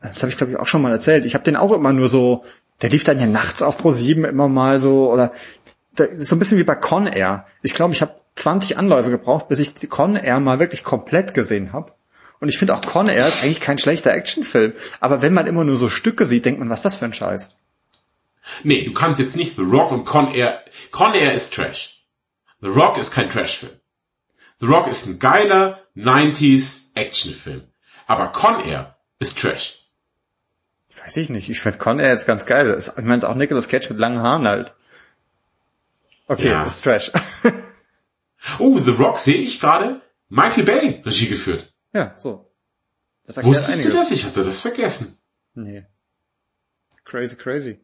das 0.00 0.22
habe 0.22 0.30
ich 0.30 0.36
glaube 0.36 0.52
ich 0.52 0.58
auch 0.58 0.66
schon 0.66 0.82
mal 0.82 0.92
erzählt. 0.92 1.24
Ich 1.24 1.34
habe 1.34 1.44
den 1.44 1.56
auch 1.56 1.72
immer 1.72 1.92
nur 1.92 2.08
so, 2.08 2.44
der 2.82 2.90
lief 2.90 3.04
dann 3.04 3.18
ja 3.18 3.26
nachts 3.26 3.62
auf 3.62 3.78
Pro 3.78 3.92
7 3.92 4.24
immer 4.24 4.48
mal 4.48 4.78
so 4.78 5.12
oder 5.12 5.32
so 6.16 6.36
ein 6.36 6.38
bisschen 6.38 6.58
wie 6.58 6.64
bei 6.64 6.76
Con 6.76 7.06
Air. 7.06 7.46
Ich 7.62 7.74
glaube, 7.74 7.92
ich 7.92 8.02
habe 8.02 8.14
20 8.36 8.78
Anläufe 8.78 9.10
gebraucht, 9.10 9.48
bis 9.48 9.58
ich 9.58 9.88
Con 9.88 10.14
Air 10.14 10.38
mal 10.38 10.60
wirklich 10.60 10.84
komplett 10.84 11.34
gesehen 11.34 11.72
habe. 11.72 11.92
Und 12.40 12.48
ich 12.48 12.58
finde 12.58 12.74
auch 12.74 12.82
Con 12.82 13.08
Air 13.08 13.26
ist 13.26 13.42
eigentlich 13.42 13.60
kein 13.60 13.78
schlechter 13.78 14.12
Actionfilm. 14.12 14.74
Aber 15.00 15.22
wenn 15.22 15.34
man 15.34 15.48
immer 15.48 15.64
nur 15.64 15.76
so 15.76 15.88
Stücke 15.88 16.24
sieht, 16.24 16.44
denkt 16.44 16.60
man, 16.60 16.70
was 16.70 16.80
ist 16.80 16.84
das 16.84 16.96
für 16.96 17.06
ein 17.06 17.12
Scheiß? 17.12 17.56
Nee, 18.62 18.84
du 18.84 18.94
kannst 18.94 19.18
jetzt 19.18 19.34
nicht 19.34 19.56
The 19.56 19.62
Rock 19.62 19.90
und 19.90 20.04
Con 20.04 20.30
Air. 20.32 20.62
Con 20.92 21.14
Air 21.14 21.34
ist 21.34 21.52
Trash. 21.52 22.04
The 22.60 22.68
Rock 22.68 22.96
ist 22.96 23.10
kein 23.10 23.28
Trashfilm. 23.28 23.72
The 24.60 24.66
Rock 24.66 24.88
ist 24.88 25.06
ein 25.06 25.18
geiler 25.18 25.82
90s 25.96 26.90
Actionfilm. 26.94 27.62
Aber 28.06 28.28
Con 28.28 28.64
Air 28.64 28.96
ist 29.18 29.38
Trash. 29.38 29.88
Weiß 31.04 31.16
ich 31.16 31.28
nicht. 31.30 31.48
Ich 31.48 31.60
finde 31.60 31.78
Con 31.78 32.00
Air 32.00 32.10
jetzt 32.10 32.26
ganz 32.26 32.46
geil. 32.46 32.76
Ich 32.78 32.96
meine, 32.96 33.16
es 33.16 33.22
ist 33.22 33.28
auch 33.28 33.34
Nicolas 33.34 33.68
Cage 33.68 33.90
mit 33.90 33.98
langen 33.98 34.20
Haaren 34.20 34.48
halt. 34.48 34.74
Okay, 36.26 36.48
ja. 36.48 36.64
ist 36.64 36.82
Trash. 36.82 37.12
oh, 38.58 38.78
The 38.80 38.90
Rock 38.90 39.18
sehe 39.18 39.36
ich 39.36 39.60
gerade. 39.60 40.02
Michael 40.28 40.64
Bay 40.64 41.02
Regie 41.04 41.28
geführt. 41.28 41.72
Ja, 41.94 42.14
so. 42.18 42.52
Das 43.24 43.42
Wusstest 43.42 43.78
einiges. 43.78 43.92
du 43.92 43.96
das? 43.96 44.10
Ich 44.10 44.24
hatte 44.24 44.44
das 44.44 44.60
vergessen. 44.60 45.18
Nee. 45.54 45.86
Crazy, 47.04 47.36
crazy. 47.36 47.80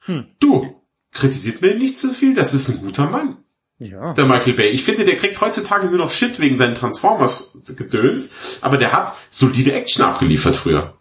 Hm. 0.00 0.34
Du, 0.40 0.82
kritisiert 1.12 1.62
mir 1.62 1.76
nicht 1.76 1.98
zu 1.98 2.08
viel, 2.08 2.34
das 2.34 2.54
ist 2.54 2.68
ein 2.68 2.80
guter 2.84 3.08
Mann. 3.08 3.41
Ja. 3.82 4.12
Der 4.14 4.26
Michael 4.26 4.52
Bay. 4.52 4.68
Ich 4.68 4.84
finde, 4.84 5.04
der 5.04 5.16
kriegt 5.16 5.40
heutzutage 5.40 5.86
nur 5.88 5.98
noch 5.98 6.10
Shit 6.10 6.38
wegen 6.38 6.58
seinen 6.58 6.74
Transformers 6.74 7.58
gedöns, 7.76 8.32
aber 8.60 8.76
der 8.76 8.92
hat 8.92 9.16
solide 9.30 9.72
Action 9.72 10.04
abgeliefert 10.04 10.56
früher. 10.56 10.94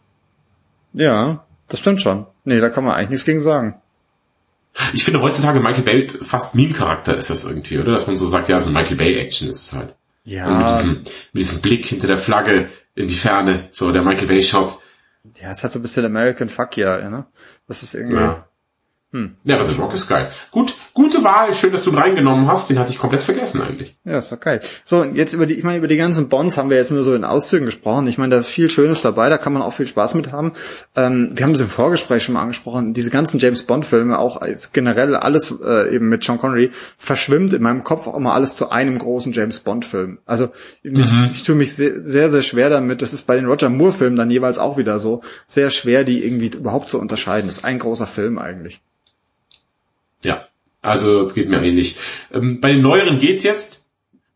Ja, 0.93 1.45
das 1.69 1.79
stimmt 1.79 2.01
schon. 2.01 2.25
Nee, 2.43 2.59
da 2.59 2.69
kann 2.69 2.83
man 2.83 2.95
eigentlich 2.95 3.09
nichts 3.09 3.25
gegen 3.25 3.39
sagen. 3.39 3.81
Ich 4.93 5.03
finde 5.03 5.21
heutzutage 5.21 5.59
Michael 5.59 5.83
Bay 5.83 6.07
fast 6.21 6.55
Meme-Charakter 6.55 7.15
ist 7.15 7.29
das 7.29 7.43
irgendwie, 7.43 7.77
oder? 7.77 7.91
Dass 7.91 8.07
man 8.07 8.17
so 8.17 8.25
sagt, 8.25 8.49
ja, 8.49 8.59
so 8.59 8.69
Michael 8.69 8.97
Bay-Action 8.97 9.49
ist 9.49 9.61
es 9.61 9.73
halt. 9.73 9.95
Ja. 10.23 10.47
Und 10.47 10.59
mit 10.59 10.69
diesem, 10.69 10.89
mit 11.33 11.43
diesem 11.43 11.61
Blick 11.61 11.85
hinter 11.85 12.07
der 12.07 12.17
Flagge 12.17 12.69
in 12.95 13.07
die 13.07 13.15
Ferne, 13.15 13.67
so 13.71 13.91
der 13.91 14.01
Michael 14.01 14.27
Bay-Shot. 14.27 14.79
Ja, 15.41 15.49
es 15.49 15.63
hat 15.63 15.71
so 15.71 15.79
ein 15.79 15.81
bisschen 15.81 16.05
American 16.05 16.49
Fuck 16.49 16.77
ja, 16.77 17.09
ne? 17.09 17.25
Das 17.67 17.83
ist 17.83 17.93
irgendwie. 17.93 18.15
Ja. 18.15 18.47
Hm. 19.13 19.35
Aber 19.45 19.69
The 19.69 19.75
Rock 19.75 19.93
ist 19.93 20.07
geil. 20.07 20.31
Gut, 20.51 20.73
gute 20.93 21.21
Wahl. 21.21 21.53
Schön, 21.53 21.73
dass 21.73 21.83
du 21.83 21.89
ihn 21.89 21.97
reingenommen 21.97 22.47
hast. 22.47 22.69
Den 22.69 22.79
hatte 22.79 22.91
ich 22.91 22.97
komplett 22.97 23.23
vergessen 23.23 23.61
eigentlich. 23.61 23.97
Ja, 24.05 24.19
ist 24.19 24.31
doch 24.31 24.39
geil. 24.39 24.61
So, 24.85 25.03
jetzt 25.03 25.33
über 25.33 25.45
die, 25.45 25.55
ich 25.55 25.65
meine, 25.65 25.79
über 25.79 25.89
die 25.89 25.97
ganzen 25.97 26.29
Bonds 26.29 26.57
haben 26.57 26.69
wir 26.69 26.77
jetzt 26.77 26.91
nur 26.91 27.03
so 27.03 27.13
in 27.13 27.25
Auszügen 27.25 27.65
gesprochen. 27.65 28.07
Ich 28.07 28.17
meine, 28.17 28.31
da 28.31 28.39
ist 28.39 28.47
viel 28.47 28.69
Schönes 28.69 29.01
dabei. 29.01 29.27
Da 29.27 29.37
kann 29.37 29.51
man 29.51 29.63
auch 29.63 29.73
viel 29.73 29.85
Spaß 29.85 30.13
mit 30.13 30.31
haben. 30.31 30.53
Ähm, 30.95 31.31
wir 31.33 31.43
haben 31.43 31.51
das 31.51 31.59
im 31.59 31.67
Vorgespräch 31.67 32.23
schon 32.23 32.35
mal 32.35 32.41
angesprochen. 32.41 32.93
Diese 32.93 33.09
ganzen 33.09 33.37
James 33.39 33.63
Bond 33.63 33.85
Filme, 33.85 34.17
auch 34.17 34.37
als 34.37 34.71
generell 34.71 35.13
alles 35.17 35.53
äh, 35.61 35.93
eben 35.93 36.07
mit 36.07 36.23
Sean 36.23 36.37
Connery, 36.37 36.71
verschwimmt 36.97 37.51
in 37.51 37.61
meinem 37.61 37.83
Kopf 37.83 38.07
auch 38.07 38.15
immer 38.15 38.33
alles 38.33 38.55
zu 38.55 38.69
einem 38.69 38.97
großen 38.97 39.33
James 39.33 39.59
Bond 39.59 39.83
Film. 39.83 40.19
Also, 40.25 40.51
mhm. 40.83 41.01
ich, 41.01 41.11
ich 41.33 41.43
tue 41.43 41.55
mich 41.55 41.75
sehr, 41.75 42.05
sehr, 42.05 42.29
sehr 42.29 42.43
schwer 42.43 42.69
damit. 42.69 43.01
Das 43.01 43.11
ist 43.11 43.27
bei 43.27 43.35
den 43.35 43.45
Roger 43.45 43.67
Moore 43.67 43.91
Filmen 43.91 44.15
dann 44.15 44.31
jeweils 44.31 44.57
auch 44.57 44.77
wieder 44.77 44.99
so. 44.99 45.19
Sehr 45.47 45.69
schwer, 45.69 46.05
die 46.05 46.23
irgendwie 46.23 46.47
überhaupt 46.47 46.89
zu 46.89 46.97
unterscheiden. 46.97 47.47
Das 47.47 47.57
ist 47.57 47.65
ein 47.65 47.79
großer 47.79 48.07
Film 48.07 48.39
eigentlich. 48.39 48.79
Ja, 50.23 50.47
also 50.81 51.21
es 51.21 51.33
geht 51.33 51.49
mir 51.49 51.61
ähnlich. 51.63 51.97
Ähm, 52.31 52.59
bei 52.61 52.71
den 52.71 52.81
neueren 52.81 53.19
geht's 53.19 53.43
jetzt. 53.43 53.81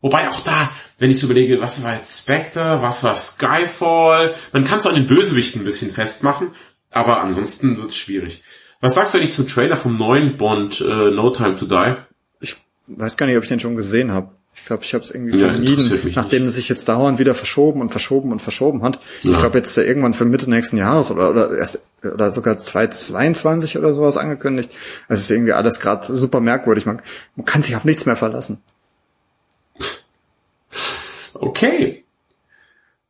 Wobei 0.00 0.28
auch 0.28 0.40
da, 0.40 0.70
wenn 0.98 1.10
ich 1.10 1.18
so 1.18 1.26
überlege, 1.26 1.60
was 1.60 1.82
war 1.82 1.96
jetzt 1.96 2.22
Spectre, 2.22 2.80
was 2.82 3.02
war 3.02 3.16
Skyfall, 3.16 4.34
man 4.52 4.64
kann 4.64 4.78
es 4.78 4.86
an 4.86 4.94
den 4.94 5.06
Bösewichten 5.06 5.62
ein 5.62 5.64
bisschen 5.64 5.90
festmachen, 5.90 6.52
aber 6.90 7.22
ansonsten 7.22 7.78
wird's 7.78 7.96
schwierig. 7.96 8.42
Was 8.80 8.94
sagst 8.94 9.14
du 9.14 9.18
eigentlich 9.18 9.32
zum 9.32 9.48
Trailer 9.48 9.76
vom 9.76 9.96
neuen 9.96 10.36
Bond 10.36 10.80
äh, 10.80 11.10
No 11.10 11.30
Time 11.30 11.56
to 11.56 11.66
Die? 11.66 11.96
Ich 12.40 12.56
weiß 12.86 13.16
gar 13.16 13.26
nicht, 13.26 13.36
ob 13.36 13.42
ich 13.42 13.48
den 13.48 13.58
schon 13.58 13.74
gesehen 13.74 14.12
habe. 14.12 14.35
Ich 14.56 14.64
glaube, 14.64 14.82
ich 14.82 14.94
habe 14.94 15.04
es 15.04 15.10
irgendwie 15.10 15.38
ja, 15.38 15.50
vermieden, 15.50 16.12
nachdem 16.14 16.46
es 16.46 16.54
sich 16.54 16.68
jetzt 16.68 16.88
dauernd 16.88 17.18
wieder 17.18 17.34
verschoben 17.34 17.80
und 17.80 17.90
verschoben 17.90 18.32
und 18.32 18.40
verschoben 18.40 18.82
hat. 18.82 18.98
Ja. 19.22 19.32
Ich 19.32 19.38
glaube 19.38 19.58
jetzt 19.58 19.76
irgendwann 19.76 20.14
für 20.14 20.24
Mitte 20.24 20.50
nächsten 20.50 20.76
Jahres 20.76 21.10
oder, 21.10 21.30
oder 21.30 21.56
erst 21.56 21.82
oder 22.02 22.32
sogar 22.32 22.56
2022 22.56 23.78
oder 23.78 23.92
sowas 23.92 24.16
angekündigt. 24.16 24.70
Es 25.08 25.20
ist 25.20 25.30
irgendwie 25.30 25.52
alles 25.52 25.78
gerade 25.78 26.04
super 26.12 26.40
merkwürdig. 26.40 26.86
Man, 26.86 27.02
man 27.36 27.44
kann 27.44 27.62
sich 27.62 27.76
auf 27.76 27.84
nichts 27.84 28.06
mehr 28.06 28.16
verlassen. 28.16 28.62
Okay. 31.34 32.04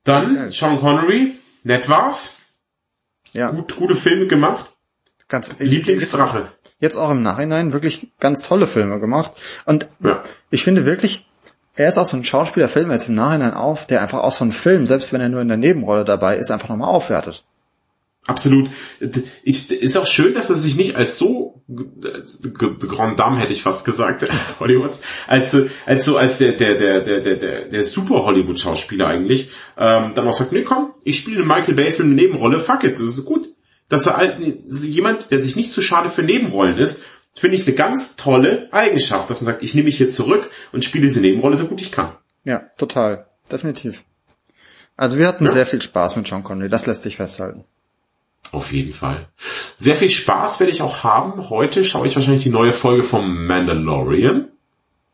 Dann 0.04 0.36
okay. 0.36 0.50
Sean 0.50 0.80
Connery, 0.80 1.38
nett 1.62 1.88
war's. 1.88 2.46
Ja. 3.32 3.50
Gut, 3.50 3.76
gute 3.76 3.94
Filme 3.94 4.26
gemacht. 4.26 4.72
Ganz 5.28 5.54
Lieblingsdrache. 5.58 6.52
Jetzt 6.78 6.96
auch 6.96 7.10
im 7.10 7.22
Nachhinein 7.22 7.72
wirklich 7.72 8.12
ganz 8.20 8.42
tolle 8.42 8.66
Filme 8.66 9.00
gemacht. 9.00 9.32
Und 9.64 9.88
ja. 10.00 10.22
ich 10.50 10.62
finde 10.62 10.84
wirklich, 10.84 11.26
er 11.76 11.88
ist 11.88 11.98
auch 11.98 12.06
so 12.06 12.16
ein 12.16 12.24
Schauspieler, 12.24 12.68
fällt 12.68 12.86
mir 12.86 12.94
jetzt 12.94 13.08
im 13.08 13.14
Nachhinein 13.14 13.54
auf, 13.54 13.86
der 13.86 14.02
einfach 14.02 14.20
auch 14.20 14.32
so 14.32 14.44
einen 14.44 14.52
Film, 14.52 14.86
selbst 14.86 15.12
wenn 15.12 15.20
er 15.20 15.28
nur 15.28 15.42
in 15.42 15.48
der 15.48 15.56
Nebenrolle 15.56 16.04
dabei 16.04 16.38
ist, 16.38 16.50
einfach 16.50 16.68
nochmal 16.68 16.88
aufwertet. 16.88 17.44
Absolut. 18.26 18.70
Ich, 19.44 19.70
ist 19.70 19.96
auch 19.96 20.06
schön, 20.06 20.34
dass 20.34 20.50
er 20.50 20.56
sich 20.56 20.76
nicht 20.76 20.96
als 20.96 21.16
so 21.16 21.62
Grand 21.68 23.18
Dame 23.18 23.38
hätte 23.38 23.52
ich 23.52 23.62
fast 23.62 23.84
gesagt 23.84 24.28
Hollywoods 24.60 25.02
als 25.26 25.56
als 25.84 26.04
so 26.04 26.16
als 26.16 26.38
der 26.38 26.52
der 26.52 26.74
der 26.74 27.00
der 27.00 27.36
der 27.36 27.64
der 27.64 27.82
super 27.84 28.24
Hollywood 28.24 28.58
Schauspieler 28.58 29.08
eigentlich 29.08 29.50
ähm, 29.76 30.12
dann 30.14 30.28
auch 30.28 30.32
sagt 30.32 30.52
nee 30.52 30.62
komm 30.62 30.92
ich 31.02 31.18
spiele 31.18 31.38
einen 31.40 31.48
Michael 31.48 31.74
Bay 31.74 31.90
Film 31.90 32.14
Nebenrolle 32.14 32.60
fuck 32.60 32.84
it 32.84 32.92
das 32.94 33.00
ist 33.00 33.24
gut 33.24 33.48
dass 33.88 34.06
er 34.06 34.16
halt, 34.16 34.38
jemand 34.68 35.30
der 35.30 35.40
sich 35.40 35.56
nicht 35.56 35.72
zu 35.72 35.80
schade 35.80 36.08
für 36.08 36.22
Nebenrollen 36.22 36.78
ist 36.78 37.04
finde 37.38 37.56
ich 37.56 37.66
eine 37.66 37.74
ganz 37.74 38.16
tolle 38.16 38.68
Eigenschaft, 38.72 39.30
dass 39.30 39.40
man 39.40 39.46
sagt, 39.46 39.62
ich 39.62 39.74
nehme 39.74 39.86
mich 39.86 39.96
hier 39.96 40.08
zurück 40.08 40.50
und 40.72 40.84
spiele 40.84 41.04
diese 41.04 41.20
Nebenrolle 41.20 41.56
so 41.56 41.66
gut 41.66 41.80
ich 41.80 41.92
kann. 41.92 42.12
Ja, 42.44 42.62
total. 42.78 43.26
Definitiv. 43.50 44.04
Also 44.96 45.18
wir 45.18 45.28
hatten 45.28 45.44
ja. 45.44 45.50
sehr 45.50 45.66
viel 45.66 45.82
Spaß 45.82 46.16
mit 46.16 46.28
John 46.28 46.42
Connery, 46.42 46.68
das 46.68 46.86
lässt 46.86 47.02
sich 47.02 47.16
festhalten. 47.16 47.64
Auf 48.52 48.72
jeden 48.72 48.92
Fall. 48.92 49.28
Sehr 49.76 49.96
viel 49.96 50.08
Spaß 50.08 50.60
werde 50.60 50.72
ich 50.72 50.80
auch 50.80 51.02
haben. 51.02 51.50
Heute 51.50 51.84
schaue 51.84 52.06
ich 52.06 52.14
wahrscheinlich 52.14 52.44
die 52.44 52.50
neue 52.50 52.72
Folge 52.72 53.02
vom 53.02 53.46
Mandalorian. 53.46 54.48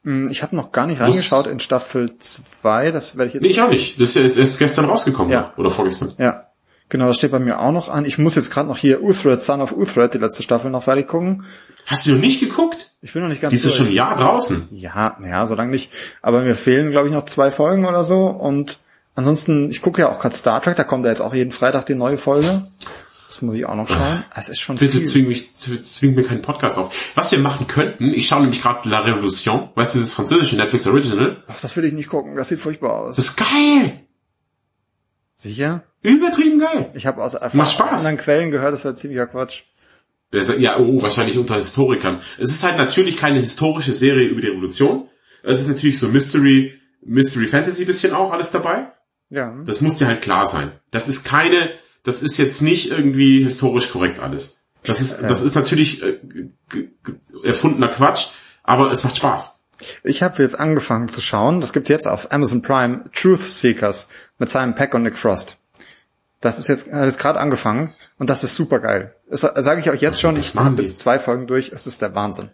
Hm, 0.04 0.30
ich 0.30 0.42
habe 0.42 0.54
noch 0.54 0.72
gar 0.72 0.86
nicht 0.86 1.00
reingeschaut 1.00 1.46
in 1.46 1.60
Staffel 1.60 2.18
2, 2.18 2.90
das 2.90 3.16
werde 3.16 3.28
ich 3.28 3.34
jetzt... 3.34 3.42
Nee, 3.44 3.50
ich 3.50 3.60
auch 3.60 3.70
nicht. 3.70 4.00
Das 4.00 4.16
ist, 4.16 4.36
ist 4.36 4.58
gestern 4.58 4.84
rausgekommen. 4.84 5.32
Ja. 5.32 5.52
Oder 5.56 5.70
vorgestern. 5.70 6.12
Ja. 6.18 6.48
Genau, 6.88 7.06
das 7.06 7.16
steht 7.16 7.30
bei 7.30 7.38
mir 7.38 7.58
auch 7.58 7.72
noch 7.72 7.88
an. 7.88 8.04
Ich 8.04 8.18
muss 8.18 8.34
jetzt 8.34 8.50
gerade 8.50 8.68
noch 8.68 8.76
hier 8.76 9.02
Uthred, 9.02 9.40
Son 9.40 9.62
of 9.62 9.72
Uthred, 9.72 10.12
die 10.12 10.18
letzte 10.18 10.42
Staffel 10.42 10.70
noch 10.70 10.82
fertig 10.82 11.08
gucken. 11.08 11.44
Hast 11.86 12.06
du 12.06 12.12
noch 12.12 12.20
nicht 12.20 12.40
geguckt? 12.40 12.90
Ich 13.02 13.12
bin 13.12 13.22
noch 13.22 13.28
nicht 13.28 13.40
ganz 13.42 13.52
Die 13.60 13.66
ist 13.66 13.74
schon 13.76 13.88
ein 13.88 13.92
Jahr 13.92 14.16
draußen. 14.16 14.68
Ja, 14.70 15.16
naja, 15.20 15.46
so 15.46 15.54
lange 15.54 15.72
nicht. 15.72 15.90
Aber 16.22 16.40
mir 16.42 16.54
fehlen, 16.54 16.90
glaube 16.92 17.08
ich, 17.08 17.12
noch 17.14 17.24
zwei 17.26 17.50
Folgen 17.50 17.84
oder 17.84 18.04
so. 18.04 18.26
Und 18.26 18.78
ansonsten, 19.14 19.70
ich 19.70 19.82
gucke 19.82 20.02
ja 20.02 20.08
auch 20.10 20.18
gerade 20.20 20.34
Star 20.34 20.62
Trek, 20.62 20.76
da 20.76 20.84
kommt 20.84 21.04
ja 21.04 21.10
jetzt 21.10 21.20
auch 21.20 21.34
jeden 21.34 21.52
Freitag 21.52 21.86
die 21.86 21.94
neue 21.96 22.16
Folge. 22.16 22.66
Das 23.26 23.40
muss 23.42 23.54
ich 23.54 23.64
auch 23.66 23.74
noch 23.74 23.88
schauen. 23.88 24.22
Es 24.36 24.50
ist 24.50 24.60
schon 24.60 24.76
Bitte 24.76 24.98
viel. 24.98 25.06
zwing 25.06 25.26
mich, 25.26 25.54
zwing 25.56 26.14
mir 26.14 26.22
keinen 26.22 26.42
Podcast 26.42 26.76
auf. 26.78 26.94
Was 27.14 27.32
wir 27.32 27.38
machen 27.38 27.66
könnten, 27.66 28.12
ich 28.12 28.26
schaue 28.28 28.42
nämlich 28.42 28.60
gerade 28.60 28.86
La 28.88 29.00
Revolution, 29.00 29.70
weißt 29.74 29.94
du, 29.94 29.98
dieses 30.00 30.12
französische 30.14 30.56
Netflix 30.56 30.86
Original. 30.86 31.42
Ach, 31.48 31.58
das 31.60 31.74
will 31.76 31.84
ich 31.86 31.94
nicht 31.94 32.10
gucken, 32.10 32.36
das 32.36 32.48
sieht 32.48 32.60
furchtbar 32.60 32.92
aus. 32.92 33.16
Das 33.16 33.24
ist 33.28 33.36
geil! 33.36 34.00
Sicher? 35.34 35.82
Übertrieben 36.02 36.58
geil. 36.58 36.90
Ich 36.94 37.06
habe 37.06 37.22
aus, 37.22 37.32
Macht 37.54 37.72
Spaß. 37.72 37.92
aus 37.92 37.98
anderen 38.00 38.18
Quellen 38.18 38.50
gehört, 38.50 38.72
das 38.74 38.84
wäre 38.84 38.94
ziemlicher 38.94 39.26
Quatsch. 39.26 39.62
Ja, 40.32 40.78
oh, 40.78 41.02
wahrscheinlich 41.02 41.36
unter 41.36 41.56
Historikern. 41.56 42.22
Es 42.38 42.50
ist 42.50 42.64
halt 42.64 42.78
natürlich 42.78 43.18
keine 43.18 43.40
historische 43.40 43.94
Serie 43.94 44.28
über 44.28 44.40
die 44.40 44.48
Revolution. 44.48 45.08
Es 45.42 45.60
ist 45.60 45.68
natürlich 45.68 45.98
so 45.98 46.08
Mystery, 46.08 46.80
Mystery 47.04 47.48
Fantasy 47.48 47.84
bisschen 47.84 48.14
auch 48.14 48.32
alles 48.32 48.50
dabei. 48.50 48.92
Ja. 49.28 49.54
Das 49.64 49.80
muss 49.80 49.96
dir 49.96 50.06
halt 50.06 50.22
klar 50.22 50.46
sein. 50.46 50.70
Das 50.90 51.08
ist 51.08 51.24
keine, 51.24 51.70
das 52.02 52.22
ist 52.22 52.38
jetzt 52.38 52.62
nicht 52.62 52.90
irgendwie 52.90 53.42
historisch 53.42 53.90
korrekt 53.90 54.20
alles. 54.20 54.60
Das 54.84 55.00
ist, 55.00 55.22
das 55.22 55.42
ist 55.42 55.54
natürlich 55.54 56.02
äh, 56.02 56.18
erfundener 57.44 57.88
Quatsch, 57.88 58.30
aber 58.62 58.90
es 58.90 59.04
macht 59.04 59.16
Spaß. 59.16 59.62
Ich 60.02 60.22
habe 60.22 60.42
jetzt 60.42 60.58
angefangen 60.58 61.08
zu 61.08 61.20
schauen, 61.20 61.60
das 61.60 61.72
gibt 61.72 61.88
jetzt 61.88 62.06
auf 62.06 62.32
Amazon 62.32 62.62
Prime 62.62 63.04
Truth 63.14 63.42
Seekers 63.42 64.08
mit 64.38 64.48
Simon 64.48 64.74
Peck 64.74 64.94
und 64.94 65.02
Nick 65.02 65.16
Frost. 65.16 65.58
Das 66.40 66.58
ist 66.58 66.68
jetzt, 66.68 66.90
hat 66.92 67.04
jetzt 67.04 67.20
gerade 67.20 67.38
angefangen 67.38 67.94
und 68.18 68.28
das 68.28 68.44
ist 68.44 68.56
super 68.56 68.80
geil. 68.80 69.14
Das 69.32 69.40
sage 69.40 69.80
ich 69.80 69.88
euch 69.88 70.02
jetzt 70.02 70.20
schon, 70.20 70.36
ich 70.36 70.52
mache 70.52 70.74
jetzt 70.76 70.98
zwei 70.98 71.18
Folgen 71.18 71.46
durch, 71.46 71.72
es 71.74 71.86
ist 71.86 72.02
der 72.02 72.14
Wahnsinn. 72.14 72.50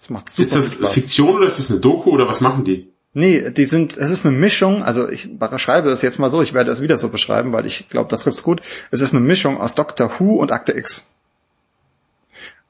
Es 0.00 0.08
macht 0.08 0.30
super 0.30 0.42
Ist 0.42 0.56
das 0.56 0.78
Spaß. 0.78 0.92
Fiktion 0.92 1.36
oder 1.36 1.44
ist 1.44 1.58
das 1.58 1.70
eine 1.70 1.80
Doku 1.80 2.10
oder 2.10 2.26
was 2.26 2.40
machen 2.40 2.64
die? 2.64 2.90
Nee, 3.12 3.50
die 3.50 3.66
sind, 3.66 3.98
es 3.98 4.10
ist 4.10 4.24
eine 4.24 4.34
Mischung, 4.34 4.82
also 4.82 5.06
ich 5.06 5.38
beschreibe 5.38 5.90
das 5.90 6.00
jetzt 6.00 6.18
mal 6.18 6.30
so, 6.30 6.40
ich 6.40 6.54
werde 6.54 6.70
es 6.70 6.80
wieder 6.80 6.96
so 6.96 7.10
beschreiben, 7.10 7.52
weil 7.52 7.66
ich 7.66 7.90
glaube, 7.90 8.08
das 8.08 8.22
trifft's 8.22 8.42
gut. 8.42 8.62
Es 8.90 9.02
ist 9.02 9.14
eine 9.14 9.22
Mischung 9.22 9.60
aus 9.60 9.74
Doctor 9.74 10.10
Who 10.18 10.36
und 10.36 10.50
Akte 10.50 10.72
X. 10.72 11.12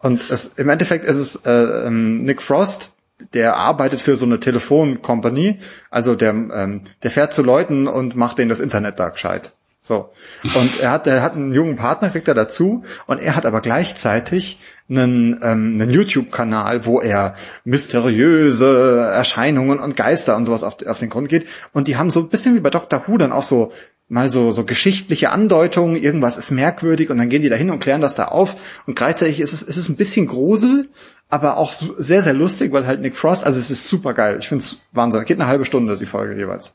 Und 0.01 0.29
es, 0.31 0.49
im 0.59 0.69
Endeffekt 0.69 1.05
ist 1.05 1.17
es 1.17 1.47
äh, 1.47 1.87
ähm, 1.87 2.25
Nick 2.25 2.43
Frost, 2.43 2.97
der 3.35 3.57
arbeitet 3.57 4.01
für 4.01 4.17
so 4.17 4.27
eine 4.27 4.41
Telefonkompanie, 4.41 5.61
also 5.91 6.17
der, 6.17 6.31
ähm, 6.31 6.83
der 7.05 7.11
fährt 7.13 7.33
zu 7.33 7.43
Leuten 7.43 7.87
und 7.87 8.17
macht 8.17 8.39
denen 8.39 8.49
das 8.49 8.59
Internet 8.59 8.99
da 8.99 9.11
gescheit. 9.11 9.53
So. 9.87 10.09
Und 10.43 10.81
er 10.81 10.93
hat, 10.93 11.07
er 11.07 11.21
hat 11.21 11.35
einen 11.35 11.53
jungen 11.53 11.77
Partner, 11.77 12.09
kriegt 12.09 12.27
er 12.27 12.35
dazu, 12.35 12.85
und 13.07 13.21
er 13.21 13.37
hat 13.37 13.45
aber 13.45 13.61
gleichzeitig 13.61 14.59
einen, 14.89 15.35
ähm, 15.43 15.79
einen 15.79 15.91
YouTube-Kanal, 15.91 16.87
wo 16.87 17.01
er 17.01 17.35
mysteriöse 17.65 19.11
Erscheinungen 19.13 19.79
und 19.79 19.95
Geister 19.95 20.37
und 20.37 20.47
sowas 20.47 20.63
auf, 20.63 20.79
auf 20.87 20.99
den 21.01 21.11
Grund 21.11 21.29
geht. 21.29 21.47
Und 21.75 21.87
die 21.87 21.99
haben 21.99 22.11
so 22.11 22.21
ein 22.21 22.31
bisschen 22.31 22.55
wie 22.55 22.61
bei 22.61 22.71
Dr. 22.71 23.05
Who 23.07 23.19
dann 23.19 23.33
auch 23.33 23.43
so 23.43 23.73
mal 24.09 24.31
so, 24.31 24.53
so 24.53 24.65
geschichtliche 24.65 25.31
Andeutungen, 25.31 25.97
irgendwas 25.97 26.39
ist 26.39 26.51
merkwürdig 26.51 27.11
und 27.11 27.19
dann 27.19 27.29
gehen 27.29 27.43
die 27.43 27.49
da 27.51 27.57
hin 27.57 27.71
und 27.71 27.81
klären 27.81 28.01
das 28.01 28.15
da 28.15 28.27
auf. 28.27 28.57
Und 28.87 28.97
gleichzeitig 28.97 29.41
ist 29.41 29.53
es, 29.53 29.63
ist 29.63 29.77
es 29.77 29.91
ein 29.91 29.97
bisschen 29.97 30.27
Grusel, 30.27 30.89
aber 31.29 31.59
auch 31.59 31.73
sehr, 31.73 32.23
sehr 32.23 32.35
lustig, 32.35 32.73
weil 32.73 32.87
halt 32.87 33.01
Nick 33.01 33.17
Frost, 33.17 33.45
also 33.45 33.59
es 33.59 33.71
ist 33.71 33.87
super 33.87 34.15
geil. 34.15 34.39
Ich 34.41 34.49
finde 34.49 34.63
es 34.63 34.79
Wahnsinn. 34.93 35.25
Geht 35.27 35.41
eine 35.41 35.49
halbe 35.49 35.67
Stunde, 35.67 35.97
die 35.99 36.07
Folge 36.07 36.37
jeweils. 36.37 36.75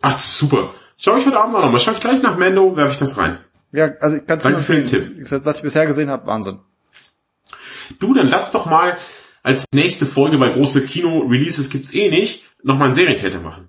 Ach, 0.00 0.18
super. 0.18 0.74
Schau 0.96 1.16
ich 1.16 1.26
heute 1.26 1.38
Abend 1.38 1.54
noch 1.54 1.70
mal. 1.70 1.78
Schau 1.78 1.92
ich 1.92 2.00
gleich 2.00 2.22
nach 2.22 2.38
Mando, 2.38 2.76
werfe 2.76 2.92
ich 2.92 2.98
das 2.98 3.18
rein. 3.18 3.38
Ja, 3.72 3.90
also 4.00 4.16
ich 4.16 4.26
kann 4.26 4.38
Danke 4.38 4.60
für 4.60 4.74
den 4.74 4.86
Tipp. 4.86 5.16
Was 5.44 5.56
ich 5.56 5.62
bisher 5.62 5.86
gesehen 5.86 6.10
habe, 6.10 6.26
Wahnsinn. 6.26 6.58
Du, 7.98 8.14
dann 8.14 8.28
lass 8.28 8.52
doch 8.52 8.66
mal 8.66 8.96
als 9.42 9.64
nächste 9.72 10.06
Folge, 10.06 10.40
weil 10.40 10.54
große 10.54 10.86
Kino-Releases 10.86 11.70
gibt's 11.70 11.94
eh 11.94 12.10
nicht, 12.10 12.44
nochmal 12.62 12.86
einen 12.86 12.94
Serientäter 12.94 13.40
machen. 13.40 13.68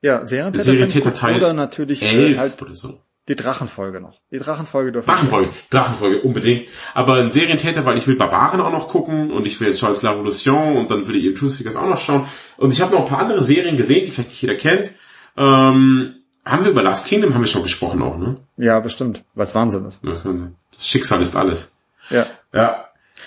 Ja, 0.00 0.24
Serientäter, 0.24 0.64
Serientäter 0.64 1.14
Teil 1.14 1.36
oder 1.36 1.52
natürlich 1.52 2.02
äh, 2.02 2.14
Elf 2.14 2.38
halt 2.38 2.62
oder 2.62 2.74
so. 2.74 3.00
die 3.28 3.36
Drachenfolge 3.36 4.00
noch. 4.00 4.20
Die 4.30 4.38
Drachenfolge 4.38 4.92
dürfen 4.92 5.06
Drachenfolge, 5.06 5.50
Drachenfolge, 5.70 6.22
unbedingt. 6.22 6.66
Aber 6.94 7.14
ein 7.14 7.30
Serientäter, 7.30 7.84
weil 7.84 7.98
ich 7.98 8.06
will 8.06 8.16
Barbaren 8.16 8.60
auch 8.60 8.70
noch 8.72 8.88
gucken 8.88 9.32
und 9.32 9.46
ich 9.46 9.60
will 9.60 9.68
jetzt 9.68 9.80
Charles 9.80 10.02
La 10.02 10.12
Revolution 10.12 10.76
und 10.76 10.90
dann 10.90 11.08
will 11.08 11.16
ich 11.16 11.24
eben 11.24 11.36
Truth 11.36 11.54
Figures 11.54 11.76
auch 11.76 11.88
noch 11.88 11.98
schauen. 11.98 12.26
Und 12.56 12.72
ich 12.72 12.80
habe 12.80 12.94
noch 12.94 13.02
ein 13.02 13.08
paar 13.08 13.18
andere 13.18 13.42
Serien 13.42 13.76
gesehen, 13.76 14.06
die 14.06 14.12
vielleicht 14.12 14.30
nicht 14.30 14.42
jeder 14.42 14.54
kennt. 14.54 14.92
Ähm, 15.36 16.22
haben 16.46 16.64
wir 16.64 16.70
über 16.70 16.82
Last 16.82 17.08
Kingdom, 17.08 17.34
haben 17.34 17.42
wir 17.42 17.48
schon 17.48 17.64
gesprochen 17.64 18.02
auch, 18.02 18.16
ne? 18.16 18.36
Ja, 18.56 18.78
bestimmt, 18.80 19.24
weil 19.34 19.44
es 19.44 19.54
Wahnsinn 19.54 19.84
ist. 19.84 20.00
Das 20.04 20.86
Schicksal 20.86 21.20
ist 21.20 21.34
alles. 21.36 21.72
Ja. 22.08 22.26
Ja. 22.54 22.84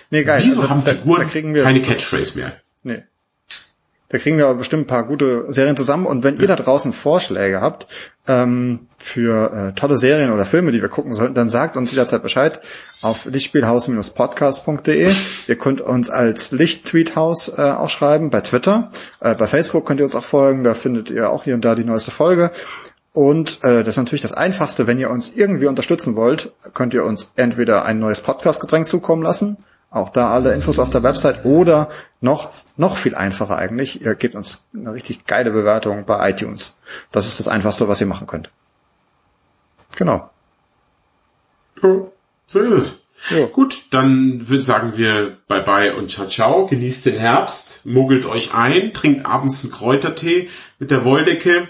Nee, 0.09 0.23
geil. 0.23 0.41
Wieso 0.43 0.61
Also, 0.61 0.69
haben 0.69 0.83
da, 0.83 0.91
Figuren 0.91 1.21
da 1.21 1.27
kriegen 1.27 1.53
wir, 1.53 1.63
keine 1.63 1.81
Catchphrase 1.81 2.39
mehr? 2.39 2.53
Nee. 2.83 3.03
Da 4.11 4.17
kriegen 4.17 4.39
wir 4.39 4.47
aber 4.47 4.57
bestimmt 4.57 4.83
ein 4.83 4.87
paar 4.87 5.05
gute 5.05 5.45
Serien 5.49 5.77
zusammen. 5.77 6.07
Und 6.07 6.23
wenn 6.23 6.39
ihr 6.39 6.47
da 6.47 6.55
draußen 6.55 6.93
Vorschläge 6.93 7.61
habt 7.61 7.85
ähm, 8.27 8.87
für 8.97 9.53
äh, 9.53 9.73
tolle 9.79 9.97
Serien 9.97 10.31
oder 10.31 10.47
Filme, 10.47 10.71
die 10.71 10.81
wir 10.81 10.89
gucken 10.89 11.13
sollten, 11.13 11.35
dann 11.35 11.47
sagt 11.47 11.77
uns 11.77 11.91
jederzeit 11.91 12.23
Bescheid 12.23 12.59
auf 13.01 13.25
lichtspielhaus-podcast.de. 13.25 15.13
Ihr 15.47 15.55
könnt 15.57 15.81
uns 15.81 16.09
als 16.09 16.51
Licht-Tweethaus 16.51 17.49
äh, 17.49 17.61
auch 17.61 17.91
schreiben 17.91 18.31
bei 18.31 18.41
Twitter. 18.41 18.89
Äh, 19.19 19.35
bei 19.35 19.45
Facebook 19.45 19.85
könnt 19.85 19.99
ihr 19.99 20.05
uns 20.05 20.15
auch 20.15 20.23
folgen. 20.23 20.63
Da 20.63 20.73
findet 20.73 21.11
ihr 21.11 21.29
auch 21.29 21.43
hier 21.43 21.53
und 21.53 21.63
da 21.63 21.75
die 21.75 21.83
neueste 21.83 22.09
Folge. 22.09 22.49
Und 23.13 23.63
äh, 23.63 23.83
das 23.83 23.89
ist 23.89 23.97
natürlich 23.97 24.21
das 24.21 24.33
Einfachste, 24.33 24.87
wenn 24.87 24.99
ihr 24.99 25.09
uns 25.09 25.35
irgendwie 25.35 25.65
unterstützen 25.65 26.15
wollt, 26.15 26.51
könnt 26.73 26.93
ihr 26.93 27.03
uns 27.03 27.31
entweder 27.35 27.85
ein 27.85 27.99
neues 27.99 28.21
Podcast-Getränk 28.21 28.87
zukommen 28.87 29.23
lassen, 29.23 29.57
auch 29.89 30.09
da 30.09 30.29
alle 30.29 30.53
Infos 30.53 30.77
auf 30.77 30.91
der 30.91 31.01
Website, 31.01 31.45
oder 31.45 31.89
noch, 32.21 32.51
noch 32.77 32.97
viel 32.97 33.15
einfacher 33.15 33.57
eigentlich, 33.57 34.01
ihr 34.01 34.13
gebt 34.13 34.35
uns 34.35 34.63
eine 34.73 34.93
richtig 34.93 35.25
geile 35.25 35.51
Bewertung 35.51 36.05
bei 36.05 36.29
iTunes. 36.29 36.77
Das 37.11 37.25
ist 37.25 37.39
das 37.39 37.47
Einfachste, 37.47 37.87
was 37.87 37.99
ihr 37.99 38.07
machen 38.07 38.27
könnt. 38.27 38.51
Genau. 39.95 40.29
Ja, 41.81 42.05
so 42.45 42.59
ist 42.59 42.71
es. 42.71 43.05
Ja. 43.29 43.45
Gut, 43.47 43.91
dann 43.91 44.47
würde 44.47 44.61
sagen 44.61 44.93
wir 44.95 45.37
Bye 45.47 45.61
Bye 45.61 45.95
und 45.95 46.09
Ciao 46.09 46.27
Ciao. 46.27 46.67
Genießt 46.67 47.07
den 47.07 47.19
Herbst, 47.19 47.85
mogelt 47.85 48.25
euch 48.25 48.53
ein, 48.53 48.93
trinkt 48.93 49.25
abends 49.25 49.63
einen 49.63 49.71
Kräutertee 49.71 50.49
mit 50.79 50.89
der 50.89 51.03
Wolldecke 51.03 51.67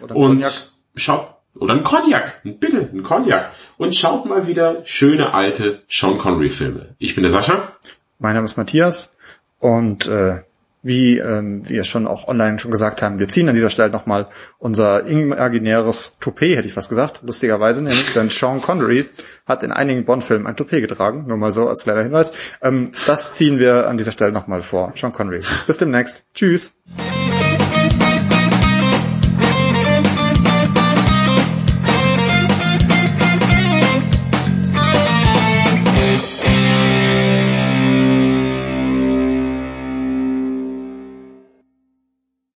Oder 0.00 0.16
und 0.16 0.42
Cognac. 0.42 0.67
Schaut 0.98 1.34
oder 1.54 1.74
ein 1.74 1.82
Cognac, 1.82 2.40
bitte, 2.44 2.88
ein 2.92 3.02
Cognac 3.02 3.50
und 3.78 3.94
schaut 3.94 4.26
mal 4.26 4.46
wieder 4.46 4.84
schöne 4.84 5.34
alte 5.34 5.82
Sean 5.88 6.18
Connery 6.18 6.50
Filme. 6.50 6.94
Ich 6.98 7.14
bin 7.14 7.22
der 7.24 7.32
Sascha. 7.32 7.72
Mein 8.18 8.34
Name 8.34 8.46
ist 8.46 8.56
Matthias 8.56 9.16
und 9.58 10.06
äh, 10.06 10.42
wie 10.82 11.18
ähm, 11.18 11.68
wir 11.68 11.84
schon 11.84 12.06
auch 12.06 12.28
online 12.28 12.58
schon 12.58 12.70
gesagt 12.70 13.02
haben, 13.02 13.18
wir 13.18 13.28
ziehen 13.28 13.48
an 13.48 13.54
dieser 13.54 13.70
Stelle 13.70 13.90
nochmal 13.90 14.26
unser 14.58 15.04
imaginäres 15.06 16.18
Toupet, 16.20 16.56
hätte 16.56 16.68
ich 16.68 16.74
fast 16.74 16.88
gesagt, 16.88 17.20
lustigerweise 17.22 17.82
nämlich, 17.82 18.12
denn 18.14 18.28
Sean 18.28 18.62
Connery 18.62 19.06
hat 19.46 19.62
in 19.62 19.72
einigen 19.72 20.04
Bond-Filmen 20.04 20.46
ein 20.46 20.56
Toupet 20.56 20.80
getragen, 20.80 21.24
nur 21.26 21.36
mal 21.36 21.52
so 21.52 21.68
als 21.68 21.82
kleiner 21.82 22.02
Hinweis. 22.02 22.32
Ähm, 22.62 22.92
das 23.06 23.32
ziehen 23.32 23.58
wir 23.58 23.88
an 23.88 23.98
dieser 23.98 24.12
Stelle 24.12 24.32
nochmal 24.32 24.62
vor. 24.62 24.92
Sean 24.96 25.12
Connery. 25.12 25.42
Bis 25.66 25.78
demnächst. 25.78 26.24
Tschüss. 26.34 26.72